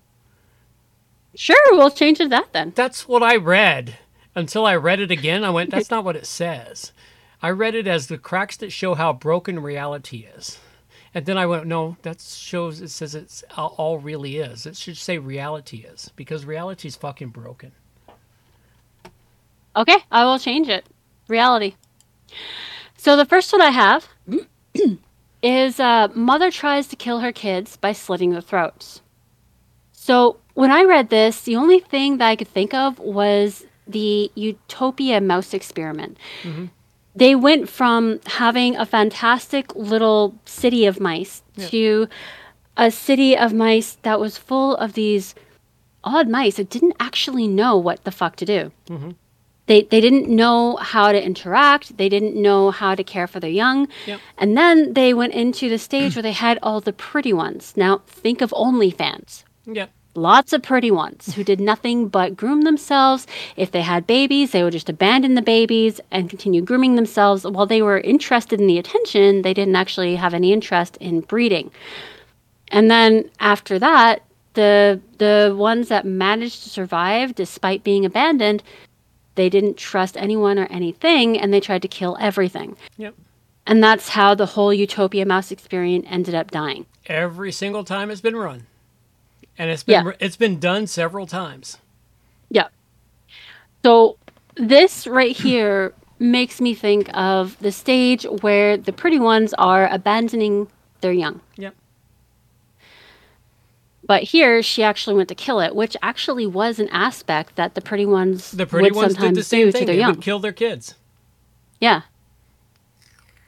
Sure, 1.34 1.56
we'll 1.72 1.90
change 1.90 2.20
it 2.20 2.24
to 2.24 2.28
that 2.30 2.52
then. 2.52 2.72
That's 2.74 3.08
what 3.08 3.22
I 3.22 3.36
read. 3.36 3.98
Until 4.34 4.66
I 4.66 4.76
read 4.76 5.00
it 5.00 5.10
again, 5.10 5.44
I 5.44 5.50
went, 5.50 5.70
"That's 5.70 5.90
not 5.90 6.04
what 6.04 6.16
it 6.16 6.26
says." 6.26 6.92
I 7.42 7.50
read 7.50 7.74
it 7.74 7.86
as 7.86 8.06
the 8.08 8.18
cracks 8.18 8.56
that 8.58 8.70
show 8.70 8.94
how 8.94 9.12
broken 9.14 9.60
reality 9.60 10.26
is. 10.36 10.58
And 11.14 11.26
then 11.26 11.38
I 11.38 11.46
went, 11.46 11.66
no, 11.66 11.96
that 12.02 12.20
shows, 12.20 12.80
it 12.80 12.90
says 12.90 13.14
it's 13.14 13.42
all, 13.56 13.74
all 13.78 13.98
really 13.98 14.36
is. 14.36 14.66
It 14.66 14.76
should 14.76 14.96
say 14.96 15.18
reality 15.18 15.78
is 15.78 16.10
because 16.14 16.44
reality 16.44 16.86
is 16.86 16.96
fucking 16.96 17.30
broken. 17.30 17.72
Okay, 19.74 19.96
I 20.10 20.24
will 20.24 20.38
change 20.38 20.68
it. 20.68 20.86
Reality. 21.28 21.74
So 23.00 23.16
the 23.16 23.24
first 23.24 23.50
one 23.50 23.62
I 23.62 23.70
have 23.70 24.08
is 25.42 25.80
uh, 25.80 26.08
mother 26.14 26.50
tries 26.50 26.86
to 26.88 26.96
kill 26.96 27.20
her 27.20 27.32
kids 27.32 27.78
by 27.78 27.92
slitting 27.94 28.32
their 28.32 28.42
throats. 28.42 29.00
So 29.90 30.36
when 30.52 30.70
I 30.70 30.84
read 30.84 31.08
this, 31.08 31.40
the 31.40 31.56
only 31.56 31.80
thing 31.80 32.18
that 32.18 32.28
I 32.28 32.36
could 32.36 32.48
think 32.48 32.74
of 32.74 32.98
was 32.98 33.64
the 33.86 34.30
Utopia 34.34 35.18
mouse 35.22 35.54
experiment. 35.54 36.18
They 37.16 37.34
went 37.34 37.70
from 37.70 38.20
having 38.26 38.76
a 38.76 38.84
fantastic 38.84 39.74
little 39.74 40.34
city 40.44 40.84
of 40.84 41.00
mice 41.00 41.42
to 41.70 42.06
a 42.76 42.90
city 42.90 43.34
of 43.34 43.54
mice 43.54 43.96
that 44.02 44.20
was 44.20 44.36
full 44.36 44.76
of 44.76 44.92
these 44.92 45.34
odd 46.04 46.28
mice 46.28 46.56
that 46.56 46.68
didn't 46.68 46.96
actually 47.00 47.48
know 47.48 47.78
what 47.78 48.04
the 48.04 48.10
fuck 48.10 48.36
to 48.36 48.44
do. 48.44 48.72
Mm-hmm. 48.90 49.12
They, 49.70 49.82
they 49.82 50.00
didn't 50.00 50.28
know 50.28 50.74
how 50.78 51.12
to 51.12 51.24
interact. 51.24 51.96
They 51.96 52.08
didn't 52.08 52.34
know 52.34 52.72
how 52.72 52.96
to 52.96 53.04
care 53.04 53.28
for 53.28 53.38
their 53.38 53.48
young. 53.48 53.86
Yep. 54.04 54.20
And 54.36 54.58
then 54.58 54.94
they 54.94 55.14
went 55.14 55.32
into 55.32 55.68
the 55.68 55.78
stage 55.78 56.16
where 56.16 56.24
they 56.24 56.32
had 56.32 56.58
all 56.60 56.80
the 56.80 56.92
pretty 56.92 57.32
ones. 57.32 57.74
Now, 57.76 58.02
think 58.08 58.40
of 58.40 58.50
OnlyFans. 58.50 59.44
Yep. 59.66 59.92
Lots 60.16 60.52
of 60.52 60.64
pretty 60.64 60.90
ones 60.90 61.36
who 61.36 61.44
did 61.44 61.60
nothing 61.60 62.08
but 62.08 62.36
groom 62.36 62.62
themselves. 62.62 63.28
If 63.54 63.70
they 63.70 63.82
had 63.82 64.08
babies, 64.08 64.50
they 64.50 64.64
would 64.64 64.72
just 64.72 64.88
abandon 64.88 65.36
the 65.36 65.40
babies 65.56 66.00
and 66.10 66.28
continue 66.28 66.62
grooming 66.62 66.96
themselves. 66.96 67.44
While 67.44 67.66
they 67.66 67.80
were 67.80 68.00
interested 68.00 68.60
in 68.60 68.66
the 68.66 68.80
attention, 68.80 69.42
they 69.42 69.54
didn't 69.54 69.76
actually 69.76 70.16
have 70.16 70.34
any 70.34 70.52
interest 70.52 70.96
in 70.96 71.20
breeding. 71.20 71.70
And 72.72 72.90
then 72.90 73.30
after 73.38 73.78
that, 73.78 74.24
the 74.54 75.00
the 75.18 75.54
ones 75.56 75.86
that 75.90 76.04
managed 76.04 76.64
to 76.64 76.70
survive 76.70 77.36
despite 77.36 77.84
being 77.84 78.04
abandoned, 78.04 78.64
they 79.40 79.48
didn't 79.48 79.78
trust 79.78 80.18
anyone 80.18 80.58
or 80.58 80.66
anything 80.66 81.38
and 81.40 81.52
they 81.52 81.60
tried 81.60 81.80
to 81.82 81.88
kill 81.88 82.16
everything. 82.20 82.76
Yep. 82.98 83.14
And 83.66 83.82
that's 83.82 84.10
how 84.10 84.34
the 84.34 84.46
whole 84.46 84.72
Utopia 84.74 85.24
mouse 85.24 85.50
experience 85.50 86.04
ended 86.08 86.34
up 86.34 86.50
dying. 86.50 86.84
Every 87.06 87.50
single 87.50 87.82
time 87.82 88.10
it's 88.10 88.20
been 88.20 88.36
run, 88.36 88.66
and 89.56 89.70
it's 89.70 89.82
been 89.82 90.04
Yeah. 90.04 90.12
it's 90.20 90.36
been 90.36 90.58
done 90.60 90.86
several 90.86 91.26
times. 91.26 91.78
Yeah. 92.50 92.68
So 93.82 94.18
this 94.56 95.06
right 95.06 95.34
here 95.36 95.94
makes 96.18 96.60
me 96.60 96.74
think 96.74 97.08
of 97.14 97.58
the 97.60 97.72
stage 97.72 98.26
where 98.42 98.76
the 98.76 98.92
pretty 98.92 99.18
ones 99.18 99.54
are 99.54 99.88
abandoning 99.88 100.68
their 101.00 101.12
young. 101.12 101.40
Yep. 101.56 101.74
But 104.10 104.24
here 104.24 104.60
she 104.60 104.82
actually 104.82 105.14
went 105.14 105.28
to 105.28 105.36
kill 105.36 105.60
it, 105.60 105.72
which 105.72 105.96
actually 106.02 106.44
was 106.44 106.80
an 106.80 106.88
aspect 106.88 107.54
that 107.54 107.76
the 107.76 107.80
pretty 107.80 108.04
ones 108.04 108.50
The 108.50 108.66
pretty 108.66 108.86
would 108.90 108.96
ones 108.96 109.12
did 109.12 109.20
sometimes 109.20 109.38
the 109.38 109.44
same 109.44 109.66
do 109.66 109.70
thing. 109.70 109.82
to 109.82 109.86
their 109.86 109.94
They 109.94 110.00
young. 110.00 110.10
would 110.16 110.20
kill 110.20 110.40
their 110.40 110.52
kids. 110.52 110.96
Yeah. 111.80 112.02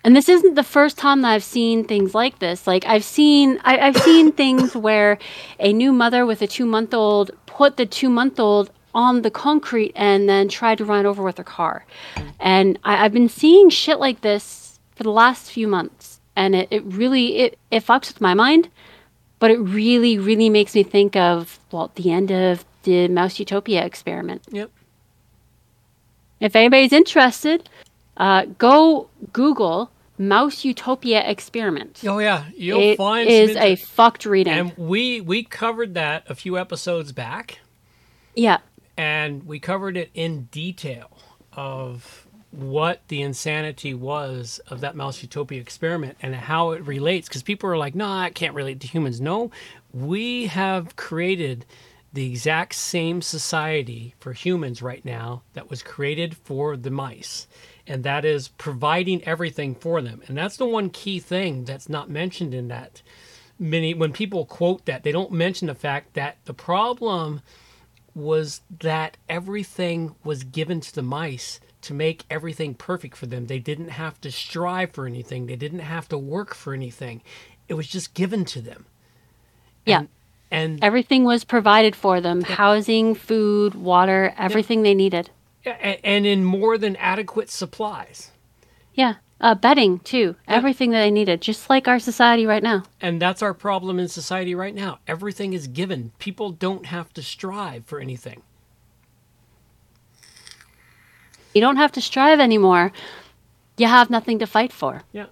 And 0.05 0.15
this 0.15 0.29
isn't 0.29 0.55
the 0.55 0.63
first 0.63 0.97
time 0.97 1.23
that 1.23 1.33
I've 1.33 1.43
seen 1.43 1.83
things 1.83 2.15
like 2.15 2.39
this. 2.39 2.69
Like 2.69 2.87
I've 2.87 3.03
seen, 3.03 3.59
I, 3.65 3.89
I've 3.89 3.97
seen 3.97 4.31
things 4.43 4.77
where 4.77 5.19
a 5.59 5.73
new 5.73 5.93
mother 5.93 6.25
with 6.25 6.41
a 6.43 6.47
two-month-old 6.47 7.33
put 7.47 7.77
the 7.77 7.85
two-month-old 7.85 8.71
on 8.95 9.23
the 9.23 9.33
concrete 9.33 9.91
and 9.97 10.29
then 10.29 10.49
tried 10.49 10.79
to 10.79 10.85
run 10.85 11.07
over 11.07 11.25
with 11.25 11.39
her 11.39 11.43
car. 11.59 11.85
And 12.39 12.79
I, 12.85 13.05
I've 13.05 13.13
been 13.13 13.29
seeing 13.29 13.69
shit 13.69 13.99
like 13.99 14.21
this 14.21 14.79
for 14.95 15.03
the 15.03 15.11
last 15.11 15.51
few 15.51 15.67
months, 15.67 16.21
and 16.37 16.55
it, 16.55 16.69
it 16.71 16.85
really 16.85 17.39
it 17.39 17.59
it 17.73 17.85
fucks 17.85 18.07
with 18.15 18.21
my 18.21 18.35
mind. 18.35 18.69
But 19.43 19.51
it 19.51 19.59
really, 19.59 20.21
really 20.21 20.49
makes 20.49 20.73
me 20.73 20.85
think 20.85 21.17
of 21.17 21.59
well, 21.73 21.91
the 21.97 22.13
end 22.13 22.31
of 22.31 22.65
the 22.85 23.09
Mouse 23.09 23.41
Utopia 23.41 23.85
experiment. 23.85 24.45
Yep. 24.53 24.71
If 26.39 26.55
anybody's 26.55 26.93
interested, 26.93 27.69
uh, 28.19 28.45
go 28.59 29.09
Google 29.33 29.91
Mouse 30.17 30.65
Utopia 30.65 31.29
experiment. 31.29 32.05
Oh 32.07 32.21
yeah, 32.21 32.45
you'll 32.57 32.79
It 32.79 32.97
find 32.99 33.29
is 33.29 33.55
some 33.55 33.63
a 33.63 33.75
fucked 33.75 34.27
reading. 34.27 34.53
And 34.53 34.77
we 34.77 35.21
we 35.21 35.43
covered 35.43 35.95
that 35.95 36.23
a 36.29 36.37
few 36.37 36.57
episodes 36.57 37.11
back, 37.11 37.59
yeah, 38.37 38.59
and 38.97 39.45
we 39.45 39.59
covered 39.59 39.97
it 39.97 40.11
in 40.15 40.45
detail 40.53 41.19
of 41.53 42.22
what 42.53 43.01
the 43.09 43.23
insanity 43.23 43.95
was 43.95 44.61
of 44.69 44.81
that 44.83 44.95
Mouse 44.95 45.23
Utopia 45.23 45.61
experiment 45.61 46.17
and 46.23 46.35
how 46.35 46.73
it 46.73 46.87
relates. 46.87 47.29
Because 47.29 47.43
people 47.43 47.69
are 47.69 47.79
like, 47.79 47.95
"No, 47.95 48.07
I 48.07 48.31
can't 48.31 48.55
relate 48.55 48.79
to 48.81 48.87
humans." 48.87 49.21
No, 49.21 49.51
we 49.93 50.47
have 50.47 50.95
created 50.95 51.65
the 52.13 52.31
exact 52.31 52.75
same 52.75 53.23
society 53.23 54.15
for 54.21 54.35
humans 54.35 54.83
right 54.83 55.05
now 55.05 55.43
that 55.55 55.71
was 55.71 55.83
created 55.83 56.37
for 56.37 56.77
the 56.77 56.91
mice. 56.91 57.49
And 57.87 58.05
that 58.05 58.25
is 58.25 58.49
providing 58.49 59.25
everything 59.25 59.75
for 59.75 60.03
them. 60.03 60.23
And 60.29 60.37
that's 60.37 60.59
the 60.59 60.67
one 60.67 60.91
key 60.91 61.19
thing 61.19 61.65
that's 61.65 61.89
not 61.89 62.11
mentioned 62.11 62.53
in 62.53 62.69
that. 62.69 63.01
Many 63.59 63.95
when 63.95 64.13
people 64.13 64.45
quote 64.45 64.85
that, 64.85 65.05
they 65.05 65.13
don't 65.13 65.33
mention 65.33 65.69
the 65.69 65.75
fact 65.75 66.13
that 66.15 66.37
the 66.45 66.55
problem 66.55 67.41
was 68.15 68.61
that 68.81 69.17
everything 69.29 70.15
was 70.23 70.45
given 70.45 70.81
to 70.81 70.95
the 70.95 71.03
mice 71.03 71.61
to 71.83 71.95
make 71.95 72.25
everything 72.31 72.75
perfect 72.75 73.17
for 73.17 73.27
them. 73.27 73.47
They 73.47 73.59
didn't 73.59 73.89
have 73.89 74.21
to 74.23 74.31
strive 74.31 74.93
for 74.93 75.07
anything. 75.07 75.47
They 75.47 75.57
didn't 75.57 75.81
have 75.81 76.09
to 76.09 76.19
work 76.19 76.55
for 76.55 76.73
anything. 76.75 77.23
It 77.69 77.75
was 77.75 77.87
just 77.89 78.15
given 78.15 78.45
to 78.47 78.61
them. 78.61 78.87
yeah. 79.87 80.05
And 80.51 80.85
Everything 80.85 81.25
was 81.25 81.45
provided 81.45 81.97
for 81.97 82.21
them 82.21 82.43
housing, 82.43 83.15
food, 83.15 83.75
water, 83.75 84.35
everything 84.37 84.83
they 84.83 84.93
needed. 84.95 85.31
a- 85.65 86.05
and 86.07 86.27
in 86.27 86.45
more 86.45 86.77
than 86.77 86.95
adequate 86.97 87.49
supplies. 87.49 88.31
Yeah. 88.95 89.15
Uh, 89.41 89.55
bedding, 89.55 89.99
too. 90.01 90.37
Everything 90.47 90.91
that 90.91 91.01
they 91.01 91.11
needed, 91.11 91.41
just 91.41 91.71
like 91.71 91.89
our 91.89 91.99
society 91.99 92.45
right 92.47 92.63
now. 92.63 92.83
And 93.01 93.21
that's 93.21 93.41
our 93.43 93.55
problem 93.55 93.99
in 93.99 94.07
society 94.09 94.55
right 94.55 94.75
now. 94.75 94.99
Everything 95.09 95.53
is 95.55 95.67
given. 95.67 96.13
People 96.19 96.51
don't 96.51 96.87
have 96.87 97.13
to 97.15 97.23
strive 97.23 97.87
for 97.87 97.99
anything. 97.99 98.43
You 101.55 101.61
don't 101.61 101.77
have 101.77 101.93
to 101.93 102.01
strive 102.01 102.41
anymore. 102.41 102.93
You 103.77 103.87
have 103.87 104.11
nothing 104.11 104.39
to 104.39 104.47
fight 104.47 104.73
for. 104.73 105.03
Yeah. 105.13 105.27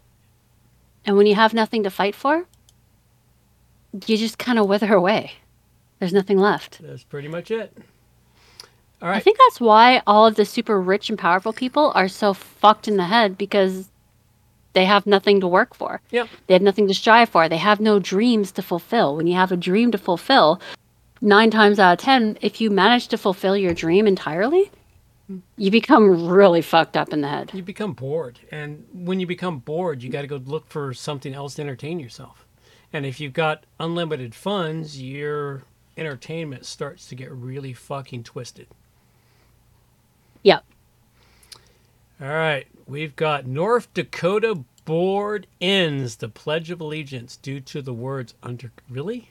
And 1.04 1.16
when 1.16 1.26
you 1.26 1.34
have 1.34 1.54
nothing 1.54 1.82
to 1.84 1.90
fight 1.90 2.14
for, 2.14 2.46
you 4.06 4.16
just 4.16 4.38
kind 4.38 4.58
of 4.58 4.68
wither 4.68 4.94
away. 4.94 5.32
There's 5.98 6.12
nothing 6.12 6.38
left. 6.38 6.80
That's 6.82 7.04
pretty 7.04 7.28
much 7.28 7.50
it. 7.50 7.76
All 9.02 9.08
I 9.08 9.20
think 9.20 9.38
that's 9.38 9.60
why 9.60 10.02
all 10.06 10.26
of 10.26 10.34
the 10.34 10.44
super 10.44 10.80
rich 10.80 11.08
and 11.08 11.18
powerful 11.18 11.52
people 11.52 11.92
are 11.94 12.08
so 12.08 12.34
fucked 12.34 12.86
in 12.86 12.96
the 12.96 13.04
head 13.04 13.38
because 13.38 13.88
they 14.74 14.84
have 14.84 15.06
nothing 15.06 15.40
to 15.40 15.48
work 15.48 15.74
for. 15.74 16.00
Yep. 16.10 16.28
They 16.46 16.54
have 16.54 16.62
nothing 16.62 16.86
to 16.88 16.94
strive 16.94 17.30
for. 17.30 17.48
They 17.48 17.56
have 17.56 17.80
no 17.80 17.98
dreams 17.98 18.52
to 18.52 18.62
fulfill. 18.62 19.16
When 19.16 19.26
you 19.26 19.34
have 19.34 19.52
a 19.52 19.56
dream 19.56 19.90
to 19.92 19.98
fulfill, 19.98 20.60
nine 21.20 21.50
times 21.50 21.78
out 21.78 21.94
of 21.94 21.98
ten, 21.98 22.38
if 22.40 22.60
you 22.60 22.70
manage 22.70 23.08
to 23.08 23.18
fulfill 23.18 23.56
your 23.56 23.74
dream 23.74 24.06
entirely, 24.06 24.70
you 25.56 25.70
become 25.70 26.28
really 26.28 26.62
fucked 26.62 26.96
up 26.96 27.12
in 27.12 27.20
the 27.20 27.28
head. 27.28 27.50
You 27.54 27.62
become 27.62 27.92
bored. 27.92 28.40
And 28.50 28.86
when 28.92 29.20
you 29.20 29.26
become 29.26 29.58
bored, 29.58 30.02
you 30.02 30.10
got 30.10 30.22
to 30.22 30.26
go 30.26 30.36
look 30.36 30.68
for 30.68 30.92
something 30.94 31.34
else 31.34 31.54
to 31.54 31.62
entertain 31.62 32.00
yourself. 32.00 32.46
And 32.92 33.06
if 33.06 33.20
you've 33.20 33.32
got 33.32 33.64
unlimited 33.78 34.34
funds, 34.34 35.00
your 35.00 35.62
entertainment 35.96 36.66
starts 36.66 37.06
to 37.08 37.14
get 37.14 37.30
really 37.30 37.72
fucking 37.72 38.24
twisted. 38.24 38.66
Yep. 40.42 40.64
All 42.20 42.28
right. 42.28 42.66
We've 42.86 43.14
got 43.14 43.46
North 43.46 43.92
Dakota 43.94 44.64
board 44.84 45.46
ends 45.60 46.16
the 46.16 46.28
Pledge 46.28 46.70
of 46.70 46.80
Allegiance 46.80 47.36
due 47.36 47.60
to 47.60 47.82
the 47.82 47.94
words 47.94 48.34
under. 48.42 48.72
Really? 48.88 49.29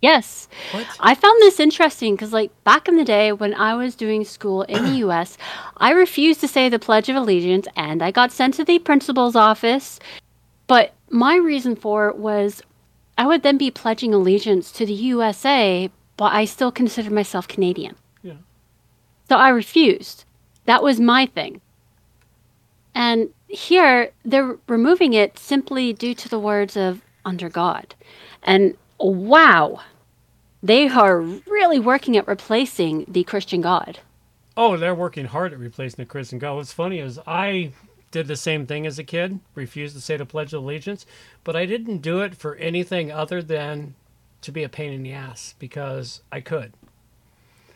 Yes. 0.00 0.48
What? 0.70 0.86
I 1.00 1.14
found 1.14 1.40
this 1.42 1.58
interesting 1.58 2.14
because, 2.14 2.32
like, 2.32 2.52
back 2.64 2.86
in 2.88 2.96
the 2.96 3.04
day 3.04 3.32
when 3.32 3.54
I 3.54 3.74
was 3.74 3.96
doing 3.96 4.24
school 4.24 4.62
in 4.62 4.84
the 4.84 4.90
US, 5.08 5.36
I 5.76 5.90
refused 5.90 6.40
to 6.40 6.48
say 6.48 6.68
the 6.68 6.78
Pledge 6.78 7.08
of 7.08 7.16
Allegiance 7.16 7.66
and 7.76 8.02
I 8.02 8.10
got 8.10 8.32
sent 8.32 8.54
to 8.54 8.64
the 8.64 8.78
principal's 8.78 9.34
office. 9.34 9.98
But 10.66 10.94
my 11.10 11.36
reason 11.36 11.74
for 11.74 12.08
it 12.08 12.16
was 12.16 12.62
I 13.16 13.26
would 13.26 13.42
then 13.42 13.58
be 13.58 13.70
pledging 13.70 14.14
allegiance 14.14 14.70
to 14.72 14.86
the 14.86 14.92
USA, 14.92 15.90
but 16.16 16.32
I 16.32 16.44
still 16.44 16.70
considered 16.70 17.12
myself 17.12 17.48
Canadian. 17.48 17.96
Yeah. 18.22 18.34
So 19.28 19.36
I 19.36 19.48
refused. 19.48 20.24
That 20.66 20.84
was 20.84 21.00
my 21.00 21.26
thing. 21.26 21.60
And 22.94 23.30
here, 23.48 24.10
they're 24.24 24.56
removing 24.68 25.14
it 25.14 25.38
simply 25.38 25.92
due 25.92 26.14
to 26.14 26.28
the 26.28 26.38
words 26.38 26.76
of 26.76 27.00
under 27.24 27.48
God. 27.48 27.94
And 28.42 28.76
wow, 28.98 29.80
they 30.62 30.88
are 30.88 31.20
really 31.20 31.78
working 31.78 32.16
at 32.16 32.26
replacing 32.26 33.04
the 33.08 33.24
Christian 33.24 33.60
God. 33.60 34.00
Oh, 34.56 34.76
they're 34.76 34.94
working 34.94 35.26
hard 35.26 35.52
at 35.52 35.58
replacing 35.58 36.02
the 36.02 36.08
Christian 36.08 36.38
God. 36.38 36.56
What's 36.56 36.72
funny 36.72 36.98
is 36.98 37.20
I 37.26 37.72
did 38.10 38.26
the 38.26 38.36
same 38.36 38.66
thing 38.66 38.86
as 38.86 38.98
a 38.98 39.04
kid, 39.04 39.38
refused 39.54 39.94
to 39.94 40.00
say 40.00 40.16
the 40.16 40.26
Pledge 40.26 40.52
of 40.52 40.62
Allegiance, 40.62 41.06
but 41.44 41.54
I 41.54 41.66
didn't 41.66 41.98
do 41.98 42.20
it 42.20 42.34
for 42.34 42.56
anything 42.56 43.12
other 43.12 43.42
than 43.42 43.94
to 44.42 44.52
be 44.52 44.62
a 44.62 44.68
pain 44.68 44.92
in 44.92 45.02
the 45.02 45.12
ass 45.12 45.54
because 45.58 46.22
I 46.32 46.40
could. 46.40 46.72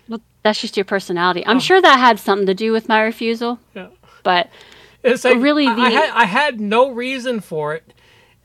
Well, 0.08 0.20
that's 0.42 0.60
just 0.60 0.76
your 0.76 0.84
personality. 0.84 1.46
I'm 1.46 1.58
oh. 1.58 1.60
sure 1.60 1.80
that 1.80 1.98
had 1.98 2.18
something 2.18 2.46
to 2.46 2.54
do 2.54 2.72
with 2.72 2.88
my 2.88 3.02
refusal. 3.02 3.60
Yeah. 3.74 3.88
But 4.22 4.50
It's 5.02 5.24
like 5.24 5.36
really 5.36 5.66
I, 5.66 5.74
the 5.74 5.82
I 5.82 5.90
had 5.90 6.10
I 6.10 6.24
had 6.24 6.60
no 6.60 6.90
reason 6.90 7.40
for 7.40 7.74
it, 7.74 7.92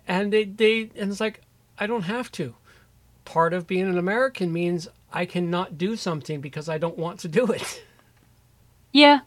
and 0.07 0.33
they 0.33 0.43
they 0.45 0.89
and 0.95 1.11
it's 1.11 1.21
like 1.21 1.41
I 1.77 1.87
don't 1.87 2.03
have 2.03 2.31
to. 2.33 2.55
Part 3.27 3.53
of 3.53 3.67
being 3.67 3.87
an 3.89 3.97
American 3.97 4.53
means 4.53 4.87
I 5.11 5.25
cannot 5.25 5.77
do 5.77 5.97
something 5.97 6.39
because 6.39 6.69
I 6.69 6.77
don't 6.77 6.97
want 6.97 7.19
to 7.19 7.27
do 7.27 7.45
it. 7.47 7.83
yeah, 8.93 9.19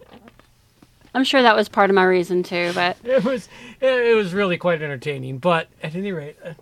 I'm 1.15 1.23
sure 1.23 1.43
that 1.43 1.55
was 1.55 1.69
part 1.69 1.91
of 1.91 1.95
my 1.95 2.05
reason 2.05 2.43
too. 2.43 2.73
But 2.75 2.97
It 3.05 3.23
was 3.25 3.49
it 3.79 4.17
was 4.17 4.33
really 4.33 4.57
quite 4.57 4.81
entertaining. 4.81 5.37
But 5.37 5.69
at 5.83 5.95
any 5.95 6.13
rate, 6.13 6.39
uh, 6.43 6.55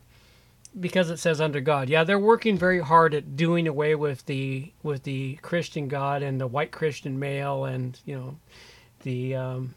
because 0.79 1.11
it 1.11 1.19
says 1.19 1.41
under 1.41 1.61
God, 1.61 1.89
yeah, 1.89 2.03
they're 2.03 2.19
working 2.19 2.59
very 2.59 2.81
hard 2.81 3.15
at 3.15 3.37
doing 3.37 3.69
away 3.69 3.95
with 3.95 4.27
the 4.27 4.73
with 4.83 5.05
the 5.05 5.37
Christian 5.37 5.87
God 5.87 6.25
and 6.25 6.41
the 6.41 6.49
white 6.49 6.73
Christian 6.73 7.21
male 7.21 7.65
and 7.65 7.99
you 8.05 8.17
know 8.17 8.37
the 9.03 9.37
um, 9.37 9.75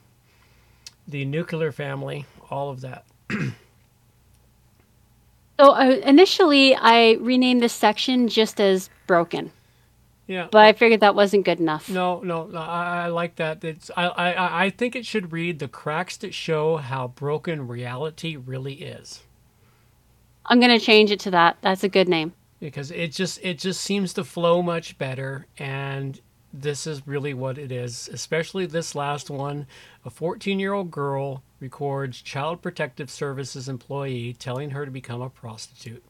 the 1.07 1.25
nuclear 1.25 1.71
family, 1.71 2.25
all 2.49 2.71
of 2.71 2.81
that. 2.81 3.05
So 5.61 5.73
uh, 5.73 5.99
initially, 6.03 6.75
I 6.75 7.17
renamed 7.19 7.61
this 7.61 7.71
section 7.73 8.27
just 8.27 8.59
as 8.59 8.89
broken, 9.05 9.51
Yeah. 10.25 10.47
but 10.51 10.65
I 10.65 10.73
figured 10.73 11.01
that 11.01 11.13
wasn't 11.13 11.45
good 11.45 11.59
enough. 11.59 11.87
No, 11.87 12.19
no, 12.21 12.47
no 12.47 12.57
I, 12.59 13.03
I 13.03 13.07
like 13.09 13.35
that. 13.35 13.63
It's 13.63 13.91
I, 13.95 14.05
I, 14.07 14.31
I- 14.33 14.63
I 14.65 14.69
think 14.71 14.95
it 14.95 15.05
should 15.05 15.31
read 15.31 15.59
the 15.59 15.67
cracks 15.67 16.17
that 16.17 16.33
show 16.33 16.77
how 16.77 17.09
broken 17.09 17.67
reality 17.67 18.37
really 18.37 18.73
is. 18.73 19.21
I'm 20.47 20.59
gonna 20.59 20.79
change 20.79 21.11
it 21.11 21.19
to 21.21 21.31
that. 21.31 21.57
That's 21.61 21.83
a 21.83 21.89
good 21.89 22.09
name. 22.09 22.33
because 22.59 22.89
it 22.89 23.11
just 23.11 23.39
it 23.43 23.59
just 23.59 23.81
seems 23.81 24.13
to 24.13 24.23
flow 24.23 24.63
much 24.63 24.97
better 24.97 25.45
and 25.59 26.19
this 26.53 26.85
is 26.87 27.07
really 27.07 27.33
what 27.33 27.57
it 27.57 27.71
is 27.71 28.09
especially 28.13 28.65
this 28.65 28.95
last 28.95 29.29
one 29.29 29.65
a 30.05 30.09
14 30.09 30.59
year 30.59 30.73
old 30.73 30.91
girl 30.91 31.43
records 31.59 32.21
child 32.21 32.61
protective 32.61 33.09
services 33.09 33.69
employee 33.69 34.33
telling 34.33 34.71
her 34.71 34.85
to 34.85 34.91
become 34.91 35.21
a 35.21 35.29
prostitute 35.29 36.03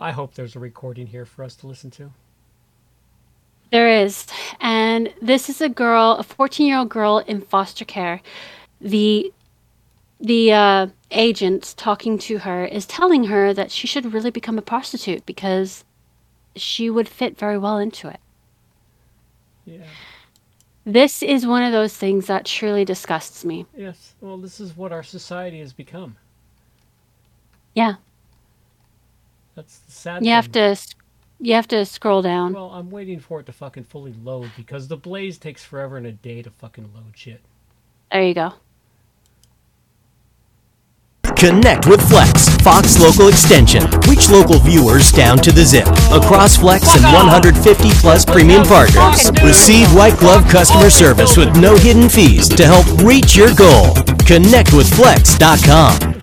i 0.00 0.12
hope 0.12 0.34
there's 0.34 0.56
a 0.56 0.60
recording 0.60 1.06
here 1.08 1.24
for 1.24 1.44
us 1.44 1.54
to 1.56 1.66
listen 1.66 1.90
to 1.90 2.10
There 3.70 3.88
is. 3.88 4.26
And 4.60 5.12
this 5.20 5.48
is 5.50 5.60
a 5.60 5.68
girl, 5.68 6.12
a 6.18 6.22
14 6.22 6.66
year 6.66 6.78
old 6.78 6.88
girl 6.90 7.18
in 7.18 7.40
foster 7.40 7.84
care. 7.84 8.20
The 8.80 9.32
the 10.20 10.52
uh, 10.52 10.86
agent 11.10 11.74
talking 11.76 12.18
to 12.18 12.38
her 12.38 12.64
is 12.64 12.86
telling 12.86 13.24
her 13.24 13.52
that 13.52 13.70
she 13.70 13.86
should 13.86 14.12
really 14.14 14.30
become 14.30 14.58
a 14.58 14.62
prostitute 14.62 15.26
because 15.26 15.84
she 16.56 16.88
would 16.88 17.08
fit 17.08 17.36
very 17.38 17.58
well 17.58 17.78
into 17.78 18.08
it. 18.08 18.20
Yeah 19.64 19.82
This 20.86 21.22
is 21.22 21.46
one 21.46 21.62
of 21.62 21.72
those 21.72 21.96
things 21.96 22.26
that 22.26 22.44
truly 22.44 22.84
disgusts 22.84 23.44
me. 23.44 23.66
yes 23.76 24.14
well 24.20 24.36
this 24.38 24.60
is 24.60 24.76
what 24.76 24.92
our 24.92 25.02
society 25.02 25.58
has 25.60 25.72
become 25.72 26.16
Yeah. 27.74 27.94
that's 29.54 29.78
the 29.78 29.92
sad 29.92 30.24
You 30.24 30.32
have 30.32 30.50
to 30.52 30.76
you 31.40 31.54
have 31.54 31.68
to 31.68 31.84
scroll 31.84 32.22
down. 32.22 32.52
well 32.52 32.70
i'm 32.70 32.90
waiting 32.90 33.18
for 33.20 33.40
it 33.40 33.46
to 33.46 33.52
fucking 33.52 33.84
fully 33.84 34.14
load 34.22 34.50
because 34.56 34.88
the 34.88 34.96
blaze 34.96 35.38
takes 35.38 35.64
forever 35.64 35.96
and 35.96 36.06
a 36.06 36.12
day 36.12 36.42
to 36.42 36.50
fucking 36.50 36.90
load 36.94 37.12
shit 37.14 37.40
There 38.12 38.22
you 38.22 38.34
go. 38.34 38.52
Connect 41.44 41.86
with 41.86 42.00
Flex, 42.08 42.48
Fox 42.62 42.98
Local 42.98 43.28
Extension. 43.28 43.82
Reach 44.08 44.30
local 44.30 44.58
viewers 44.58 45.12
down 45.12 45.36
to 45.40 45.52
the 45.52 45.62
zip. 45.62 45.86
Across 46.10 46.56
Flex 46.56 46.96
and 46.96 47.04
150 47.04 47.90
plus 48.00 48.24
premium 48.24 48.62
partners. 48.62 49.30
Receive 49.42 49.92
white 49.94 50.16
glove 50.16 50.48
customer 50.48 50.88
service 50.88 51.36
with 51.36 51.54
no 51.60 51.76
hidden 51.76 52.08
fees 52.08 52.48
to 52.48 52.64
help 52.64 52.86
reach 53.02 53.36
your 53.36 53.54
goal. 53.54 53.92
ConnectWithFlex.com. 54.24 56.13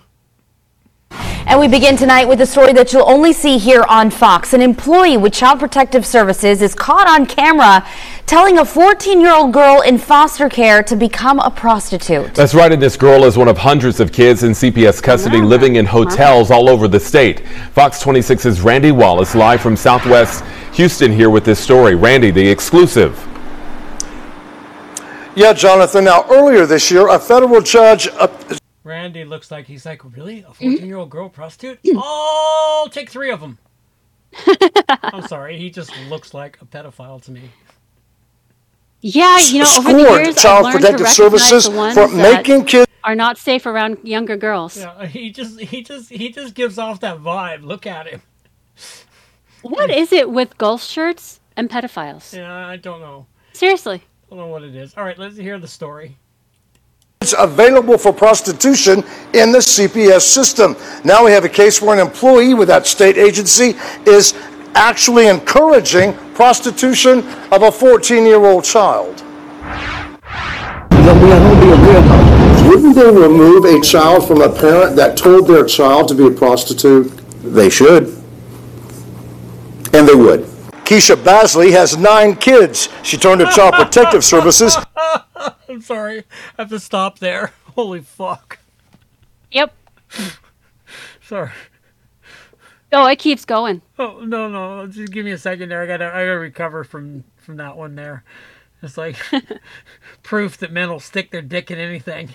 And 1.51 1.59
we 1.59 1.67
begin 1.67 1.97
tonight 1.97 2.29
with 2.29 2.39
a 2.39 2.45
story 2.45 2.71
that 2.71 2.93
you'll 2.93 3.09
only 3.09 3.33
see 3.33 3.57
here 3.57 3.83
on 3.89 4.09
Fox. 4.09 4.53
An 4.53 4.61
employee 4.61 5.17
with 5.17 5.33
Child 5.33 5.59
Protective 5.59 6.05
Services 6.05 6.61
is 6.61 6.73
caught 6.73 7.09
on 7.09 7.25
camera 7.25 7.85
telling 8.25 8.59
a 8.59 8.63
14 8.63 9.19
year 9.19 9.33
old 9.33 9.51
girl 9.51 9.81
in 9.81 9.97
foster 9.97 10.47
care 10.47 10.81
to 10.83 10.95
become 10.95 11.39
a 11.39 11.51
prostitute. 11.51 12.33
That's 12.35 12.53
right, 12.53 12.71
and 12.71 12.81
this 12.81 12.95
girl 12.95 13.25
is 13.25 13.37
one 13.37 13.49
of 13.49 13.57
hundreds 13.57 13.99
of 13.99 14.13
kids 14.13 14.43
in 14.43 14.53
CPS 14.53 15.03
custody 15.03 15.41
living 15.41 15.75
in 15.75 15.85
hotels 15.85 16.51
all 16.51 16.69
over 16.69 16.87
the 16.87 17.01
state. 17.01 17.45
Fox 17.73 18.01
26's 18.01 18.61
Randy 18.61 18.93
Wallace 18.93 19.35
live 19.35 19.59
from 19.59 19.75
Southwest 19.75 20.45
Houston 20.75 21.11
here 21.11 21.29
with 21.29 21.43
this 21.43 21.59
story. 21.59 21.95
Randy, 21.95 22.31
the 22.31 22.47
exclusive. 22.47 23.19
Yeah, 25.35 25.51
Jonathan. 25.51 26.05
Now, 26.05 26.25
earlier 26.31 26.65
this 26.65 26.89
year, 26.89 27.09
a 27.09 27.19
federal 27.19 27.59
judge. 27.59 28.07
Randy 28.83 29.25
looks 29.25 29.51
like 29.51 29.67
he's 29.67 29.85
like, 29.85 30.03
really? 30.15 30.39
A 30.39 30.43
mm-hmm. 30.43 30.71
14 30.71 30.85
year 30.85 30.97
old 30.97 31.09
girl 31.09 31.29
prostitute? 31.29 31.79
Oh, 31.95 32.89
take 32.91 33.09
three 33.09 33.31
of 33.31 33.39
them. 33.39 33.59
I'm 35.03 35.27
sorry. 35.27 35.57
He 35.57 35.69
just 35.69 35.95
looks 36.07 36.33
like 36.33 36.57
a 36.61 36.65
pedophile 36.65 37.21
to 37.23 37.31
me. 37.31 37.51
Yeah, 39.01 39.39
you 39.39 39.63
know, 39.63 39.75
over 39.77 39.93
the 39.93 39.99
years, 39.99 40.35
Child 40.35 40.57
I've 40.67 40.73
learned 40.73 40.73
Protective 40.75 40.97
to 40.97 41.03
recognize 41.03 41.15
Services 41.15 41.63
the 41.65 41.71
ones 41.71 41.93
for 41.95 42.07
that 42.07 42.37
making 42.37 42.65
kids- 42.65 42.91
are 43.03 43.15
not 43.15 43.37
safe 43.39 43.65
around 43.65 43.97
younger 44.03 44.37
girls. 44.37 44.77
Yeah, 44.77 45.07
he 45.07 45.31
just 45.31 45.59
he 45.59 45.81
just 45.81 46.09
he 46.09 46.31
just 46.31 46.53
gives 46.53 46.77
off 46.77 46.99
that 46.99 47.17
vibe. 47.17 47.63
Look 47.63 47.87
at 47.87 48.07
him. 48.07 48.21
What 49.63 49.89
is 49.89 50.11
it 50.11 50.29
with 50.29 50.57
golf 50.59 50.83
shirts 50.83 51.39
and 51.55 51.69
pedophiles? 51.69 52.35
Yeah, 52.35 52.67
I 52.67 52.77
don't 52.77 53.01
know. 53.01 53.25
Seriously. 53.53 54.03
I 54.27 54.29
don't 54.29 54.37
know 54.37 54.47
what 54.47 54.63
it 54.63 54.75
is. 54.75 54.95
All 54.95 55.03
right, 55.03 55.17
let's 55.17 55.35
hear 55.35 55.57
the 55.57 55.67
story. 55.67 56.17
It's 57.21 57.35
available 57.37 57.99
for 57.99 58.11
prostitution 58.11 59.03
in 59.33 59.51
the 59.51 59.59
CPS 59.59 60.21
system. 60.21 60.75
Now 61.03 61.23
we 61.23 61.31
have 61.31 61.45
a 61.45 61.49
case 61.49 61.79
where 61.79 61.93
an 61.93 61.99
employee 61.99 62.55
with 62.55 62.67
that 62.69 62.87
state 62.87 63.15
agency 63.15 63.75
is 64.07 64.33
actually 64.73 65.27
encouraging 65.27 66.13
prostitution 66.33 67.19
of 67.51 67.61
a 67.61 67.71
14 67.71 68.25
year 68.25 68.43
old 68.43 68.63
child. 68.63 69.21
Wouldn't 72.67 72.95
they 72.95 73.11
remove 73.11 73.65
a 73.65 73.79
child 73.81 74.27
from 74.27 74.41
a 74.41 74.49
parent 74.49 74.95
that 74.95 75.15
told 75.15 75.45
their 75.45 75.65
child 75.65 76.07
to 76.07 76.15
be 76.15 76.25
a 76.25 76.31
prostitute? 76.31 77.05
They 77.43 77.69
should. 77.69 78.05
And 79.93 80.07
they 80.09 80.15
would. 80.15 80.50
Keisha 80.85 81.21
Basley 81.23 81.71
has 81.71 81.97
nine 81.97 82.35
kids. 82.35 82.89
She 83.03 83.17
turned 83.17 83.39
to 83.39 83.47
Child 83.47 83.75
Protective 83.75 84.23
Services. 84.23 84.77
I'm 85.69 85.81
sorry. 85.81 86.25
I 86.57 86.63
have 86.63 86.69
to 86.69 86.79
stop 86.79 87.19
there. 87.19 87.51
Holy 87.75 88.01
fuck. 88.01 88.59
Yep. 89.51 89.73
Sorry. 91.21 91.51
Oh, 92.91 93.07
it 93.07 93.19
keeps 93.19 93.45
going. 93.45 93.81
Oh 93.97 94.19
no 94.25 94.49
no! 94.49 94.85
Just 94.85 95.13
give 95.13 95.23
me 95.23 95.31
a 95.31 95.37
second 95.37 95.69
there. 95.69 95.81
I 95.81 95.85
gotta 95.85 96.07
I 96.07 96.25
gotta 96.25 96.39
recover 96.39 96.83
from 96.83 97.23
from 97.37 97.55
that 97.57 97.77
one 97.77 97.95
there. 97.95 98.25
It's 98.81 98.97
like 98.97 99.15
proof 100.23 100.57
that 100.57 100.73
men 100.73 100.89
will 100.89 100.99
stick 100.99 101.31
their 101.31 101.41
dick 101.41 101.71
in 101.71 101.79
anything. 101.79 102.31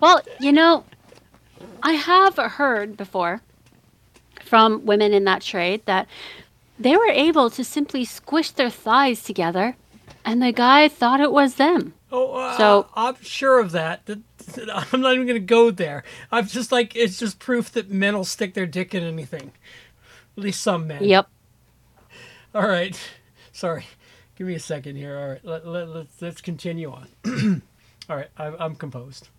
Well, 0.00 0.20
you 0.38 0.52
know, 0.52 0.84
I 1.82 1.92
have 1.92 2.36
heard 2.36 2.96
before 2.96 3.40
from 4.54 4.86
women 4.86 5.12
in 5.12 5.24
that 5.24 5.42
trade 5.42 5.84
that 5.84 6.06
they 6.78 6.96
were 6.96 7.08
able 7.08 7.50
to 7.50 7.64
simply 7.64 8.04
squish 8.04 8.52
their 8.52 8.70
thighs 8.70 9.20
together 9.20 9.74
and 10.24 10.40
the 10.40 10.52
guy 10.52 10.86
thought 10.86 11.18
it 11.18 11.32
was 11.32 11.56
them. 11.56 11.92
Oh, 12.12 12.34
uh, 12.34 12.56
So- 12.56 12.86
I'm 12.94 13.16
sure 13.20 13.58
of 13.58 13.72
that. 13.72 14.02
I'm 14.92 15.00
not 15.00 15.14
even 15.14 15.26
gonna 15.26 15.40
go 15.40 15.72
there. 15.72 16.04
I'm 16.30 16.46
just 16.46 16.70
like 16.70 16.94
it's 16.94 17.18
just 17.18 17.40
proof 17.40 17.72
that 17.72 17.90
men 17.90 18.14
will 18.14 18.24
stick 18.24 18.54
their 18.54 18.64
dick 18.66 18.94
in 18.94 19.02
anything. 19.02 19.50
At 20.36 20.44
least 20.44 20.60
some 20.60 20.86
men. 20.86 21.02
Yep. 21.02 21.26
All 22.54 22.68
right. 22.68 22.96
Sorry. 23.52 23.86
Give 24.36 24.46
me 24.46 24.54
a 24.54 24.60
second 24.60 24.94
here. 24.94 25.18
All 25.18 25.28
right. 25.30 25.44
Let, 25.44 25.66
let, 25.66 25.88
let's 25.88 26.22
let's 26.22 26.40
continue 26.40 26.92
on. 26.92 27.08
All 28.08 28.16
right. 28.16 28.28
I, 28.36 28.54
I'm 28.60 28.76
composed. 28.76 29.30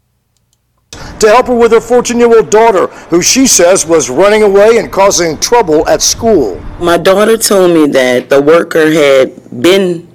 To 1.20 1.28
help 1.28 1.48
her 1.48 1.56
with 1.56 1.72
her 1.72 1.82
14 1.82 2.18
year 2.18 2.36
old 2.36 2.50
daughter, 2.50 2.88
who 3.10 3.22
she 3.22 3.48
says 3.48 3.86
was 3.86 4.10
running 4.10 4.44
away 4.44 4.78
and 4.78 4.92
causing 4.92 5.40
trouble 5.40 5.88
at 5.88 6.02
school. 6.02 6.60
My 6.80 6.98
daughter 6.98 7.38
told 7.38 7.74
me 7.74 7.88
that 7.88 8.30
the 8.30 8.42
worker 8.42 8.92
had 8.92 9.62
been 9.62 10.08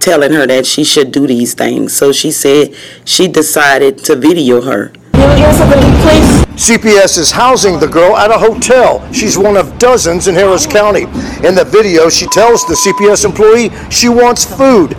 telling 0.00 0.32
her 0.32 0.46
that 0.46 0.66
she 0.66 0.82
should 0.82 1.12
do 1.12 1.26
these 1.26 1.54
things. 1.54 1.96
So 1.96 2.10
she 2.12 2.32
said 2.32 2.74
she 3.04 3.28
decided 3.28 3.98
to 4.04 4.16
video 4.16 4.62
her. 4.62 4.92
CPS 6.60 7.18
is 7.18 7.30
housing 7.30 7.78
the 7.78 7.86
girl 7.86 8.16
at 8.16 8.30
a 8.30 8.38
hotel. 8.38 9.10
She's 9.12 9.38
one 9.38 9.56
of 9.56 9.78
dozens 9.78 10.28
in 10.28 10.34
Harris 10.34 10.66
County. 10.66 11.04
In 11.46 11.54
the 11.54 11.66
video, 11.66 12.08
she 12.10 12.26
tells 12.26 12.66
the 12.66 12.74
CPS 12.74 13.24
employee 13.24 13.70
she 13.90 14.08
wants 14.08 14.44
food. 14.44 14.96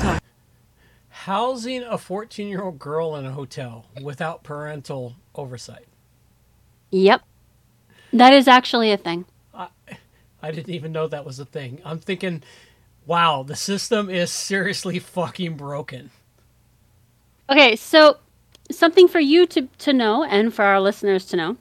Housing 1.10 1.84
a 1.84 1.98
14 1.98 2.48
year 2.48 2.64
old 2.64 2.80
girl 2.80 3.16
in 3.16 3.26
a 3.26 3.32
hotel 3.32 3.86
without 4.02 4.44
parental 4.44 5.16
oversight. 5.36 5.86
Yep. 6.92 7.22
That 8.14 8.34
is 8.34 8.48
actually 8.48 8.92
a 8.92 8.98
thing. 8.98 9.26
I 10.44 10.52
didn't 10.52 10.74
even 10.74 10.92
know 10.92 11.08
that 11.08 11.26
was 11.26 11.40
a 11.40 11.46
thing. 11.46 11.82
I'm 11.86 12.00
thinking, 12.00 12.42
wow, 13.06 13.44
the 13.44 13.56
system 13.56 14.10
is 14.10 14.32
seriously 14.32 15.00
fucking 15.00 15.56
broken. 15.56 16.10
Okay, 17.50 17.76
so 17.76 18.18
something 18.72 19.08
for 19.08 19.20
you 19.20 19.46
to, 19.48 19.68
to 19.80 19.94
know 19.94 20.24
and 20.24 20.54
for 20.54 20.64
our 20.64 20.82
listeners 20.82 21.26
to 21.28 21.38
know. 21.38 21.58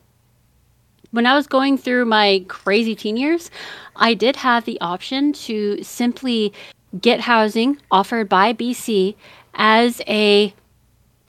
When 1.10 1.26
I 1.26 1.34
was 1.34 1.46
going 1.46 1.76
through 1.76 2.04
my 2.04 2.44
crazy 2.48 2.94
teen 2.94 3.16
years, 3.16 3.50
I 3.96 4.14
did 4.14 4.36
have 4.36 4.64
the 4.64 4.80
option 4.80 5.32
to 5.34 5.82
simply 5.82 6.52
get 7.00 7.20
housing 7.20 7.78
offered 7.90 8.28
by 8.28 8.52
BC 8.52 9.16
as 9.54 10.00
a 10.06 10.54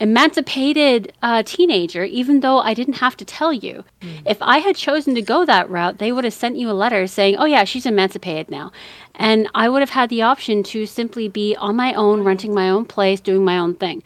emancipated 0.02 1.12
uh, 1.22 1.44
teenager, 1.46 2.02
even 2.02 2.40
though 2.40 2.58
I 2.58 2.74
didn't 2.74 2.94
have 2.94 3.16
to 3.18 3.24
tell 3.24 3.52
you. 3.52 3.84
If 4.26 4.38
I 4.42 4.58
had 4.58 4.74
chosen 4.74 5.14
to 5.14 5.22
go 5.22 5.46
that 5.46 5.70
route, 5.70 5.98
they 5.98 6.10
would 6.10 6.24
have 6.24 6.34
sent 6.34 6.56
you 6.56 6.68
a 6.68 6.72
letter 6.72 7.06
saying, 7.06 7.36
oh, 7.36 7.44
yeah, 7.44 7.62
she's 7.62 7.86
emancipated 7.86 8.50
now. 8.50 8.72
And 9.14 9.48
I 9.54 9.68
would 9.68 9.80
have 9.80 9.90
had 9.90 10.10
the 10.10 10.22
option 10.22 10.64
to 10.64 10.86
simply 10.86 11.28
be 11.28 11.54
on 11.54 11.76
my 11.76 11.94
own, 11.94 12.24
renting 12.24 12.52
my 12.52 12.68
own 12.68 12.84
place, 12.84 13.20
doing 13.20 13.44
my 13.44 13.56
own 13.56 13.76
thing. 13.76 14.02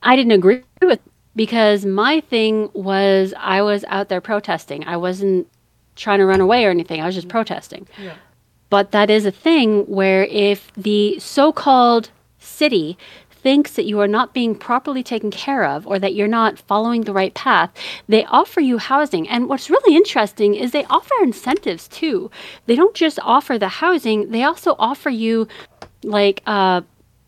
I 0.00 0.14
didn't 0.14 0.30
agree 0.30 0.62
with 0.80 1.00
because 1.34 1.84
my 1.84 2.20
thing 2.20 2.70
was 2.72 3.34
I 3.36 3.62
was 3.62 3.84
out 3.88 4.08
there 4.08 4.20
protesting. 4.20 4.86
I 4.86 4.96
wasn't 4.96 5.48
trying 5.96 6.20
to 6.20 6.26
run 6.26 6.40
away 6.40 6.64
or 6.64 6.70
anything. 6.70 7.00
I 7.00 7.06
was 7.06 7.16
just 7.16 7.28
protesting. 7.28 7.88
Yeah. 7.98 8.14
But 8.70 8.92
that 8.92 9.10
is 9.10 9.26
a 9.26 9.32
thing 9.32 9.86
where 9.86 10.24
if 10.26 10.72
the 10.74 11.18
so 11.18 11.52
called 11.52 12.10
city 12.38 12.96
thinks 13.46 13.74
that 13.74 13.84
you 13.84 14.00
are 14.00 14.08
not 14.08 14.34
being 14.34 14.56
properly 14.56 15.04
taken 15.04 15.30
care 15.30 15.64
of 15.64 15.86
or 15.86 16.00
that 16.00 16.16
you're 16.16 16.26
not 16.26 16.58
following 16.58 17.02
the 17.02 17.12
right 17.12 17.32
path, 17.32 17.70
they 18.08 18.24
offer 18.24 18.60
you 18.60 18.76
housing. 18.76 19.28
And 19.28 19.48
what's 19.48 19.70
really 19.70 19.94
interesting 19.94 20.56
is 20.56 20.72
they 20.72 20.84
offer 20.86 21.14
incentives 21.22 21.86
too. 21.86 22.28
They 22.66 22.74
don't 22.74 22.96
just 22.96 23.20
offer 23.22 23.56
the 23.56 23.68
housing, 23.68 24.32
they 24.32 24.42
also 24.42 24.74
offer 24.80 25.10
you 25.10 25.46
like 26.02 26.42
uh, 26.44 26.80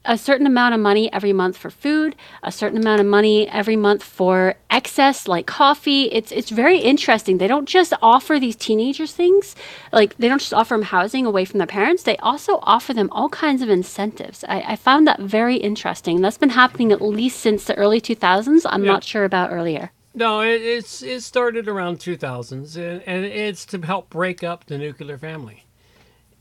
a 0.08 0.18
certain 0.18 0.46
amount 0.46 0.74
of 0.74 0.80
money 0.80 1.12
every 1.12 1.32
month 1.32 1.56
for 1.56 1.70
food, 1.70 2.16
a 2.42 2.50
certain 2.50 2.78
amount 2.78 3.00
of 3.00 3.06
money 3.06 3.46
every 3.48 3.76
month 3.76 4.02
for 4.02 4.54
excess 4.70 5.28
like 5.28 5.46
coffee. 5.46 6.04
It's 6.18 6.32
it's 6.32 6.50
very 6.50 6.78
interesting. 6.78 7.38
They 7.38 7.46
don't 7.46 7.68
just 7.68 7.92
offer 8.02 8.40
these 8.40 8.56
teenagers 8.56 9.12
things, 9.12 9.54
like 9.92 10.16
they 10.16 10.28
don't 10.28 10.40
just 10.40 10.54
offer 10.54 10.74
them 10.74 10.82
housing 10.82 11.26
away 11.26 11.44
from 11.44 11.58
their 11.58 11.66
parents. 11.66 12.02
They 12.02 12.16
also 12.18 12.58
offer 12.62 12.94
them 12.94 13.10
all 13.12 13.28
kinds 13.28 13.60
of 13.62 13.68
incentives. 13.68 14.44
I, 14.48 14.58
I 14.72 14.76
found 14.76 15.06
that 15.06 15.20
very 15.20 15.56
interesting. 15.56 16.22
That's 16.22 16.38
been 16.38 16.50
happening 16.62 16.90
at 16.90 17.02
least 17.02 17.40
since 17.40 17.64
the 17.64 17.74
early 17.76 18.00
2000s. 18.00 18.62
I'm 18.66 18.84
Yeah. 18.84 18.92
not 18.92 19.04
sure 19.04 19.24
about 19.24 19.52
earlier. 19.52 19.92
No, 20.14 20.40
it, 20.40 20.62
it's 20.62 21.02
it 21.02 21.20
started 21.22 21.68
around 21.68 21.98
2000s, 21.98 22.76
and, 22.76 23.02
and 23.06 23.24
it's 23.26 23.66
to 23.66 23.78
help 23.82 24.08
break 24.10 24.42
up 24.42 24.64
the 24.64 24.78
nuclear 24.78 25.18
family. 25.18 25.64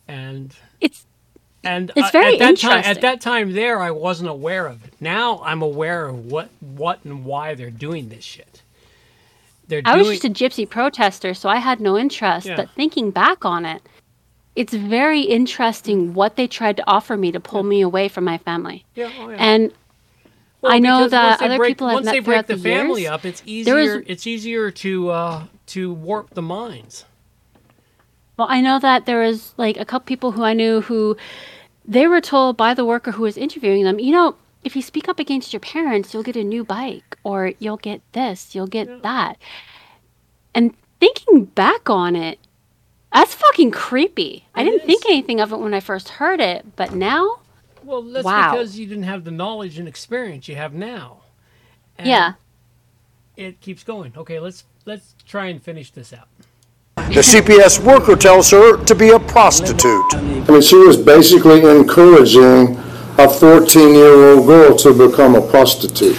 And 0.08 0.56
it's 0.80 1.06
and 1.68 1.92
it's 1.96 2.08
uh, 2.08 2.12
very 2.12 2.34
at 2.34 2.40
that 2.40 2.58
time. 2.58 2.84
At 2.84 3.02
that 3.02 3.22
time, 3.22 3.54
there 3.54 3.82
I 3.82 3.92
wasn't 3.92 4.30
aware 4.30 4.68
of 4.68 4.84
it. 4.86 4.94
Now 5.00 5.42
I'm 5.44 5.62
aware 5.62 6.08
of 6.08 6.26
what 6.26 6.50
what 6.62 7.04
and 7.04 7.26
why 7.26 7.56
they're 7.56 7.70
doing 7.70 8.10
this 8.10 8.24
shit. 8.24 8.62
They're 9.68 9.82
I 9.86 9.98
was 9.98 10.08
just 10.08 10.26
a 10.26 10.30
gypsy 10.30 10.70
protester, 10.70 11.34
so 11.34 11.50
I 11.50 11.58
had 11.58 11.80
no 11.80 11.98
interest. 11.98 12.48
Yeah. 12.48 12.56
But 12.56 12.70
thinking 12.72 13.12
back 13.12 13.44
on 13.44 13.66
it, 13.66 13.82
it's 14.56 14.74
very 14.74 15.22
interesting 15.22 16.14
what 16.14 16.36
they 16.36 16.48
tried 16.48 16.78
to 16.78 16.84
offer 16.88 17.18
me 17.18 17.32
to 17.32 17.40
pull 17.40 17.64
me 17.64 17.82
away 17.82 18.08
from 18.08 18.24
my 18.24 18.38
family. 18.38 18.86
Yeah, 18.96 19.12
oh, 19.20 19.30
yeah. 19.30 19.36
And 19.40 19.74
Well, 20.62 20.72
I 20.72 20.80
know 20.80 21.08
that 21.10 21.42
other 21.42 21.58
break- 21.58 21.72
people 21.72 21.88
I've 21.88 21.94
once 21.96 22.06
met 22.06 22.24
throughout 22.24 22.48
the, 22.48 22.56
the 22.56 22.64
family 22.64 23.02
years, 23.02 23.12
up, 23.12 23.26
it's 23.26 23.42
there 23.42 23.76
was- 23.76 23.86
easier. 23.88 24.04
It's 24.08 24.26
easier 24.26 24.72
to 24.72 25.10
uh, 25.10 25.44
to 25.68 25.94
warp 25.94 26.30
the 26.32 26.42
minds. 26.42 27.06
Well, 28.38 28.48
I 28.50 28.62
know 28.62 28.80
that 28.80 29.06
there 29.06 29.20
was 29.22 29.54
like 29.58 29.78
a 29.78 29.86
couple 29.86 30.06
people 30.06 30.32
who 30.32 30.44
I 30.44 30.54
knew 30.54 30.82
who 30.82 31.18
they 31.88 32.08
were 32.08 32.22
told 32.22 32.58
by 32.58 32.74
the 32.74 32.86
worker 32.86 33.12
who 33.12 33.24
was 33.24 33.38
interviewing 33.38 33.84
them, 33.84 34.00
you 34.00 34.12
know, 34.12 34.36
if 34.64 34.76
you 34.76 34.82
speak 34.82 35.08
up 35.08 35.20
against 35.20 35.54
your 35.54 35.60
parents, 35.62 36.14
you'll 36.14 36.24
get 36.24 36.36
a 36.36 36.44
new 36.44 36.64
bike 36.64 37.18
or 37.24 37.54
you'll 37.60 37.78
get 37.78 38.02
this, 38.12 38.54
you'll 38.54 38.68
get 38.68 39.02
that. 39.04 39.38
And 40.54 40.74
thinking 41.00 41.46
back 41.46 41.90
on 41.90 42.16
it, 42.16 42.40
that's 43.14 43.34
fucking 43.34 43.72
creepy. 43.72 44.46
I 44.54 44.64
didn't 44.64 44.86
think 44.86 45.06
anything 45.06 45.40
of 45.40 45.52
it 45.54 45.58
when 45.60 45.74
I 45.74 45.80
first 45.80 46.10
heard 46.10 46.40
it, 46.42 46.76
but 46.76 46.94
now, 46.94 47.40
Well, 47.84 48.02
that's 48.02 48.26
Wow. 48.26 48.52
because 48.52 48.78
you 48.78 48.86
didn't 48.86 49.04
have 49.04 49.24
the 49.24 49.32
knowledge 49.32 49.80
and 49.80 49.88
experience 49.88 50.50
you 50.50 50.56
have 50.56 50.74
now. 50.74 51.22
And 51.98 52.08
yeah. 52.08 52.34
It 53.38 53.62
keeps 53.62 53.84
going. 53.84 54.14
Okay, 54.18 54.40
let's 54.40 54.66
let's 54.86 55.16
try 55.26 55.46
and 55.46 55.62
finish 55.64 55.92
this 55.92 56.12
out. 56.12 56.28
The 57.08 57.22
CPS 57.22 57.80
worker 57.84 58.16
tells 58.16 58.52
her 58.52 58.84
to 58.84 58.96
be 58.96 59.10
a 59.10 59.20
prostitute. 59.20 60.14
I 60.14 60.22
mean, 60.52 60.62
she 60.62 60.76
was 60.76 60.98
basically 60.98 61.62
encouraging 61.64 62.76
a 63.18 63.28
14-year-old 63.28 64.46
girl 64.46 64.78
to 64.78 64.94
become 64.94 65.36
a 65.36 65.42
prostitute. 65.42 66.18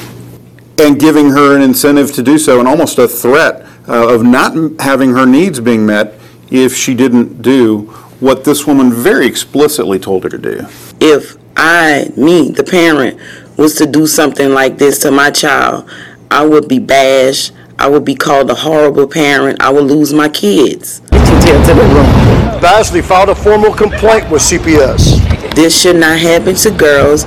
and 0.80 0.98
giving 0.98 1.30
her 1.30 1.56
an 1.56 1.62
incentive 1.62 2.12
to 2.12 2.22
do 2.22 2.38
so, 2.38 2.58
and 2.60 2.68
almost 2.68 2.98
a 2.98 3.08
threat 3.08 3.66
uh, 3.88 4.14
of 4.14 4.22
not 4.22 4.54
having 4.80 5.10
her 5.12 5.26
needs 5.26 5.60
being 5.60 5.84
met 5.84 6.14
if 6.50 6.74
she 6.74 6.94
didn't 6.94 7.42
do 7.42 7.82
what 8.20 8.44
this 8.44 8.66
woman 8.66 8.92
very 8.92 9.26
explicitly 9.26 9.98
told 9.98 10.22
her 10.24 10.30
to 10.30 10.38
do. 10.38 10.66
if 11.00 11.36
I, 11.56 12.10
me, 12.16 12.50
the 12.50 12.62
parent, 12.64 13.20
was 13.56 13.74
to 13.76 13.86
do 13.86 14.06
something 14.06 14.50
like 14.50 14.78
this 14.78 15.00
to 15.00 15.10
my 15.10 15.30
child, 15.30 15.90
I 16.30 16.44
would 16.46 16.68
be 16.68 16.78
bashed. 16.78 17.52
I 17.80 17.88
would 17.88 18.04
be 18.04 18.16
called 18.16 18.50
a 18.50 18.54
horrible 18.56 19.06
parent. 19.06 19.62
I 19.62 19.70
would 19.70 19.84
lose 19.84 20.12
my 20.12 20.28
kids. 20.28 21.00
Basley 22.60 23.02
filed 23.02 23.28
a 23.28 23.34
formal 23.36 23.72
complaint 23.72 24.28
with 24.30 24.42
CPS. 24.42 25.54
This 25.54 25.80
should 25.80 25.94
not 25.96 26.18
happen 26.18 26.56
to 26.56 26.70
girls 26.72 27.24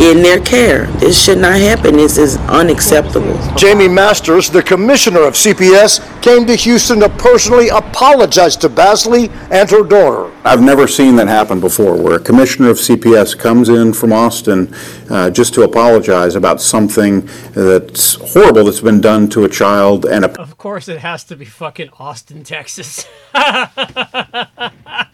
in 0.00 0.22
their 0.22 0.40
care. 0.40 0.86
This 0.98 1.22
should 1.22 1.38
not 1.38 1.60
happen. 1.60 1.96
This 1.96 2.16
is 2.16 2.38
unacceptable. 2.48 3.36
Jaime 3.58 3.86
Masters, 3.86 4.48
the 4.48 4.62
commissioner 4.62 5.20
of 5.20 5.34
CPS, 5.34 6.00
came 6.22 6.46
to 6.46 6.54
Houston 6.54 7.00
to 7.00 7.08
personally 7.10 7.68
apologize 7.68 8.56
to 8.56 8.70
Basley 8.70 9.28
and 9.50 9.70
her 9.70 9.82
daughter. 9.82 10.32
I've 10.42 10.62
never 10.62 10.88
seen 10.88 11.16
that 11.16 11.28
happen 11.28 11.60
before, 11.60 11.96
where 11.96 12.16
a 12.16 12.20
commissioner 12.20 12.70
of 12.70 12.78
CPS 12.78 13.38
comes 13.38 13.68
in 13.68 13.92
from 13.92 14.12
Austin 14.12 14.74
uh, 15.10 15.28
just 15.30 15.52
to 15.54 15.62
apologize 15.62 16.34
about 16.34 16.62
something 16.62 17.28
that's 17.52 18.14
horrible 18.32 18.64
that's 18.64 18.80
been 18.80 19.02
done 19.02 19.28
to 19.30 19.44
a 19.44 19.48
child 19.48 20.06
and 20.06 20.24
a 20.24 20.40
Of 20.40 20.56
course, 20.56 20.88
it 20.88 21.00
has 21.00 21.24
to 21.24 21.36
be 21.36 21.44
fucking 21.44 21.90
Austin, 21.98 22.42
Texas. 22.42 23.06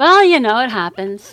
Well, 0.00 0.24
you 0.24 0.40
know, 0.40 0.58
it 0.60 0.70
happens. 0.70 1.32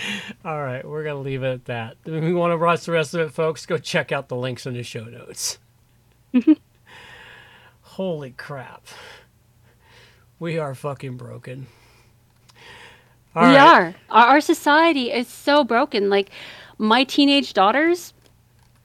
All 0.44 0.62
right, 0.62 0.86
we're 0.86 1.04
gonna 1.04 1.20
leave 1.20 1.42
it 1.42 1.52
at 1.52 1.64
that. 1.66 1.96
If 2.04 2.24
you 2.24 2.36
want 2.36 2.52
to 2.52 2.56
watch 2.56 2.84
the 2.84 2.92
rest 2.92 3.14
of 3.14 3.20
it, 3.20 3.32
folks, 3.32 3.66
go 3.66 3.78
check 3.78 4.12
out 4.12 4.28
the 4.28 4.36
links 4.36 4.66
in 4.66 4.74
the 4.74 4.82
show 4.82 5.04
notes. 5.04 5.58
Holy 7.82 8.30
crap. 8.30 8.86
We 10.38 10.58
are 10.58 10.74
fucking 10.74 11.16
broken. 11.16 11.66
All 13.34 13.48
we 13.48 13.56
right. 13.56 13.58
are. 13.58 13.94
Our, 14.10 14.26
our 14.26 14.40
society 14.40 15.10
is 15.10 15.28
so 15.28 15.64
broken. 15.64 16.10
Like 16.10 16.30
my 16.78 17.04
teenage 17.04 17.52
daughters, 17.52 18.12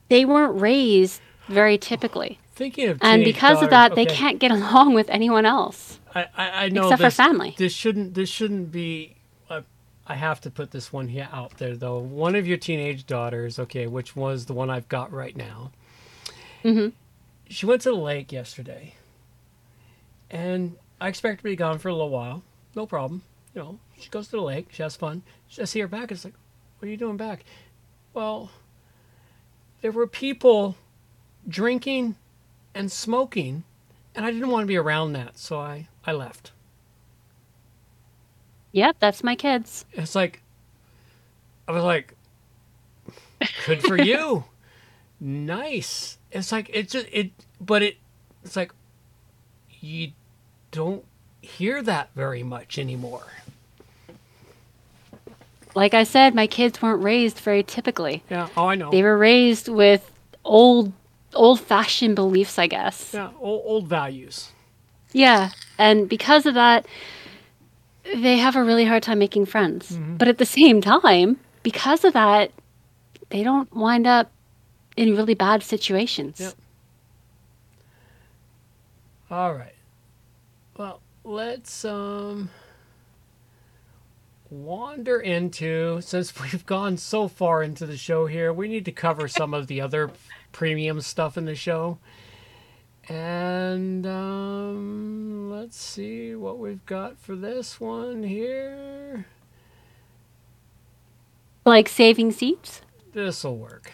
they 0.08 0.24
weren't 0.24 0.60
raised 0.60 1.20
very 1.48 1.78
typically. 1.78 2.38
Thinking 2.54 2.88
of 2.88 2.98
and 3.02 3.24
because 3.24 3.62
of 3.62 3.70
that, 3.70 3.94
they 3.94 4.06
can't 4.06 4.38
get 4.38 4.50
along 4.52 4.94
with 4.94 5.10
anyone 5.10 5.44
else. 5.44 5.98
I, 6.14 6.26
I, 6.36 6.50
I 6.64 6.68
know 6.68 6.84
Except 6.84 7.02
for 7.02 7.10
family. 7.10 7.54
This 7.58 7.72
shouldn't 7.72 8.14
this 8.14 8.28
shouldn't 8.28 8.70
be. 8.70 9.13
I 10.06 10.16
have 10.16 10.40
to 10.42 10.50
put 10.50 10.70
this 10.70 10.92
one 10.92 11.08
here 11.08 11.28
out 11.32 11.58
there 11.58 11.76
though. 11.76 11.98
One 11.98 12.34
of 12.34 12.46
your 12.46 12.58
teenage 12.58 13.06
daughters, 13.06 13.58
okay, 13.58 13.86
which 13.86 14.14
was 14.14 14.46
the 14.46 14.52
one 14.52 14.70
I've 14.70 14.88
got 14.88 15.12
right 15.12 15.36
now. 15.36 15.70
hmm 16.62 16.88
She 17.48 17.66
went 17.66 17.82
to 17.82 17.90
the 17.90 17.96
lake 17.96 18.30
yesterday, 18.32 18.94
and 20.30 20.76
I 21.00 21.08
expect 21.08 21.32
her 21.32 21.36
to 21.38 21.44
be 21.44 21.56
gone 21.56 21.78
for 21.78 21.88
a 21.88 21.92
little 21.92 22.10
while. 22.10 22.42
No 22.74 22.86
problem. 22.86 23.22
You 23.54 23.60
know, 23.62 23.78
she 23.98 24.10
goes 24.10 24.26
to 24.28 24.36
the 24.36 24.42
lake. 24.42 24.68
She 24.72 24.82
has 24.82 24.96
fun. 24.96 25.22
I 25.60 25.64
see 25.64 25.80
her 25.80 25.88
back. 25.88 26.10
It's 26.10 26.24
like, 26.24 26.34
what 26.78 26.88
are 26.88 26.90
you 26.90 26.96
doing 26.96 27.16
back? 27.16 27.44
Well, 28.12 28.50
there 29.80 29.92
were 29.92 30.06
people 30.06 30.76
drinking 31.48 32.16
and 32.74 32.90
smoking, 32.90 33.64
and 34.14 34.24
I 34.26 34.30
didn't 34.32 34.50
want 34.50 34.64
to 34.64 34.68
be 34.68 34.76
around 34.76 35.12
that, 35.12 35.38
so 35.38 35.58
I 35.60 35.88
I 36.04 36.12
left. 36.12 36.52
Yep, 38.74 38.96
that's 38.98 39.22
my 39.22 39.36
kids. 39.36 39.84
It's 39.92 40.16
like, 40.16 40.42
I 41.68 41.72
was 41.72 41.84
like, 41.84 42.14
good 43.66 43.82
for 43.84 43.96
you. 44.02 44.44
nice. 45.20 46.18
It's 46.32 46.50
like, 46.50 46.70
it 46.72 46.90
just, 46.90 47.06
it, 47.12 47.30
but 47.60 47.84
it, 47.84 47.96
it's 48.44 48.56
like, 48.56 48.72
you 49.80 50.10
don't 50.72 51.04
hear 51.40 51.82
that 51.82 52.10
very 52.16 52.42
much 52.42 52.76
anymore. 52.76 53.22
Like 55.76 55.94
I 55.94 56.02
said, 56.02 56.34
my 56.34 56.48
kids 56.48 56.82
weren't 56.82 57.02
raised 57.02 57.38
very 57.38 57.62
typically. 57.62 58.24
Yeah. 58.28 58.48
Oh, 58.56 58.66
I 58.66 58.74
know. 58.74 58.90
They 58.90 59.04
were 59.04 59.16
raised 59.16 59.68
with 59.68 60.10
old, 60.44 60.92
old-fashioned 61.32 62.16
beliefs, 62.16 62.58
I 62.58 62.66
guess. 62.66 63.12
Yeah. 63.14 63.30
Old, 63.38 63.62
old 63.64 63.86
values. 63.86 64.50
Yeah, 65.12 65.50
and 65.78 66.08
because 66.08 66.44
of 66.44 66.54
that, 66.54 66.86
they 68.12 68.38
have 68.38 68.56
a 68.56 68.62
really 68.62 68.84
hard 68.84 69.02
time 69.02 69.18
making 69.18 69.46
friends. 69.46 69.92
Mm-hmm. 69.92 70.16
But 70.16 70.28
at 70.28 70.38
the 70.38 70.46
same 70.46 70.80
time, 70.80 71.38
because 71.62 72.04
of 72.04 72.12
that, 72.12 72.52
they 73.30 73.42
don't 73.42 73.72
wind 73.74 74.06
up 74.06 74.30
in 74.96 75.16
really 75.16 75.34
bad 75.34 75.62
situations. 75.62 76.40
Yep. 76.40 76.54
All 79.30 79.54
right. 79.54 79.74
Well, 80.76 81.00
let's 81.24 81.84
um 81.84 82.50
wander 84.50 85.18
into 85.18 86.00
since 86.00 86.38
we've 86.40 86.66
gone 86.66 86.96
so 86.96 87.28
far 87.28 87.62
into 87.62 87.86
the 87.86 87.96
show 87.96 88.26
here, 88.26 88.52
we 88.52 88.68
need 88.68 88.84
to 88.84 88.92
cover 88.92 89.28
some 89.28 89.54
of 89.54 89.66
the 89.66 89.80
other 89.80 90.10
premium 90.52 91.00
stuff 91.00 91.36
in 91.36 91.44
the 91.44 91.54
show. 91.54 91.98
And 93.08 94.06
um 94.06 95.50
let's 95.50 95.76
see 95.76 96.34
what 96.34 96.58
we've 96.58 96.84
got 96.86 97.18
for 97.18 97.36
this 97.36 97.80
one 97.80 98.22
here. 98.22 99.26
Like 101.64 101.88
saving 101.88 102.32
seeds? 102.32 102.82
This'll 103.12 103.56
work. 103.56 103.92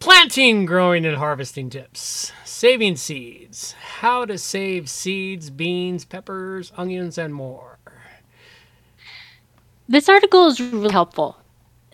Planting, 0.00 0.66
growing, 0.66 1.06
and 1.06 1.16
harvesting 1.16 1.70
tips. 1.70 2.32
Saving 2.44 2.96
seeds. 2.96 3.72
How 3.72 4.24
to 4.24 4.36
save 4.36 4.90
seeds, 4.90 5.48
beans, 5.50 6.04
peppers, 6.04 6.72
onions, 6.76 7.16
and 7.16 7.34
more. 7.34 7.78
This 9.88 10.08
article 10.08 10.46
is 10.46 10.60
really 10.60 10.90
helpful, 10.90 11.36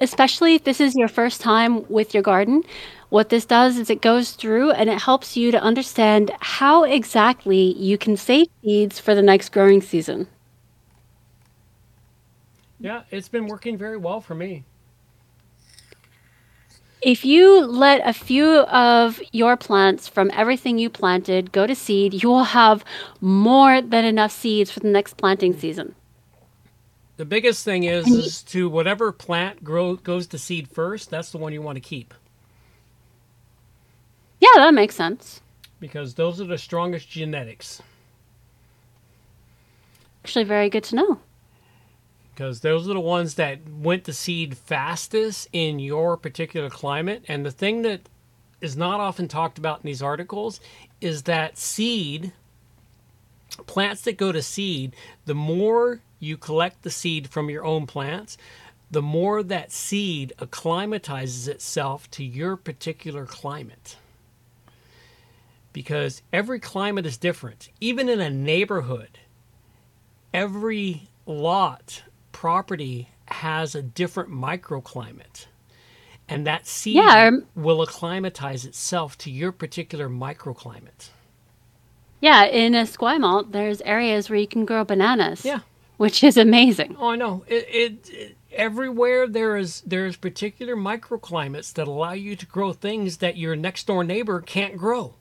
especially 0.00 0.54
if 0.54 0.64
this 0.64 0.80
is 0.80 0.94
your 0.96 1.08
first 1.08 1.40
time 1.40 1.84
with 1.88 2.14
your 2.14 2.22
garden. 2.22 2.62
What 3.10 3.28
this 3.28 3.44
does 3.44 3.76
is 3.76 3.90
it 3.90 4.00
goes 4.00 4.32
through 4.32 4.70
and 4.70 4.88
it 4.88 5.02
helps 5.02 5.36
you 5.36 5.50
to 5.50 5.60
understand 5.60 6.30
how 6.40 6.84
exactly 6.84 7.74
you 7.76 7.98
can 7.98 8.16
save 8.16 8.46
seeds 8.62 9.00
for 9.00 9.16
the 9.16 9.22
next 9.22 9.50
growing 9.50 9.82
season. 9.82 10.28
Yeah, 12.78 13.02
it's 13.10 13.28
been 13.28 13.46
working 13.46 13.76
very 13.76 13.96
well 13.96 14.20
for 14.20 14.34
me. 14.34 14.64
If 17.02 17.24
you 17.24 17.64
let 17.64 18.06
a 18.06 18.12
few 18.12 18.60
of 18.60 19.20
your 19.32 19.56
plants 19.56 20.06
from 20.06 20.30
everything 20.34 20.78
you 20.78 20.88
planted 20.88 21.50
go 21.50 21.66
to 21.66 21.74
seed, 21.74 22.22
you 22.22 22.28
will 22.28 22.44
have 22.44 22.84
more 23.20 23.80
than 23.80 24.04
enough 24.04 24.32
seeds 24.32 24.70
for 24.70 24.80
the 24.80 24.88
next 24.88 25.16
planting 25.16 25.58
season. 25.58 25.94
The 27.16 27.24
biggest 27.24 27.64
thing 27.64 27.84
is, 27.84 28.06
is 28.06 28.42
to 28.44 28.68
whatever 28.68 29.12
plant 29.12 29.64
grow, 29.64 29.96
goes 29.96 30.26
to 30.28 30.38
seed 30.38 30.68
first, 30.68 31.10
that's 31.10 31.30
the 31.30 31.38
one 31.38 31.52
you 31.52 31.60
want 31.60 31.76
to 31.76 31.80
keep. 31.80 32.14
Yeah, 34.40 34.48
that 34.56 34.74
makes 34.74 34.96
sense. 34.96 35.40
Because 35.78 36.14
those 36.14 36.40
are 36.40 36.46
the 36.46 36.58
strongest 36.58 37.08
genetics. 37.08 37.80
Actually, 40.24 40.44
very 40.44 40.68
good 40.68 40.84
to 40.84 40.96
know. 40.96 41.20
Because 42.34 42.60
those 42.60 42.88
are 42.88 42.94
the 42.94 43.00
ones 43.00 43.34
that 43.34 43.58
went 43.68 44.04
to 44.04 44.12
seed 44.12 44.56
fastest 44.56 45.48
in 45.52 45.78
your 45.78 46.16
particular 46.16 46.70
climate. 46.70 47.24
And 47.28 47.44
the 47.44 47.50
thing 47.50 47.82
that 47.82 48.08
is 48.60 48.76
not 48.76 49.00
often 49.00 49.28
talked 49.28 49.58
about 49.58 49.80
in 49.80 49.86
these 49.86 50.02
articles 50.02 50.60
is 51.00 51.22
that 51.24 51.58
seed, 51.58 52.32
plants 53.66 54.02
that 54.02 54.16
go 54.16 54.32
to 54.32 54.42
seed, 54.42 54.94
the 55.26 55.34
more 55.34 56.00
you 56.18 56.36
collect 56.36 56.82
the 56.82 56.90
seed 56.90 57.28
from 57.28 57.50
your 57.50 57.64
own 57.64 57.86
plants, 57.86 58.36
the 58.90 59.02
more 59.02 59.42
that 59.42 59.72
seed 59.72 60.32
acclimatizes 60.38 61.48
itself 61.48 62.10
to 62.10 62.24
your 62.24 62.56
particular 62.56 63.24
climate. 63.24 63.96
Because 65.72 66.22
every 66.32 66.58
climate 66.60 67.06
is 67.06 67.16
different. 67.16 67.68
Even 67.80 68.08
in 68.08 68.20
a 68.20 68.30
neighborhood, 68.30 69.18
every 70.34 71.08
lot, 71.26 72.02
property 72.32 73.08
has 73.26 73.74
a 73.74 73.82
different 73.82 74.30
microclimate. 74.30 75.46
And 76.28 76.46
that 76.46 76.66
seed 76.66 76.96
Yeah, 76.96 77.30
will 77.54 77.82
acclimatize 77.82 78.64
itself 78.64 79.18
to 79.18 79.30
your 79.30 79.52
particular 79.52 80.08
microclimate. 80.08 81.10
Yeah, 82.20 82.44
in 82.44 82.74
Esquimalt, 82.74 83.52
there's 83.52 83.80
areas 83.82 84.28
where 84.28 84.38
you 84.38 84.46
can 84.46 84.64
grow 84.64 84.84
bananas. 84.84 85.44
Yeah. 85.44 85.60
Which 85.96 86.22
is 86.22 86.36
amazing. 86.36 86.96
Oh, 86.98 87.08
I 87.10 87.16
know. 87.16 87.44
It, 87.46 87.66
it, 87.68 88.10
it 88.10 88.36
everywhere 88.52 89.26
there 89.28 89.56
is 89.56 89.82
there's 89.86 90.16
particular 90.16 90.76
microclimates 90.76 91.72
that 91.74 91.86
allow 91.88 92.12
you 92.12 92.36
to 92.36 92.46
grow 92.46 92.72
things 92.72 93.18
that 93.18 93.36
your 93.36 93.54
next 93.56 93.86
door 93.86 94.02
neighbor 94.04 94.40
can't 94.40 94.76
grow. 94.76 95.14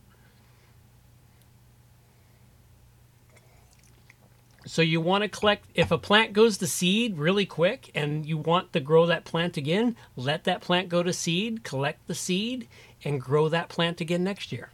So 4.69 4.83
you 4.83 5.01
want 5.01 5.23
to 5.23 5.27
collect 5.27 5.65
if 5.73 5.89
a 5.89 5.97
plant 5.97 6.31
goes 6.31 6.59
to 6.59 6.67
seed 6.67 7.17
really 7.17 7.47
quick 7.47 7.89
and 7.95 8.23
you 8.23 8.37
want 8.37 8.71
to 8.73 8.79
grow 8.79 9.07
that 9.07 9.25
plant 9.25 9.57
again, 9.57 9.95
let 10.15 10.43
that 10.43 10.61
plant 10.61 10.89
go 10.89 11.01
to 11.01 11.11
seed, 11.11 11.63
collect 11.63 12.05
the 12.05 12.13
seed 12.13 12.67
and 13.03 13.19
grow 13.19 13.49
that 13.49 13.69
plant 13.69 13.99
again 13.99 14.23
next 14.23 14.51
year. 14.51 14.69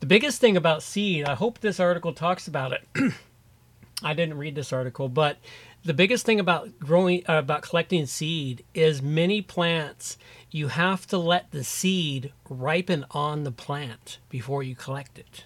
The 0.00 0.06
biggest 0.06 0.40
thing 0.40 0.56
about 0.56 0.82
seed, 0.82 1.26
I 1.26 1.34
hope 1.34 1.58
this 1.58 1.78
article 1.78 2.14
talks 2.14 2.48
about 2.48 2.72
it. 2.72 2.88
I 4.02 4.14
didn't 4.14 4.38
read 4.38 4.54
this 4.54 4.72
article, 4.72 5.10
but 5.10 5.36
the 5.84 5.92
biggest 5.92 6.24
thing 6.24 6.40
about 6.40 6.78
growing 6.78 7.24
uh, 7.28 7.34
about 7.34 7.60
collecting 7.60 8.06
seed 8.06 8.64
is 8.72 9.02
many 9.02 9.42
plants 9.42 10.16
you 10.50 10.68
have 10.68 11.06
to 11.08 11.18
let 11.18 11.50
the 11.50 11.62
seed 11.62 12.32
ripen 12.48 13.04
on 13.10 13.44
the 13.44 13.52
plant 13.52 14.16
before 14.30 14.62
you 14.62 14.74
collect 14.74 15.18
it. 15.18 15.44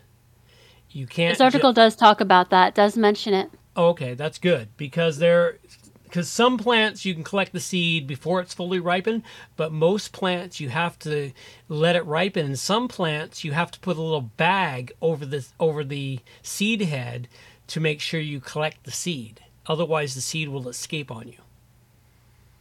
You 0.93 1.07
can't 1.07 1.33
This 1.33 1.41
article 1.41 1.73
ju- 1.73 1.77
does 1.77 1.97
talk 1.97 2.21
about 2.21 2.51
that, 2.51 2.75
does 2.75 2.97
mention 2.97 3.35
it. 3.35 3.51
Okay, 3.77 4.15
that's 4.15 4.39
good 4.39 4.69
because 4.77 5.19
there 5.19 5.59
because 6.05 6.29
some 6.29 6.59
plants 6.59 7.07
you 7.07 7.15
can 7.15 7.25
collect 7.25 7.53
the 7.53 7.61
seed 7.61 8.07
before 8.07 8.43
it's 8.43 8.53
fully 8.53 8.79
ripened, 8.79 9.23
but 9.57 9.73
most 9.73 10.13
plants 10.13 10.61
you 10.61 10.69
have 10.69 10.99
to 10.99 11.33
let 11.71 11.97
it 11.97 12.05
ripen. 12.05 12.45
And 12.45 12.59
some 12.59 12.87
plants 12.87 13.45
you 13.45 13.53
have 13.53 13.71
to 13.71 13.81
put 13.81 13.97
a 13.97 14.03
little 14.03 14.21
bag 14.21 14.93
over 15.01 15.25
the 15.25 15.47
over 15.59 15.83
the 15.83 16.21
seed 16.43 16.83
head 16.83 17.29
to 17.69 17.81
make 17.81 18.01
sure 18.03 18.21
you 18.21 18.41
collect 18.41 18.85
the 18.85 18.91
seed. 18.91 19.41
Otherwise, 19.67 20.15
the 20.15 20.21
seed 20.21 20.51
will 20.51 20.69
escape 20.69 21.11
on 21.11 21.29
you. 21.29 21.39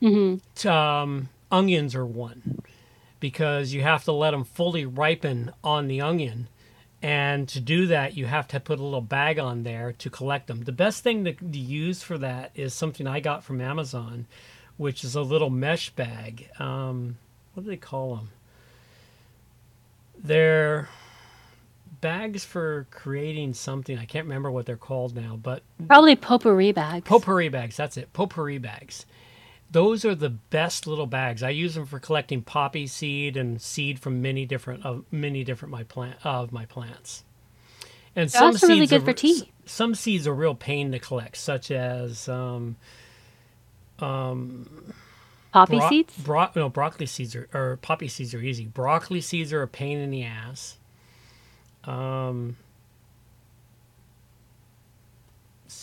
Mm-hmm. 0.01 0.67
Um, 0.67 1.29
onions 1.51 1.93
are 1.93 2.05
one 2.05 2.61
because 3.19 3.73
you 3.73 3.81
have 3.81 4.05
to 4.05 4.13
let 4.13 4.31
them 4.31 4.45
fully 4.45 4.85
ripen 4.85 5.51
on 5.61 5.87
the 5.87 5.99
onion. 5.99 6.47
And 7.01 7.47
to 7.49 7.59
do 7.59 7.87
that, 7.87 8.15
you 8.15 8.27
have 8.27 8.47
to 8.49 8.59
put 8.59 8.79
a 8.79 8.83
little 8.83 9.01
bag 9.01 9.39
on 9.39 9.63
there 9.63 9.91
to 9.93 10.09
collect 10.09 10.47
them. 10.47 10.63
The 10.63 10.71
best 10.71 11.03
thing 11.03 11.25
to, 11.25 11.33
to 11.33 11.59
use 11.59 12.03
for 12.03 12.17
that 12.19 12.51
is 12.53 12.73
something 12.73 13.07
I 13.07 13.19
got 13.19 13.43
from 13.43 13.59
Amazon, 13.59 14.27
which 14.77 15.03
is 15.03 15.15
a 15.15 15.21
little 15.21 15.49
mesh 15.49 15.89
bag. 15.89 16.49
Um, 16.59 17.17
what 17.53 17.63
do 17.63 17.69
they 17.69 17.77
call 17.77 18.15
them? 18.15 18.29
They're 20.23 20.89
bags 22.01 22.45
for 22.45 22.87
creating 22.91 23.53
something. 23.53 23.97
I 23.97 24.05
can't 24.05 24.25
remember 24.25 24.51
what 24.51 24.65
they're 24.65 24.75
called 24.77 25.15
now, 25.15 25.39
but 25.41 25.63
Probably 25.87 26.15
potpourri 26.15 26.71
bags. 26.71 27.07
Potpourri 27.07 27.49
bags, 27.49 27.77
that's 27.77 27.97
it. 27.97 28.13
Potpourri 28.13 28.59
bags. 28.59 29.05
Those 29.71 30.03
are 30.03 30.15
the 30.15 30.29
best 30.29 30.85
little 30.85 31.07
bags. 31.07 31.41
I 31.41 31.49
use 31.49 31.75
them 31.75 31.85
for 31.85 31.99
collecting 31.99 32.41
poppy 32.41 32.87
seed 32.87 33.37
and 33.37 33.61
seed 33.61 33.99
from 33.99 34.21
many 34.21 34.45
different 34.45 34.85
of 34.85 35.05
many 35.11 35.43
different 35.43 35.71
my 35.71 35.83
plant 35.83 36.17
of 36.25 36.51
my 36.51 36.65
plants. 36.65 37.23
And 38.15 38.29
They're 38.29 38.39
some 38.39 38.47
also 38.47 38.67
really 38.67 38.81
seeds 38.81 38.89
good 38.91 39.01
are, 39.01 39.05
for 39.05 39.13
tea. 39.13 39.51
Some 39.65 39.95
seeds 39.95 40.27
are 40.27 40.33
real 40.33 40.55
pain 40.55 40.91
to 40.91 40.99
collect, 40.99 41.37
such 41.37 41.71
as 41.71 42.27
um, 42.27 42.75
um, 43.99 44.93
Poppy 45.51 45.77
bro- 45.77 45.89
seeds? 45.89 46.17
Bro- 46.17 46.49
no, 46.55 46.69
broccoli 46.69 47.05
seeds 47.05 47.35
are 47.35 47.47
or 47.53 47.77
poppy 47.81 48.07
seeds 48.07 48.33
are 48.33 48.41
easy. 48.41 48.65
Broccoli 48.65 49.21
seeds 49.21 49.51
are 49.51 49.61
a 49.61 49.67
pain 49.67 49.97
in 49.97 50.09
the 50.09 50.23
ass. 50.23 50.77
Um, 51.83 52.57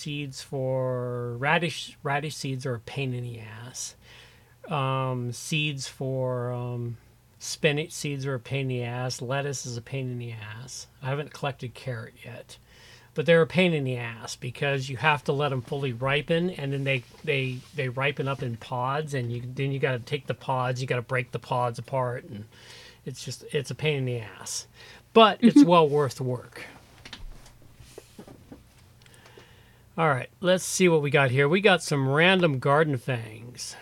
seeds 0.09 0.41
for 0.41 1.37
radish 1.37 1.99
radish 2.03 2.35
seeds 2.35 2.65
are 2.65 2.77
a 2.77 2.81
pain 2.81 3.13
in 3.13 3.25
the 3.25 3.41
ass. 3.41 3.95
Um, 4.67 5.33
seeds 5.33 5.87
for 5.87 6.51
um, 6.51 6.97
spinach 7.39 7.93
seeds 7.93 8.25
are 8.25 8.33
a 8.33 8.41
pain 8.41 8.63
in 8.63 8.69
the 8.69 8.85
ass. 8.85 9.21
Lettuce 9.21 9.67
is 9.67 9.77
a 9.77 9.83
pain 9.83 10.11
in 10.11 10.19
the 10.19 10.33
ass. 10.33 10.87
I 11.03 11.11
haven't 11.11 11.35
collected 11.35 11.75
carrot 11.75 12.15
yet, 12.25 12.57
but 13.13 13.27
they're 13.27 13.43
a 13.43 13.47
pain 13.47 13.75
in 13.75 13.85
the 13.85 13.99
ass 13.99 14.35
because 14.35 14.89
you 14.89 14.97
have 14.97 15.25
to 15.25 15.33
let 15.35 15.51
them 15.51 15.61
fully 15.61 15.93
ripen, 15.93 16.49
and 16.53 16.73
then 16.73 16.85
they 16.85 17.05
they 17.23 17.59
they 17.75 17.91
ripen 17.91 18.29
up 18.29 18.43
in 18.43 18.57
pods, 18.57 19.13
and 19.13 19.31
you 19.31 19.43
then 19.47 19.73
you 19.73 19.79
got 19.79 19.93
to 19.93 19.99
take 19.99 20.27
the 20.27 20.33
pods, 20.33 20.81
you 20.81 20.87
got 20.87 20.97
to 20.97 21.03
break 21.03 21.33
the 21.33 21.39
pods 21.39 21.79
apart, 21.79 22.25
and 22.25 22.47
it's 23.05 23.23
just 23.23 23.45
it's 23.53 23.71
a 23.71 23.75
pain 23.75 23.99
in 23.99 24.05
the 24.07 24.21
ass, 24.21 24.69
but 25.13 25.37
it's 25.43 25.63
well 25.65 25.87
worth 25.87 26.15
the 26.15 26.23
work. 26.23 26.63
All 29.99 30.09
right, 30.09 30.31
let's 30.41 30.63
see 30.63 30.89
what 30.89 31.03
we 31.03 31.11
got 31.11 31.33
here. 31.33 31.49
We 31.49 31.61
got 31.61 31.83
some 31.83 32.09
random 32.09 32.61
garden 32.61 32.99
fangs. 32.99 33.75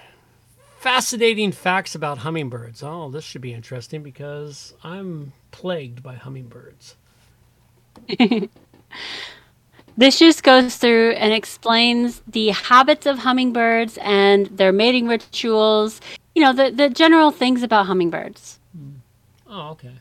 Fascinating 0.78 1.52
facts 1.52 1.94
about 1.94 2.18
hummingbirds. 2.18 2.82
Oh, 2.82 3.10
this 3.10 3.22
should 3.22 3.42
be 3.42 3.52
interesting 3.52 4.02
because 4.02 4.72
I'm 4.82 5.34
plagued 5.50 6.02
by 6.02 6.14
hummingbirds. 6.14 6.96
This 9.98 10.18
just 10.18 10.42
goes 10.42 10.76
through 10.76 11.12
and 11.12 11.32
explains 11.32 12.20
the 12.26 12.48
habits 12.50 13.06
of 13.06 13.18
hummingbirds 13.18 13.98
and 14.02 14.46
their 14.48 14.70
mating 14.70 15.08
rituals. 15.08 16.02
You 16.34 16.42
know, 16.42 16.52
the, 16.52 16.70
the 16.70 16.90
general 16.90 17.30
things 17.30 17.62
about 17.62 17.86
hummingbirds. 17.86 18.58
Hmm. 18.76 18.96
Oh, 19.48 19.70
okay. 19.70 19.92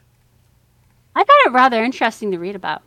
I 1.15 1.19
found 1.19 1.29
it 1.45 1.51
rather 1.53 1.81
interesting 1.81 2.31
to 2.31 2.37
read 2.37 2.57
about. 2.57 2.81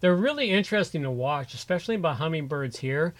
They're 0.00 0.14
really 0.14 0.50
interesting 0.50 1.02
to 1.02 1.10
watch, 1.10 1.54
especially 1.54 1.96
by 1.96 2.14
hummingbirds 2.14 2.78
here. 2.78 3.14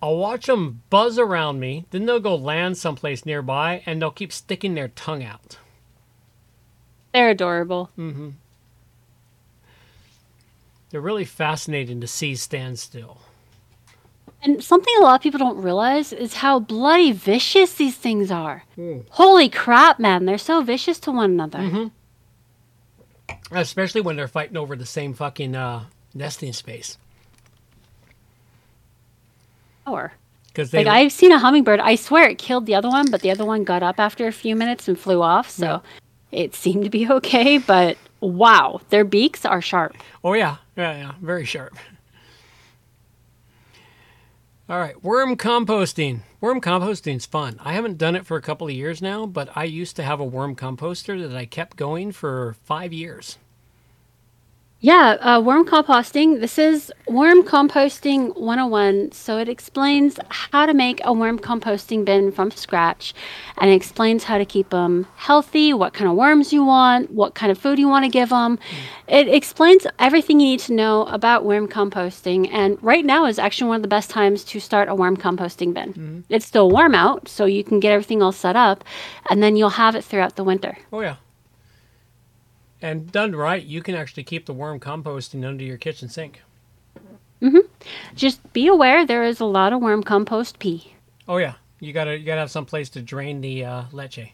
I'll 0.00 0.16
watch 0.16 0.46
them 0.46 0.82
buzz 0.90 1.18
around 1.18 1.60
me, 1.60 1.86
then 1.90 2.04
they'll 2.04 2.20
go 2.20 2.34
land 2.36 2.76
someplace 2.76 3.24
nearby 3.24 3.82
and 3.86 4.00
they'll 4.00 4.10
keep 4.10 4.32
sticking 4.32 4.74
their 4.74 4.88
tongue 4.88 5.24
out. 5.24 5.58
They're 7.12 7.30
adorable. 7.30 7.90
Mm-hmm. 7.98 8.30
They're 10.90 11.00
really 11.00 11.24
fascinating 11.24 12.00
to 12.02 12.06
see 12.06 12.34
stand 12.34 12.78
still. 12.78 13.18
And 14.42 14.62
something 14.62 14.92
a 14.98 15.00
lot 15.00 15.14
of 15.14 15.22
people 15.22 15.38
don't 15.38 15.62
realize 15.62 16.12
is 16.12 16.34
how 16.34 16.58
bloody 16.58 17.10
vicious 17.12 17.74
these 17.74 17.96
things 17.96 18.30
are. 18.30 18.64
Mm. 18.76 19.06
Holy 19.10 19.48
crap, 19.48 19.98
man. 19.98 20.26
They're 20.26 20.36
so 20.36 20.62
vicious 20.62 21.00
to 21.00 21.12
one 21.12 21.30
another. 21.30 21.60
Mm-hmm. 21.60 23.56
Especially 23.56 24.02
when 24.02 24.16
they're 24.16 24.28
fighting 24.28 24.58
over 24.58 24.76
the 24.76 24.84
same 24.84 25.14
fucking 25.14 25.56
uh, 25.56 25.84
nesting 26.14 26.52
space. 26.52 26.98
Or. 29.86 30.12
Because 30.46 30.72
Like, 30.72 30.86
I've 30.86 31.12
seen 31.12 31.32
a 31.32 31.38
hummingbird. 31.38 31.80
I 31.80 31.96
swear 31.96 32.28
it 32.28 32.38
killed 32.38 32.66
the 32.66 32.76
other 32.76 32.88
one, 32.88 33.10
but 33.10 33.22
the 33.22 33.30
other 33.30 33.44
one 33.44 33.64
got 33.64 33.82
up 33.82 33.98
after 33.98 34.26
a 34.28 34.32
few 34.32 34.54
minutes 34.54 34.86
and 34.86 34.98
flew 34.98 35.20
off. 35.20 35.50
So 35.50 35.82
it 36.30 36.54
seemed 36.54 36.84
to 36.84 36.90
be 36.90 37.10
okay. 37.10 37.58
But 37.58 37.98
wow, 38.20 38.80
their 38.90 39.04
beaks 39.04 39.44
are 39.44 39.60
sharp. 39.60 39.96
Oh 40.22 40.34
yeah, 40.34 40.56
yeah, 40.76 40.96
yeah, 40.96 41.12
very 41.20 41.44
sharp. 41.44 41.76
All 44.68 44.78
right, 44.78 45.02
worm 45.02 45.36
composting. 45.36 46.20
Worm 46.40 46.60
composting's 46.60 47.26
fun. 47.26 47.58
I 47.62 47.74
haven't 47.74 47.98
done 47.98 48.16
it 48.16 48.24
for 48.24 48.36
a 48.38 48.42
couple 48.42 48.66
of 48.66 48.72
years 48.72 49.02
now, 49.02 49.26
but 49.26 49.54
I 49.54 49.64
used 49.64 49.96
to 49.96 50.02
have 50.02 50.20
a 50.20 50.24
worm 50.24 50.56
composter 50.56 51.20
that 51.28 51.36
I 51.36 51.44
kept 51.44 51.76
going 51.76 52.12
for 52.12 52.56
five 52.62 52.92
years. 52.92 53.36
Yeah, 54.84 55.16
uh, 55.22 55.40
worm 55.40 55.64
composting. 55.64 56.40
This 56.40 56.58
is 56.58 56.92
Worm 57.08 57.42
Composting 57.42 58.36
101. 58.36 59.12
So 59.12 59.38
it 59.38 59.48
explains 59.48 60.18
how 60.28 60.66
to 60.66 60.74
make 60.74 61.00
a 61.06 61.10
worm 61.14 61.38
composting 61.38 62.04
bin 62.04 62.30
from 62.30 62.50
scratch 62.50 63.14
and 63.56 63.70
it 63.70 63.72
explains 63.72 64.24
how 64.24 64.36
to 64.36 64.44
keep 64.44 64.68
them 64.68 65.06
healthy, 65.16 65.72
what 65.72 65.94
kind 65.94 66.10
of 66.10 66.16
worms 66.16 66.52
you 66.52 66.66
want, 66.66 67.10
what 67.10 67.34
kind 67.34 67.50
of 67.50 67.56
food 67.56 67.78
you 67.78 67.88
want 67.88 68.04
to 68.04 68.10
give 68.10 68.28
them. 68.28 68.58
It 69.08 69.26
explains 69.26 69.86
everything 69.98 70.38
you 70.38 70.48
need 70.48 70.60
to 70.60 70.74
know 70.74 71.06
about 71.06 71.46
worm 71.46 71.66
composting. 71.66 72.52
And 72.52 72.76
right 72.82 73.06
now 73.06 73.24
is 73.24 73.38
actually 73.38 73.68
one 73.68 73.76
of 73.76 73.82
the 73.82 73.88
best 73.88 74.10
times 74.10 74.44
to 74.44 74.60
start 74.60 74.90
a 74.90 74.94
worm 74.94 75.16
composting 75.16 75.72
bin. 75.72 76.24
It's 76.28 76.44
still 76.44 76.70
warm 76.70 76.94
out, 76.94 77.26
so 77.26 77.46
you 77.46 77.64
can 77.64 77.80
get 77.80 77.92
everything 77.92 78.20
all 78.20 78.32
set 78.32 78.54
up 78.54 78.84
and 79.30 79.42
then 79.42 79.56
you'll 79.56 79.80
have 79.80 79.94
it 79.94 80.04
throughout 80.04 80.36
the 80.36 80.44
winter. 80.44 80.76
Oh 80.92 81.00
yeah. 81.00 81.16
And 82.84 83.10
done 83.10 83.34
right, 83.34 83.64
you 83.64 83.80
can 83.80 83.94
actually 83.94 84.24
keep 84.24 84.44
the 84.44 84.52
worm 84.52 84.78
composting 84.78 85.42
under 85.42 85.64
your 85.64 85.78
kitchen 85.78 86.10
sink. 86.10 86.42
hmm 87.40 87.60
Just 88.14 88.52
be 88.52 88.66
aware 88.66 89.06
there 89.06 89.24
is 89.24 89.40
a 89.40 89.46
lot 89.46 89.72
of 89.72 89.80
worm 89.80 90.02
compost 90.02 90.58
pee. 90.58 90.94
Oh 91.26 91.38
yeah, 91.38 91.54
you 91.80 91.94
gotta 91.94 92.18
you 92.18 92.26
gotta 92.26 92.40
have 92.40 92.50
some 92.50 92.66
place 92.66 92.90
to 92.90 93.00
drain 93.00 93.40
the 93.40 93.64
uh, 93.64 93.84
leachate. 93.90 94.32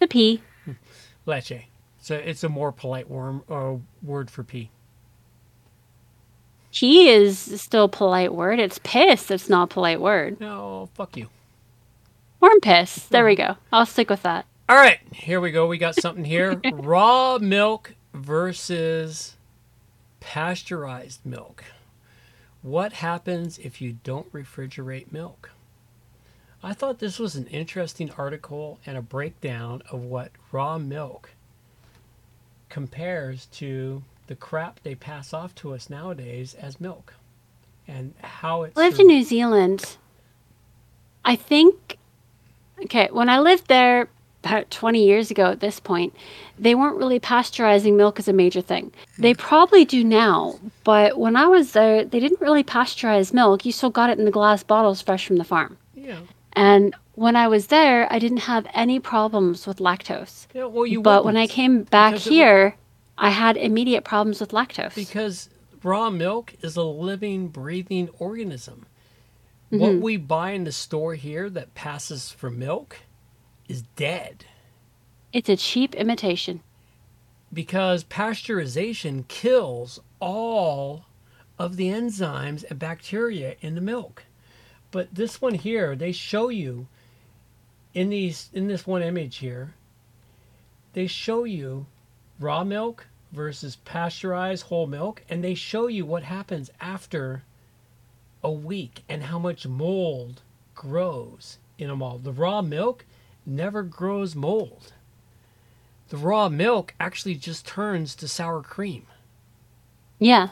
The 0.00 0.08
pee. 0.08 0.42
Leachate. 1.24 1.66
So 2.00 2.16
it's 2.16 2.42
a 2.42 2.48
more 2.48 2.72
polite 2.72 3.08
worm 3.08 3.44
uh, 3.48 3.74
word 4.02 4.28
for 4.28 4.42
pee. 4.42 4.68
Pee 6.72 7.08
is 7.10 7.38
still 7.62 7.84
a 7.84 7.88
polite 7.88 8.34
word. 8.34 8.58
It's 8.58 8.80
piss 8.82 9.30
It's 9.30 9.48
not 9.48 9.70
a 9.70 9.72
polite 9.72 10.00
word. 10.00 10.40
No, 10.40 10.88
fuck 10.94 11.16
you. 11.16 11.28
Worm 12.40 12.58
piss. 12.60 13.06
There 13.06 13.24
we 13.24 13.36
go. 13.36 13.54
I'll 13.72 13.86
stick 13.86 14.10
with 14.10 14.22
that. 14.22 14.46
All 14.72 14.78
right, 14.78 15.00
here 15.12 15.38
we 15.38 15.50
go. 15.50 15.66
We 15.66 15.76
got 15.76 15.96
something 15.96 16.24
here. 16.24 16.58
Raw 16.72 17.36
milk 17.36 17.92
versus 18.14 19.36
pasteurized 20.18 21.26
milk. 21.26 21.62
What 22.62 22.94
happens 22.94 23.58
if 23.58 23.82
you 23.82 23.98
don't 24.02 24.32
refrigerate 24.32 25.12
milk? 25.12 25.50
I 26.62 26.72
thought 26.72 27.00
this 27.00 27.18
was 27.18 27.36
an 27.36 27.48
interesting 27.48 28.12
article 28.16 28.78
and 28.86 28.96
a 28.96 29.02
breakdown 29.02 29.82
of 29.90 30.04
what 30.04 30.30
raw 30.52 30.78
milk 30.78 31.32
compares 32.70 33.44
to 33.48 34.02
the 34.26 34.36
crap 34.36 34.82
they 34.82 34.94
pass 34.94 35.34
off 35.34 35.54
to 35.56 35.74
us 35.74 35.90
nowadays 35.90 36.54
as 36.54 36.80
milk 36.80 37.12
and 37.86 38.14
how 38.22 38.62
it's 38.62 38.78
I 38.78 38.84
lived 38.84 39.00
in 39.00 39.06
New 39.06 39.22
Zealand. 39.22 39.98
I 41.26 41.36
think, 41.36 41.98
okay, 42.84 43.10
when 43.12 43.28
I 43.28 43.38
lived 43.38 43.68
there 43.68 44.08
about 44.44 44.70
20 44.70 45.04
years 45.04 45.30
ago 45.30 45.46
at 45.52 45.60
this 45.60 45.78
point, 45.80 46.14
they 46.58 46.74
weren't 46.74 46.96
really 46.96 47.20
pasteurizing 47.20 47.94
milk 47.96 48.18
as 48.18 48.28
a 48.28 48.32
major 48.32 48.60
thing. 48.60 48.92
They 49.18 49.34
probably 49.34 49.84
do 49.84 50.02
now, 50.04 50.58
but 50.84 51.18
when 51.18 51.36
I 51.36 51.46
was 51.46 51.72
there, 51.72 52.04
they 52.04 52.20
didn't 52.20 52.40
really 52.40 52.64
pasteurize 52.64 53.32
milk. 53.32 53.64
You 53.64 53.72
still 53.72 53.90
got 53.90 54.10
it 54.10 54.18
in 54.18 54.24
the 54.24 54.30
glass 54.30 54.62
bottles 54.62 55.00
fresh 55.02 55.26
from 55.26 55.36
the 55.36 55.44
farm. 55.44 55.76
Yeah. 55.94 56.18
And 56.54 56.94
when 57.14 57.36
I 57.36 57.46
was 57.48 57.68
there, 57.68 58.12
I 58.12 58.18
didn't 58.18 58.38
have 58.52 58.66
any 58.74 58.98
problems 58.98 59.66
with 59.66 59.78
lactose. 59.78 60.46
Yeah, 60.54 60.64
well, 60.66 60.86
you 60.86 61.00
but 61.02 61.24
when 61.24 61.36
I 61.36 61.46
came 61.46 61.84
back 61.84 62.12
because 62.12 62.26
it 62.26 62.30
wa- 62.30 62.34
here, 62.36 62.74
I 63.18 63.30
had 63.30 63.56
immediate 63.56 64.04
problems 64.04 64.40
with 64.40 64.50
lactose. 64.50 64.94
Because 64.94 65.48
raw 65.82 66.10
milk 66.10 66.54
is 66.62 66.76
a 66.76 66.82
living, 66.82 67.48
breathing 67.48 68.08
organism. 68.18 68.86
What 69.70 69.92
Mhm. 69.92 70.00
we 70.00 70.16
buy 70.18 70.50
in 70.50 70.64
the 70.64 70.72
store 70.72 71.14
here 71.14 71.48
that 71.50 71.74
passes 71.74 72.30
for 72.30 72.50
milk 72.50 72.98
is 73.72 73.82
dead 73.96 74.44
It's 75.32 75.48
a 75.48 75.56
cheap 75.56 75.94
imitation. 75.94 76.60
because 77.52 78.04
pasteurization 78.04 79.26
kills 79.28 80.00
all 80.20 81.06
of 81.58 81.76
the 81.76 81.88
enzymes 81.88 82.64
and 82.68 82.78
bacteria 82.78 83.56
in 83.60 83.74
the 83.74 83.80
milk. 83.80 84.24
But 84.90 85.14
this 85.14 85.40
one 85.40 85.54
here, 85.54 85.94
they 85.96 86.12
show 86.12 86.48
you 86.50 86.86
in 87.94 88.10
these 88.10 88.48
in 88.52 88.68
this 88.68 88.86
one 88.86 89.02
image 89.02 89.36
here, 89.38 89.74
they 90.94 91.06
show 91.06 91.44
you 91.44 91.86
raw 92.40 92.64
milk 92.64 93.06
versus 93.32 93.76
pasteurized 93.84 94.64
whole 94.64 94.86
milk 94.86 95.22
and 95.30 95.42
they 95.42 95.54
show 95.54 95.86
you 95.96 96.04
what 96.04 96.24
happens 96.24 96.70
after 96.80 97.42
a 98.42 98.50
week 98.52 99.02
and 99.08 99.22
how 99.24 99.38
much 99.38 99.66
mold 99.66 100.42
grows 100.74 101.58
in 101.78 101.88
a 101.90 101.96
mold. 101.96 102.24
The 102.24 102.32
raw 102.32 102.60
milk 102.62 103.04
never 103.46 103.82
grows 103.82 104.34
mold. 104.34 104.92
The 106.08 106.16
raw 106.16 106.48
milk 106.48 106.94
actually 107.00 107.36
just 107.36 107.66
turns 107.66 108.14
to 108.16 108.28
sour 108.28 108.62
cream. 108.62 109.06
Yeah. 110.18 110.48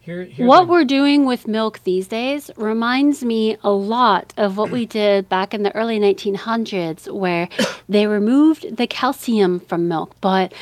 Here, 0.00 0.26
what 0.38 0.66
we're 0.66 0.84
doing 0.84 1.26
with 1.26 1.46
milk 1.46 1.84
these 1.84 2.08
days 2.08 2.50
reminds 2.56 3.22
me 3.22 3.58
a 3.62 3.70
lot 3.70 4.32
of 4.36 4.56
what 4.56 4.70
we 4.70 4.86
did 4.86 5.28
back 5.28 5.52
in 5.52 5.62
the 5.62 5.74
early 5.76 6.00
1900s, 6.00 7.12
where 7.12 7.48
they 7.88 8.06
removed 8.06 8.78
the 8.78 8.86
calcium 8.86 9.60
from 9.60 9.88
milk, 9.88 10.16
but 10.20 10.54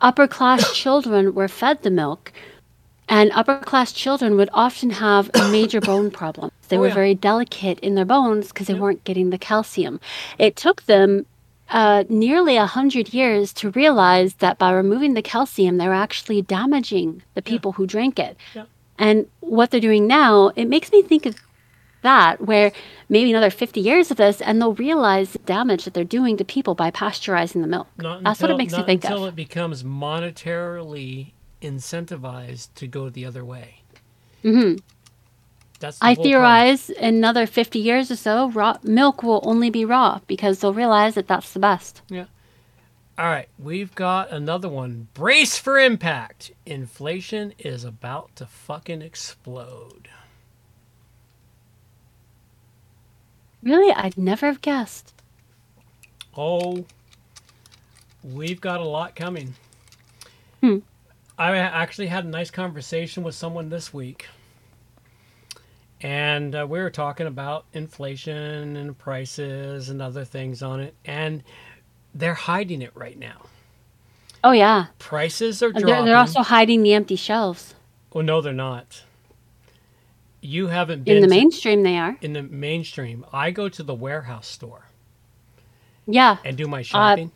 upper 0.00 0.28
class 0.28 0.72
children 0.76 1.34
were 1.34 1.48
fed 1.48 1.82
the 1.82 1.90
milk. 1.90 2.30
And 3.08 3.30
upper 3.32 3.58
class 3.58 3.92
children 3.92 4.36
would 4.36 4.48
often 4.54 4.90
have 4.90 5.30
major 5.50 5.80
bone 5.90 6.10
problems. 6.10 6.52
They 6.68 6.76
Oh, 6.76 6.80
were 6.80 6.88
yeah. 6.88 6.94
very 6.94 7.14
delicate 7.14 7.78
in 7.80 7.94
their 7.96 8.04
bones 8.06 8.48
because 8.48 8.66
they 8.66 8.74
weren't 8.74 9.04
getting 9.04 9.30
the 9.30 9.38
calcium. 9.38 10.00
It 10.38 10.56
took 10.56 10.82
them 10.84 11.26
uh, 11.70 12.04
nearly 12.08 12.56
a 12.56 12.66
hundred 12.66 13.12
years 13.12 13.52
to 13.54 13.70
realize 13.70 14.34
that 14.36 14.58
by 14.58 14.70
removing 14.72 15.14
the 15.14 15.22
calcium, 15.22 15.76
they're 15.78 15.92
actually 15.94 16.42
damaging 16.42 17.22
the 17.34 17.42
people 17.42 17.72
who 17.72 17.86
drank 17.86 18.18
it. 18.18 18.36
Yeah. 18.54 18.64
And 18.98 19.26
what 19.40 19.70
they're 19.70 19.80
doing 19.80 20.06
now, 20.06 20.48
it 20.56 20.66
makes 20.66 20.90
me 20.92 21.02
think 21.02 21.26
of 21.26 21.36
that, 22.02 22.40
where 22.42 22.70
maybe 23.08 23.30
another 23.30 23.50
50 23.50 23.80
years 23.80 24.10
of 24.10 24.18
this, 24.18 24.40
and 24.42 24.60
they'll 24.60 24.74
realize 24.74 25.32
the 25.32 25.38
damage 25.40 25.84
that 25.84 25.94
they're 25.94 26.04
doing 26.04 26.36
to 26.36 26.44
people 26.44 26.74
by 26.74 26.90
pasteurizing 26.90 27.60
the 27.62 27.66
milk. 27.66 27.88
Not 27.98 28.22
That's 28.22 28.40
what 28.40 28.50
until- 28.50 28.54
it 28.54 28.58
makes 28.58 28.76
me 28.76 28.82
think 28.84 29.04
until 29.04 29.24
of. 29.24 29.30
it 29.32 29.36
becomes 29.36 29.82
monetarily 29.82 31.32
incentivized 31.64 32.68
to 32.76 32.86
go 32.86 33.10
the 33.10 33.26
other 33.26 33.44
way. 33.44 33.82
hmm 34.42 34.76
That's 35.80 36.00
the 36.00 36.08
I 36.08 36.14
problem. 36.14 36.24
theorize 36.30 36.90
in 36.90 37.16
another 37.16 37.46
50 37.46 37.78
years 37.80 38.10
or 38.10 38.16
so, 38.16 38.50
raw 38.50 38.78
milk 38.82 39.22
will 39.22 39.40
only 39.44 39.70
be 39.70 39.84
raw 39.84 40.20
because 40.26 40.60
they'll 40.60 40.74
realize 40.74 41.14
that 41.16 41.28
that's 41.28 41.52
the 41.52 41.60
best. 41.60 42.02
Yeah. 42.08 42.26
All 43.18 43.26
right, 43.26 43.48
we've 43.58 43.94
got 43.94 44.30
another 44.32 44.68
one. 44.68 45.08
Brace 45.14 45.58
for 45.58 45.78
impact. 45.78 46.52
Inflation 46.66 47.54
is 47.58 47.84
about 47.84 48.34
to 48.36 48.46
fucking 48.46 49.02
explode. 49.02 50.08
Really, 53.62 53.92
I'd 53.92 54.18
never 54.18 54.46
have 54.46 54.60
guessed. 54.62 55.14
Oh, 56.36 56.86
we've 58.22 58.60
got 58.60 58.80
a 58.80 58.84
lot 58.84 59.16
coming. 59.16 59.54
Hmm. 60.60 60.78
I 61.38 61.56
actually 61.56 62.06
had 62.06 62.24
a 62.24 62.28
nice 62.28 62.50
conversation 62.50 63.22
with 63.24 63.34
someone 63.34 63.68
this 63.68 63.92
week. 63.92 64.26
And 66.00 66.54
uh, 66.54 66.66
we 66.68 66.80
were 66.80 66.90
talking 66.90 67.26
about 67.26 67.64
inflation 67.72 68.76
and 68.76 68.96
prices 68.96 69.88
and 69.88 70.02
other 70.02 70.24
things 70.24 70.62
on 70.62 70.80
it. 70.80 70.94
And 71.04 71.42
they're 72.14 72.34
hiding 72.34 72.82
it 72.82 72.92
right 72.94 73.18
now. 73.18 73.42
Oh, 74.44 74.52
yeah. 74.52 74.86
Prices 74.98 75.62
are 75.62 75.70
dropping. 75.72 75.86
They're, 75.86 76.04
they're 76.04 76.16
also 76.16 76.42
hiding 76.42 76.82
the 76.82 76.92
empty 76.92 77.16
shelves. 77.16 77.74
Well, 78.12 78.24
no, 78.24 78.40
they're 78.40 78.52
not. 78.52 79.02
You 80.42 80.66
haven't 80.66 81.04
been 81.04 81.16
In 81.16 81.22
the 81.22 81.28
to- 81.28 81.34
mainstream, 81.34 81.82
they 81.82 81.96
are. 81.96 82.16
in 82.20 82.34
the 82.34 82.42
mainstream. 82.42 83.24
I 83.32 83.50
go 83.50 83.68
to 83.70 83.82
the 83.82 83.94
warehouse 83.94 84.46
store 84.46 84.86
Yeah. 86.06 86.36
and 86.44 86.56
do 86.58 86.66
my 86.68 86.80
Uh, 86.80 86.82
shopping. 86.82 87.32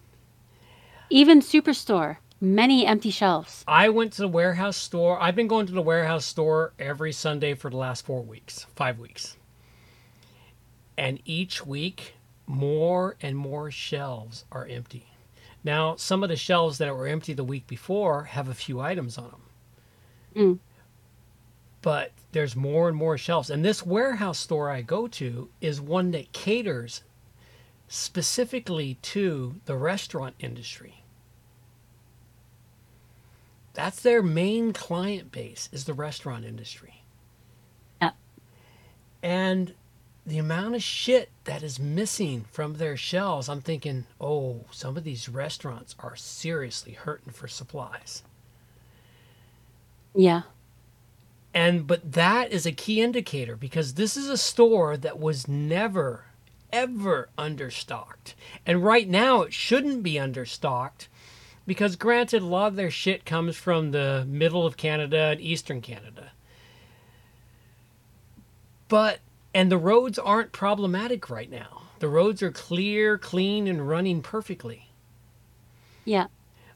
even 1.09 1.41
Superstore. 1.41 2.19
Many 2.40 2.86
empty 2.86 3.10
shelves. 3.10 3.65
I 3.66 3.89
went 3.89 4.12
to 4.15 4.23
the 4.23 4.28
warehouse 4.28 4.77
store. 4.77 5.20
I've 5.20 5.36
been 5.36 5.48
going 5.48 5.66
to 5.66 5.73
the 5.73 5.82
warehouse 5.82 6.24
store 6.24 6.73
every 6.78 7.12
Sunday 7.12 7.55
for 7.55 7.70
the 7.70 7.77
last 7.77 8.05
four 8.05 8.23
weeks, 8.23 8.66
five 8.74 8.98
weeks. 8.98 9.36
And 10.97 11.20
each 11.24 11.65
week, 11.65 12.15
more 12.47 13.16
and 13.23 13.36
more 13.36 13.70
shelves 13.70 14.44
are 14.51 14.66
empty. 14.66 15.06
Now, 15.62 15.97
some 15.97 16.23
of 16.23 16.28
the 16.28 16.36
shelves 16.36 16.78
that 16.78 16.94
were 16.94 17.06
empty 17.06 17.32
the 17.32 17.44
week 17.44 17.66
before 17.66 18.24
have 18.24 18.48
a 18.48 18.55
few 18.55 18.81
items 18.81 19.19
on 19.19 19.31
them. 19.31 19.43
Mm. 20.35 20.59
But 21.82 22.12
there's 22.32 22.56
more 22.56 22.89
and 22.89 22.97
more 22.97 23.19
shelves. 23.19 23.51
And 23.51 23.65
this 23.65 23.85
warehouse 23.85 24.39
store 24.39 24.70
I 24.70 24.82
go 24.82 25.06
to 25.09 25.51
is 25.60 25.81
one 25.81 26.10
that 26.12 26.32
caters 26.32 27.02
specifically 27.89 28.98
to 29.02 29.56
the 29.65 29.77
restaurant 29.77 30.35
industry. 30.39 30.98
That's 33.79 34.01
their 34.01 34.25
main 34.25 34.73
client 34.73 35.31
base 35.31 35.69
is 35.71 35.85
the 35.85 35.95
restaurant 35.95 36.45
industry. 36.45 37.05
Yeah. 38.03 38.11
And 39.23 39.75
the 40.27 40.39
amount 40.39 40.75
of 40.75 40.83
shit 40.83 41.31
that 41.45 41.63
is 41.63 41.79
missing 41.79 42.47
from 42.51 42.75
their 42.75 42.97
shelves, 42.97 43.49
I'm 43.49 43.61
thinking, 43.61 44.07
oh, 44.21 44.65
some 44.73 44.97
of 44.97 45.05
these 45.05 45.29
restaurants 45.29 45.95
are 46.01 46.17
seriously 46.17 46.95
hurting 46.95 47.33
for 47.33 47.47
supplies. 47.47 48.25
Yeah. 50.13 50.43
And 51.55 51.87
but 51.87 52.15
that 52.15 52.51
is 52.51 52.67
a 52.67 52.73
key 52.73 53.01
indicator 53.01 53.55
because 53.55 53.95
this 53.95 54.17
is 54.17 54.29
a 54.29 54.37
store 54.37 54.97
that 54.97 55.21
was 55.21 55.47
never 55.47 56.25
ever 56.73 57.29
understocked. 57.39 58.35
And 58.67 58.83
right 58.83 59.09
now 59.09 59.43
it 59.43 59.53
shouldn't 59.53 60.03
be 60.03 60.15
understocked 60.15 61.07
because 61.69 61.97
granted 61.97 62.40
a 62.40 62.47
lot 62.47 62.69
of 62.69 62.77
their 62.77 62.90
shit 62.90 63.27
comes 63.27 63.55
from 63.55 63.90
the 63.90 64.24
middle 64.27 64.65
of 64.65 64.78
Canada 64.78 65.24
and 65.32 65.40
eastern 65.40 65.82
Canada. 65.82 66.32
But 68.89 69.20
and 69.53 69.70
the 69.70 69.77
roads 69.77 70.19
aren't 70.19 70.51
problematic 70.53 71.28
right 71.28 71.51
now. 71.51 71.82
The 71.99 72.09
roads 72.09 72.43
are 72.43 72.51
clear, 72.51 73.19
clean 73.19 73.69
and 73.69 73.86
running 73.86 74.23
perfectly. 74.23 74.89
Yeah. 76.07 76.28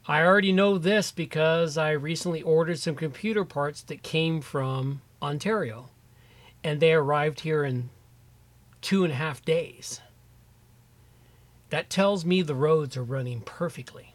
I 0.06 0.22
already 0.22 0.52
know 0.52 0.76
this 0.76 1.10
because 1.10 1.78
I 1.78 1.92
recently 1.92 2.42
ordered 2.42 2.78
some 2.78 2.94
computer 2.94 3.46
parts 3.46 3.80
that 3.84 4.02
came 4.02 4.42
from 4.42 5.00
Ontario, 5.22 5.88
and 6.62 6.80
they 6.80 6.92
arrived 6.92 7.40
here 7.40 7.64
in 7.64 7.88
two 8.82 9.04
and 9.04 9.12
a 9.14 9.16
half 9.16 9.42
days. 9.42 10.02
That 11.70 11.88
tells 11.88 12.26
me 12.26 12.42
the 12.42 12.54
roads 12.54 12.94
are 12.94 13.02
running 13.02 13.40
perfectly. 13.40 14.11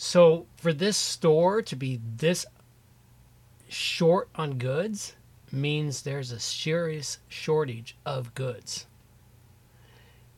So, 0.00 0.46
for 0.56 0.72
this 0.72 0.96
store 0.96 1.60
to 1.60 1.74
be 1.74 2.00
this 2.16 2.46
short 3.68 4.28
on 4.36 4.56
goods 4.56 5.16
means 5.50 6.02
there's 6.02 6.30
a 6.30 6.38
serious 6.38 7.18
shortage 7.28 7.96
of 8.06 8.32
goods 8.36 8.86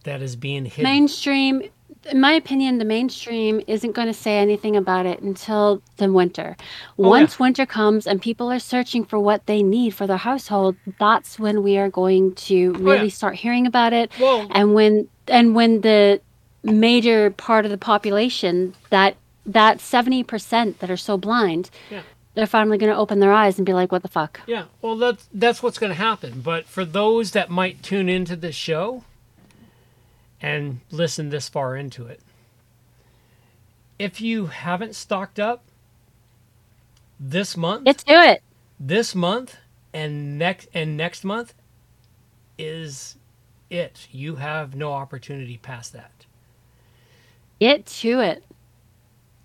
that 0.04 0.22
is 0.22 0.34
being 0.34 0.64
hidden. 0.64 0.84
Mainstream, 0.90 1.62
in 2.10 2.20
my 2.20 2.32
opinion, 2.32 2.78
the 2.78 2.86
mainstream 2.86 3.60
isn't 3.66 3.92
going 3.92 4.06
to 4.06 4.14
say 4.14 4.38
anything 4.38 4.76
about 4.76 5.04
it 5.04 5.20
until 5.20 5.82
the 5.98 6.10
winter. 6.10 6.56
Oh, 6.98 7.10
Once 7.10 7.38
winter 7.38 7.66
comes 7.66 8.06
and 8.06 8.22
people 8.22 8.50
are 8.50 8.58
searching 8.60 9.04
for 9.04 9.18
what 9.18 9.44
they 9.44 9.62
need 9.62 9.90
for 9.94 10.06
their 10.06 10.16
household, 10.16 10.74
that's 10.98 11.38
when 11.38 11.62
we 11.62 11.76
are 11.76 11.90
going 11.90 12.34
to 12.36 12.72
Oh, 12.76 12.80
yeah. 12.80 12.92
really 12.94 13.10
start 13.10 13.34
hearing 13.34 13.66
about 13.66 13.92
it. 13.92 14.10
And 14.18 14.72
when 14.72 15.06
and 15.28 15.54
when 15.54 15.82
the 15.82 16.22
major 16.62 17.30
part 17.32 17.66
of 17.66 17.70
the 17.70 17.76
population 17.78 18.74
that 18.88 19.16
that 19.46 19.78
70% 19.78 20.78
that 20.78 20.90
are 20.90 20.96
so 20.96 21.16
blind, 21.16 21.70
Yeah. 21.90 22.02
they're 22.34 22.46
finally 22.46 22.78
going 22.78 22.92
to 22.92 22.98
open 22.98 23.20
their 23.20 23.32
eyes 23.32 23.58
and 23.58 23.66
be 23.66 23.72
like, 23.72 23.90
what 23.92 24.02
the 24.02 24.08
fuck? 24.08 24.40
Yeah, 24.46 24.64
well, 24.82 24.96
that's 24.96 25.28
that's 25.32 25.62
what's 25.62 25.78
going 25.78 25.90
to 25.90 25.96
happen. 25.98 26.40
But 26.40 26.66
for 26.66 26.84
those 26.84 27.32
that 27.32 27.50
might 27.50 27.82
tune 27.82 28.08
into 28.08 28.36
this 28.36 28.54
show 28.54 29.04
and 30.40 30.80
listen 30.90 31.30
this 31.30 31.48
far 31.48 31.76
into 31.76 32.06
it, 32.06 32.20
if 33.98 34.20
you 34.20 34.46
haven't 34.46 34.94
stocked 34.94 35.38
up 35.38 35.62
this 37.18 37.56
month, 37.56 37.84
Let's 37.86 38.04
do 38.04 38.14
it. 38.18 38.42
this 38.78 39.14
month 39.14 39.56
and 39.92 40.38
next 40.38 40.68
and 40.72 40.96
next 40.96 41.24
month 41.24 41.52
is 42.56 43.16
it. 43.68 44.06
You 44.10 44.36
have 44.36 44.74
no 44.74 44.92
opportunity 44.92 45.58
past 45.58 45.92
that. 45.92 46.12
Get 47.60 47.84
to 47.86 48.20
it. 48.20 48.42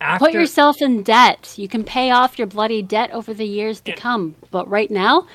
After 0.01 0.25
Put 0.25 0.33
yourself 0.33 0.81
in 0.81 1.03
debt. 1.03 1.53
You 1.57 1.67
can 1.67 1.83
pay 1.83 2.11
off 2.11 2.37
your 2.37 2.47
bloody 2.47 2.81
debt 2.81 3.11
over 3.11 3.33
the 3.33 3.45
years 3.45 3.79
to 3.81 3.95
come. 3.95 4.35
But 4.51 4.67
right 4.69 4.91
now, 4.91 5.27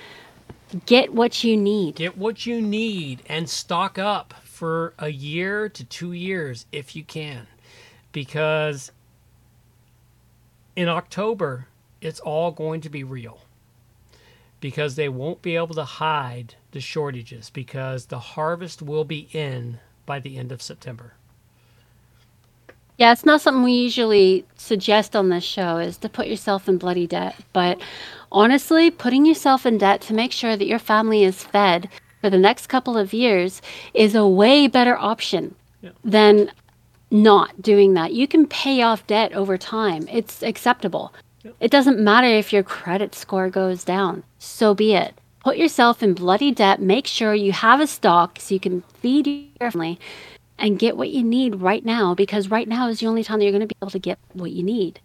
get 0.87 1.15
what 1.15 1.43
you 1.43 1.57
need. 1.57 1.97
Get 1.97 2.19
what 2.19 2.47
you 2.47 2.61
need 2.61 3.23
and 3.27 3.49
stock 3.49 3.99
up 3.99 4.35
for 4.45 4.95
a 4.99 5.09
year 5.09 5.69
to 5.69 5.85
two 5.85 6.13
years 6.13 6.67
if 6.73 6.95
you 6.95 7.03
can. 7.03 7.47
Because 8.13 8.93
in 10.77 10.89
October, 10.89 11.67
it's 12.01 12.21
all 12.21 12.51
going 12.51 12.81
to 12.83 12.91
be 12.91 13.03
real. 13.03 13.41
Because 14.61 14.95
they 14.95 15.09
won't 15.09 15.41
be 15.41 15.57
able 15.57 15.75
to 15.75 15.85
hide 15.85 16.55
the 16.73 16.81
shortages 16.81 17.49
because 17.49 18.07
the 18.07 18.19
harvest 18.19 18.83
will 18.83 19.05
be 19.05 19.29
in 19.33 19.81
by 20.05 20.21
the 20.21 20.37
end 20.37 20.53
of 20.53 20.61
September. 20.61 21.15
Yeah, 23.01 23.13
it's 23.13 23.25
not 23.25 23.41
something 23.41 23.63
we 23.63 23.73
usually 23.73 24.45
suggest 24.57 25.17
on 25.17 25.31
this 25.31 25.43
show 25.43 25.79
is 25.79 25.97
to 25.97 26.09
put 26.11 26.27
yourself 26.27 26.69
in 26.69 26.77
bloody 26.77 27.07
debt. 27.07 27.35
But 27.55 27.81
honestly, 28.31 28.91
putting 28.91 29.25
yourself 29.25 29.65
in 29.65 29.79
debt 29.79 30.03
to 30.03 30.13
make 30.13 30.33
sure 30.33 30.55
that 30.55 30.67
your 30.67 30.79
family 30.79 31.25
is 31.25 31.43
fed 31.43 31.89
for 32.21 32.29
the 32.29 32.37
next 32.37 32.67
couple 32.67 32.99
of 32.99 33.15
years 33.15 33.63
is 33.95 34.15
a 34.15 34.29
way 34.29 34.67
better 34.67 34.99
option 34.99 35.55
than 36.05 36.53
not 37.11 37.63
doing 37.63 37.95
that. 37.95 38.13
You 38.13 38.29
can 38.29 38.47
pay 38.47 38.83
off 38.83 39.07
debt 39.07 39.33
over 39.33 39.57
time. 39.57 40.07
It's 40.13 40.43
acceptable. 40.43 41.15
It 41.59 41.71
doesn't 41.71 41.99
matter 41.99 42.29
if 42.29 42.53
your 42.53 42.63
credit 42.63 43.15
score 43.15 43.49
goes 43.49 43.83
down. 43.83 44.25
So 44.39 44.75
be 44.75 44.93
it. 44.93 45.15
Put 45.43 45.57
yourself 45.57 46.03
in 46.03 46.13
bloody 46.13 46.53
debt. 46.53 46.83
Make 46.83 47.07
sure 47.07 47.33
you 47.33 47.53
have 47.53 47.81
a 47.81 47.87
stock 47.87 48.39
so 48.39 48.53
you 48.53 48.61
can 48.61 48.83
feed 49.01 49.27
your 49.27 49.71
family 49.71 49.99
and 50.61 50.79
get 50.79 50.97
what 50.97 51.11
you 51.11 51.25
need 51.25 51.57
right 51.57 51.85
now 51.85 52.15
because 52.15 52.51
right 52.51 52.69
now 52.69 52.89
is 52.89 53.01
the 53.01 53.07
only 53.07 53.25
time 53.25 53.39
that 53.39 53.45
you're 53.45 53.53
going 53.53 53.61
to 53.61 53.67
be 53.67 53.77
able 53.83 53.91
to 53.91 53.99
get 53.99 54.19
what 54.35 54.53
you 54.53 54.63
need. 54.63 55.01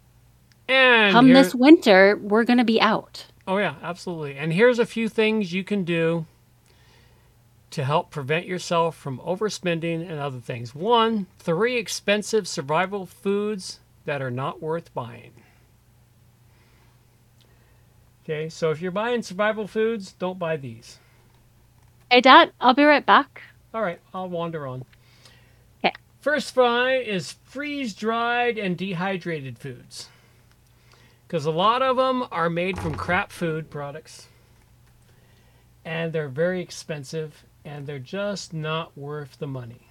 And 0.67 1.13
Come 1.13 1.27
here- 1.27 1.35
this 1.35 1.55
winter, 1.55 2.19
we're 2.21 2.43
going 2.43 2.59
to 2.59 2.65
be 2.65 2.79
out. 2.79 3.25
Oh 3.47 3.57
yeah, 3.57 3.75
absolutely. 3.81 4.35
And 4.37 4.53
here's 4.53 4.79
a 4.79 4.85
few 4.85 5.07
things 5.07 5.53
you 5.53 5.63
can 5.63 5.83
do 5.83 6.25
to 7.71 7.83
help 7.83 8.09
prevent 8.09 8.45
yourself 8.45 8.95
from 8.95 9.19
overspending 9.19 10.09
and 10.09 10.19
other 10.19 10.39
things. 10.39 10.73
One, 10.73 11.27
three 11.39 11.77
expensive 11.77 12.47
survival 12.47 13.05
foods 13.05 13.79
that 14.05 14.21
are 14.21 14.31
not 14.31 14.61
worth 14.61 14.93
buying. 14.93 15.31
Okay, 18.23 18.49
so 18.49 18.71
if 18.71 18.81
you're 18.81 18.91
buying 18.91 19.21
survival 19.21 19.67
foods, 19.67 20.13
don't 20.13 20.39
buy 20.39 20.57
these. 20.57 20.97
Hey, 22.09 22.21
Dad, 22.21 22.51
I'll 22.59 22.73
be 22.73 22.83
right 22.83 23.05
back. 23.05 23.41
All 23.73 23.81
right, 23.81 23.99
I'll 24.13 24.29
wander 24.29 24.65
on. 24.65 24.83
First 26.25 26.55
fry 26.55 26.95
is 26.95 27.33
freeze 27.43 27.93
dried 27.93 28.57
and 28.57 28.75
dehydrated 28.75 29.59
foods. 29.59 30.09
Because 31.27 31.45
a 31.45 31.51
lot 31.51 31.83
of 31.83 31.97
them 31.97 32.25
are 32.31 32.49
made 32.49 32.79
from 32.79 32.95
crap 32.95 33.31
food 33.31 33.69
products. 33.69 34.27
And 35.85 36.11
they're 36.11 36.27
very 36.27 36.61
expensive 36.61 37.43
and 37.63 37.85
they're 37.85 37.99
just 37.99 38.55
not 38.55 38.97
worth 38.97 39.37
the 39.37 39.45
money. 39.45 39.87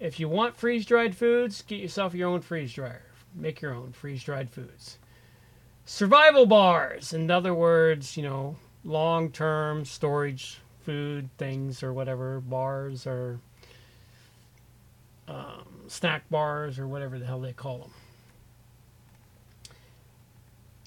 If 0.00 0.18
you 0.18 0.28
want 0.28 0.56
freeze 0.56 0.84
dried 0.84 1.14
foods, 1.14 1.62
get 1.62 1.78
yourself 1.78 2.12
your 2.12 2.28
own 2.28 2.40
freeze 2.40 2.72
dryer. 2.72 3.06
Make 3.36 3.60
your 3.60 3.72
own 3.72 3.92
freeze 3.92 4.24
dried 4.24 4.50
foods. 4.50 4.98
Survival 5.84 6.44
bars, 6.44 7.12
in 7.12 7.30
other 7.30 7.54
words, 7.54 8.16
you 8.16 8.24
know, 8.24 8.56
long 8.82 9.30
term 9.30 9.84
storage 9.84 10.58
food 10.80 11.30
things 11.38 11.84
or 11.84 11.92
whatever, 11.92 12.40
bars 12.40 13.06
or 13.06 13.38
um, 15.28 15.64
snack 15.88 16.28
bars 16.30 16.78
or 16.78 16.86
whatever 16.86 17.18
the 17.18 17.26
hell 17.26 17.40
they 17.40 17.52
call 17.52 17.78
them. 17.78 17.90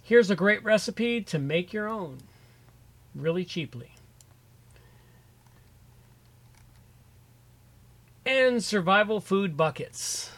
Here's 0.03 0.31
a 0.31 0.35
great 0.35 0.63
recipe 0.63 1.21
to 1.21 1.37
make 1.37 1.71
your 1.71 1.87
own 1.87 2.17
really 3.13 3.45
cheaply. 3.45 3.91
And 8.25 8.63
survival 8.63 9.19
food 9.19 9.55
buckets. 9.55 10.31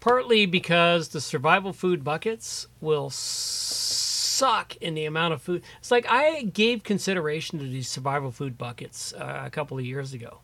Partly 0.00 0.46
because 0.46 1.08
the 1.08 1.20
survival 1.20 1.72
food 1.72 2.02
buckets 2.02 2.66
will 2.80 3.10
suck 3.10 4.76
in 4.76 4.94
the 4.94 5.04
amount 5.04 5.34
of 5.34 5.42
food. 5.42 5.62
It's 5.78 5.90
like 5.90 6.06
I 6.08 6.42
gave 6.42 6.82
consideration 6.82 7.58
to 7.58 7.64
these 7.66 7.88
survival 7.88 8.30
food 8.30 8.56
buckets 8.56 9.12
uh, 9.12 9.42
a 9.44 9.50
couple 9.50 9.78
of 9.78 9.84
years 9.84 10.14
ago. 10.14 10.40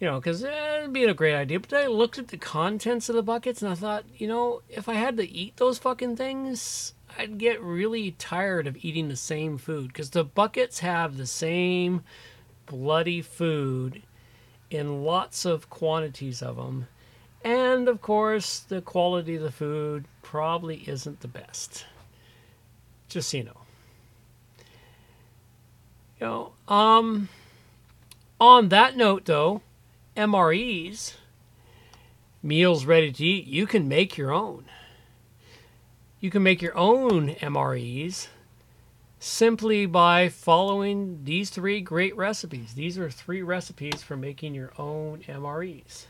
You 0.00 0.06
know, 0.06 0.18
because 0.18 0.42
it'd 0.42 0.94
be 0.94 1.04
a 1.04 1.12
great 1.12 1.34
idea. 1.34 1.60
But 1.60 1.74
I 1.74 1.86
looked 1.86 2.18
at 2.18 2.28
the 2.28 2.38
contents 2.38 3.10
of 3.10 3.16
the 3.16 3.22
buckets 3.22 3.60
and 3.60 3.70
I 3.70 3.74
thought, 3.74 4.04
you 4.16 4.26
know, 4.26 4.62
if 4.70 4.88
I 4.88 4.94
had 4.94 5.18
to 5.18 5.30
eat 5.30 5.58
those 5.58 5.78
fucking 5.78 6.16
things, 6.16 6.94
I'd 7.18 7.36
get 7.36 7.60
really 7.60 8.12
tired 8.12 8.66
of 8.66 8.82
eating 8.82 9.08
the 9.08 9.16
same 9.16 9.58
food 9.58 9.88
because 9.88 10.10
the 10.10 10.24
buckets 10.24 10.78
have 10.78 11.18
the 11.18 11.26
same 11.26 12.02
bloody 12.64 13.20
food 13.20 14.02
in 14.70 15.04
lots 15.04 15.44
of 15.44 15.68
quantities 15.68 16.42
of 16.42 16.56
them. 16.56 16.86
And 17.44 17.86
of 17.86 18.00
course, 18.00 18.58
the 18.60 18.80
quality 18.80 19.36
of 19.36 19.42
the 19.42 19.52
food 19.52 20.06
probably 20.22 20.82
isn't 20.86 21.20
the 21.20 21.28
best. 21.28 21.84
Just 23.10 23.28
so 23.28 23.36
you 23.36 23.44
know. 23.44 23.60
You 26.20 26.26
know, 26.26 26.52
um, 26.68 27.28
on 28.40 28.68
that 28.68 28.96
note 28.96 29.24
though, 29.26 29.62
MREs, 30.20 31.14
meals 32.42 32.84
ready 32.84 33.10
to 33.10 33.24
eat, 33.24 33.46
you 33.46 33.66
can 33.66 33.88
make 33.88 34.18
your 34.18 34.30
own. 34.30 34.66
You 36.20 36.30
can 36.30 36.42
make 36.42 36.60
your 36.60 36.76
own 36.76 37.30
MREs 37.36 38.28
simply 39.18 39.86
by 39.86 40.28
following 40.28 41.20
these 41.24 41.48
three 41.48 41.80
great 41.80 42.14
recipes. 42.16 42.74
These 42.74 42.98
are 42.98 43.10
three 43.10 43.40
recipes 43.40 44.02
for 44.02 44.14
making 44.14 44.54
your 44.54 44.72
own 44.78 45.20
MREs. 45.26 46.04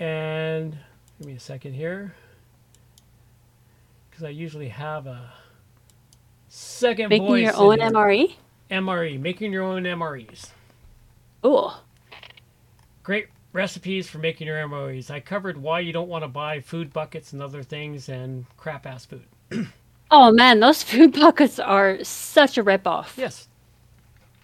And 0.00 0.76
give 1.18 1.28
me 1.28 1.34
a 1.34 1.40
second 1.40 1.74
here. 1.74 2.12
Because 4.10 4.24
I 4.24 4.30
usually 4.30 4.68
have 4.70 5.06
a 5.06 5.32
second 6.48 7.10
Making 7.10 7.26
voice. 7.28 7.44
your 7.44 7.56
own. 7.56 7.78
MRE? 7.78 8.34
MRE, 8.68 9.20
making 9.20 9.52
your 9.52 9.62
own 9.62 9.84
MREs. 9.84 10.50
Ooh. 11.46 11.70
Great 13.02 13.28
recipes 13.52 14.08
for 14.08 14.18
making 14.18 14.46
your 14.48 14.58
MREs. 14.58 15.10
I 15.10 15.20
covered 15.20 15.56
why 15.56 15.80
you 15.80 15.92
don't 15.92 16.08
want 16.08 16.24
to 16.24 16.28
buy 16.28 16.60
food 16.60 16.92
buckets 16.92 17.32
and 17.32 17.40
other 17.40 17.62
things 17.62 18.08
and 18.08 18.46
crap 18.56 18.84
ass 18.86 19.06
food. 19.06 19.26
Oh 20.08 20.30
man, 20.30 20.60
those 20.60 20.84
food 20.84 21.14
buckets 21.14 21.58
are 21.58 22.02
such 22.04 22.56
a 22.56 22.62
ripoff. 22.62 23.16
Yes. 23.16 23.48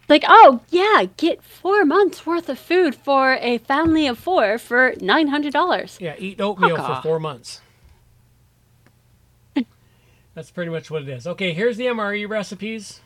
Like, 0.08 0.24
oh 0.26 0.60
yeah, 0.70 1.04
get 1.16 1.42
four 1.42 1.84
months 1.84 2.26
worth 2.26 2.48
of 2.48 2.58
food 2.58 2.96
for 2.96 3.34
a 3.40 3.58
family 3.58 4.08
of 4.08 4.18
four 4.18 4.58
for 4.58 4.94
nine 5.00 5.28
hundred 5.28 5.52
dollars. 5.52 5.98
Yeah, 6.00 6.16
eat 6.18 6.40
oatmeal 6.40 6.74
for 6.74 6.82
off. 6.82 7.02
four 7.04 7.20
months. 7.20 7.60
That's 10.34 10.50
pretty 10.50 10.72
much 10.72 10.90
what 10.90 11.02
it 11.02 11.08
is. 11.08 11.28
Okay, 11.28 11.52
here's 11.52 11.76
the 11.76 11.86
MRE 11.86 12.28
recipes. 12.28 13.00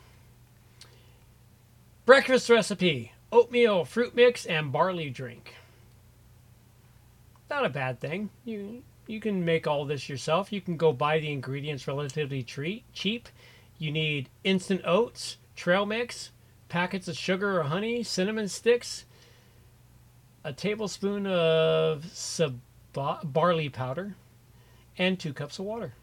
Breakfast 2.06 2.48
recipe 2.48 3.12
oatmeal, 3.32 3.85
fruit 3.85 4.15
mix, 4.15 4.47
and 4.47 4.73
barley 4.73 5.11
drink. 5.11 5.55
Not 7.51 7.65
a 7.65 7.70
bad 7.70 8.01
thing. 8.01 8.31
You 8.44 8.82
you 9.07 9.20
can 9.20 9.44
make 9.44 9.66
all 9.66 9.85
this 9.85 10.09
yourself. 10.09 10.53
You 10.53 10.61
can 10.61 10.77
go 10.77 10.93
buy 10.93 11.20
the 11.20 11.31
ingredients 11.31 11.86
relatively 11.86 12.43
tre- 12.43 12.85
cheap. 12.93 13.28
You 13.78 13.93
need 13.93 14.28
instant 14.43 14.82
oats, 14.85 15.36
trail 15.55 15.86
mix, 15.86 16.32
packets 16.69 17.07
of 17.07 17.16
sugar 17.16 17.61
or 17.61 17.65
honey, 17.65 18.03
cinnamon 18.03 18.48
sticks, 18.48 19.05
a 20.43 20.53
tablespoon 20.53 21.27
of 21.27 22.05
barley 23.24 23.69
powder, 23.69 24.16
and 24.98 25.20
two 25.20 25.32
cups 25.32 25.59
of 25.59 25.66
water. 25.66 25.94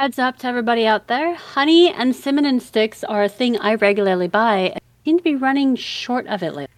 Heads 0.00 0.18
up 0.18 0.38
to 0.38 0.46
everybody 0.46 0.86
out 0.86 1.08
there. 1.08 1.34
Honey 1.34 1.92
and 1.92 2.16
cinnamon 2.16 2.58
sticks 2.58 3.04
are 3.04 3.22
a 3.22 3.28
thing 3.28 3.58
I 3.58 3.74
regularly 3.74 4.28
buy. 4.28 4.72
I 4.74 4.78
seem 5.04 5.18
to 5.18 5.22
be 5.22 5.34
running 5.34 5.76
short 5.76 6.26
of 6.26 6.42
it 6.42 6.54
lately. 6.54 6.74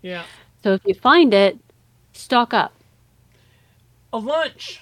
Yeah. 0.00 0.24
So 0.62 0.72
if 0.72 0.80
you 0.86 0.94
find 0.94 1.34
it, 1.34 1.58
stock 2.14 2.54
up. 2.54 2.72
A 4.14 4.18
lunch. 4.18 4.80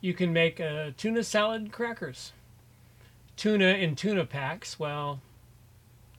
You 0.00 0.14
can 0.14 0.32
make 0.32 0.58
a 0.58 0.92
tuna 0.96 1.22
salad 1.22 1.60
and 1.62 1.72
crackers. 1.72 2.32
Tuna 3.36 3.66
in 3.66 3.94
tuna 3.94 4.24
packs. 4.24 4.76
Well, 4.76 5.20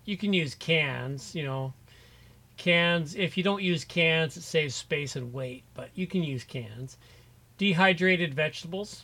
you 0.05 0.15
can 0.15 0.31
use 0.31 0.55
cans, 0.55 1.35
you 1.35 1.43
know. 1.43 1.73
Cans, 2.55 3.13
if 3.15 3.35
you 3.35 3.43
don't 3.43 3.61
use 3.61 3.83
cans, 3.83 4.37
it 4.37 4.43
saves 4.43 4.73
space 4.73 5.17
and 5.17 5.33
weight, 5.33 5.63
but 5.73 5.89
you 5.95 6.07
can 6.07 6.23
use 6.23 6.45
cans. 6.45 6.95
Dehydrated 7.57 8.33
vegetables, 8.33 9.03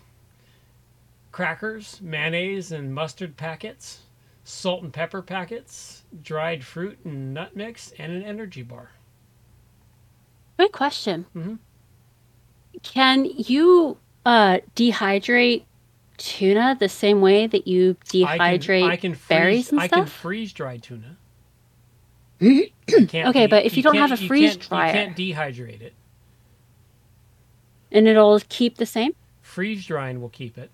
crackers, 1.32 1.99
mayonnaise 2.02 2.72
and 2.72 2.94
mustard 2.94 3.38
packets, 3.38 4.02
salt 4.44 4.84
and 4.84 4.91
pepper 4.94 5.22
packets, 5.22 6.03
dried 6.24 6.64
fruit 6.64 6.99
and 7.06 7.34
nut 7.34 7.56
mix, 7.56 7.94
and 7.98 8.12
an 8.12 8.24
energy 8.24 8.64
bar. 8.64 8.91
Good 10.58 10.72
question. 10.72 11.26
Mm-hmm. 11.36 11.56
Can 12.84 13.26
you 13.26 13.98
uh, 14.26 14.60
dehydrate 14.76 15.64
tuna 16.18 16.78
the 16.80 16.90
same 16.90 17.22
way 17.22 17.48
that 17.48 17.68
you 17.68 17.95
dehydrate 18.06 18.88
I 18.88 18.98
can 18.98 19.14
freeze, 19.16 19.28
berries 19.28 19.72
and 19.72 19.82
stuff? 19.82 19.94
I 19.94 20.02
can 20.02 20.06
freeze 20.06 20.53
dry 20.53 20.78
tuna. 20.78 21.18
Okay, 22.94 23.22
de- 23.24 23.48
but 23.48 23.64
if 23.66 23.78
you 23.78 23.84
don't 23.84 23.95
have 23.95 24.12
a 24.12 24.18
you 24.18 24.28
freeze 24.28 24.58
dryer. 24.58 24.88
you 24.88 24.94
can't 24.94 25.16
dehydrate 25.16 25.80
it. 25.82 25.94
and 27.90 28.06
it'll 28.08 28.41
keep 28.49 28.78
the 28.78 28.86
same? 28.86 29.16
Freeze 29.41 29.86
drying 29.86 30.20
will 30.20 30.30
keep 30.30 30.58
it. 30.58 30.70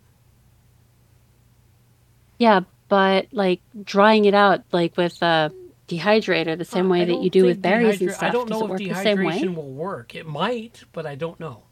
Yeah, 2.37 2.61
but 2.87 3.27
like 3.31 3.61
drying 3.83 4.25
it 4.25 4.33
out 4.33 4.63
like 4.71 4.95
with 4.97 5.21
a 5.21 5.51
dehydrator 5.87 6.57
the 6.57 6.65
same 6.65 6.89
way 6.89 7.05
that 7.05 7.21
you 7.21 7.29
do 7.29 7.45
with 7.45 7.61
berries 7.61 8.01
and 8.01 8.11
stuff. 8.11 8.23
I 8.23 8.29
don't 8.29 8.49
know 8.49 8.63
if 8.63 8.69
work 8.69 8.79
the 8.79 8.93
same 8.93 9.23
way? 9.23 9.39
dehydration 9.39 9.55
will 9.55 9.71
work. 9.71 10.15
It 10.15 10.27
might, 10.27 10.83
but 10.91 11.05
I 11.05 11.15
don't 11.15 11.39
know. 11.39 11.63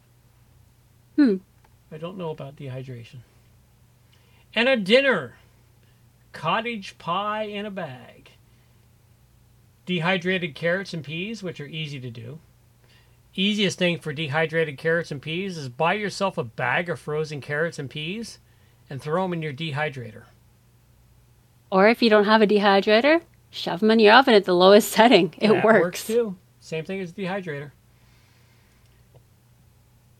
Hmm. 1.16 1.36
I 1.92 1.98
don't 1.98 2.18
know 2.18 2.30
about 2.30 2.56
dehydration. 2.56 3.18
And 4.54 4.68
a 4.68 4.76
dinner. 4.76 5.36
Cottage 6.32 6.98
pie 6.98 7.44
in 7.44 7.64
a 7.64 7.70
bag. 7.70 8.30
Dehydrated 9.86 10.54
carrots 10.54 10.92
and 10.92 11.04
peas, 11.04 11.42
which 11.42 11.60
are 11.60 11.66
easy 11.66 12.00
to 12.00 12.10
do. 12.10 12.40
Easiest 13.34 13.78
thing 13.78 13.98
for 13.98 14.12
dehydrated 14.12 14.78
carrots 14.78 15.10
and 15.10 15.20
peas 15.20 15.56
is 15.56 15.68
buy 15.68 15.92
yourself 15.92 16.38
a 16.38 16.44
bag 16.44 16.88
of 16.88 16.98
frozen 16.98 17.40
carrots 17.40 17.78
and 17.78 17.88
peas 17.88 18.38
and 18.88 19.00
throw 19.00 19.22
them 19.22 19.34
in 19.34 19.42
your 19.42 19.52
dehydrator. 19.52 20.24
Or 21.70 21.88
if 21.88 22.02
you 22.02 22.10
don't 22.10 22.24
have 22.24 22.42
a 22.42 22.46
dehydrator, 22.46 23.22
shove 23.50 23.80
them 23.80 23.90
in 23.90 23.98
your 23.98 24.14
oven 24.14 24.34
at 24.34 24.44
the 24.44 24.54
lowest 24.54 24.90
setting. 24.92 25.34
It 25.38 25.48
that 25.48 25.64
works. 25.64 25.80
works 25.80 26.06
too. 26.06 26.36
Same 26.60 26.84
thing 26.84 27.00
as 27.00 27.12
dehydrator. 27.12 27.72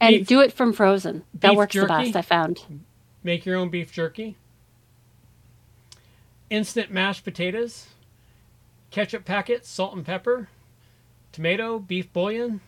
And 0.00 0.18
Beef- 0.18 0.26
do 0.28 0.40
it 0.40 0.52
from 0.52 0.72
frozen. 0.72 1.24
That 1.34 1.56
works 1.56 1.74
the 1.74 1.86
best, 1.86 2.14
I 2.14 2.22
found. 2.22 2.62
Make 3.22 3.46
your 3.46 3.56
own 3.56 3.70
beef 3.70 3.92
jerky. 3.92 4.36
Instant 6.50 6.90
mashed 6.90 7.24
potatoes. 7.24 7.86
Ketchup 8.90 9.24
packets, 9.24 9.68
salt 9.68 9.94
and 9.96 10.04
pepper. 10.04 10.48
Tomato, 11.32 11.78
beef 11.78 12.12
bouillon. 12.12 12.60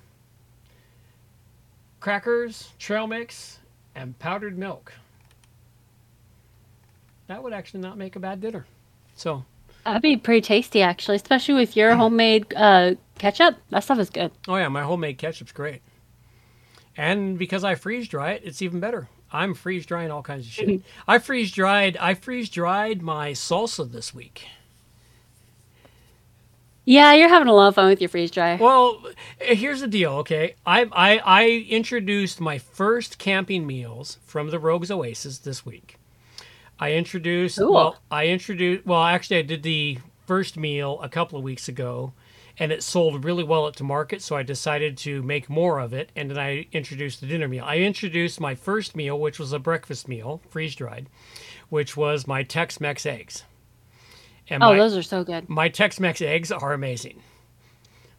Crackers, 2.01 2.71
trail 2.79 3.07
mix, 3.07 3.59
and 3.95 4.19
powdered 4.19 4.59
milk. 4.59 4.95
That 7.29 7.43
would 7.43 7.53
actually 7.53 7.81
not 7.81 7.97
make 7.97 8.17
a 8.17 8.21
bad 8.21 8.41
dinner. 8.41 8.67
So, 9.15 9.45
That'd 9.85 10.03
be 10.03 10.17
pretty 10.17 10.41
tasty, 10.43 10.83
actually, 10.83 11.17
especially 11.17 11.55
with 11.55 11.77
your 11.77 11.95
homemade 11.95 12.53
uh, 12.55 12.95
ketchup. 13.19 13.57
That 13.71 13.85
stuff 13.85 13.99
is 13.99 14.11
good. 14.11 14.33
oh 14.49 14.57
yeah, 14.57 14.69
my 14.69 14.83
homemade 14.83 15.19
ketchup's 15.19 15.53
great. 15.53 15.81
And 16.97 17.39
because 17.39 17.65
I 17.65 17.75
freeze 17.75 18.09
dry 18.09 18.33
it, 18.33 18.43
it's 18.45 18.61
even 18.61 18.81
better. 18.81 19.09
I'm 19.33 19.55
freeze 19.55 19.87
drying 19.87 20.11
all 20.11 20.23
kinds 20.23 20.47
of 20.47 20.53
shit. 20.53 20.83
I 21.09 21.19
freeze 21.19 21.53
dried 21.53 21.97
I 21.99 22.15
freeze 22.15 22.49
dried 22.49 23.03
my 23.03 23.31
salsa 23.33 23.91
this 23.91 24.13
week. 24.15 24.47
Yeah, 26.85 27.13
you're 27.13 27.29
having 27.29 27.49
a 27.49 27.53
lot 27.53 27.69
of 27.69 27.75
fun 27.75 27.89
with 27.89 28.01
your 28.01 28.09
freeze 28.09 28.31
dry. 28.31 28.57
Well, 28.57 29.03
here's 29.39 29.81
the 29.83 29.87
deal, 29.87 30.13
okay? 30.15 30.55
I, 30.65 30.87
I 30.91 31.19
I 31.19 31.67
introduced 31.69 32.41
my 32.41 32.57
first 32.59 33.19
camping 33.19 33.67
meals 33.67 34.17
from 34.25 34.49
the 34.51 34.59
Rogues 34.59 34.91
Oasis 34.91 35.39
this 35.39 35.67
week. 35.67 35.98
I 36.81 36.93
introduced 36.93 37.59
Cool. 37.59 37.73
well, 37.75 37.97
I 38.11 38.27
introduced 38.29 38.87
well, 38.87 39.03
actually 39.03 39.39
I 39.39 39.43
did 39.43 39.63
the 39.63 39.99
first 40.27 40.57
meal 40.57 41.01
a 41.03 41.09
couple 41.09 41.39
of 41.39 41.45
weeks 41.45 41.69
ago 41.69 42.13
and 42.61 42.73
it 42.73 42.83
sold 42.83 43.25
really 43.25 43.45
well 43.45 43.69
at 43.69 43.77
the 43.77 43.85
market, 43.85 44.21
so 44.21 44.35
I 44.37 44.43
decided 44.43 44.97
to 44.99 45.23
make 45.23 45.49
more 45.49 45.79
of 45.79 45.93
it 45.93 46.11
and 46.17 46.31
then 46.31 46.39
I 46.39 46.67
introduced 46.73 47.21
the 47.21 47.27
dinner 47.27 47.49
meal. 47.49 47.65
I 47.65 47.79
introduced 47.79 48.41
my 48.41 48.55
first 48.55 48.97
meal, 48.97 49.19
which 49.19 49.39
was 49.39 49.53
a 49.53 49.59
breakfast 49.59 50.09
meal, 50.09 50.41
freeze 50.51 50.75
dried, 50.75 51.09
which 51.69 51.97
was 51.97 52.27
my 52.27 52.43
Tex-Mex 52.43 53.07
eggs. 53.07 53.45
And 54.51 54.63
oh, 54.63 54.71
my- 54.73 54.79
those 54.79 54.97
are 54.97 55.03
so 55.03 55.23
good. 55.25 55.49
my 55.49 55.69
Tex-Mex 55.69 56.21
eggs 56.23 56.51
are 56.51 56.73
amazing. 56.73 57.23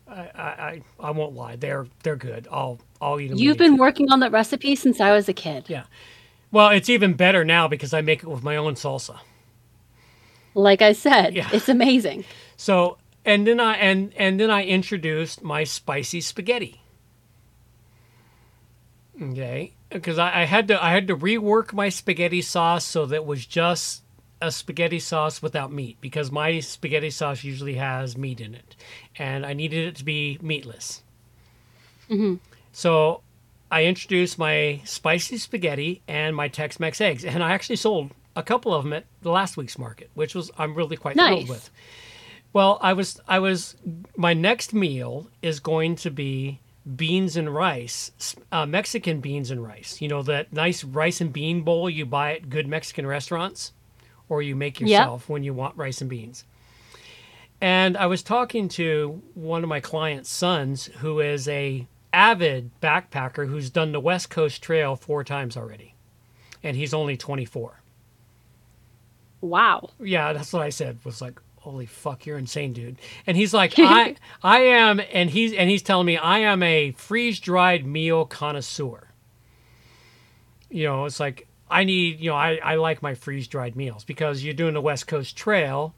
I, 0.07 0.13
I, 0.33 0.41
I, 0.43 0.81
I 0.99 1.11
won't 1.11 1.35
lie. 1.35 1.55
They're 1.55 1.85
they're 2.03 2.15
good. 2.15 2.47
I'll 2.51 2.79
I'll 2.99 3.19
eat 3.19 3.27
them. 3.27 3.37
You've 3.37 3.57
been 3.57 3.77
working 3.77 4.11
on 4.11 4.19
that 4.21 4.31
recipe 4.31 4.75
since 4.75 4.99
I 4.99 5.11
was 5.11 5.29
a 5.29 5.33
kid. 5.33 5.65
Yeah. 5.67 5.83
Well, 6.51 6.69
it's 6.69 6.89
even 6.89 7.13
better 7.13 7.45
now 7.45 7.67
because 7.67 7.93
I 7.93 8.01
make 8.01 8.23
it 8.23 8.27
with 8.27 8.43
my 8.43 8.55
own 8.55 8.73
salsa. 8.75 9.19
Like 10.55 10.81
I 10.81 10.93
said, 10.93 11.35
Yeah. 11.35 11.49
it's 11.53 11.69
amazing. 11.69 12.25
So 12.57 12.97
and 13.25 13.45
then 13.45 13.59
I 13.59 13.75
and 13.75 14.13
and 14.17 14.39
then 14.39 14.49
I 14.49 14.63
introduced 14.65 15.43
my 15.43 15.63
spicy 15.63 16.21
spaghetti. 16.21 16.81
Okay, 19.21 19.73
because 19.89 20.17
I, 20.17 20.41
I 20.41 20.45
had 20.45 20.67
to 20.69 20.83
I 20.83 20.91
had 20.91 21.07
to 21.07 21.15
rework 21.15 21.73
my 21.73 21.89
spaghetti 21.89 22.41
sauce 22.41 22.85
so 22.85 23.05
that 23.05 23.15
it 23.15 23.25
was 23.25 23.45
just 23.45 24.03
a 24.41 24.49
spaghetti 24.51 24.99
sauce 24.99 25.41
without 25.41 25.71
meat 25.73 25.97
because 25.99 26.31
my 26.31 26.61
spaghetti 26.61 27.09
sauce 27.09 27.43
usually 27.43 27.73
has 27.75 28.17
meat 28.17 28.39
in 28.39 28.55
it, 28.55 28.75
and 29.17 29.45
I 29.45 29.53
needed 29.53 29.85
it 29.87 29.95
to 29.97 30.05
be 30.05 30.39
meatless. 30.41 31.03
hmm 32.07 32.35
So 32.71 33.21
I 33.71 33.85
introduced 33.85 34.37
my 34.39 34.81
spicy 34.83 35.37
spaghetti 35.37 36.01
and 36.07 36.35
my 36.35 36.47
Tex-Mex 36.47 37.01
eggs, 37.01 37.23
and 37.23 37.43
I 37.43 37.51
actually 37.51 37.75
sold 37.75 38.11
a 38.35 38.43
couple 38.43 38.73
of 38.73 38.83
them 38.83 38.93
at 38.93 39.05
the 39.21 39.31
last 39.31 39.57
week's 39.57 39.77
market, 39.77 40.09
which 40.13 40.33
was 40.33 40.49
I'm 40.57 40.73
really 40.75 40.97
quite 40.97 41.15
thrilled 41.15 41.49
with. 41.49 41.69
Well, 42.51 42.79
I 42.81 42.93
was 42.93 43.19
I 43.27 43.39
was 43.39 43.75
my 44.17 44.33
next 44.33 44.73
meal 44.73 45.29
is 45.41 45.59
going 45.59 45.95
to 45.97 46.09
be 46.09 46.59
beans 46.95 47.37
and 47.37 47.53
rice, 47.53 48.11
uh, 48.51 48.65
Mexican 48.65 49.19
beans 49.19 49.51
and 49.51 49.63
rice. 49.63 50.01
You 50.01 50.07
know 50.07 50.23
that 50.23 50.51
nice 50.51 50.83
rice 50.83 51.21
and 51.21 51.31
bean 51.31 51.61
bowl 51.61 51.89
you 51.89 52.05
buy 52.07 52.35
at 52.35 52.49
good 52.49 52.67
Mexican 52.67 53.05
restaurants, 53.05 53.71
or 54.29 54.41
you 54.41 54.55
make 54.55 54.79
Yep. 54.79 54.89
yourself 54.89 55.29
when 55.29 55.43
you 55.43 55.53
want 55.53 55.77
rice 55.77 56.01
and 56.01 56.09
beans. 56.09 56.43
And 57.61 57.97
I 57.97 58.05
was 58.07 58.23
talking 58.23 58.69
to 58.69 59.21
one 59.35 59.63
of 59.63 59.69
my 59.69 59.81
clients' 59.81 60.29
sons, 60.31 60.85
who 60.85 61.19
is 61.19 61.47
a 61.47 61.85
avid 62.13 62.71
backpacker 62.81 63.47
who's 63.47 63.69
done 63.69 63.91
the 63.91 63.99
West 63.99 64.29
Coast 64.29 64.61
Trail 64.61 64.95
four 64.95 65.23
times 65.23 65.55
already, 65.55 65.95
and 66.63 66.75
he's 66.75 66.93
only 66.93 67.17
24. 67.17 67.81
Wow. 69.41 69.91
Yeah, 69.99 70.33
that's 70.33 70.51
what 70.51 70.61
I 70.61 70.69
said. 70.69 70.99
Was 71.03 71.21
like, 71.21 71.39
holy 71.57 71.85
fuck, 71.85 72.25
you're 72.25 72.37
insane, 72.37 72.73
dude. 72.73 72.97
And 73.25 73.37
he's 73.37 73.53
like, 73.53 73.73
I, 73.77 74.15
I 74.43 74.59
am, 74.59 75.01
and 75.11 75.29
he's 75.29 75.53
and 75.53 75.69
he's 75.69 75.81
telling 75.81 76.05
me 76.05 76.17
I 76.17 76.39
am 76.39 76.63
a 76.63 76.91
freeze 76.91 77.39
dried 77.39 77.85
meal 77.85 78.25
connoisseur. 78.25 79.07
You 80.69 80.83
know, 80.85 81.05
it's 81.05 81.19
like 81.19 81.47
I 81.69 81.83
need, 81.83 82.19
you 82.19 82.31
know, 82.31 82.35
I, 82.35 82.59
I 82.63 82.75
like 82.75 83.01
my 83.01 83.13
freeze 83.13 83.47
dried 83.47 83.75
meals 83.75 84.03
because 84.03 84.43
you're 84.43 84.53
doing 84.53 84.73
the 84.73 84.81
West 84.81 85.07
Coast 85.07 85.37
Trail. 85.37 85.93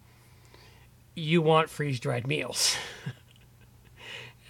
You 1.15 1.41
want 1.41 1.69
freeze 1.69 1.99
dried 1.99 2.27
meals. 2.27 2.75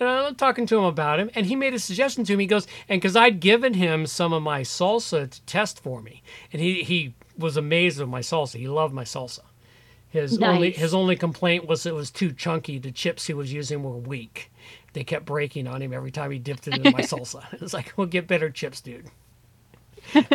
And 0.01 0.09
I'm 0.09 0.35
talking 0.35 0.65
to 0.65 0.79
him 0.79 0.83
about 0.83 1.19
him, 1.19 1.29
and 1.35 1.45
he 1.45 1.55
made 1.55 1.75
a 1.75 1.79
suggestion 1.79 2.23
to 2.23 2.35
me. 2.35 2.45
He 2.45 2.47
goes, 2.47 2.65
and 2.89 2.99
because 2.99 3.15
I'd 3.15 3.39
given 3.39 3.75
him 3.75 4.07
some 4.07 4.33
of 4.33 4.41
my 4.41 4.61
salsa 4.61 5.29
to 5.29 5.41
test 5.43 5.79
for 5.79 6.01
me, 6.01 6.23
and 6.51 6.59
he, 6.59 6.81
he 6.81 7.13
was 7.37 7.55
amazed 7.55 7.99
with 7.99 8.09
my 8.09 8.21
salsa. 8.21 8.57
He 8.57 8.67
loved 8.67 8.95
my 8.95 9.03
salsa. 9.03 9.41
His 10.09 10.41
only 10.41 10.71
his 10.71 10.93
only 10.93 11.15
complaint 11.15 11.67
was 11.67 11.85
it 11.85 11.93
was 11.93 12.09
too 12.11 12.33
chunky. 12.33 12.79
The 12.79 12.91
chips 12.91 13.27
he 13.27 13.33
was 13.33 13.53
using 13.53 13.83
were 13.83 13.95
weak. 13.95 14.51
They 14.93 15.03
kept 15.05 15.23
breaking 15.23 15.67
on 15.67 15.81
him 15.81 15.93
every 15.93 16.11
time 16.11 16.31
he 16.31 16.39
dipped 16.39 16.67
it 16.67 16.83
in 16.85 16.91
my 16.91 17.01
salsa. 17.01 17.45
It's 17.61 17.73
like, 17.73 17.93
we'll 17.95 18.07
get 18.07 18.27
better 18.27 18.49
chips, 18.49 18.81
dude. 18.81 19.05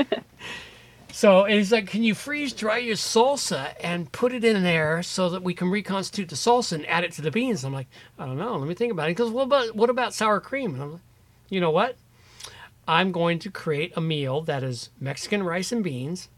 So 1.16 1.44
he's 1.44 1.72
like, 1.72 1.86
"Can 1.86 2.04
you 2.04 2.14
freeze 2.14 2.52
dry 2.52 2.76
your 2.76 2.94
salsa 2.94 3.74
and 3.80 4.12
put 4.12 4.34
it 4.34 4.44
in 4.44 4.62
there 4.62 5.02
so 5.02 5.30
that 5.30 5.42
we 5.42 5.54
can 5.54 5.70
reconstitute 5.70 6.28
the 6.28 6.36
salsa 6.36 6.72
and 6.72 6.86
add 6.86 7.04
it 7.04 7.12
to 7.12 7.22
the 7.22 7.30
beans?" 7.30 7.64
I'm 7.64 7.72
like, 7.72 7.86
"I 8.18 8.26
don't 8.26 8.36
know. 8.36 8.54
Let 8.54 8.68
me 8.68 8.74
think 8.74 8.92
about 8.92 9.06
it." 9.06 9.12
He 9.12 9.14
goes, 9.14 9.30
"What 9.30 9.44
about 9.44 9.74
what 9.74 9.88
about 9.88 10.12
sour 10.12 10.40
cream?" 10.40 10.74
And 10.74 10.82
I'm 10.82 10.92
like, 10.92 11.00
"You 11.48 11.58
know 11.58 11.70
what? 11.70 11.96
I'm 12.86 13.12
going 13.12 13.38
to 13.38 13.50
create 13.50 13.94
a 13.96 14.00
meal 14.02 14.42
that 14.42 14.62
is 14.62 14.90
Mexican 15.00 15.42
rice 15.42 15.72
and 15.72 15.82
beans, 15.82 16.28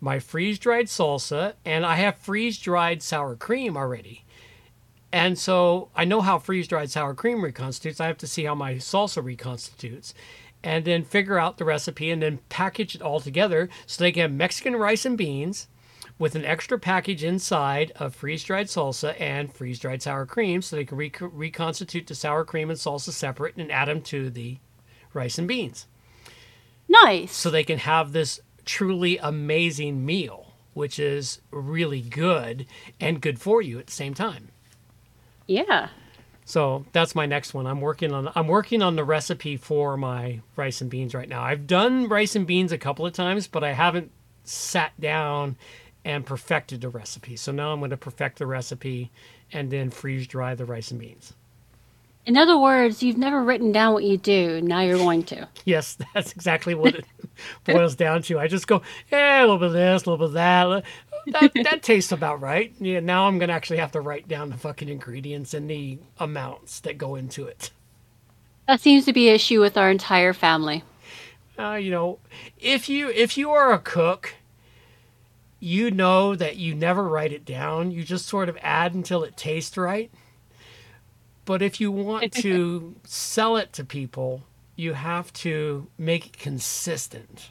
my 0.00 0.18
freeze 0.18 0.58
dried 0.58 0.86
salsa, 0.86 1.54
and 1.64 1.86
I 1.86 1.94
have 1.94 2.18
freeze 2.18 2.58
dried 2.58 3.04
sour 3.04 3.36
cream 3.36 3.76
already." 3.76 4.24
And 5.12 5.38
so 5.38 5.88
I 5.94 6.04
know 6.04 6.20
how 6.20 6.40
freeze 6.40 6.66
dried 6.66 6.90
sour 6.90 7.14
cream 7.14 7.42
reconstitutes. 7.42 8.00
I 8.00 8.08
have 8.08 8.18
to 8.18 8.26
see 8.26 8.42
how 8.42 8.56
my 8.56 8.74
salsa 8.74 9.22
reconstitutes 9.22 10.14
and 10.66 10.84
then 10.84 11.04
figure 11.04 11.38
out 11.38 11.58
the 11.58 11.64
recipe 11.64 12.10
and 12.10 12.20
then 12.20 12.40
package 12.48 12.96
it 12.96 13.00
all 13.00 13.20
together 13.20 13.68
so 13.86 14.02
they 14.02 14.10
can 14.10 14.22
have 14.22 14.32
Mexican 14.32 14.74
rice 14.74 15.06
and 15.06 15.16
beans 15.16 15.68
with 16.18 16.34
an 16.34 16.44
extra 16.44 16.76
package 16.76 17.22
inside 17.22 17.92
of 17.94 18.16
freeze 18.16 18.42
dried 18.42 18.66
salsa 18.66 19.18
and 19.20 19.52
freeze 19.52 19.78
dried 19.78 20.02
sour 20.02 20.26
cream 20.26 20.60
so 20.60 20.74
they 20.74 20.84
can 20.84 20.98
re- 20.98 21.12
reconstitute 21.20 22.08
the 22.08 22.16
sour 22.16 22.44
cream 22.44 22.68
and 22.68 22.80
salsa 22.80 23.10
separate 23.10 23.54
and 23.54 23.70
add 23.70 23.86
them 23.86 24.02
to 24.02 24.28
the 24.28 24.58
rice 25.14 25.38
and 25.38 25.46
beans. 25.46 25.86
Nice. 26.88 27.32
So 27.32 27.48
they 27.48 27.62
can 27.62 27.78
have 27.78 28.10
this 28.10 28.40
truly 28.64 29.18
amazing 29.18 30.04
meal, 30.04 30.54
which 30.74 30.98
is 30.98 31.40
really 31.52 32.00
good 32.00 32.66
and 33.00 33.20
good 33.20 33.40
for 33.40 33.62
you 33.62 33.78
at 33.78 33.86
the 33.86 33.92
same 33.92 34.14
time. 34.14 34.48
Yeah. 35.46 35.90
So 36.46 36.86
that's 36.92 37.16
my 37.16 37.26
next 37.26 37.54
one. 37.54 37.66
I'm 37.66 37.80
working 37.80 38.12
on 38.12 38.30
I'm 38.36 38.46
working 38.46 38.80
on 38.80 38.94
the 38.94 39.02
recipe 39.02 39.56
for 39.56 39.96
my 39.96 40.40
rice 40.54 40.80
and 40.80 40.88
beans 40.88 41.12
right 41.12 41.28
now. 41.28 41.42
I've 41.42 41.66
done 41.66 42.08
rice 42.08 42.36
and 42.36 42.46
beans 42.46 42.70
a 42.70 42.78
couple 42.78 43.04
of 43.04 43.12
times, 43.12 43.48
but 43.48 43.64
I 43.64 43.72
haven't 43.72 44.12
sat 44.44 44.98
down 45.00 45.56
and 46.04 46.24
perfected 46.24 46.80
the 46.80 46.88
recipe. 46.88 47.34
So 47.34 47.50
now 47.50 47.72
I'm 47.72 47.80
going 47.80 47.90
to 47.90 47.96
perfect 47.96 48.38
the 48.38 48.46
recipe 48.46 49.10
and 49.52 49.72
then 49.72 49.90
freeze 49.90 50.28
dry 50.28 50.54
the 50.54 50.64
rice 50.64 50.92
and 50.92 51.00
beans. 51.00 51.34
In 52.26 52.36
other 52.36 52.58
words, 52.58 53.02
you've 53.02 53.18
never 53.18 53.42
written 53.42 53.70
down 53.72 53.92
what 53.92 54.02
you 54.04 54.16
do. 54.16 54.60
Now 54.60 54.80
you're 54.82 54.98
going 54.98 55.24
to. 55.24 55.48
Yes, 55.64 55.98
that's 56.14 56.30
exactly 56.30 56.76
what 56.76 56.94
it 56.94 57.04
boils 57.64 57.96
down 57.96 58.22
to. 58.22 58.38
I 58.38 58.46
just 58.46 58.68
go, 58.68 58.82
yeah, 59.10 59.40
a 59.40 59.42
little 59.42 59.58
bit 59.58 59.66
of 59.66 59.72
this, 59.72 60.04
a 60.04 60.10
little 60.10 60.28
bit 60.28 60.28
of 60.28 60.32
that. 60.34 60.84
That, 61.26 61.52
that 61.64 61.82
tastes 61.82 62.12
about 62.12 62.40
right. 62.40 62.72
Yeah, 62.80 63.00
now 63.00 63.26
I'm 63.26 63.38
going 63.38 63.48
to 63.48 63.54
actually 63.54 63.78
have 63.78 63.92
to 63.92 64.00
write 64.00 64.28
down 64.28 64.50
the 64.50 64.56
fucking 64.56 64.88
ingredients 64.88 65.54
and 65.54 65.68
the 65.68 65.98
amounts 66.18 66.80
that 66.80 66.98
go 66.98 67.14
into 67.16 67.46
it. 67.46 67.70
That 68.68 68.80
seems 68.80 69.04
to 69.04 69.12
be 69.12 69.28
an 69.28 69.34
issue 69.36 69.60
with 69.60 69.76
our 69.76 69.90
entire 69.90 70.32
family. 70.32 70.82
uh, 71.58 71.74
you 71.74 71.90
know, 71.90 72.18
if 72.58 72.88
you 72.88 73.08
if 73.10 73.36
you 73.38 73.50
are 73.52 73.72
a 73.72 73.78
cook, 73.78 74.34
you 75.60 75.90
know 75.90 76.34
that 76.34 76.56
you 76.56 76.74
never 76.74 77.04
write 77.08 77.32
it 77.32 77.44
down. 77.44 77.90
You 77.90 78.02
just 78.04 78.26
sort 78.26 78.48
of 78.48 78.58
add 78.62 78.94
until 78.94 79.22
it 79.24 79.36
tastes 79.36 79.76
right. 79.76 80.10
But 81.44 81.62
if 81.62 81.80
you 81.80 81.90
want 81.92 82.32
to 82.42 82.96
sell 83.04 83.56
it 83.56 83.72
to 83.74 83.84
people, 83.84 84.42
you 84.74 84.92
have 84.94 85.32
to 85.34 85.86
make 85.96 86.26
it 86.26 86.38
consistent. 86.38 87.50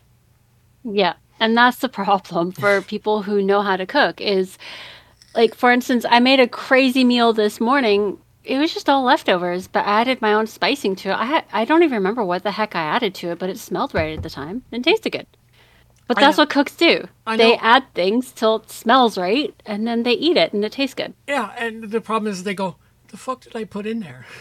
Yeah. 0.84 1.14
And 1.40 1.58
that's 1.58 1.78
the 1.78 1.90
problem 1.90 2.52
for 2.52 2.82
people 2.82 3.24
who 3.24 3.42
know 3.42 3.62
how 3.62 3.76
to 3.76 3.86
cook 3.86 4.22
is 4.22 4.58
like 5.36 5.54
for 5.56 5.72
instance, 5.72 6.06
I 6.10 6.20
made 6.20 6.40
a 6.40 6.48
crazy 6.48 7.04
meal 7.04 7.34
this 7.34 7.60
morning. 7.60 8.20
It 8.44 8.58
was 8.60 8.74
just 8.74 8.90
all 8.90 9.04
leftovers, 9.04 9.68
but 9.68 9.86
I 9.86 10.02
added 10.02 10.22
my 10.22 10.34
own 10.34 10.48
spicing 10.48 10.96
to 10.98 11.10
it. 11.10 11.16
I 11.16 11.26
had, 11.26 11.46
I 11.52 11.66
don't 11.66 11.84
even 11.84 11.96
remember 11.96 12.24
what 12.24 12.44
the 12.44 12.52
heck 12.52 12.76
I 12.76 12.84
added 12.84 13.16
to 13.16 13.32
it, 13.32 13.40
but 13.40 13.50
it 13.50 13.58
smelled 13.58 13.94
right 13.94 14.16
at 14.16 14.24
the 14.24 14.30
time 14.30 14.64
and 14.72 14.84
tasted 14.84 15.10
good. 15.10 15.28
But 16.08 16.18
that's 16.18 16.38
what 16.38 16.52
cooks 16.52 16.76
do. 16.76 17.08
They 17.38 17.58
add 17.58 17.86
things 17.96 18.32
till 18.32 18.58
it 18.58 18.70
smells 18.70 19.18
right 19.18 19.54
and 19.66 19.88
then 19.88 20.04
they 20.04 20.14
eat 20.14 20.38
it 20.38 20.54
and 20.54 20.64
it 20.64 20.72
tastes 20.72 20.94
good. 20.94 21.16
Yeah, 21.28 21.52
and 21.58 21.90
the 21.90 22.00
problem 22.00 22.32
is 22.32 22.44
they 22.44 22.54
go, 22.54 22.76
"The 23.08 23.18
fuck 23.18 23.42
did 23.42 23.56
I 23.56 23.64
put 23.64 23.88
in 23.88 24.00
there?" 24.02 24.26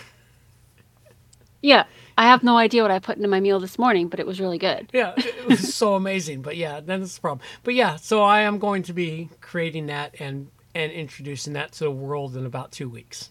Yeah. 1.64 1.84
I 2.16 2.24
have 2.24 2.44
no 2.44 2.58
idea 2.58 2.82
what 2.82 2.90
I 2.90 2.98
put 2.98 3.16
into 3.16 3.28
my 3.28 3.40
meal 3.40 3.58
this 3.58 3.78
morning, 3.78 4.08
but 4.08 4.20
it 4.20 4.26
was 4.26 4.38
really 4.38 4.58
good. 4.58 4.88
Yeah, 4.92 5.14
it 5.16 5.48
was 5.48 5.74
so 5.74 5.94
amazing. 6.02 6.42
But 6.42 6.56
yeah, 6.56 6.80
that's 6.80 7.16
the 7.16 7.20
problem. 7.20 7.46
But 7.64 7.74
yeah, 7.74 7.96
so 7.96 8.22
I 8.22 8.42
am 8.42 8.58
going 8.58 8.82
to 8.84 8.92
be 8.92 9.30
creating 9.40 9.86
that 9.86 10.14
and 10.20 10.48
and 10.74 10.92
introducing 10.92 11.54
that 11.54 11.72
to 11.72 11.84
the 11.84 11.90
world 11.90 12.36
in 12.36 12.46
about 12.46 12.70
two 12.70 12.88
weeks. 12.88 13.30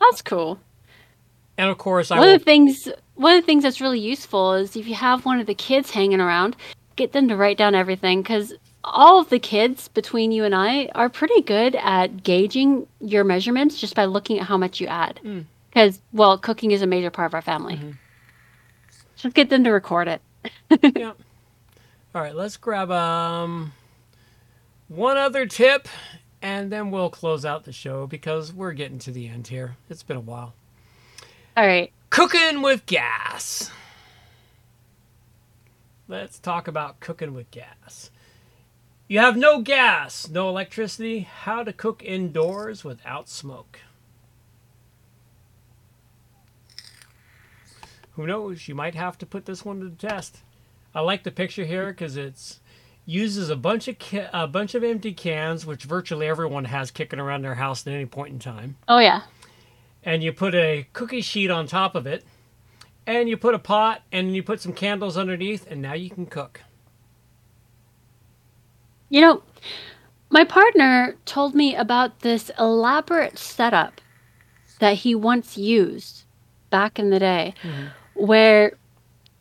That's 0.00 0.22
cool. 0.22 0.60
And 1.56 1.70
of 1.70 1.78
course, 1.78 2.10
I 2.10 2.18
one 2.18 2.28
will. 2.28 2.34
of 2.34 2.40
the 2.40 2.44
things 2.44 2.88
one 3.14 3.36
of 3.36 3.42
the 3.42 3.46
things 3.46 3.64
that's 3.64 3.80
really 3.80 4.00
useful 4.00 4.52
is 4.52 4.76
if 4.76 4.86
you 4.86 4.94
have 4.94 5.24
one 5.24 5.40
of 5.40 5.46
the 5.46 5.54
kids 5.54 5.90
hanging 5.90 6.20
around, 6.20 6.56
get 6.96 7.12
them 7.12 7.26
to 7.28 7.36
write 7.36 7.56
down 7.56 7.74
everything 7.74 8.22
because 8.22 8.52
all 8.84 9.18
of 9.18 9.30
the 9.30 9.38
kids 9.38 9.88
between 9.88 10.30
you 10.30 10.44
and 10.44 10.54
I 10.54 10.90
are 10.94 11.08
pretty 11.08 11.42
good 11.42 11.74
at 11.76 12.22
gauging 12.22 12.86
your 13.00 13.24
measurements 13.24 13.80
just 13.80 13.94
by 13.94 14.04
looking 14.04 14.38
at 14.38 14.46
how 14.46 14.56
much 14.56 14.80
you 14.80 14.86
add. 14.86 15.20
Mm. 15.24 15.44
Because 15.70 16.00
well, 16.12 16.36
cooking 16.36 16.72
is 16.72 16.82
a 16.82 16.86
major 16.86 17.10
part 17.10 17.26
of 17.26 17.34
our 17.34 17.42
family. 17.42 17.76
Mm-hmm. 17.76 17.90
Just 19.16 19.34
get 19.34 19.50
them 19.50 19.64
to 19.64 19.70
record 19.70 20.08
it. 20.08 20.22
yeah. 20.96 21.12
All 22.14 22.22
right, 22.22 22.34
let's 22.34 22.56
grab 22.56 22.90
um 22.90 23.72
one 24.88 25.16
other 25.16 25.46
tip 25.46 25.88
and 26.42 26.72
then 26.72 26.90
we'll 26.90 27.10
close 27.10 27.44
out 27.44 27.64
the 27.64 27.72
show 27.72 28.06
because 28.06 28.52
we're 28.52 28.72
getting 28.72 28.98
to 29.00 29.10
the 29.10 29.28
end 29.28 29.48
here. 29.48 29.76
It's 29.88 30.02
been 30.02 30.16
a 30.16 30.20
while. 30.20 30.54
All 31.56 31.66
right. 31.66 31.92
Cooking 32.08 32.62
with 32.62 32.86
gas. 32.86 33.70
Let's 36.08 36.38
talk 36.38 36.66
about 36.66 36.98
cooking 36.98 37.34
with 37.34 37.50
gas. 37.50 38.10
You 39.06 39.18
have 39.18 39.36
no 39.36 39.60
gas, 39.60 40.28
no 40.28 40.48
electricity. 40.48 41.20
How 41.20 41.62
to 41.62 41.72
cook 41.72 42.02
indoors 42.04 42.84
without 42.84 43.28
smoke. 43.28 43.80
Who 48.20 48.26
knows? 48.26 48.68
You 48.68 48.74
might 48.74 48.94
have 48.96 49.16
to 49.18 49.24
put 49.26 49.46
this 49.46 49.64
one 49.64 49.80
to 49.80 49.88
the 49.88 49.96
test. 49.96 50.40
I 50.94 51.00
like 51.00 51.22
the 51.22 51.30
picture 51.30 51.64
here 51.64 51.86
because 51.86 52.18
it's 52.18 52.60
uses 53.06 53.48
a 53.48 53.56
bunch 53.56 53.88
of 53.88 53.98
ca- 53.98 54.28
a 54.34 54.46
bunch 54.46 54.74
of 54.74 54.84
empty 54.84 55.14
cans, 55.14 55.64
which 55.64 55.84
virtually 55.84 56.28
everyone 56.28 56.66
has 56.66 56.90
kicking 56.90 57.18
around 57.18 57.40
their 57.40 57.54
house 57.54 57.86
at 57.86 57.94
any 57.94 58.04
point 58.04 58.34
in 58.34 58.38
time, 58.38 58.76
Oh 58.86 58.98
yeah. 58.98 59.22
and 60.04 60.22
you 60.22 60.34
put 60.34 60.54
a 60.54 60.86
cookie 60.92 61.22
sheet 61.22 61.50
on 61.50 61.66
top 61.66 61.94
of 61.94 62.06
it, 62.06 62.22
and 63.06 63.26
you 63.26 63.38
put 63.38 63.54
a 63.54 63.58
pot, 63.58 64.02
and 64.12 64.36
you 64.36 64.42
put 64.42 64.60
some 64.60 64.74
candles 64.74 65.16
underneath, 65.16 65.66
and 65.70 65.80
now 65.80 65.94
you 65.94 66.10
can 66.10 66.26
cook. 66.26 66.60
You 69.08 69.22
know, 69.22 69.42
my 70.28 70.44
partner 70.44 71.16
told 71.24 71.54
me 71.54 71.74
about 71.74 72.20
this 72.20 72.50
elaborate 72.58 73.38
setup 73.38 74.02
that 74.78 74.98
he 74.98 75.14
once 75.14 75.56
used 75.56 76.24
back 76.68 76.98
in 76.98 77.08
the 77.08 77.18
day 77.18 77.54
mm-hmm. 77.62 77.86
Where 78.14 78.72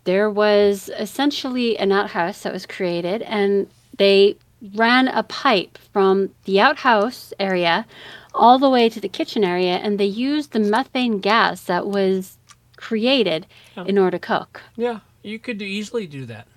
there 0.04 0.30
was 0.30 0.90
essentially 0.98 1.78
an 1.78 1.92
outhouse 1.92 2.44
that 2.44 2.54
was 2.54 2.66
created 2.66 3.22
and 3.24 3.68
they 3.98 4.36
ran 4.76 5.08
a 5.08 5.24
pipe 5.24 5.78
from 5.94 6.30
the 6.46 6.60
outhouse 6.60 7.34
area 7.40 7.86
all 8.34 8.60
the 8.60 8.70
way 8.70 8.90
to 8.90 9.00
the 9.00 9.10
kitchen 9.10 9.44
area 9.44 9.78
and 9.78 10.00
they 10.00 10.06
used 10.06 10.52
the 10.52 10.60
methane 10.60 11.20
gas 11.20 11.64
that 11.64 11.86
was 11.88 12.38
created 12.76 13.46
oh. 13.78 13.84
in 13.84 13.98
order 13.98 14.18
to 14.18 14.20
cook. 14.20 14.62
Yeah, 14.76 15.00
you 15.22 15.40
could 15.40 15.62
easily 15.62 16.08
do 16.08 16.26
that. 16.26 16.48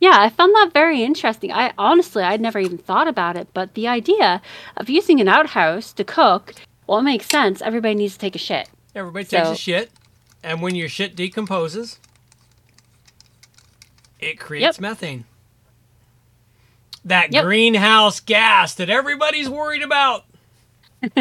Yeah, 0.00 0.16
I 0.18 0.30
found 0.30 0.52
that 0.56 0.72
very 0.74 1.04
interesting. 1.04 1.52
I 1.52 1.72
honestly, 1.78 2.24
I'd 2.24 2.40
never 2.40 2.58
even 2.58 2.78
thought 2.78 3.06
about 3.06 3.36
it, 3.36 3.48
but 3.54 3.74
the 3.74 3.86
idea 3.86 4.42
of 4.76 4.90
using 4.90 5.20
an 5.20 5.28
outhouse 5.28 5.92
to 5.92 6.02
cook, 6.02 6.54
well, 6.86 6.98
it 6.98 7.02
makes 7.02 7.26
sense. 7.26 7.62
Everybody 7.62 7.94
needs 7.94 8.14
to 8.14 8.18
take 8.18 8.34
a 8.34 8.38
shit. 8.38 8.68
Everybody 8.94 9.24
takes 9.24 9.46
So- 9.46 9.52
a 9.52 9.56
shit, 9.56 9.90
and 10.42 10.60
when 10.62 10.74
your 10.74 10.88
shit 10.88 11.14
decomposes, 11.16 11.98
it 14.18 14.38
creates 14.38 14.76
Yep. 14.76 14.80
methane. 14.80 15.24
That 17.04 17.32
Yep. 17.32 17.44
greenhouse 17.44 18.20
gas 18.20 18.74
that 18.74 18.88
everybody's 18.90 19.48
worried 19.48 19.82
about. 19.82 20.24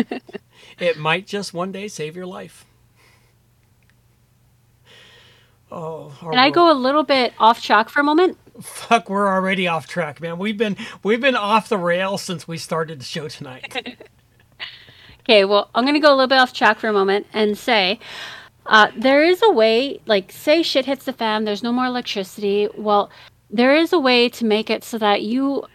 it 0.80 0.98
might 0.98 1.26
just 1.28 1.54
one 1.54 1.72
day 1.72 1.88
save 1.88 2.16
your 2.16 2.26
life. 2.28 2.66
Oh, 5.72 6.14
Can 6.20 6.38
I 6.38 6.50
go 6.52 6.70
a 6.72 6.76
little 6.76 7.04
bit 7.04 7.34
off 7.40 7.62
track 7.64 7.90
for 7.90 8.02
a 8.02 8.04
moment? 8.04 8.38
Fuck, 8.62 9.10
we're 9.10 9.28
already 9.30 9.68
off 9.68 9.88
track, 9.88 10.20
man. 10.20 10.38
We've 10.38 10.58
been 10.58 10.76
we've 11.02 11.22
been 11.22 11.36
off 11.38 11.70
the 11.70 11.78
rail 11.78 12.18
since 12.18 12.48
we 12.48 12.58
started 12.58 13.00
the 13.00 13.06
show 13.06 13.28
tonight. 13.28 13.98
Okay, 15.24 15.46
well, 15.46 15.70
I'm 15.76 15.84
going 15.84 15.94
to 15.94 16.00
go 16.00 16.10
a 16.10 16.16
little 16.16 16.28
bit 16.28 16.40
off 16.40 16.52
track 16.52 16.80
for 16.80 16.88
a 16.88 16.94
moment 16.94 17.28
and 17.32 17.56
say 17.56 18.00
uh, 18.66 18.90
there 18.96 19.24
is 19.24 19.42
a 19.44 19.52
way, 19.52 20.00
like, 20.06 20.32
say 20.32 20.64
shit 20.64 20.86
hits 20.86 21.06
the 21.06 21.14
fan, 21.14 21.46
there's 21.46 21.64
no 21.64 21.72
more 21.72 21.86
electricity. 21.86 22.68
Well, 22.78 23.10
there 23.50 23.76
is 23.76 23.92
a 23.92 24.00
way 24.00 24.30
to 24.30 24.46
make 24.46 24.70
it 24.70 24.84
so 24.84 24.98
that 24.98 25.24
you 25.24 25.66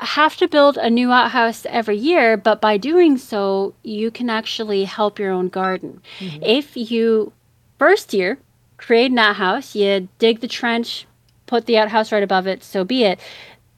have 0.00 0.36
to 0.36 0.48
build 0.48 0.76
a 0.76 0.90
new 0.90 1.12
outhouse 1.12 1.64
every 1.66 1.96
year, 1.96 2.36
but 2.36 2.60
by 2.60 2.76
doing 2.76 3.16
so, 3.16 3.74
you 3.82 4.10
can 4.10 4.28
actually 4.28 4.84
help 4.84 5.18
your 5.18 5.30
own 5.30 5.48
garden. 5.48 6.02
If 6.42 6.76
you, 6.76 7.32
first 7.78 8.12
year, 8.12 8.38
create 8.76 9.12
an 9.12 9.18
outhouse, 9.18 9.76
you 9.76 10.08
dig 10.18 10.40
the 10.40 10.48
trench, 10.48 11.06
put 11.46 11.66
the 11.66 11.78
outhouse 11.78 12.10
right 12.10 12.22
above 12.22 12.46
it, 12.48 12.64
so 12.64 12.84
be 12.84 13.04
it. 13.04 13.20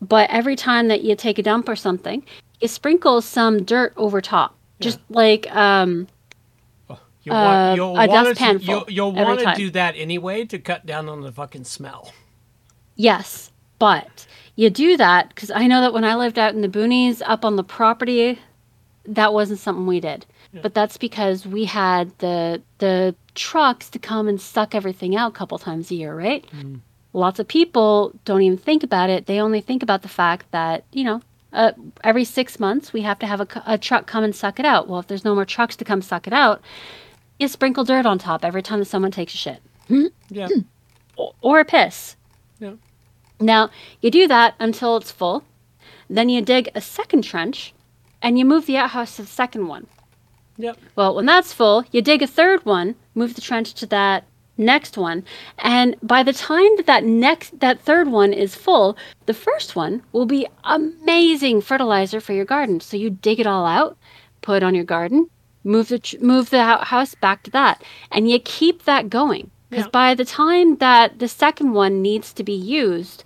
But 0.00 0.30
every 0.30 0.56
time 0.56 0.88
that 0.88 1.02
you 1.02 1.14
take 1.14 1.38
a 1.38 1.42
dump 1.42 1.68
or 1.68 1.76
something, 1.76 2.24
you 2.60 2.68
sprinkle 2.68 3.20
some 3.20 3.64
dirt 3.64 3.92
over 3.96 4.20
top. 4.20 4.56
Just 4.80 4.98
like 5.08 5.54
um, 5.54 6.08
You'll, 7.24 7.34
Uh, 7.36 7.44
want, 7.44 7.76
you'll 7.76 7.90
a 7.98 8.06
wanna 8.06 8.24
dustpan 8.28 8.58
you'll, 8.60 8.84
you'll 8.88 9.12
want 9.12 9.40
to 9.40 9.54
do 9.56 9.70
that 9.70 9.94
anyway 9.96 10.44
to 10.44 10.58
cut 10.58 10.84
down 10.86 11.08
on 11.08 11.22
the 11.22 11.32
fucking 11.32 11.64
smell. 11.64 12.12
Yes, 12.96 13.50
but 13.78 14.26
you 14.56 14.70
do 14.70 14.96
that 14.96 15.30
because 15.30 15.50
I 15.50 15.66
know 15.66 15.80
that 15.80 15.92
when 15.92 16.04
I 16.04 16.14
lived 16.14 16.38
out 16.38 16.54
in 16.54 16.60
the 16.60 16.68
boonies 16.68 17.22
up 17.24 17.44
on 17.44 17.56
the 17.56 17.64
property, 17.64 18.38
that 19.06 19.32
wasn't 19.32 19.58
something 19.58 19.86
we 19.86 20.00
did. 20.00 20.26
But 20.62 20.72
that's 20.72 20.96
because 20.96 21.44
we 21.46 21.64
had 21.64 22.16
the 22.18 22.62
the 22.78 23.16
trucks 23.34 23.90
to 23.90 23.98
come 23.98 24.28
and 24.28 24.40
suck 24.40 24.72
everything 24.74 25.16
out 25.16 25.32
a 25.32 25.34
couple 25.34 25.58
times 25.58 25.90
a 25.90 25.96
year, 25.96 26.14
right? 26.14 26.44
Lots 27.12 27.40
of 27.40 27.48
people 27.48 28.12
don't 28.24 28.42
even 28.42 28.58
think 28.58 28.84
about 28.84 29.10
it. 29.10 29.26
They 29.26 29.40
only 29.40 29.60
think 29.60 29.82
about 29.82 30.02
the 30.02 30.08
fact 30.08 30.50
that 30.52 30.84
you 30.92 31.04
know. 31.04 31.22
Uh, 31.52 31.70
every 32.02 32.24
six 32.24 32.58
months, 32.58 32.92
we 32.92 33.02
have 33.02 33.16
to 33.20 33.26
have 33.28 33.40
a, 33.40 33.46
a 33.64 33.78
truck 33.78 34.08
come 34.08 34.24
and 34.24 34.34
suck 34.34 34.58
it 34.58 34.66
out. 34.66 34.88
Well, 34.88 34.98
if 34.98 35.06
there's 35.06 35.24
no 35.24 35.36
more 35.36 35.44
trucks 35.44 35.76
to 35.76 35.84
come 35.84 36.02
suck 36.02 36.26
it 36.26 36.32
out, 36.32 36.60
you 37.38 37.48
sprinkle 37.48 37.84
dirt 37.84 38.06
on 38.06 38.18
top 38.18 38.44
every 38.44 38.62
time 38.62 38.78
that 38.78 38.86
someone 38.86 39.10
takes 39.10 39.34
a 39.34 39.36
shit. 39.36 39.62
Hmm? 39.88 40.06
Yeah. 40.28 40.48
Hmm. 40.48 40.60
or, 41.16 41.34
or 41.40 41.60
a 41.60 41.64
piss. 41.64 42.16
Yeah. 42.58 42.74
Now, 43.40 43.70
you 44.00 44.10
do 44.10 44.26
that 44.28 44.54
until 44.58 44.96
it's 44.96 45.10
full. 45.10 45.44
Then 46.08 46.28
you 46.28 46.42
dig 46.42 46.70
a 46.74 46.80
second 46.80 47.22
trench 47.22 47.74
and 48.22 48.38
you 48.38 48.44
move 48.44 48.66
the 48.66 48.76
outhouse 48.76 49.16
to 49.16 49.22
the 49.22 49.28
second 49.28 49.66
one. 49.66 49.86
Yep. 50.56 50.78
Well, 50.94 51.14
when 51.14 51.26
that's 51.26 51.52
full, 51.52 51.84
you 51.90 52.00
dig 52.00 52.22
a 52.22 52.26
third 52.26 52.64
one, 52.64 52.94
move 53.14 53.34
the 53.34 53.40
trench 53.40 53.74
to 53.74 53.86
that 53.86 54.24
next 54.56 54.96
one, 54.96 55.24
and 55.58 55.96
by 56.00 56.22
the 56.22 56.32
time 56.32 56.76
that 56.76 56.86
that 56.86 57.02
next 57.02 57.58
that 57.58 57.80
third 57.80 58.06
one 58.08 58.32
is 58.32 58.54
full, 58.54 58.96
the 59.26 59.34
first 59.34 59.74
one 59.74 60.00
will 60.12 60.26
be 60.26 60.46
amazing 60.62 61.60
fertilizer 61.60 62.20
for 62.20 62.34
your 62.34 62.44
garden. 62.44 62.78
So 62.80 62.96
you 62.96 63.10
dig 63.10 63.40
it 63.40 63.48
all 63.48 63.66
out, 63.66 63.98
put 64.42 64.58
it 64.58 64.62
on 64.62 64.76
your 64.76 64.84
garden, 64.84 65.28
move 65.64 65.88
the 65.88 66.18
move 66.20 66.50
the 66.50 66.62
house 66.62 67.14
back 67.14 67.42
to 67.44 67.50
that, 67.50 67.82
and 68.12 68.30
you 68.30 68.38
keep 68.38 68.84
that 68.84 69.10
going. 69.10 69.50
Because 69.70 69.88
by 69.88 70.14
the 70.14 70.24
time 70.24 70.76
that 70.76 71.18
the 71.18 71.26
second 71.26 71.72
one 71.72 72.00
needs 72.00 72.32
to 72.34 72.44
be 72.44 72.54
used, 72.54 73.24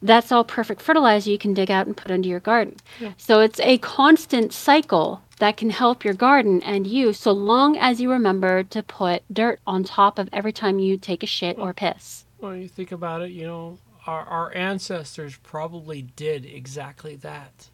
that's 0.00 0.30
all 0.30 0.44
perfect 0.44 0.80
fertilizer 0.80 1.30
you 1.30 1.38
can 1.38 1.54
dig 1.54 1.72
out 1.72 1.86
and 1.86 1.96
put 1.96 2.10
into 2.12 2.28
your 2.28 2.40
garden. 2.40 2.76
Yeah. 3.00 3.14
So 3.16 3.40
it's 3.40 3.58
a 3.60 3.78
constant 3.78 4.52
cycle 4.52 5.22
that 5.38 5.56
can 5.56 5.70
help 5.70 6.04
your 6.04 6.14
garden 6.14 6.62
and 6.62 6.86
you 6.86 7.12
so 7.12 7.32
long 7.32 7.76
as 7.76 8.00
you 8.00 8.10
remember 8.10 8.62
to 8.64 8.82
put 8.82 9.22
dirt 9.32 9.60
on 9.66 9.84
top 9.84 10.18
of 10.18 10.28
every 10.32 10.52
time 10.52 10.78
you 10.78 10.96
take 10.96 11.22
a 11.22 11.26
shit 11.26 11.58
or 11.58 11.72
piss. 11.72 12.24
When 12.38 12.60
you 12.60 12.68
think 12.68 12.92
about 12.92 13.22
it, 13.22 13.30
you 13.30 13.46
know, 13.46 13.78
our, 14.06 14.24
our 14.24 14.54
ancestors 14.54 15.36
probably 15.42 16.02
did 16.02 16.44
exactly 16.44 17.16
that. 17.16 17.68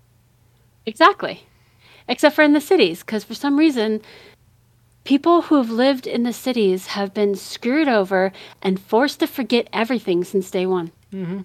Exactly. 0.87 1.45
Except 2.09 2.37
for 2.37 2.43
in 2.43 2.53
the 2.53 2.61
cities, 2.61 3.01
because 3.01 3.25
for 3.25 3.35
some 3.35 3.57
reason, 3.59 4.03
people 5.05 5.43
who 5.43 5.57
have 5.57 5.71
lived 5.71 6.07
in 6.07 6.23
the 6.23 6.33
cities 6.33 6.89
have 6.89 7.15
been 7.15 7.35
screwed 7.35 7.89
over 7.89 8.33
and 8.61 8.79
forced 8.81 9.21
to 9.21 9.27
forget 9.27 9.69
everything 9.73 10.25
since 10.25 10.51
day 10.51 10.67
one. 10.67 10.93
Mm-hmm. 11.13 11.41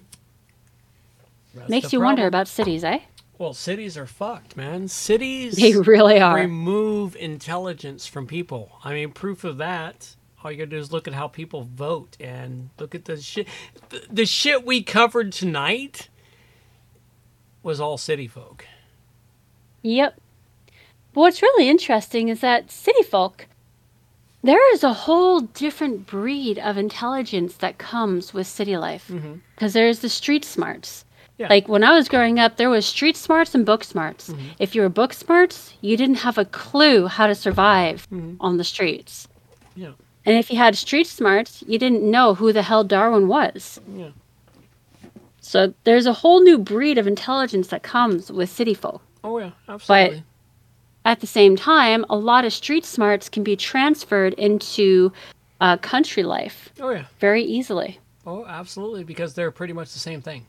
Makes 1.68 1.92
you 1.92 2.00
wonder 2.00 2.26
about 2.26 2.46
cities, 2.48 2.84
eh? 2.84 3.00
Well, 3.38 3.54
cities 3.54 3.96
are 3.96 4.06
fucked, 4.06 4.56
man. 4.56 4.88
Cities 4.88 5.56
They 5.56 5.74
really 5.74 6.20
are. 6.20 6.36
remove 6.36 7.16
intelligence 7.16 8.06
from 8.06 8.26
people. 8.26 8.78
I 8.84 8.92
mean, 8.92 9.12
proof 9.12 9.44
of 9.44 9.56
that. 9.58 10.14
All 10.44 10.50
you 10.50 10.58
gotta 10.58 10.70
do 10.70 10.78
is 10.78 10.92
look 10.92 11.08
at 11.08 11.14
how 11.14 11.26
people 11.26 11.62
vote 11.62 12.16
and 12.20 12.70
look 12.78 12.94
at 12.94 13.06
the 13.06 13.20
shit. 13.20 13.48
The, 13.88 14.04
the 14.10 14.26
shit 14.26 14.64
we 14.64 14.82
covered 14.82 15.32
tonight 15.32 16.08
was 17.62 17.80
all 17.80 17.98
city 17.98 18.26
folk. 18.28 18.66
Yep. 19.82 20.20
But 21.12 21.20
what's 21.20 21.42
really 21.42 21.68
interesting 21.68 22.28
is 22.28 22.40
that 22.40 22.70
city 22.70 23.02
folk, 23.02 23.46
there 24.42 24.72
is 24.74 24.84
a 24.84 24.92
whole 24.92 25.40
different 25.40 26.06
breed 26.06 26.58
of 26.58 26.78
intelligence 26.78 27.54
that 27.56 27.78
comes 27.78 28.32
with 28.32 28.46
city 28.46 28.76
life. 28.76 29.08
Mm-hmm. 29.08 29.34
Because 29.54 29.72
there's 29.72 30.00
the 30.00 30.08
street 30.08 30.44
smarts. 30.44 31.04
Yeah. 31.36 31.48
Like 31.48 31.68
when 31.68 31.82
I 31.82 31.94
was 31.94 32.08
growing 32.08 32.38
up, 32.38 32.56
there 32.56 32.70
was 32.70 32.84
street 32.86 33.16
smarts 33.16 33.54
and 33.54 33.64
book 33.64 33.82
smarts. 33.82 34.28
Mm-hmm. 34.28 34.48
If 34.58 34.74
you 34.74 34.82
were 34.82 34.88
book 34.88 35.12
smarts, 35.12 35.74
you 35.80 35.96
didn't 35.96 36.16
have 36.16 36.38
a 36.38 36.44
clue 36.44 37.06
how 37.06 37.26
to 37.26 37.34
survive 37.34 38.06
mm-hmm. 38.10 38.36
on 38.40 38.58
the 38.58 38.64
streets. 38.64 39.26
Yeah. 39.74 39.92
And 40.26 40.36
if 40.36 40.50
you 40.50 40.58
had 40.58 40.76
street 40.76 41.06
smarts, 41.06 41.64
you 41.66 41.78
didn't 41.78 42.02
know 42.02 42.34
who 42.34 42.52
the 42.52 42.62
hell 42.62 42.84
Darwin 42.84 43.26
was. 43.26 43.80
Yeah. 43.96 44.10
So 45.40 45.72
there's 45.84 46.06
a 46.06 46.12
whole 46.12 46.42
new 46.42 46.58
breed 46.58 46.98
of 46.98 47.06
intelligence 47.06 47.68
that 47.68 47.82
comes 47.82 48.30
with 48.30 48.50
city 48.50 48.74
folk. 48.74 49.02
Oh 49.24 49.38
yeah, 49.38 49.50
absolutely. 49.68 50.18
But 50.18 50.24
at 51.04 51.20
the 51.20 51.26
same 51.26 51.56
time, 51.56 52.04
a 52.10 52.16
lot 52.16 52.44
of 52.44 52.52
street 52.52 52.84
smarts 52.84 53.28
can 53.28 53.42
be 53.42 53.56
transferred 53.56 54.34
into 54.34 55.12
uh, 55.60 55.76
country 55.78 56.22
life 56.22 56.70
oh 56.80 56.90
yeah. 56.90 57.04
very 57.18 57.42
easily. 57.42 57.98
Oh, 58.26 58.44
absolutely, 58.46 59.04
because 59.04 59.34
they're 59.34 59.50
pretty 59.50 59.72
much 59.72 59.92
the 59.92 59.98
same 59.98 60.20
thing. 60.22 60.46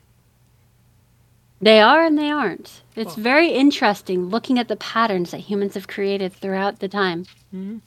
They 1.61 1.79
are 1.79 2.03
and 2.03 2.17
they 2.17 2.29
aren't. 2.29 2.81
It's 2.95 3.17
Oh. 3.17 3.21
very 3.21 3.49
interesting 3.51 4.29
looking 4.29 4.57
at 4.57 4.67
the 4.67 4.75
patterns 4.75 5.31
that 5.31 5.41
humans 5.41 5.75
have 5.75 5.87
created 5.87 6.33
throughout 6.33 6.79
the 6.79 6.87
time. 6.87 7.25
hmm 7.51 7.77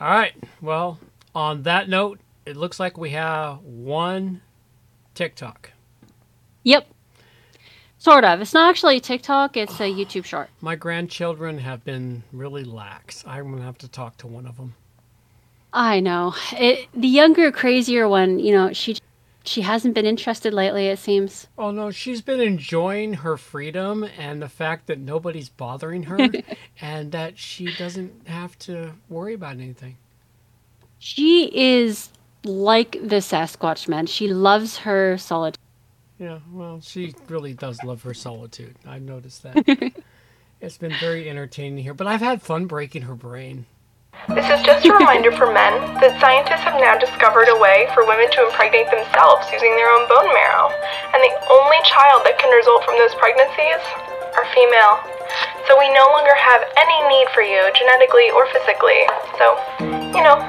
All 0.00 0.08
right. 0.10 0.34
Well, 0.60 0.98
on 1.34 1.62
that 1.64 1.88
note, 1.88 2.20
it 2.44 2.56
looks 2.56 2.78
like 2.78 2.96
we 2.96 3.10
have 3.10 3.58
one 3.62 4.40
TikTok. 5.14 5.72
Yep. 6.62 6.86
Sort 7.98 8.24
of. 8.24 8.40
It's 8.40 8.52
not 8.52 8.68
actually 8.68 9.00
TikTok, 9.00 9.56
it's 9.56 9.80
a 9.80 9.84
YouTube 9.84 10.24
short. 10.24 10.50
My 10.60 10.76
grandchildren 10.76 11.58
have 11.58 11.84
been 11.84 12.22
really 12.32 12.64
lax. 12.64 13.24
I'm 13.26 13.50
gonna 13.50 13.64
have 13.64 13.78
to 13.78 13.88
talk 13.88 14.16
to 14.18 14.26
one 14.26 14.46
of 14.46 14.56
them. 14.56 14.74
I 15.72 16.00
know. 16.00 16.34
It, 16.52 16.88
the 16.94 17.08
younger, 17.08 17.50
crazier 17.50 18.08
one, 18.08 18.38
you 18.38 18.52
know, 18.52 18.72
she 18.72 18.96
she 19.44 19.62
hasn't 19.62 19.94
been 19.94 20.06
interested 20.06 20.52
lately, 20.52 20.88
it 20.88 20.98
seems. 20.98 21.46
Oh 21.56 21.70
no, 21.70 21.90
she's 21.90 22.20
been 22.20 22.40
enjoying 22.40 23.14
her 23.14 23.36
freedom 23.36 24.04
and 24.18 24.42
the 24.42 24.48
fact 24.48 24.86
that 24.88 24.98
nobody's 24.98 25.48
bothering 25.48 26.04
her 26.04 26.18
and 26.80 27.12
that 27.12 27.38
she 27.38 27.72
doesn't 27.76 28.26
have 28.26 28.58
to 28.60 28.92
worry 29.08 29.34
about 29.34 29.54
anything. 29.54 29.96
She 30.98 31.50
is 31.54 32.10
like 32.44 32.92
the 32.92 33.16
Sasquatch 33.16 33.88
man. 33.88 34.06
She 34.06 34.28
loves 34.28 34.78
her 34.78 35.16
solitude. 35.18 35.58
Yeah, 36.18 36.38
well, 36.50 36.80
she 36.80 37.14
really 37.28 37.52
does 37.52 37.82
love 37.84 38.02
her 38.02 38.14
solitude. 38.14 38.76
I've 38.86 39.02
noticed 39.02 39.42
that. 39.42 39.92
it's 40.60 40.78
been 40.78 40.94
very 40.98 41.28
entertaining 41.28 41.84
here, 41.84 41.92
but 41.92 42.06
I've 42.06 42.22
had 42.22 42.40
fun 42.40 42.66
breaking 42.66 43.02
her 43.02 43.14
brain. 43.14 43.66
This 44.32 44.48
is 44.48 44.64
just 44.64 44.86
a 44.88 44.92
reminder 44.96 45.30
for 45.30 45.52
men 45.52 45.76
that 46.00 46.16
scientists 46.16 46.64
have 46.64 46.80
now 46.80 46.96
discovered 46.96 47.52
a 47.52 47.58
way 47.60 47.86
for 47.92 48.08
women 48.08 48.32
to 48.32 48.48
impregnate 48.48 48.88
themselves 48.88 49.44
using 49.52 49.76
their 49.76 49.92
own 49.92 50.08
bone 50.08 50.32
marrow, 50.32 50.72
and 51.12 51.20
the 51.20 51.32
only 51.52 51.80
child 51.84 52.24
that 52.24 52.40
can 52.40 52.48
result 52.48 52.80
from 52.88 52.96
those 52.96 53.12
pregnancies 53.20 53.78
are 54.32 54.48
female. 54.56 54.96
So 55.68 55.76
we 55.76 55.92
no 55.92 56.08
longer 56.16 56.32
have 56.32 56.64
any 56.80 56.98
need 57.12 57.28
for 57.36 57.44
you, 57.44 57.60
genetically 57.76 58.32
or 58.32 58.48
physically. 58.56 59.04
So, 59.36 59.60
you 60.16 60.24
know, 60.24 60.40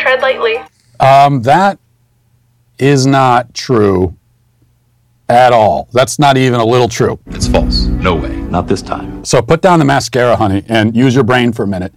tread 0.00 0.24
lightly. 0.24 0.64
Um, 0.98 1.44
that 1.44 1.78
is 2.80 3.04
not 3.04 3.52
true 3.52 4.17
at 5.28 5.52
all. 5.52 5.88
That's 5.92 6.18
not 6.18 6.36
even 6.36 6.60
a 6.60 6.64
little 6.64 6.88
true. 6.88 7.18
It's 7.26 7.46
false. 7.46 7.84
No 7.84 8.14
way. 8.14 8.34
Not 8.36 8.66
this 8.66 8.82
time. 8.82 9.24
So 9.24 9.42
put 9.42 9.60
down 9.60 9.78
the 9.78 9.84
mascara, 9.84 10.36
honey, 10.36 10.64
and 10.68 10.96
use 10.96 11.14
your 11.14 11.24
brain 11.24 11.52
for 11.52 11.64
a 11.64 11.66
minute 11.66 11.94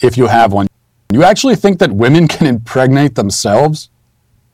if 0.00 0.16
you 0.16 0.26
have 0.28 0.52
one. 0.52 0.66
You 1.12 1.24
actually 1.24 1.56
think 1.56 1.78
that 1.80 1.92
women 1.92 2.28
can 2.34 2.46
impregnate 2.46 3.14
themselves? 3.14 3.90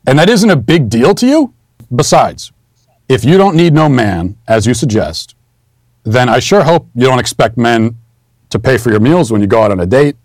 And 0.06 0.18
that 0.18 0.28
isn't 0.28 0.51
a 0.51 0.56
big 0.56 0.88
deal 0.88 1.14
to 1.14 1.26
you? 1.26 1.52
Besides, 1.94 2.52
if 3.09 3.24
you 3.24 3.36
don't 3.36 3.56
need 3.56 3.72
no 3.72 3.88
man, 3.88 4.36
as 4.48 4.66
you 4.66 4.74
suggest, 4.74 5.34
then 6.05 6.28
I 6.28 6.38
sure 6.38 6.62
hope 6.62 6.88
you 6.94 7.06
don't 7.06 7.18
expect 7.18 7.56
men 7.56 7.97
to 8.51 8.59
pay 8.59 8.78
for 8.78 8.90
your 8.90 9.01
meals 9.01 9.32
when 9.32 9.40
you 9.40 9.47
go 9.47 9.62
out 9.62 9.70
on 9.72 9.80
a 9.80 9.86
date. 9.86 10.16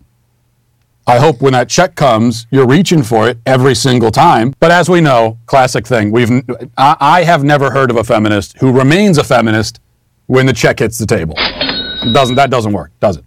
I 1.08 1.18
hope 1.18 1.42
when 1.42 1.54
that 1.54 1.68
check 1.68 1.96
comes, 1.96 2.46
you're 2.52 2.68
reaching 2.68 3.02
for 3.02 3.28
it 3.28 3.40
every 3.46 3.74
single 3.76 4.12
time. 4.12 4.54
But 4.60 4.72
as 4.72 4.88
we 4.88 5.02
know, 5.02 5.40
classic 5.48 5.88
thing, 5.88 6.12
we've 6.12 6.30
I, 6.78 6.96
I 7.00 7.24
have 7.24 7.44
never 7.44 7.72
heard 7.72 7.90
of 7.90 7.98
a 7.98 8.04
feminist 8.04 8.58
who 8.60 8.72
remains 8.72 9.18
a 9.18 9.24
feminist 9.24 9.80
when 10.28 10.46
the 10.46 10.54
check 10.54 10.80
hits 10.80 10.98
the 10.98 11.06
table. 11.06 11.34
It 11.38 12.14
doesn't 12.14 12.36
that 12.36 12.50
doesn't 12.50 12.72
work, 12.72 12.92
does 13.00 13.18
it? 13.18 13.26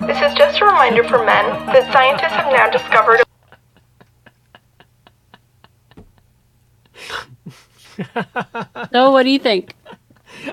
This 0.00 0.20
is 0.20 0.34
just 0.34 0.60
a 0.60 0.64
reminder 0.64 1.04
for 1.04 1.24
men 1.24 1.46
that 1.66 1.90
scientists 1.92 2.32
have 2.32 2.52
now 2.52 2.68
discovered 2.70 3.20
So, 8.92 9.10
what 9.10 9.22
do 9.22 9.30
you 9.30 9.38
think? 9.38 9.74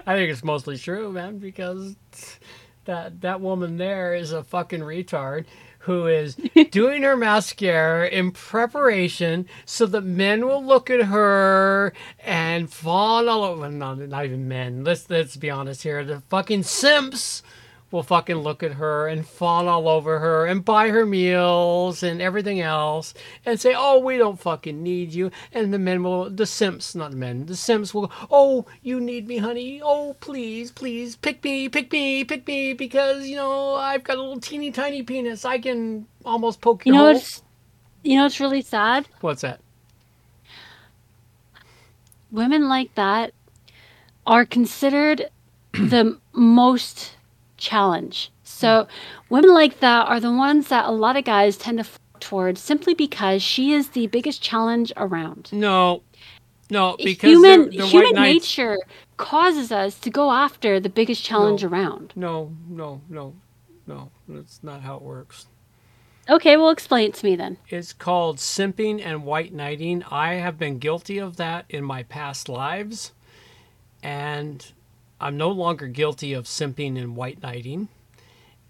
I 0.05 0.15
think 0.15 0.31
it's 0.31 0.43
mostly 0.43 0.77
true, 0.77 1.11
man, 1.11 1.39
because 1.39 1.95
that 2.85 3.21
that 3.21 3.41
woman 3.41 3.77
there 3.77 4.13
is 4.15 4.31
a 4.31 4.43
fucking 4.43 4.81
retard 4.81 5.45
who 5.83 6.07
is 6.07 6.35
doing 6.71 7.03
her 7.03 7.17
mascara 7.17 8.07
in 8.07 8.31
preparation 8.31 9.47
so 9.65 9.85
that 9.85 10.03
men 10.03 10.47
will 10.47 10.63
look 10.63 10.89
at 10.89 11.05
her 11.05 11.93
and 12.19 12.71
fawn 12.71 13.27
all 13.27 13.43
over. 13.43 13.69
Not, 13.69 13.97
not 13.99 14.25
even 14.25 14.47
men. 14.47 14.83
Let's 14.83 15.09
let's 15.09 15.35
be 15.35 15.49
honest 15.49 15.83
here. 15.83 16.03
The 16.03 16.21
fucking 16.29 16.63
simps 16.63 17.43
will 17.93 18.01
fucking 18.01 18.37
look 18.37 18.63
at 18.63 18.73
her 18.73 19.07
and 19.07 19.25
fawn 19.25 19.67
all 19.67 19.87
over 19.87 20.17
her 20.17 20.47
and 20.47 20.65
buy 20.65 20.89
her 20.89 21.05
meals 21.05 22.01
and 22.01 22.23
everything 22.23 22.59
else 22.59 23.13
and 23.45 23.61
say, 23.61 23.75
"Oh, 23.77 23.99
we 23.99 24.17
don't 24.17 24.39
fucking 24.39 24.81
need 24.81 25.13
you." 25.13 25.29
And 25.53 25.71
the 25.71 25.77
men 25.77 26.01
will, 26.01 26.27
the 26.27 26.47
simps, 26.47 26.95
not 26.95 27.13
men, 27.13 27.45
the 27.45 27.55
simps 27.55 27.93
will, 27.93 28.07
go, 28.07 28.13
"Oh, 28.31 28.65
you 28.81 28.99
need 28.99 29.27
me, 29.27 29.37
honey. 29.37 29.79
Oh, 29.81 30.15
please, 30.21 30.71
please, 30.71 31.15
pick 31.15 31.43
me, 31.43 31.69
pick 31.69 31.91
me, 31.91 32.23
pick 32.23 32.47
me, 32.47 32.73
because 32.73 33.27
you 33.27 33.35
know 33.35 33.75
I've 33.75 34.03
got 34.03 34.17
a 34.17 34.21
little 34.21 34.39
teeny 34.39 34.71
tiny 34.71 35.03
penis. 35.03 35.45
I 35.45 35.59
can 35.59 36.07
almost 36.25 36.61
poke 36.61 36.87
You 36.87 36.93
your 36.93 36.99
know 36.99 37.05
hole." 37.05 37.13
what's 37.13 37.43
you 38.01 38.17
know 38.17 38.23
what's 38.23 38.39
really 38.39 38.63
sad? 38.63 39.07
What's 39.21 39.41
that? 39.41 39.59
Women 42.31 42.67
like 42.67 42.95
that 42.95 43.33
are 44.25 44.45
considered 44.45 45.29
the 45.73 46.17
most 46.33 47.17
challenge. 47.63 48.31
So 48.43 48.67
mm. 48.67 48.87
women 49.29 49.53
like 49.53 49.79
that 49.79 50.07
are 50.07 50.19
the 50.19 50.31
ones 50.31 50.67
that 50.67 50.85
a 50.85 50.91
lot 50.91 51.15
of 51.15 51.23
guys 51.23 51.57
tend 51.57 51.79
to 51.79 51.83
flock 51.83 52.19
towards 52.19 52.61
simply 52.61 52.93
because 52.93 53.41
she 53.41 53.71
is 53.71 53.89
the 53.89 54.07
biggest 54.07 54.41
challenge 54.41 54.91
around. 54.97 55.51
No, 55.51 56.03
no, 56.69 56.95
because 56.97 57.29
human 57.29 57.61
they're- 57.61 57.69
they're 57.71 57.87
human 57.87 58.15
white 58.15 58.33
nature 58.33 58.77
causes 59.17 59.71
us 59.71 59.99
to 59.99 60.09
go 60.09 60.31
after 60.31 60.79
the 60.79 60.89
biggest 60.89 61.23
challenge 61.23 61.63
around. 61.63 62.13
No, 62.15 62.51
no, 62.67 63.01
no, 63.09 63.35
no. 63.87 64.11
That's 64.27 64.59
not 64.63 64.81
how 64.81 64.97
it 64.97 65.01
works. 65.01 65.47
Okay, 66.29 66.55
well 66.55 66.69
explain 66.69 67.09
it 67.09 67.15
to 67.15 67.25
me 67.25 67.35
then. 67.35 67.57
It's 67.67 67.91
called 67.91 68.37
simping 68.37 69.05
and 69.05 69.25
white 69.25 69.53
knighting. 69.53 70.03
I 70.09 70.35
have 70.35 70.57
been 70.57 70.79
guilty 70.79 71.17
of 71.17 71.35
that 71.35 71.65
in 71.69 71.83
my 71.83 72.03
past 72.03 72.47
lives, 72.47 73.11
and 74.01 74.65
I'm 75.23 75.37
no 75.37 75.49
longer 75.49 75.87
guilty 75.87 76.33
of 76.33 76.45
simping 76.45 77.01
and 77.01 77.15
white 77.15 77.41
knighting. 77.41 77.87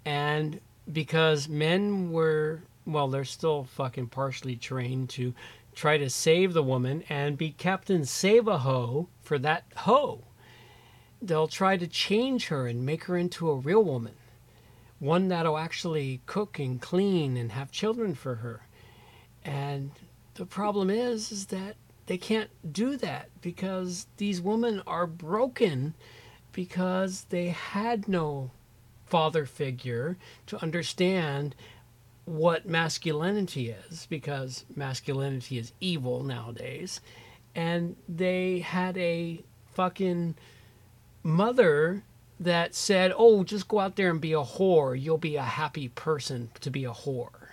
And 0.06 0.60
because 0.92 1.50
men 1.50 2.12
were, 2.12 2.62
well, 2.86 3.08
they're 3.08 3.26
still 3.26 3.64
fucking 3.64 4.08
partially 4.08 4.56
trained 4.56 5.10
to 5.12 5.34
try 5.74 5.98
to 5.98 6.10
save 6.10 6.54
the 6.54 6.64
woman 6.64 7.04
and 7.10 7.38
be 7.38 7.52
Captain 7.52 8.06
Save 8.06 8.48
a 8.48 8.60
Hoe 8.60 9.08
for 9.22 9.40
that 9.40 9.64
hoe. 9.76 10.26
They'll 11.22 11.48
try 11.48 11.78
to 11.78 11.88
change 11.88 12.48
her 12.48 12.68
and 12.68 12.86
make 12.86 13.06
her 13.06 13.18
into 13.18 13.50
a 13.50 13.56
real 13.56 13.84
woman 13.84 14.14
one 15.04 15.28
that'll 15.28 15.58
actually 15.58 16.22
cook 16.26 16.58
and 16.60 16.82
clean 16.82 17.36
and 17.36 17.52
have 17.52 17.70
children 17.72 18.16
for 18.16 18.36
her. 18.36 18.66
And 19.44 19.92
the 20.36 20.46
problem 20.46 20.90
is 20.90 21.30
is 21.30 21.48
that 21.48 21.76
they 22.06 22.18
can't 22.18 22.50
do 22.72 22.96
that 22.98 23.30
because 23.42 24.08
these 24.16 24.40
women 24.40 24.82
are 24.88 25.06
broken 25.06 25.94
because 26.54 27.26
they 27.26 27.50
had 27.50 28.08
no 28.08 28.52
father 29.06 29.46
figure 29.46 30.18
to 30.48 30.62
understand 30.64 31.56
what 32.26 32.66
masculinity 32.66 33.70
is 33.70 34.06
because 34.06 34.64
masculinity 34.74 35.58
is 35.58 35.74
evil 35.82 36.24
nowadays 36.24 37.02
and 37.54 37.96
they 38.08 38.60
had 38.60 38.98
a 38.98 39.44
fucking 39.74 40.36
mother 41.22 42.04
that 42.40 42.76
said, 42.76 43.14
"Oh, 43.16 43.44
just 43.44 43.68
go 43.68 43.80
out 43.80 43.96
there 43.96 44.10
and 44.10 44.20
be 44.20 44.34
a 44.34 44.44
whore. 44.44 45.00
You'll 45.00 45.18
be 45.18 45.36
a 45.36 45.44
happy 45.44 45.90
person 45.90 46.50
to 46.62 46.70
be 46.70 46.84
a 46.86 46.92
whore." 46.92 47.50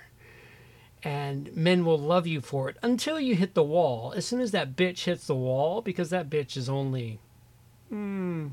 And 1.02 1.54
men 1.56 1.84
will 1.84 1.98
love 1.98 2.26
you 2.26 2.40
for 2.40 2.68
it 2.68 2.76
until 2.82 3.18
you 3.18 3.34
hit 3.34 3.54
the 3.54 3.62
wall. 3.62 4.12
As 4.14 4.26
soon 4.26 4.40
as 4.40 4.50
that 4.50 4.76
bitch 4.76 5.04
hits 5.04 5.26
the 5.26 5.34
wall, 5.34 5.80
because 5.80 6.10
that 6.10 6.28
bitch 6.28 6.56
is 6.56 6.68
only 6.68 7.20
mm, 7.90 8.52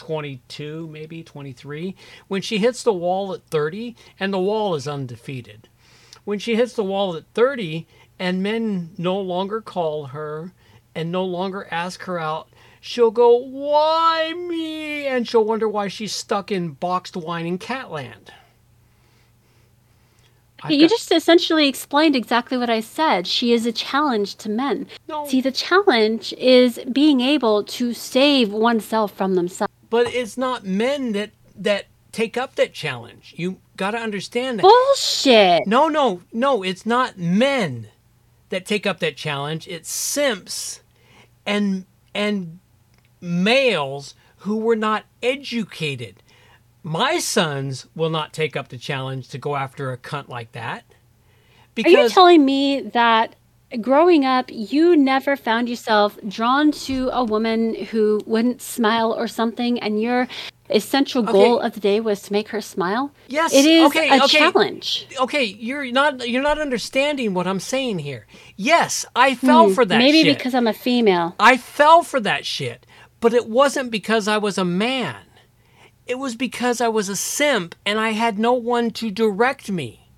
22, 0.00 0.88
maybe 0.90 1.22
23, 1.22 1.94
when 2.26 2.42
she 2.42 2.58
hits 2.58 2.82
the 2.82 2.92
wall 2.92 3.32
at 3.32 3.42
30, 3.50 3.94
and 4.18 4.32
the 4.32 4.38
wall 4.38 4.74
is 4.74 4.88
undefeated. 4.88 5.68
When 6.24 6.38
she 6.38 6.56
hits 6.56 6.72
the 6.72 6.82
wall 6.82 7.14
at 7.14 7.24
30, 7.34 7.86
and 8.18 8.42
men 8.42 8.90
no 8.98 9.18
longer 9.20 9.60
call 9.60 10.06
her 10.06 10.52
and 10.94 11.12
no 11.12 11.24
longer 11.24 11.68
ask 11.70 12.02
her 12.02 12.18
out, 12.18 12.48
she'll 12.80 13.10
go, 13.10 13.36
Why 13.36 14.32
me? 14.34 15.06
And 15.06 15.28
she'll 15.28 15.44
wonder 15.44 15.68
why 15.68 15.88
she's 15.88 16.14
stuck 16.14 16.50
in 16.50 16.70
boxed 16.70 17.16
wine 17.16 17.46
in 17.46 17.58
Catland. 17.58 18.30
I've 20.62 20.72
you 20.72 20.80
got- 20.82 20.90
just 20.90 21.10
essentially 21.12 21.68
explained 21.68 22.14
exactly 22.16 22.58
what 22.58 22.68
I 22.70 22.80
said. 22.80 23.26
She 23.26 23.52
is 23.52 23.64
a 23.66 23.72
challenge 23.72 24.36
to 24.36 24.48
men. 24.50 24.86
See, 25.26 25.40
the 25.40 25.52
challenge 25.52 26.34
is 26.34 26.78
being 26.92 27.20
able 27.20 27.64
to 27.64 27.94
save 27.94 28.52
oneself 28.52 29.12
from 29.12 29.34
themselves. 29.34 29.72
But 29.90 30.06
it's 30.06 30.38
not 30.38 30.64
men 30.64 31.12
that 31.12 31.30
that 31.56 31.86
take 32.12 32.36
up 32.36 32.54
that 32.54 32.72
challenge. 32.72 33.34
You 33.36 33.58
got 33.76 33.92
to 33.92 33.98
understand 33.98 34.58
that. 34.58 34.62
Bullshit. 34.62 35.66
No, 35.66 35.88
no, 35.88 36.22
no. 36.32 36.62
It's 36.62 36.86
not 36.86 37.18
men 37.18 37.88
that 38.48 38.66
take 38.66 38.86
up 38.86 39.00
that 39.00 39.16
challenge. 39.16 39.66
It's 39.68 39.90
simps 39.90 40.80
and 41.44 41.84
and 42.14 42.60
males 43.20 44.14
who 44.38 44.56
were 44.56 44.76
not 44.76 45.04
educated. 45.22 46.22
My 46.82 47.18
sons 47.18 47.86
will 47.94 48.10
not 48.10 48.32
take 48.32 48.56
up 48.56 48.68
the 48.68 48.78
challenge 48.78 49.28
to 49.28 49.38
go 49.38 49.54
after 49.56 49.92
a 49.92 49.98
cunt 49.98 50.28
like 50.28 50.52
that. 50.52 50.84
Are 51.84 51.88
you 51.88 52.08
telling 52.08 52.44
me 52.44 52.80
that 52.80 53.36
growing 53.80 54.24
up, 54.24 54.50
you 54.50 54.96
never 54.96 55.36
found 55.36 55.68
yourself 55.68 56.18
drawn 56.26 56.72
to 56.72 57.10
a 57.12 57.24
woman 57.24 57.74
who 57.74 58.20
wouldn't 58.26 58.62
smile 58.62 59.12
or 59.12 59.28
something, 59.28 59.78
and 59.80 60.00
you're 60.00 60.26
essential 60.70 61.22
goal 61.22 61.58
of 61.60 61.74
the 61.74 61.80
day 61.80 62.00
was 62.00 62.22
to 62.22 62.32
make 62.32 62.48
her 62.48 62.60
smile. 62.60 63.12
Yes. 63.28 63.52
It 63.52 63.64
is 63.64 63.86
okay, 63.88 64.08
a 64.10 64.24
okay. 64.24 64.38
challenge. 64.38 65.08
Okay, 65.20 65.44
you're 65.44 65.90
not 65.90 66.28
you're 66.28 66.42
not 66.42 66.60
understanding 66.60 67.34
what 67.34 67.46
I'm 67.46 67.60
saying 67.60 68.00
here. 68.00 68.26
Yes, 68.56 69.04
I 69.14 69.34
fell 69.34 69.68
Hmm, 69.68 69.74
for 69.74 69.84
that 69.84 69.98
Maybe 69.98 70.22
shit. 70.22 70.38
because 70.38 70.54
I'm 70.54 70.66
a 70.66 70.72
female. 70.72 71.34
I 71.38 71.56
fell 71.56 72.02
for 72.02 72.20
that 72.20 72.46
shit, 72.46 72.86
but 73.20 73.34
it 73.34 73.48
wasn't 73.48 73.90
because 73.90 74.28
I 74.28 74.38
was 74.38 74.58
a 74.58 74.64
man. 74.64 75.16
It 76.06 76.18
was 76.18 76.34
because 76.34 76.80
I 76.80 76.88
was 76.88 77.08
a 77.08 77.16
simp 77.16 77.74
and 77.86 78.00
I 78.00 78.10
had 78.10 78.38
no 78.38 78.52
one 78.52 78.90
to 78.92 79.10
direct 79.10 79.70
me. 79.70 80.09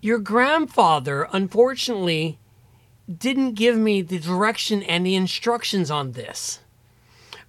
Your 0.00 0.18
grandfather, 0.18 1.28
unfortunately, 1.32 2.38
didn't 3.08 3.54
give 3.54 3.76
me 3.76 4.02
the 4.02 4.18
direction 4.18 4.82
and 4.82 5.04
the 5.04 5.16
instructions 5.16 5.90
on 5.90 6.12
this 6.12 6.60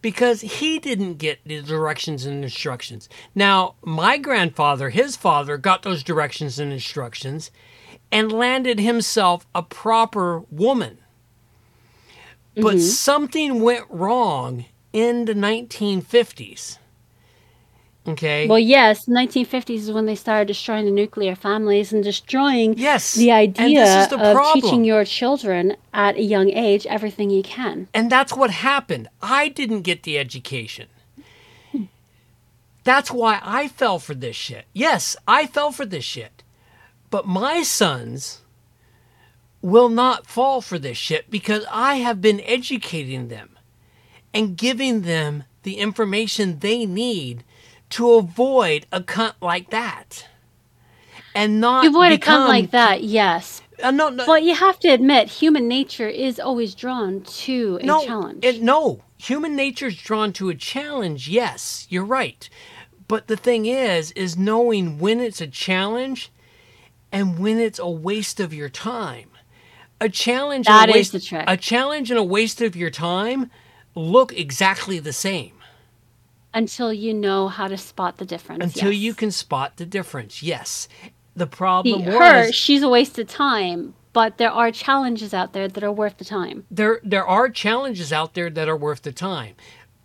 because 0.01 0.41
he 0.41 0.79
didn't 0.79 1.15
get 1.15 1.39
the 1.45 1.61
directions 1.61 2.25
and 2.25 2.43
instructions. 2.43 3.09
Now, 3.35 3.75
my 3.83 4.17
grandfather, 4.17 4.89
his 4.89 5.15
father, 5.15 5.57
got 5.57 5.83
those 5.83 6.03
directions 6.03 6.57
and 6.57 6.71
instructions 6.71 7.51
and 8.11 8.31
landed 8.31 8.79
himself 8.79 9.45
a 9.53 9.61
proper 9.61 10.39
woman. 10.49 10.99
But 12.55 12.77
Mhm. 12.77 12.81
something 12.81 13.61
went 13.61 13.85
wrong 13.89 14.65
in 14.91 15.25
the 15.25 15.35
1950s. 15.35 16.78
Okay. 18.09 18.47
Well, 18.47 18.59
yes, 18.59 19.05
1950s 19.05 19.75
is 19.75 19.91
when 19.91 20.07
they 20.07 20.15
started 20.15 20.47
destroying 20.47 20.85
the 20.85 20.91
nuclear 20.91 21.35
families 21.35 21.93
and 21.93 22.03
destroying 22.03 22.75
yes, 22.77 23.13
the 23.13 23.31
idea 23.31 24.07
the 24.09 24.15
of 24.15 24.35
problem. 24.35 24.61
teaching 24.61 24.83
your 24.83 25.05
children 25.05 25.75
at 25.93 26.15
a 26.15 26.23
young 26.23 26.49
age 26.49 26.87
everything 26.87 27.29
you 27.29 27.43
can. 27.43 27.87
And 27.93 28.11
that's 28.11 28.33
what 28.33 28.49
happened. 28.49 29.09
I 29.21 29.49
didn't 29.49 29.81
get 29.83 30.03
the 30.03 30.17
education. 30.17 30.87
Hmm. 31.71 31.83
That's 32.83 33.11
why 33.11 33.39
I 33.43 33.67
fell 33.67 33.99
for 33.99 34.15
this 34.15 34.35
shit. 34.35 34.65
Yes, 34.73 35.15
I 35.27 35.45
fell 35.45 35.71
for 35.71 35.85
this 35.85 36.03
shit. 36.03 36.43
But 37.11 37.27
my 37.27 37.61
sons 37.61 38.41
will 39.61 39.89
not 39.89 40.25
fall 40.25 40.61
for 40.61 40.79
this 40.79 40.97
shit 40.97 41.29
because 41.29 41.65
I 41.71 41.95
have 41.95 42.21
been 42.21 42.39
educating 42.41 43.27
them 43.27 43.57
and 44.33 44.57
giving 44.57 45.01
them 45.01 45.43
the 45.63 45.75
information 45.75 46.59
they 46.59 46.85
need 46.85 47.43
to 47.91 48.13
avoid 48.13 48.85
a 48.91 49.01
cunt 49.01 49.33
like 49.41 49.69
that. 49.71 50.27
And 51.35 51.61
not 51.61 51.83
You 51.83 51.89
avoid 51.89 52.11
a 52.11 52.17
cunt 52.17 52.47
like 52.47 52.71
that, 52.71 53.03
yes. 53.03 53.61
Uh, 53.81 53.91
no, 53.91 54.09
no. 54.09 54.25
But 54.25 54.43
you 54.43 54.55
have 54.55 54.79
to 54.79 54.89
admit, 54.89 55.29
human 55.29 55.67
nature 55.67 56.07
is 56.07 56.39
always 56.39 56.75
drawn 56.75 57.21
to 57.21 57.79
a 57.81 57.85
no, 57.85 58.03
challenge. 58.05 58.43
It, 58.43 58.61
no, 58.61 59.03
human 59.17 59.55
nature's 59.55 59.95
drawn 59.95 60.33
to 60.33 60.49
a 60.49 60.55
challenge. 60.55 61.29
Yes, 61.29 61.87
you're 61.89 62.05
right. 62.05 62.49
But 63.07 63.27
the 63.27 63.37
thing 63.37 63.65
is, 63.65 64.11
is 64.11 64.37
knowing 64.37 64.99
when 64.99 65.19
it's 65.19 65.41
a 65.41 65.47
challenge 65.47 66.31
and 67.11 67.39
when 67.39 67.57
it's 67.57 67.79
a 67.79 67.89
waste 67.89 68.39
of 68.39 68.53
your 68.53 68.69
time. 68.69 69.29
A 70.01 70.09
challenge, 70.09 70.67
That 70.67 70.89
and 70.89 70.95
a 70.95 70.99
is 70.99 71.11
the 71.11 71.19
trick. 71.19 71.43
A 71.47 71.57
challenge 71.57 72.11
and 72.11 72.19
a 72.19 72.23
waste 72.23 72.61
of 72.61 72.75
your 72.75 72.89
time 72.89 73.49
look 73.95 74.37
exactly 74.37 74.99
the 74.99 75.13
same 75.13 75.58
Until 76.53 76.91
you 76.91 77.13
know 77.13 77.47
how 77.47 77.67
to 77.67 77.77
spot 77.77 78.17
the 78.17 78.25
difference. 78.25 78.63
until 78.63 78.91
yes. 78.91 79.01
you 79.01 79.13
can 79.13 79.31
spot 79.31 79.77
the 79.77 79.85
difference. 79.85 80.41
Yes, 80.41 80.87
the 81.35 81.47
problem 81.47 82.01
See, 82.01 82.07
was 82.07 82.15
her, 82.15 82.51
she's 82.51 82.81
a 82.81 82.89
waste 82.89 83.19
of 83.19 83.27
time, 83.27 83.93
but 84.13 84.37
there 84.37 84.51
are 84.51 84.71
challenges 84.71 85.33
out 85.33 85.53
there 85.53 85.67
that 85.67 85.83
are 85.83 85.91
worth 85.91 86.17
the 86.17 86.25
time. 86.25 86.65
there 86.71 86.99
there 87.03 87.25
are 87.25 87.49
challenges 87.49 88.11
out 88.11 88.33
there 88.33 88.49
that 88.49 88.67
are 88.67 88.75
worth 88.75 89.03
the 89.03 89.11
time, 89.11 89.55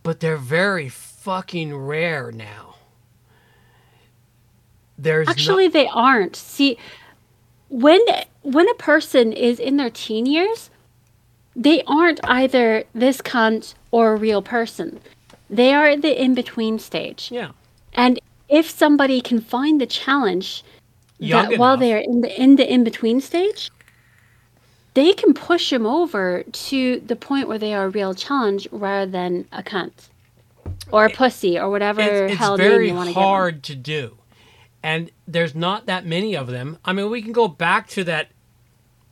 but 0.02 0.20
they're 0.20 0.36
very 0.36 0.88
fucking 0.88 1.74
rare 1.74 2.30
now. 2.30 2.74
There's 4.98 5.28
Actually, 5.28 5.68
they 5.68 5.88
aren't. 5.88 6.36
See, 6.36 6.78
when 7.68 8.00
when 8.42 8.68
a 8.68 8.74
person 8.74 9.32
is 9.32 9.58
in 9.58 9.76
their 9.76 9.90
teen 9.90 10.26
years, 10.26 10.70
they 11.56 11.82
aren't 11.86 12.20
either 12.24 12.84
this 12.94 13.20
cunt 13.20 13.74
or 13.90 14.12
a 14.12 14.16
real 14.16 14.42
person. 14.42 15.00
They 15.54 15.72
are 15.72 15.86
at 15.86 16.02
the 16.02 16.22
in 16.22 16.34
between 16.34 16.78
stage. 16.78 17.30
Yeah. 17.30 17.50
And 17.92 18.20
if 18.48 18.68
somebody 18.68 19.20
can 19.20 19.40
find 19.40 19.80
the 19.80 19.86
challenge 19.86 20.64
Young 21.18 21.50
that 21.50 21.58
while 21.58 21.76
they 21.76 21.94
are 21.94 21.98
in 21.98 22.22
the 22.22 22.42
in 22.42 22.56
the 22.56 22.70
in 22.70 22.82
between 22.82 23.20
stage, 23.20 23.70
they 24.94 25.12
can 25.12 25.34
push 25.34 25.70
them 25.70 25.86
over 25.86 26.42
to 26.42 27.00
the 27.00 27.16
point 27.16 27.48
where 27.48 27.58
they 27.58 27.74
are 27.74 27.86
a 27.86 27.88
real 27.88 28.14
challenge 28.14 28.66
rather 28.72 29.10
than 29.10 29.46
a 29.52 29.62
cunt 29.62 30.08
or 30.90 31.04
a 31.06 31.10
pussy 31.10 31.58
or 31.58 31.68
whatever 31.70 32.00
it's, 32.00 32.32
it's 32.32 32.38
hell 32.38 32.56
very 32.56 32.88
you 32.88 32.94
want 32.94 33.08
to 33.08 33.14
hard 33.14 33.62
to 33.62 33.74
do 33.74 34.16
and 34.82 35.10
there's 35.26 35.54
not 35.54 35.86
that 35.86 36.06
many 36.06 36.34
of 36.34 36.46
them 36.46 36.78
i 36.84 36.92
mean 36.92 37.10
we 37.10 37.20
can 37.20 37.32
go 37.32 37.48
back 37.48 37.86
to 37.88 38.02
that 38.04 38.28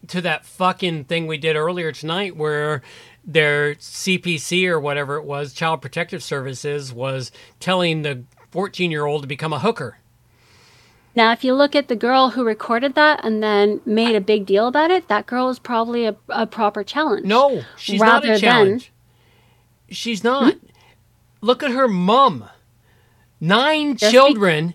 to 0.07 0.21
that 0.21 0.45
fucking 0.45 1.05
thing 1.05 1.27
we 1.27 1.37
did 1.37 1.57
earlier 1.57 1.93
tonight 1.93 2.37
where 2.37 2.83
their 3.25 3.75
cpc 3.77 4.67
or 4.67 4.81
whatever 4.81 5.17
it 5.17 5.25
was 5.25 5.53
child 5.53 5.81
protective 5.81 6.23
services 6.23 6.93
was 6.93 7.31
telling 7.61 8.03
the 8.03 8.25
14 8.51 8.91
year 8.91 9.07
old 9.07 9.23
to 9.23 9.29
become 9.29 9.53
a 9.53 9.59
hooker. 9.61 9.99
Now, 11.15 11.33
if 11.33 11.45
you 11.45 11.53
look 11.55 11.77
at 11.77 11.89
the 11.89 11.97
girl 11.97 12.31
who 12.31 12.43
recorded 12.43 12.95
that 12.95 13.23
and 13.23 13.43
then 13.43 13.81
made 13.85 14.15
a 14.17 14.21
big 14.21 14.47
deal 14.47 14.67
about 14.67 14.91
it, 14.91 15.09
that 15.09 15.27
girl 15.27 15.51
is 15.51 15.59
probably 15.59 16.07
a, 16.07 16.17
a 16.31 16.47
proper 16.47 16.83
challenge. 16.83 17.25
no 17.27 17.63
she's 17.77 18.01
Rather 18.01 18.13
not 18.15 18.25
a 18.25 18.29
than- 18.29 18.41
challenge. 18.41 18.93
She's 19.91 20.25
not. 20.25 20.55
Hmm? 20.55 20.59
Look 21.43 21.63
at 21.63 21.71
her 21.73 21.87
mum 21.89 22.45
nine 23.41 23.97
Just 23.97 24.11
be- 24.13 24.17
children 24.17 24.75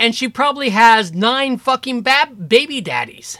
and 0.00 0.14
she 0.14 0.28
probably 0.28 0.70
has 0.70 1.12
nine 1.12 1.58
fucking 1.58 2.00
bab- 2.02 2.48
baby 2.48 2.80
daddies 2.80 3.36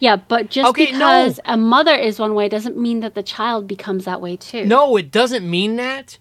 Yeah, 0.00 0.16
but 0.16 0.48
just 0.50 0.68
Okay, 0.70 0.92
no. 0.92 0.98
because 0.98 1.40
a 1.44 1.56
mother 1.56 1.94
is 1.94 2.18
one 2.20 2.34
way 2.34 2.48
doesn't 2.48 2.76
mean 2.76 3.00
that 3.00 3.14
the 3.14 3.22
child 3.22 3.66
becomes 3.66 4.04
that 4.04 4.20
way 4.20 4.36
too. 4.36 4.64
No, 4.64 4.96
it 4.96 5.10
doesn't 5.10 5.48
mean 5.48 5.76
that, 5.76 6.18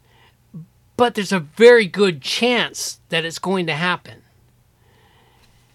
but 0.96 1.14
there's 1.16 1.32
a 1.32 1.40
very 1.40 1.86
good 1.86 2.22
chance 2.22 3.00
that 3.10 3.24
it's 3.24 3.38
going 3.40 3.68
to 3.68 3.74
happen. 3.76 4.24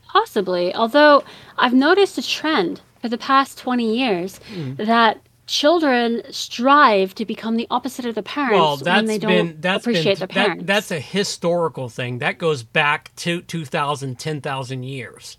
Possibly. 0.08 0.74
Although 0.74 1.24
I've 1.56 1.74
noticed 1.74 2.18
a 2.18 2.22
trend 2.26 2.80
for 3.00 3.08
the 3.08 3.18
past 3.18 3.58
20 3.58 3.96
years 3.96 4.38
Hmm. 4.52 4.74
that 4.74 5.20
children 5.46 6.22
strive 6.30 7.14
to 7.16 7.24
become 7.24 7.56
the 7.56 7.66
opposite 7.70 8.04
of 8.06 8.14
the 8.14 8.22
parents 8.22 8.54
Well, 8.54 8.76
when 8.78 9.06
they 9.06 9.18
don't 9.18 9.30
been 9.30 9.60
that's 9.60 9.82
appreciate 9.84 10.18
been 10.18 10.28
their 10.28 10.28
parents. 10.28 10.60
that, 10.62 10.66
that's 10.66 10.90
a 10.90 11.00
historical 11.00 11.88
thing. 11.88 12.18
That 12.18 12.38
goes 12.38 12.62
back 12.62 13.10
to 13.16 13.42
2000 13.42 14.18
10,000 14.18 14.82
years. 14.84 15.36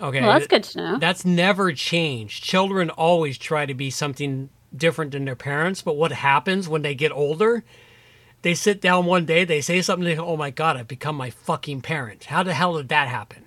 Okay. 0.00 0.20
Well, 0.20 0.32
that's 0.32 0.46
good 0.46 0.64
to 0.64 0.78
know. 0.78 0.98
That's 0.98 1.24
never 1.24 1.72
changed. 1.72 2.44
Children 2.44 2.90
always 2.90 3.36
try 3.36 3.66
to 3.66 3.74
be 3.74 3.90
something 3.90 4.48
different 4.74 5.12
than 5.12 5.24
their 5.24 5.36
parents, 5.36 5.82
but 5.82 5.96
what 5.96 6.12
happens 6.12 6.68
when 6.68 6.82
they 6.82 6.94
get 6.94 7.10
older? 7.10 7.64
They 8.42 8.54
sit 8.54 8.80
down 8.80 9.06
one 9.06 9.24
day, 9.24 9.44
they 9.44 9.60
say 9.60 9.82
something, 9.82 10.04
they 10.04 10.14
go, 10.14 10.24
"Oh 10.24 10.36
my 10.36 10.50
god, 10.50 10.76
I've 10.76 10.86
become 10.86 11.16
my 11.16 11.30
fucking 11.30 11.80
parent." 11.80 12.24
How 12.24 12.44
the 12.44 12.54
hell 12.54 12.76
did 12.76 12.88
that 12.90 13.08
happen? 13.08 13.44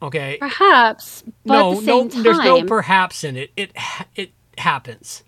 Okay. 0.00 0.38
Perhaps, 0.40 1.22
but 1.44 1.54
no, 1.54 1.72
at 1.72 1.76
the 1.76 1.82
same 1.82 1.86
no, 1.86 2.08
time, 2.08 2.22
there's 2.22 2.38
no 2.38 2.64
perhaps 2.64 3.22
in 3.22 3.36
it. 3.36 3.50
It 3.56 3.72
it 4.16 4.32
happens. 4.56 5.22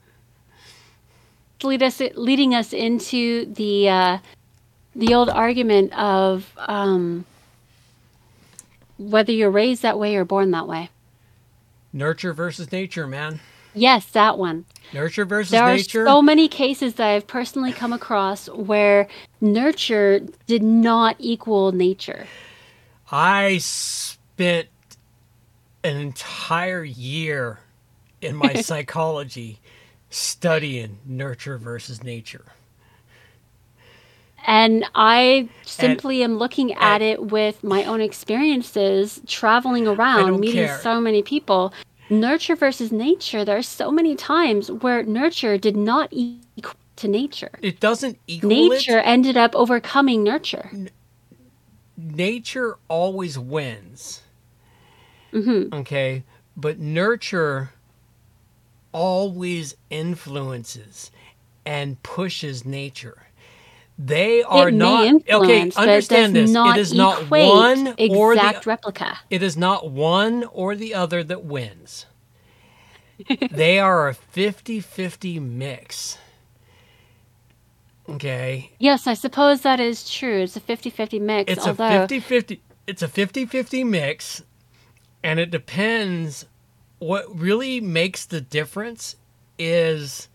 lead 1.63 1.83
us 1.83 2.01
leading 2.15 2.55
us 2.55 2.73
into 2.73 3.53
the 3.53 3.89
uh, 3.89 4.19
the 4.97 5.15
old 5.15 5.29
argument 5.29 5.93
of 5.93 6.51
um, 6.57 7.27
whether 8.99 9.33
you're 9.33 9.51
raised 9.51 9.83
that 9.83 9.99
way 9.99 10.17
or 10.17 10.25
born 10.25 10.51
that 10.53 10.69
way. 10.69 10.91
Nurture 11.93 12.33
versus 12.33 12.73
nature, 12.73 13.07
man. 13.07 13.41
Yes, 13.75 14.07
that 14.07 14.39
one. 14.39 14.65
Nurture 14.93 15.25
versus 15.25 15.51
There 15.51 15.67
nature. 15.67 16.05
There 16.05 16.07
are 16.07 16.17
so 16.17 16.23
many 16.23 16.49
cases 16.49 16.95
that 16.95 17.09
I've 17.09 17.27
personally 17.27 17.73
come 17.73 17.93
across 17.93 18.49
where 18.49 19.09
nurture 19.41 20.21
did 20.47 20.63
not 20.63 21.17
equal 21.19 21.73
nature. 21.73 22.27
I 23.11 23.59
spent 23.59 24.69
an 25.83 25.97
entire 25.97 26.85
year 26.85 27.61
in 28.21 28.37
my 28.37 28.55
psychology 28.63 29.61
studying 30.09 30.99
nurture 31.05 31.59
versus 31.59 32.03
nature. 32.03 32.47
And 34.47 34.85
I 34.95 35.49
simply 35.65 36.23
am 36.23 36.37
looking 36.37 36.75
at 36.75 37.01
it 37.01 37.27
with 37.27 37.65
my 37.65 37.85
own 37.85 38.01
experiences 38.01 39.21
traveling 39.27 39.87
around, 39.87 40.41
meeting 40.41 40.67
care. 40.67 40.79
so 40.79 41.01
many 41.01 41.23
people. 41.23 41.73
Nurture 42.11 42.55
versus 42.55 42.93
nature, 42.93 43.45
there 43.45 43.57
are 43.57 43.63
so 43.63 43.91
many 43.91 44.15
times 44.15 44.71
where 44.71 45.03
nurture 45.03 45.57
did 45.57 45.77
not 45.77 46.09
equal 46.13 46.75
to 46.97 47.09
nature. 47.09 47.51
It 47.63 47.81
doesn't 47.81 48.19
equal 48.27 48.51
Nature 48.51 48.99
it. 48.99 49.07
ended 49.07 49.37
up 49.37 49.55
overcoming 49.55 50.23
nurture. 50.23 50.71
Nature 51.97 52.77
always 52.89 53.39
wins. 53.39 54.21
Mm-hmm. 55.33 55.75
Okay, 55.75 56.23
but 56.57 56.79
nurture 56.79 57.73
always 58.93 59.75
influences. 59.91 61.11
and 61.67 62.03
pushes 62.03 62.67
nature. 62.67 63.24
They 63.97 64.43
are 64.43 64.71
not 64.73 65.05
okay. 65.05 65.09
influence, 65.09 65.75
but 65.77 65.89
it 65.89 65.91
Understand 65.91 66.35
this. 66.35 66.51
it 66.51 66.77
is 66.77 66.93
not 66.93 67.31
one 67.31 67.95
or 68.11 68.35
the 68.35 68.41
exact 68.41 68.67
replica. 68.67 69.19
It 69.31 69.43
is 69.43 69.57
not 69.57 69.91
one 69.91 70.45
or 70.45 70.75
the 70.75 70.95
other 70.95 71.23
that 71.23 71.45
wins. 71.45 72.07
they 73.51 73.79
are 73.79 74.09
a 74.09 74.15
50-50 74.15 75.41
mix. 75.41 76.19
Okay. 78.09 78.73
Yes, 78.79 79.07
I 79.07 79.15
suppose 79.15 79.61
that 79.61 79.79
is 79.79 80.11
true. 80.11 80.43
It's 80.43 80.57
a 80.57 80.61
50-50 80.61 81.21
mix. 81.21 81.53
It's 81.53 81.67
although, 81.67 81.85
a 81.85 82.09
50-50 82.09 82.61
it's 82.87 83.03
a 83.03 83.09
50-50 83.09 83.87
mix 83.87 84.43
and 85.23 85.41
it 85.41 85.51
depends 85.51 86.45
what 86.99 87.25
really 87.35 87.81
makes 87.81 88.27
the 88.27 88.43
difference 88.43 89.17
is 89.59 90.29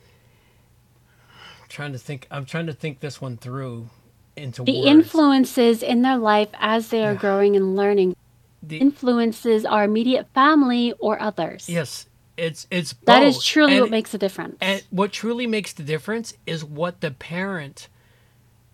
trying 1.70 1.94
to 1.94 1.98
think 2.00 2.28
I'm 2.32 2.46
trying 2.46 2.68
to 2.68 2.74
think 2.74 3.00
this 3.00 3.22
one 3.22 3.38
through 3.38 3.90
into 4.36 4.64
the 4.64 4.72
words. 4.74 4.88
influences 4.88 5.84
in 5.84 6.02
their 6.02 6.18
life 6.18 6.50
as 6.60 6.90
they 6.90 7.06
are 7.06 7.16
growing 7.16 7.56
and 7.56 7.76
learning 7.76 8.16
The- 8.64 8.78
influences 8.80 9.66
our 9.66 9.84
immediate 9.86 10.28
family 10.34 10.94
or 11.00 11.22
others. 11.22 11.70
Yes, 11.70 12.08
it's 12.38 12.68
it's 12.72 12.94
That 13.06 13.24
is 13.24 13.44
truly 13.44 13.74
And- 13.74 13.82
what 13.82 13.92
makes 13.92 14.14
a 14.14 14.18
difference. 14.18 14.58
And 14.62 14.84
what 14.90 15.12
truly 15.12 15.48
makes 15.48 15.72
the 15.74 15.84
difference 15.84 16.34
is 16.46 16.64
what 16.64 17.02
the 17.02 17.12
parent 17.12 17.88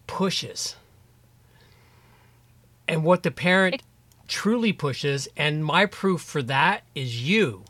pushes. 0.07 0.75
And 2.87 3.03
what 3.03 3.23
the 3.23 3.31
parent 3.31 3.81
truly 4.27 4.71
pushes. 4.71 5.27
And 5.35 5.65
my 5.65 5.85
proof 5.85 6.21
for 6.21 6.43
that 6.43 6.83
is 6.93 7.27
you. 7.27 7.63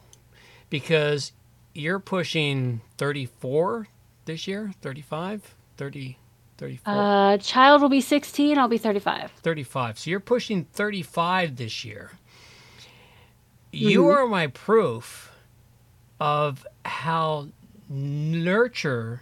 Because 0.69 1.31
you're 1.73 1.99
pushing 1.99 2.81
34 2.97 3.88
this 4.26 4.47
year, 4.47 4.72
35, 4.81 5.56
30, 5.77 6.18
34, 6.57 6.93
Uh, 6.93 7.38
child 7.38 7.81
will 7.81 7.89
be 7.89 8.02
16, 8.02 8.57
I'll 8.57 8.68
be 8.68 8.77
35. 8.77 9.31
35. 9.31 9.99
So 9.99 10.10
you're 10.10 10.19
pushing 10.19 10.65
35 10.65 11.56
this 11.56 11.84
year. 11.85 12.11
You 13.72 14.03
Mhm. 14.03 14.15
are 14.15 14.27
my 14.27 14.47
proof 14.47 15.31
of 16.19 16.65
how 16.85 17.49
nurture 17.89 19.22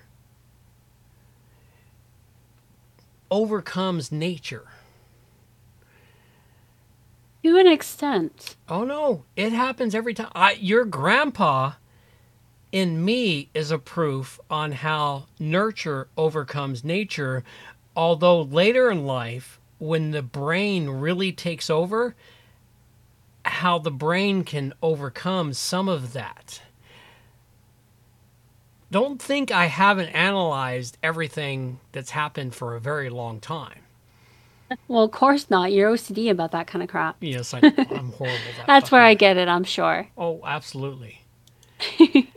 overcomes 3.32 4.12
nature. 4.12 4.68
To 7.44 7.58
an 7.58 7.68
extent. 7.68 8.56
Oh 8.70 8.86
no, 8.86 9.26
it 9.36 9.52
happens 9.52 9.94
every 9.94 10.14
time. 10.14 10.32
I, 10.34 10.54
your 10.54 10.86
grandpa 10.86 11.74
in 12.74 13.06
me 13.06 13.50
is 13.54 13.70
a 13.70 13.78
proof 13.78 14.40
on 14.50 14.72
how 14.74 15.28
nurture 15.40 16.08
overcomes 16.18 16.84
nature. 16.84 17.44
Although 17.96 18.42
later 18.42 18.90
in 18.90 19.06
life, 19.06 19.60
when 19.78 20.10
the 20.10 20.24
brain 20.24 20.90
really 20.90 21.32
takes 21.32 21.70
over, 21.70 22.16
how 23.46 23.78
the 23.78 23.92
brain 23.92 24.44
can 24.44 24.74
overcome 24.82 25.54
some 25.54 25.88
of 25.88 26.14
that. 26.14 26.62
Don't 28.90 29.22
think 29.22 29.52
I 29.52 29.66
haven't 29.66 30.10
analyzed 30.10 30.98
everything 31.04 31.80
that's 31.92 32.12
happened 32.12 32.56
for 32.56 32.76
a 32.76 32.80
very 32.80 33.10
long 33.10 33.40
time. 33.40 33.82
Well, 34.88 35.04
of 35.04 35.12
course 35.12 35.50
not. 35.52 35.72
You're 35.72 35.92
OCD 35.92 36.32
about 36.32 36.52
that 36.52 36.66
kind 36.66 36.82
of 36.82 36.90
crap. 36.90 37.18
Yes, 37.20 37.54
I, 37.54 37.60
I'm 37.60 38.12
horrible. 38.14 38.38
That 38.58 38.66
That's 38.66 38.92
where 38.92 39.02
I 39.02 39.14
get 39.14 39.38
it, 39.38 39.48
I'm 39.48 39.64
sure. 39.64 40.08
Oh, 40.18 40.42
absolutely. 40.44 41.22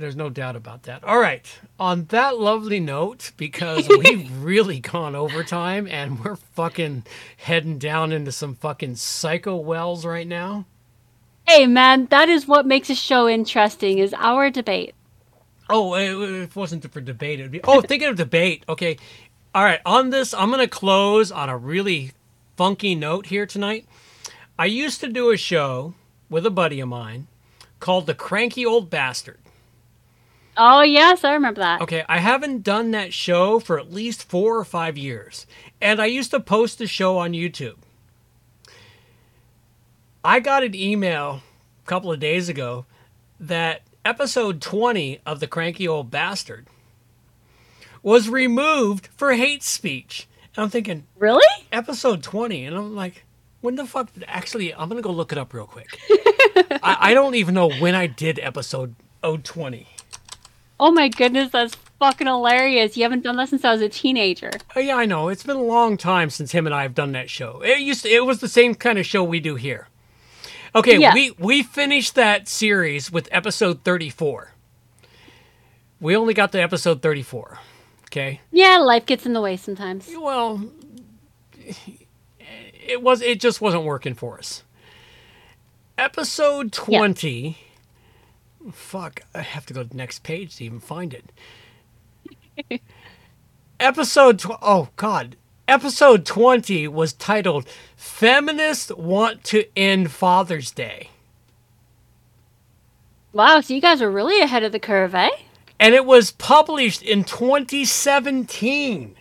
There's 0.00 0.16
no 0.16 0.30
doubt 0.30 0.56
about 0.56 0.84
that. 0.84 1.04
All 1.04 1.18
right. 1.18 1.46
On 1.78 2.06
that 2.06 2.38
lovely 2.38 2.80
note, 2.80 3.32
because 3.36 3.86
we've 3.98 4.32
really 4.42 4.80
gone 4.80 5.14
overtime 5.14 5.86
and 5.86 6.24
we're 6.24 6.36
fucking 6.36 7.04
heading 7.36 7.78
down 7.78 8.10
into 8.10 8.32
some 8.32 8.54
fucking 8.54 8.96
psycho 8.96 9.56
wells 9.56 10.06
right 10.06 10.26
now. 10.26 10.64
Hey, 11.46 11.66
man, 11.66 12.06
that 12.06 12.30
is 12.30 12.48
what 12.48 12.64
makes 12.64 12.88
a 12.88 12.94
show 12.94 13.28
interesting 13.28 13.98
is 13.98 14.14
our 14.14 14.48
debate. 14.48 14.94
Oh, 15.68 15.92
eh, 15.92 16.06
eh, 16.06 16.14
it, 16.14 16.42
it 16.44 16.56
wasn't 16.56 16.90
for 16.90 17.02
debate. 17.02 17.38
It'd 17.38 17.52
be. 17.52 17.60
Oh, 17.62 17.80
thinking 17.86 18.08
of 18.08 18.16
debate. 18.16 18.64
Okay. 18.70 18.96
All 19.54 19.64
right. 19.64 19.80
On 19.84 20.08
this, 20.08 20.32
I'm 20.32 20.48
going 20.48 20.60
to 20.60 20.68
close 20.68 21.30
on 21.30 21.50
a 21.50 21.58
really 21.58 22.12
funky 22.56 22.94
note 22.94 23.26
here 23.26 23.44
tonight. 23.44 23.84
I 24.58 24.64
used 24.64 25.00
to 25.00 25.08
do 25.08 25.30
a 25.30 25.36
show 25.36 25.92
with 26.30 26.46
a 26.46 26.50
buddy 26.50 26.80
of 26.80 26.88
mine 26.88 27.26
called 27.80 28.06
The 28.06 28.14
Cranky 28.14 28.64
Old 28.64 28.88
Bastard. 28.88 29.39
Oh, 30.62 30.82
yes, 30.82 31.24
I 31.24 31.32
remember 31.32 31.62
that. 31.62 31.80
Okay, 31.80 32.04
I 32.06 32.18
haven't 32.18 32.64
done 32.64 32.90
that 32.90 33.14
show 33.14 33.60
for 33.60 33.78
at 33.78 33.90
least 33.90 34.28
four 34.28 34.58
or 34.58 34.64
five 34.64 34.98
years. 34.98 35.46
And 35.80 36.02
I 36.02 36.04
used 36.04 36.32
to 36.32 36.38
post 36.38 36.76
the 36.76 36.86
show 36.86 37.16
on 37.16 37.32
YouTube. 37.32 37.76
I 40.22 40.38
got 40.38 40.62
an 40.62 40.74
email 40.74 41.40
a 41.82 41.88
couple 41.88 42.12
of 42.12 42.20
days 42.20 42.50
ago 42.50 42.84
that 43.40 43.80
episode 44.04 44.60
20 44.60 45.20
of 45.24 45.40
The 45.40 45.46
Cranky 45.46 45.88
Old 45.88 46.10
Bastard 46.10 46.66
was 48.02 48.28
removed 48.28 49.08
for 49.16 49.32
hate 49.32 49.62
speech. 49.62 50.28
And 50.54 50.64
I'm 50.64 50.70
thinking, 50.70 51.06
really? 51.16 51.64
Episode 51.72 52.22
20. 52.22 52.66
And 52.66 52.76
I'm 52.76 52.94
like, 52.94 53.24
when 53.62 53.76
the 53.76 53.86
fuck 53.86 54.12
did 54.12 54.26
actually, 54.28 54.74
I'm 54.74 54.90
going 54.90 55.02
to 55.02 55.06
go 55.06 55.10
look 55.10 55.32
it 55.32 55.38
up 55.38 55.54
real 55.54 55.66
quick. 55.66 55.98
I, 56.82 56.96
I 57.00 57.14
don't 57.14 57.34
even 57.34 57.54
know 57.54 57.70
when 57.70 57.94
I 57.94 58.06
did 58.06 58.38
episode 58.38 58.94
020. 59.22 59.86
Oh 60.82 60.90
my 60.90 61.08
goodness, 61.08 61.50
that's 61.50 61.74
fucking 61.98 62.26
hilarious. 62.26 62.96
You 62.96 63.02
haven't 63.02 63.22
done 63.22 63.36
that 63.36 63.50
since 63.50 63.66
I 63.66 63.72
was 63.72 63.82
a 63.82 63.88
teenager. 63.90 64.50
Oh, 64.74 64.80
yeah, 64.80 64.96
I 64.96 65.04
know. 65.04 65.28
It's 65.28 65.42
been 65.42 65.58
a 65.58 65.62
long 65.62 65.98
time 65.98 66.30
since 66.30 66.52
him 66.52 66.64
and 66.66 66.74
I 66.74 66.82
have 66.82 66.94
done 66.94 67.12
that 67.12 67.28
show. 67.28 67.60
It 67.62 67.80
used 67.80 68.04
to, 68.04 68.08
it 68.10 68.24
was 68.24 68.40
the 68.40 68.48
same 68.48 68.74
kind 68.74 68.98
of 68.98 69.04
show 69.04 69.22
we 69.22 69.40
do 69.40 69.56
here. 69.56 69.88
Okay, 70.74 70.96
Yeah. 70.98 71.12
we 71.12 71.32
we 71.32 71.62
finished 71.62 72.14
that 72.14 72.48
series 72.48 73.12
with 73.12 73.28
episode 73.30 73.84
34. 73.84 74.52
We 76.00 76.16
only 76.16 76.32
got 76.32 76.52
to 76.52 76.62
episode 76.62 77.02
34. 77.02 77.58
Okay? 78.06 78.40
Yeah, 78.50 78.78
life 78.78 79.04
gets 79.04 79.26
in 79.26 79.34
the 79.34 79.40
way 79.42 79.56
sometimes. 79.58 80.08
Well, 80.16 80.64
it 82.86 83.02
was 83.02 83.20
it 83.20 83.38
just 83.40 83.60
wasn't 83.60 83.84
working 83.84 84.14
for 84.14 84.38
us. 84.38 84.62
Episode 85.98 86.72
20 86.72 87.58
Fuck, 88.72 89.22
I 89.34 89.40
have 89.40 89.64
to 89.66 89.74
go 89.74 89.82
to 89.82 89.88
the 89.88 89.96
next 89.96 90.22
page 90.22 90.56
to 90.56 90.64
even 90.64 90.80
find 90.80 91.14
it. 91.14 92.80
Episode 93.80 94.38
tw- 94.38 94.58
Oh 94.60 94.88
god. 94.96 95.36
Episode 95.66 96.26
20 96.26 96.88
was 96.88 97.12
titled 97.12 97.66
Feminists 97.96 98.90
Want 98.92 99.44
to 99.44 99.64
End 99.76 100.10
Father's 100.10 100.72
Day. 100.72 101.10
Wow, 103.32 103.60
so 103.60 103.72
you 103.74 103.80
guys 103.80 104.02
are 104.02 104.10
really 104.10 104.40
ahead 104.40 104.64
of 104.64 104.72
the 104.72 104.80
curve, 104.80 105.14
eh? 105.14 105.30
And 105.78 105.94
it 105.94 106.04
was 106.04 106.32
published 106.32 107.02
in 107.02 107.22
2017. 107.22 109.14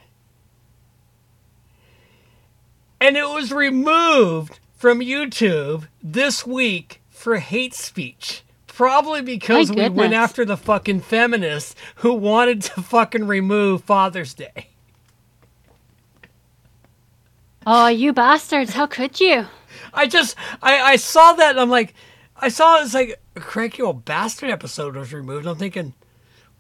And 3.00 3.16
it 3.16 3.30
was 3.30 3.52
removed 3.52 4.60
from 4.76 5.00
YouTube 5.00 5.88
this 6.02 6.46
week 6.46 7.02
for 7.10 7.38
hate 7.38 7.76
speech. 7.76 8.44
Probably 8.80 9.22
because 9.22 9.70
we 9.70 9.90
went 9.90 10.14
after 10.14 10.46
the 10.46 10.56
fucking 10.56 11.02
feminists 11.02 11.76
who 11.96 12.14
wanted 12.14 12.62
to 12.62 12.82
fucking 12.82 13.28
remove 13.28 13.84
Father's 13.84 14.34
Day. 14.34 14.70
Oh, 17.68 17.88
you 17.88 18.14
bastards, 18.14 18.72
how 18.72 18.88
could 18.88 19.20
you? 19.20 19.48
I 19.94 20.08
just 20.08 20.38
I, 20.62 20.80
I 20.94 20.96
saw 20.96 21.34
that 21.34 21.50
and 21.50 21.60
I'm 21.60 21.70
like 21.70 21.94
I 22.38 22.48
saw 22.48 22.82
it's 22.82 22.94
like 22.94 23.20
a 23.36 23.42
cranky 23.42 23.82
old 23.82 24.06
bastard 24.06 24.50
episode 24.50 24.96
was 24.96 25.12
removed. 25.12 25.46
I'm 25.46 25.58
thinking, 25.58 25.94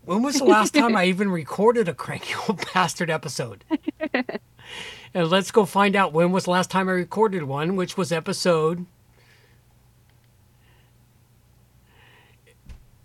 when 0.03 0.22
was 0.22 0.39
the 0.39 0.43
last 0.43 0.73
time 0.73 0.98
I 0.98 1.06
even 1.06 1.31
recorded 1.31 1.88
a 1.88 1.93
cranky 1.93 2.33
old 2.49 2.65
bastard 2.73 3.09
episode? 3.09 3.64
and 5.14 5.30
let's 5.30 5.51
go 5.51 5.64
find 5.64 5.95
out 5.95 6.11
when 6.11 6.33
was 6.33 6.43
the 6.43 6.51
last 6.51 6.69
time 6.69 6.89
I 6.89 6.91
recorded 6.91 7.43
one, 7.43 7.77
which 7.77 7.95
was 7.95 8.11
episode 8.11 8.88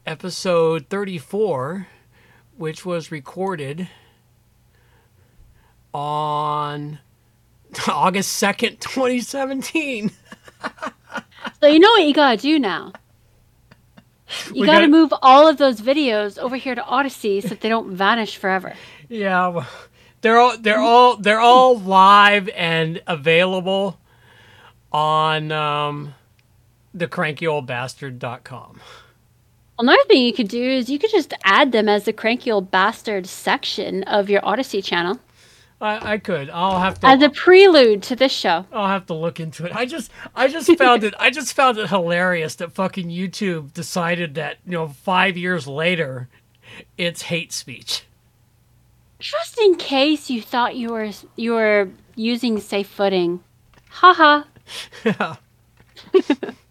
episode 0.07 0.87
34, 0.89 1.87
which 2.57 2.85
was 2.85 3.11
recorded 3.11 3.89
on 5.93 6.99
August 7.89 8.43
2nd, 8.43 8.81
2017. 8.81 10.11
So 11.61 11.69
you 11.69 11.79
know 11.79 11.91
what 11.91 12.03
you 12.07 12.13
gotta 12.15 12.37
do 12.37 12.59
now? 12.59 12.93
You 14.53 14.63
We 14.63 14.67
gotta 14.67 14.81
gotta- 14.81 14.89
move 14.89 15.15
all 15.23 15.47
of 15.47 15.57
those 15.57 15.81
videos 15.81 16.39
over 16.39 16.57
here 16.57 16.75
to 16.75 16.83
Odysee 16.83 17.41
so 17.43 17.49
that 17.49 17.61
they 17.61 17.69
don't 17.71 17.91
vanish 17.95 18.37
forever. 18.37 18.75
Yeah, 19.09 19.49
well, 19.49 19.67
they're 20.21 20.39
all 20.39 20.59
they're 20.59 20.79
all 20.81 21.17
they're 21.17 21.41
all 21.41 21.79
live 21.79 22.49
and 22.51 23.01
available 23.07 23.99
on 24.93 25.53
um, 25.53 26.15
thecrankyoldbastard.com. 26.97 28.81
Another 29.79 30.03
thing 30.07 30.23
you 30.23 30.33
could 30.33 30.49
do 30.49 30.63
is 30.63 30.89
you 30.89 30.99
could 30.99 31.11
just 31.11 31.35
add 31.43 31.73
them 31.73 31.89
as 31.89 32.05
the 32.05 32.13
cranky 32.13 32.51
old 32.51 32.71
bastard 32.71 33.27
section 33.27 34.03
of 34.05 34.31
your 34.31 34.41
Odysee 34.47 34.83
channel 34.83 35.19
I, 35.81 36.13
I 36.15 36.19
could. 36.19 36.49
I'll 36.51 36.79
have 36.79 36.99
to. 37.01 37.07
as 37.07 37.23
a 37.23 37.29
prelude 37.29 38.03
to 38.05 38.17
this 38.17 38.33
show. 38.33 38.65
I'll 38.73 38.89
have 38.89 39.07
to 39.07 39.15
look 39.15 39.39
into 39.41 39.67
it. 39.67 39.75
I 39.75 39.85
just 39.85 40.11
I 40.35 40.49
just 40.49 40.75
found 40.79 41.05
it 41.05 41.15
I 41.19 41.31
just 41.31 41.53
found 41.55 41.79
it 41.79 41.89
hilarious 41.89 42.55
that 42.57 42.73
fucking 42.73 43.09
YouTube 43.09 43.73
decided 43.75 44.35
that, 44.37 44.59
you 44.65 44.73
know, 44.73 44.89
5 44.89 45.37
years 45.37 45.67
later 45.67 46.29
it's 46.97 47.23
hate 47.23 47.53
speech. 47.53 48.05
Just 49.19 49.59
in 49.59 49.77
case 49.77 50.31
you 50.31 50.41
thought 50.41 50.77
you 50.77 50.91
were 50.91 51.11
you 51.37 51.53
were 51.53 51.91
using 52.15 52.61
safe 52.61 52.89
footing. 52.89 53.43
Haha. 53.91 54.45
Yeah. 55.05 55.37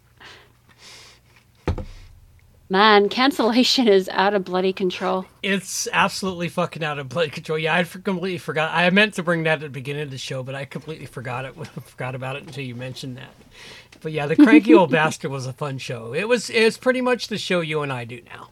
Man, 2.74 3.08
cancellation 3.08 3.86
is 3.86 4.08
out 4.08 4.34
of 4.34 4.44
bloody 4.44 4.72
control. 4.72 5.26
It's 5.44 5.86
absolutely 5.92 6.48
fucking 6.48 6.82
out 6.82 6.98
of 6.98 7.08
bloody 7.08 7.30
control. 7.30 7.56
Yeah, 7.56 7.76
I 7.76 7.84
completely 7.84 8.38
forgot. 8.38 8.74
I 8.74 8.90
meant 8.90 9.14
to 9.14 9.22
bring 9.22 9.44
that 9.44 9.52
at 9.52 9.60
the 9.60 9.68
beginning 9.68 10.02
of 10.02 10.10
the 10.10 10.18
show, 10.18 10.42
but 10.42 10.56
I 10.56 10.64
completely 10.64 11.06
forgot 11.06 11.44
it. 11.44 11.54
forgot 11.84 12.16
about 12.16 12.34
it 12.34 12.42
until 12.42 12.64
you 12.64 12.74
mentioned 12.74 13.16
that. 13.16 13.30
But 14.02 14.10
yeah, 14.10 14.26
the 14.26 14.34
cranky 14.34 14.74
old 14.74 14.90
bastard 14.90 15.30
was 15.30 15.46
a 15.46 15.52
fun 15.52 15.78
show. 15.78 16.14
It 16.14 16.26
was. 16.26 16.50
It's 16.50 16.76
pretty 16.76 17.00
much 17.00 17.28
the 17.28 17.38
show 17.38 17.60
you 17.60 17.82
and 17.82 17.92
I 17.92 18.04
do 18.04 18.20
now. 18.26 18.48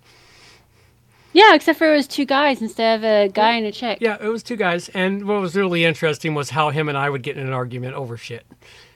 Yeah, 1.32 1.56
except 1.56 1.80
for 1.80 1.92
it 1.92 1.96
was 1.96 2.06
two 2.06 2.24
guys 2.24 2.62
instead 2.62 3.00
of 3.00 3.04
a 3.04 3.28
guy 3.28 3.54
and 3.54 3.66
a 3.66 3.72
chick. 3.72 3.98
Yeah, 4.00 4.18
it 4.20 4.28
was 4.28 4.44
two 4.44 4.54
guys, 4.54 4.88
and 4.90 5.26
what 5.26 5.40
was 5.40 5.56
really 5.56 5.84
interesting 5.84 6.36
was 6.36 6.50
how 6.50 6.70
him 6.70 6.88
and 6.88 6.96
I 6.96 7.10
would 7.10 7.24
get 7.24 7.36
in 7.36 7.44
an 7.44 7.52
argument 7.52 7.96
over 7.96 8.16
shit. 8.16 8.46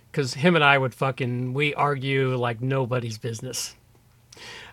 Because 0.09 0.35
him 0.35 0.55
and 0.55 0.63
I 0.63 0.79
would 0.79 0.95
fucking 0.95 1.53
we 1.53 1.75
argue 1.75 2.37
like 2.37 2.61
nobody's 2.61 3.19
business. 3.19 3.75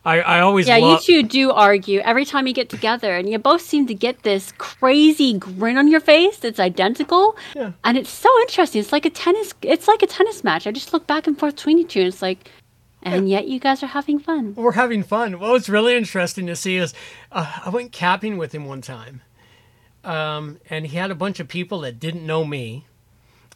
I 0.06 0.20
I 0.20 0.40
always 0.42 0.68
Yeah, 0.68 0.78
love. 0.78 1.02
you 1.08 1.22
two 1.24 1.28
do 1.28 1.52
argue 1.52 2.00
every 2.02 2.26
time 2.26 2.46
you 2.48 2.54
get 2.54 2.70
together, 2.70 3.16
and 3.16 3.30
you 3.30 3.38
both 3.40 3.62
seem 3.62 3.88
to 3.88 3.94
get 3.94 4.24
this 4.24 4.52
crazy 4.58 5.38
grin 5.38 5.78
on 5.78 5.88
your 5.88 6.02
face 6.02 6.38
that's 6.38 6.60
identical. 6.60 7.38
Yeah. 7.56 7.72
And 7.84 7.98
it's 7.98 8.10
so 8.10 8.30
interesting. 8.42 8.82
It's 8.82 8.92
like 8.92 9.06
a 9.06 9.10
tennis. 9.10 9.54
It's 9.62 9.88
like 9.88 10.02
a 10.02 10.08
tennis 10.08 10.44
match. 10.44 10.68
I 10.68 10.72
just 10.72 10.92
look 10.94 11.08
back 11.08 11.28
and 11.28 11.38
forth 11.40 11.56
between 11.56 11.78
you 11.78 11.86
two, 11.88 12.00
and 12.02 12.08
it's 12.10 12.22
like, 12.22 12.50
and 13.02 13.30
yet 13.30 13.48
you 13.48 13.60
guys 13.60 13.82
are 13.84 13.88
having 13.88 14.20
fun. 14.20 14.54
We're 14.56 14.74
having 14.74 15.04
fun. 15.04 15.40
What 15.40 15.52
was 15.52 15.70
really 15.70 15.96
interesting 15.96 16.48
to 16.48 16.56
see 16.56 16.76
is 16.78 16.94
uh, 17.32 17.60
I 17.66 17.70
went 17.70 17.92
camping 17.94 18.38
with 18.38 18.54
him 18.54 18.66
one 18.66 18.82
time, 18.82 19.22
um, 20.04 20.60
and 20.70 20.88
he 20.88 20.98
had 20.98 21.12
a 21.12 21.16
bunch 21.16 21.40
of 21.40 21.48
people 21.48 21.80
that 21.82 22.00
didn't 22.00 22.26
know 22.26 22.44
me. 22.44 22.86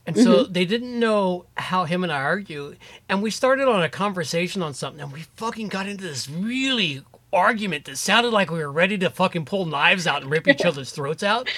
And 0.07 0.15
so 0.17 0.45
Mhm. 0.45 0.53
they 0.53 0.63
didn't 0.65 0.97
know 0.99 1.45
how 1.57 1.83
him 1.83 2.01
and 2.03 2.11
I 2.13 2.21
argue. 2.21 2.75
And 3.09 3.21
we 3.21 3.29
started 3.29 3.67
on 3.67 3.83
a 3.83 3.89
conversation 3.89 4.63
on 4.63 4.73
something, 4.73 5.01
and 5.01 5.11
we 5.11 5.25
fucking 5.35 5.67
got 5.67 5.85
into 5.87 6.03
this 6.05 6.29
really 6.29 7.03
argument 7.33 7.83
that 7.85 7.97
sounded 7.97 8.29
like 8.31 8.49
we 8.49 8.59
were 8.59 8.71
ready 8.71 8.97
to 8.99 9.09
fucking 9.09 9.43
pull 9.43 9.65
knives 9.65 10.07
out 10.07 10.21
and 10.21 10.31
rip 10.31 10.47
each 10.47 10.61
other's 10.65 10.91
throats 10.91 11.23
out. 11.23 11.49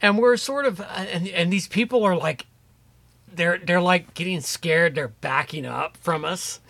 And 0.00 0.16
we're 0.18 0.36
sort 0.36 0.64
of, 0.64 0.80
and, 0.80 1.26
and 1.28 1.52
these 1.52 1.66
people 1.66 2.04
are 2.04 2.16
like, 2.16 2.46
they're 3.32 3.58
they're 3.58 3.80
like 3.80 4.14
getting 4.14 4.40
scared. 4.40 4.94
They're 4.94 5.08
backing 5.08 5.66
up 5.66 5.96
from 5.96 6.24
us. 6.24 6.60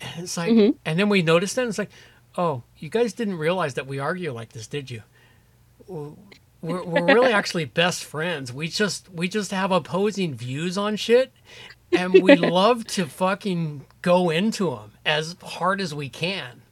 And 0.00 0.24
it's 0.24 0.36
like, 0.36 0.50
Mhm. 0.50 0.74
and 0.84 0.98
then 0.98 1.08
we 1.08 1.22
noticed 1.22 1.54
that 1.54 1.62
and 1.62 1.68
it's 1.68 1.78
like, 1.78 1.90
oh, 2.36 2.64
you 2.78 2.88
guys 2.88 3.12
didn't 3.12 3.36
realize 3.38 3.74
that 3.74 3.86
we 3.86 4.00
argue 4.00 4.32
like 4.32 4.48
this, 4.52 4.66
did 4.66 4.90
you? 4.90 5.04
We're, 6.62 6.84
we're 6.84 7.04
really 7.04 7.32
actually 7.32 7.64
best 7.64 8.04
friends. 8.04 8.52
We 8.52 8.68
just 8.68 9.12
we 9.12 9.28
just 9.28 9.50
have 9.50 9.72
opposing 9.72 10.34
views 10.34 10.78
on 10.78 10.96
shit, 10.96 11.32
and 11.90 12.22
we 12.22 12.36
love 12.36 12.86
to 12.88 13.06
fucking 13.06 13.84
go 14.00 14.30
into 14.30 14.70
them 14.70 14.92
as 15.04 15.36
hard 15.42 15.80
as 15.80 15.92
we 15.92 16.08
can. 16.08 16.62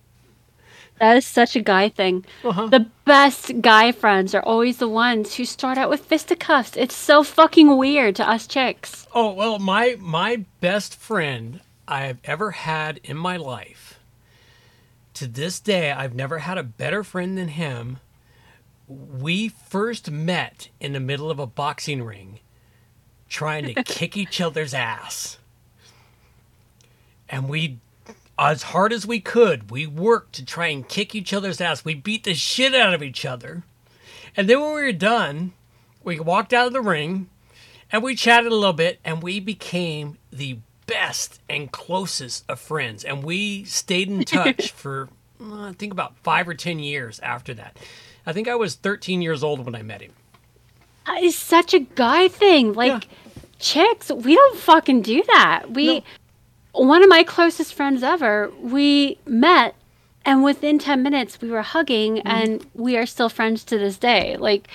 That 1.01 1.17
is 1.17 1.27
such 1.27 1.57
a 1.57 1.61
guy 1.61 1.89
thing. 1.89 2.27
Uh-huh. 2.45 2.67
The 2.67 2.87
best 3.07 3.63
guy 3.63 3.91
friends 3.91 4.35
are 4.35 4.43
always 4.43 4.77
the 4.77 4.89
ones 4.89 5.35
who 5.35 5.47
start 5.47 5.79
out 5.79 5.89
with 5.89 6.05
fisticuffs. 6.05 6.77
It's 6.77 6.95
so 6.95 7.23
fucking 7.25 7.77
weird 7.77 8.17
to 8.17 8.29
us 8.29 8.47
chicks. 8.47 9.09
Oh 9.13 9.33
well, 9.33 9.59
my 9.59 9.97
my 9.99 10.45
best 10.61 10.95
friend 10.95 11.61
I 11.89 12.03
have 12.03 12.19
ever 12.23 12.53
had 12.53 13.01
in 13.03 13.17
my 13.17 13.37
life. 13.37 13.99
To 15.15 15.27
this 15.27 15.59
day, 15.59 15.91
I've 15.91 16.15
never 16.15 16.39
had 16.39 16.59
a 16.59 16.63
better 16.63 17.03
friend 17.03 17.37
than 17.37 17.49
him. 17.49 17.99
We 18.91 19.49
first 19.49 20.11
met 20.11 20.69
in 20.81 20.93
the 20.93 21.01
middle 21.01 21.31
of 21.31 21.39
a 21.39 21.47
boxing 21.47 22.03
ring, 22.03 22.41
trying 23.29 23.73
to 23.73 23.83
kick 23.85 24.17
each 24.17 24.41
other's 24.41 24.75
ass, 24.75 25.39
and 27.29 27.49
we. 27.49 27.79
As 28.43 28.63
hard 28.63 28.95
as 28.95 29.07
we 29.07 29.21
could, 29.21 29.71
we 29.71 29.87
worked 29.87 30.33
to 30.37 30.45
try 30.47 30.69
and 30.69 30.89
kick 30.89 31.15
each 31.15 31.35
other's 31.35 31.61
ass. 31.61 31.85
We 31.85 31.93
beat 31.93 32.25
the 32.25 32.33
shit 32.33 32.75
out 32.75 32.95
of 32.95 33.03
each 33.03 33.27
other. 33.27 33.65
And 34.35 34.49
then 34.49 34.63
when 34.63 34.75
we 34.75 34.83
were 34.83 34.93
done, 34.93 35.53
we 36.03 36.19
walked 36.19 36.55
out 36.55 36.67
of 36.67 36.73
the 36.73 36.81
ring, 36.81 37.29
and 37.93 38.03
we 38.03 38.15
chatted 38.15 38.53
a 38.53 38.55
little 38.55 38.73
bit 38.73 39.01
and 39.05 39.23
we 39.23 39.41
became 39.41 40.19
the 40.33 40.59
best 40.87 41.41
and 41.49 41.71
closest 41.71 42.45
of 42.49 42.59
friends 42.59 43.05
and 43.05 43.23
we 43.23 43.65
stayed 43.65 44.09
in 44.09 44.25
touch 44.25 44.73
for 44.73 45.09
uh, 45.41 45.69
i 45.69 45.73
think 45.73 45.93
about 45.93 46.17
five 46.19 46.49
or 46.49 46.55
ten 46.55 46.79
years 46.79 47.21
after 47.21 47.55
that 47.55 47.77
i 48.27 48.33
think 48.33 48.49
i 48.49 48.55
was 48.55 48.75
13 48.75 49.23
years 49.23 49.43
old 49.43 49.65
when 49.65 49.75
i 49.75 49.83
met 49.83 50.01
him 50.01 50.13
uh, 51.07 51.15
That 51.15 51.23
is 51.23 51.37
such 51.37 51.75
a 51.75 51.81
guy 51.81 52.29
thing. 52.29 52.73
Like 52.73 53.09
chicks, 53.59 54.11
we 54.11 54.35
don't 54.35 54.59
fucking 54.59 55.03
do 55.03 55.23
that. 55.29 55.71
We 55.71 56.05
one 56.73 57.03
of 57.03 57.09
my 57.09 57.25
closest 57.25 57.75
friends 57.75 58.03
ever, 58.03 58.53
we 58.61 59.19
met 59.27 59.75
and 60.25 60.45
within 60.45 60.79
10 60.79 61.03
minutes 61.03 61.41
we 61.41 61.51
were 61.51 61.63
hugging 61.63 62.17
mm-hmm. 62.17 62.29
and 62.29 62.67
we 62.75 62.97
are 62.97 63.07
still 63.07 63.29
friends 63.29 63.65
to 63.65 63.79
this 63.79 63.99
day. 63.99 64.37
Like 64.37 64.69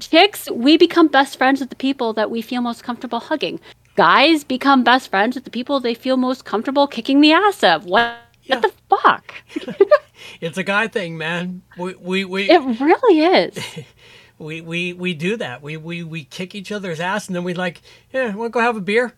chicks, 0.00 0.50
we 0.50 0.76
become 0.76 1.08
best 1.08 1.36
friends 1.36 1.60
with 1.60 1.70
the 1.70 1.76
people 1.76 2.12
that 2.14 2.30
we 2.30 2.40
feel 2.40 2.62
most 2.62 2.82
comfortable 2.82 3.20
hugging. 3.20 3.60
Guys 3.94 4.44
become 4.44 4.82
best 4.82 5.10
friends 5.10 5.34
with 5.34 5.44
the 5.44 5.50
people 5.50 5.78
they 5.78 5.94
feel 5.94 6.16
most 6.16 6.46
comfortable 6.46 6.86
kicking 6.86 7.20
the 7.20 7.32
ass 7.32 7.62
of. 7.62 7.84
What 7.84 8.16
what 8.46 8.62
the 8.62 8.72
fuck? 8.88 9.34
it's 10.40 10.58
a 10.58 10.62
guy 10.62 10.88
thing 10.88 11.16
man 11.16 11.62
we 11.76 11.94
we, 11.94 12.24
we 12.24 12.50
It 12.50 12.80
really 12.80 13.20
is. 13.20 13.84
we, 14.38 14.60
we 14.60 14.92
we 14.92 15.14
do 15.14 15.36
that 15.36 15.62
we, 15.62 15.76
we 15.76 16.02
we 16.02 16.24
kick 16.24 16.54
each 16.54 16.72
other's 16.72 17.00
ass 17.00 17.26
and 17.28 17.36
then 17.36 17.44
we 17.44 17.54
like 17.54 17.80
yeah 18.12 18.34
want 18.34 18.52
to 18.52 18.58
go 18.58 18.60
have 18.60 18.76
a 18.76 18.80
beer 18.80 19.14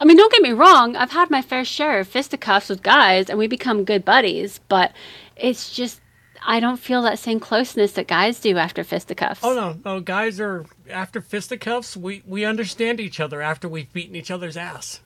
I 0.00 0.04
mean, 0.04 0.16
don't 0.16 0.30
get 0.30 0.42
me 0.42 0.52
wrong. 0.52 0.94
I've 0.94 1.10
had 1.10 1.28
my 1.28 1.42
fair 1.42 1.64
share 1.64 1.98
of 1.98 2.06
fisticuffs 2.06 2.68
with 2.68 2.84
guys, 2.84 3.28
and 3.28 3.38
we 3.38 3.48
become 3.48 3.82
good 3.82 4.04
buddies. 4.04 4.60
But 4.68 4.92
it's 5.36 5.74
just 5.74 6.00
I 6.46 6.60
don't 6.60 6.78
feel 6.78 7.02
that 7.02 7.18
same 7.18 7.40
closeness 7.40 7.92
that 7.92 8.06
guys 8.06 8.38
do 8.40 8.58
after 8.58 8.84
fisticuffs. 8.84 9.40
Oh 9.42 9.54
no, 9.54 9.78
no, 9.84 10.00
guys 10.00 10.40
are 10.40 10.66
after 10.88 11.20
fisticuffs. 11.20 11.96
We 11.96 12.22
we 12.26 12.44
understand 12.44 13.00
each 13.00 13.18
other 13.18 13.42
after 13.42 13.68
we've 13.68 13.92
beaten 13.92 14.14
each 14.14 14.30
other's 14.30 14.56
ass. 14.56 15.00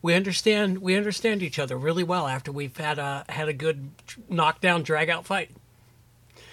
We 0.00 0.14
understand 0.14 0.78
we 0.78 0.96
understand 0.96 1.42
each 1.42 1.58
other 1.58 1.76
really 1.76 2.04
well 2.04 2.26
after 2.28 2.52
we've 2.52 2.76
had 2.76 2.98
a 2.98 3.24
had 3.28 3.48
a 3.48 3.52
good 3.52 3.90
knockdown 4.28 4.82
drag 4.82 5.10
out 5.10 5.26
fight. 5.26 5.50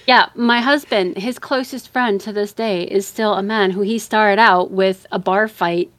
Yeah, 0.07 0.29
my 0.35 0.61
husband, 0.61 1.17
his 1.17 1.39
closest 1.39 1.89
friend 1.89 2.21
to 2.21 2.31
this 2.31 2.53
day, 2.53 2.83
is 2.83 3.07
still 3.07 3.33
a 3.33 3.41
man 3.43 3.71
who 3.71 3.81
he 3.81 3.97
started 3.97 4.39
out 4.39 4.69
with 4.69 5.07
a 5.11 5.17
bar 5.17 5.47
fight, 5.47 5.91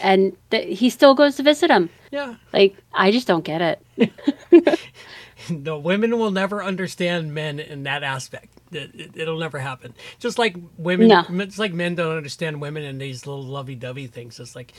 and 0.00 0.36
th- 0.50 0.78
he 0.78 0.90
still 0.90 1.14
goes 1.14 1.36
to 1.36 1.42
visit 1.44 1.70
him. 1.70 1.88
Yeah. 2.10 2.36
Like 2.52 2.76
I 2.92 3.10
just 3.10 3.26
don't 3.26 3.44
get 3.44 3.80
it. 3.98 4.78
no, 5.50 5.78
women 5.78 6.18
will 6.18 6.30
never 6.30 6.62
understand 6.62 7.34
men 7.34 7.60
in 7.60 7.84
that 7.84 8.02
aspect. 8.02 8.48
It, 8.72 8.90
it, 8.94 9.10
it'll 9.14 9.38
never 9.38 9.58
happen. 9.58 9.94
Just 10.18 10.38
like 10.38 10.56
women, 10.76 11.08
No. 11.08 11.24
it's 11.30 11.58
like 11.58 11.72
men 11.72 11.94
don't 11.94 12.16
understand 12.16 12.60
women 12.60 12.82
in 12.82 12.98
these 12.98 13.26
little 13.26 13.42
lovey-dovey 13.42 14.08
things. 14.08 14.38
It's 14.40 14.54
like, 14.54 14.72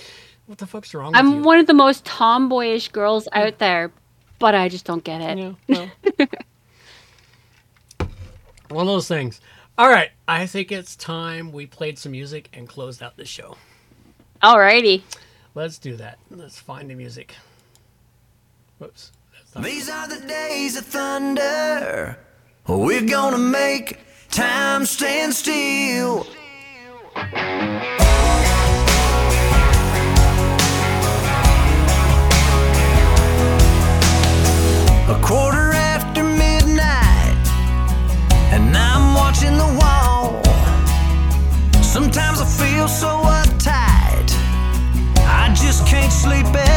what 0.50 0.58
the 0.58 0.66
fuck's 0.66 0.96
wrong 0.96 1.12
with 1.12 1.16
I'm 1.16 1.44
one 1.44 1.60
of 1.60 1.68
the 1.68 1.76
most 1.76 2.04
tomboyish 2.06 2.90
girls 2.90 3.28
hmm. 3.32 3.40
out 3.40 3.60
there, 3.60 3.92
but 4.40 4.56
I 4.56 4.68
just 4.68 4.84
don't 4.84 5.04
get 5.04 5.22
it. 5.22 5.56
One 8.70 8.82
of 8.82 8.88
those 8.88 9.08
things. 9.08 9.42
All 9.78 9.90
right, 9.90 10.10
I 10.28 10.48
think 10.48 10.72
it's 10.72 10.96
time 10.96 11.52
we 11.52 11.66
played 11.68 11.98
some 12.00 12.12
music 12.12 12.50
and 12.54 12.68
closed 12.68 13.02
out 13.02 13.16
the 13.16 13.26
show. 13.26 13.58
Alrighty. 14.44 15.04
Let's 15.56 15.78
do 15.78 15.96
that. 15.98 16.20
Let's 16.32 16.60
find 16.60 16.90
the 16.90 16.96
music. 16.96 17.36
Whoops. 18.80 19.12
These 19.56 19.90
are 19.90 20.08
the 20.08 20.26
days 20.28 20.78
of 20.78 20.86
thunder. 20.86 22.18
We're 22.68 23.08
gonna 23.08 23.38
make 23.38 24.00
time 24.30 24.86
stand 24.86 25.34
still. 25.34 26.26
sleeping. 46.20 46.69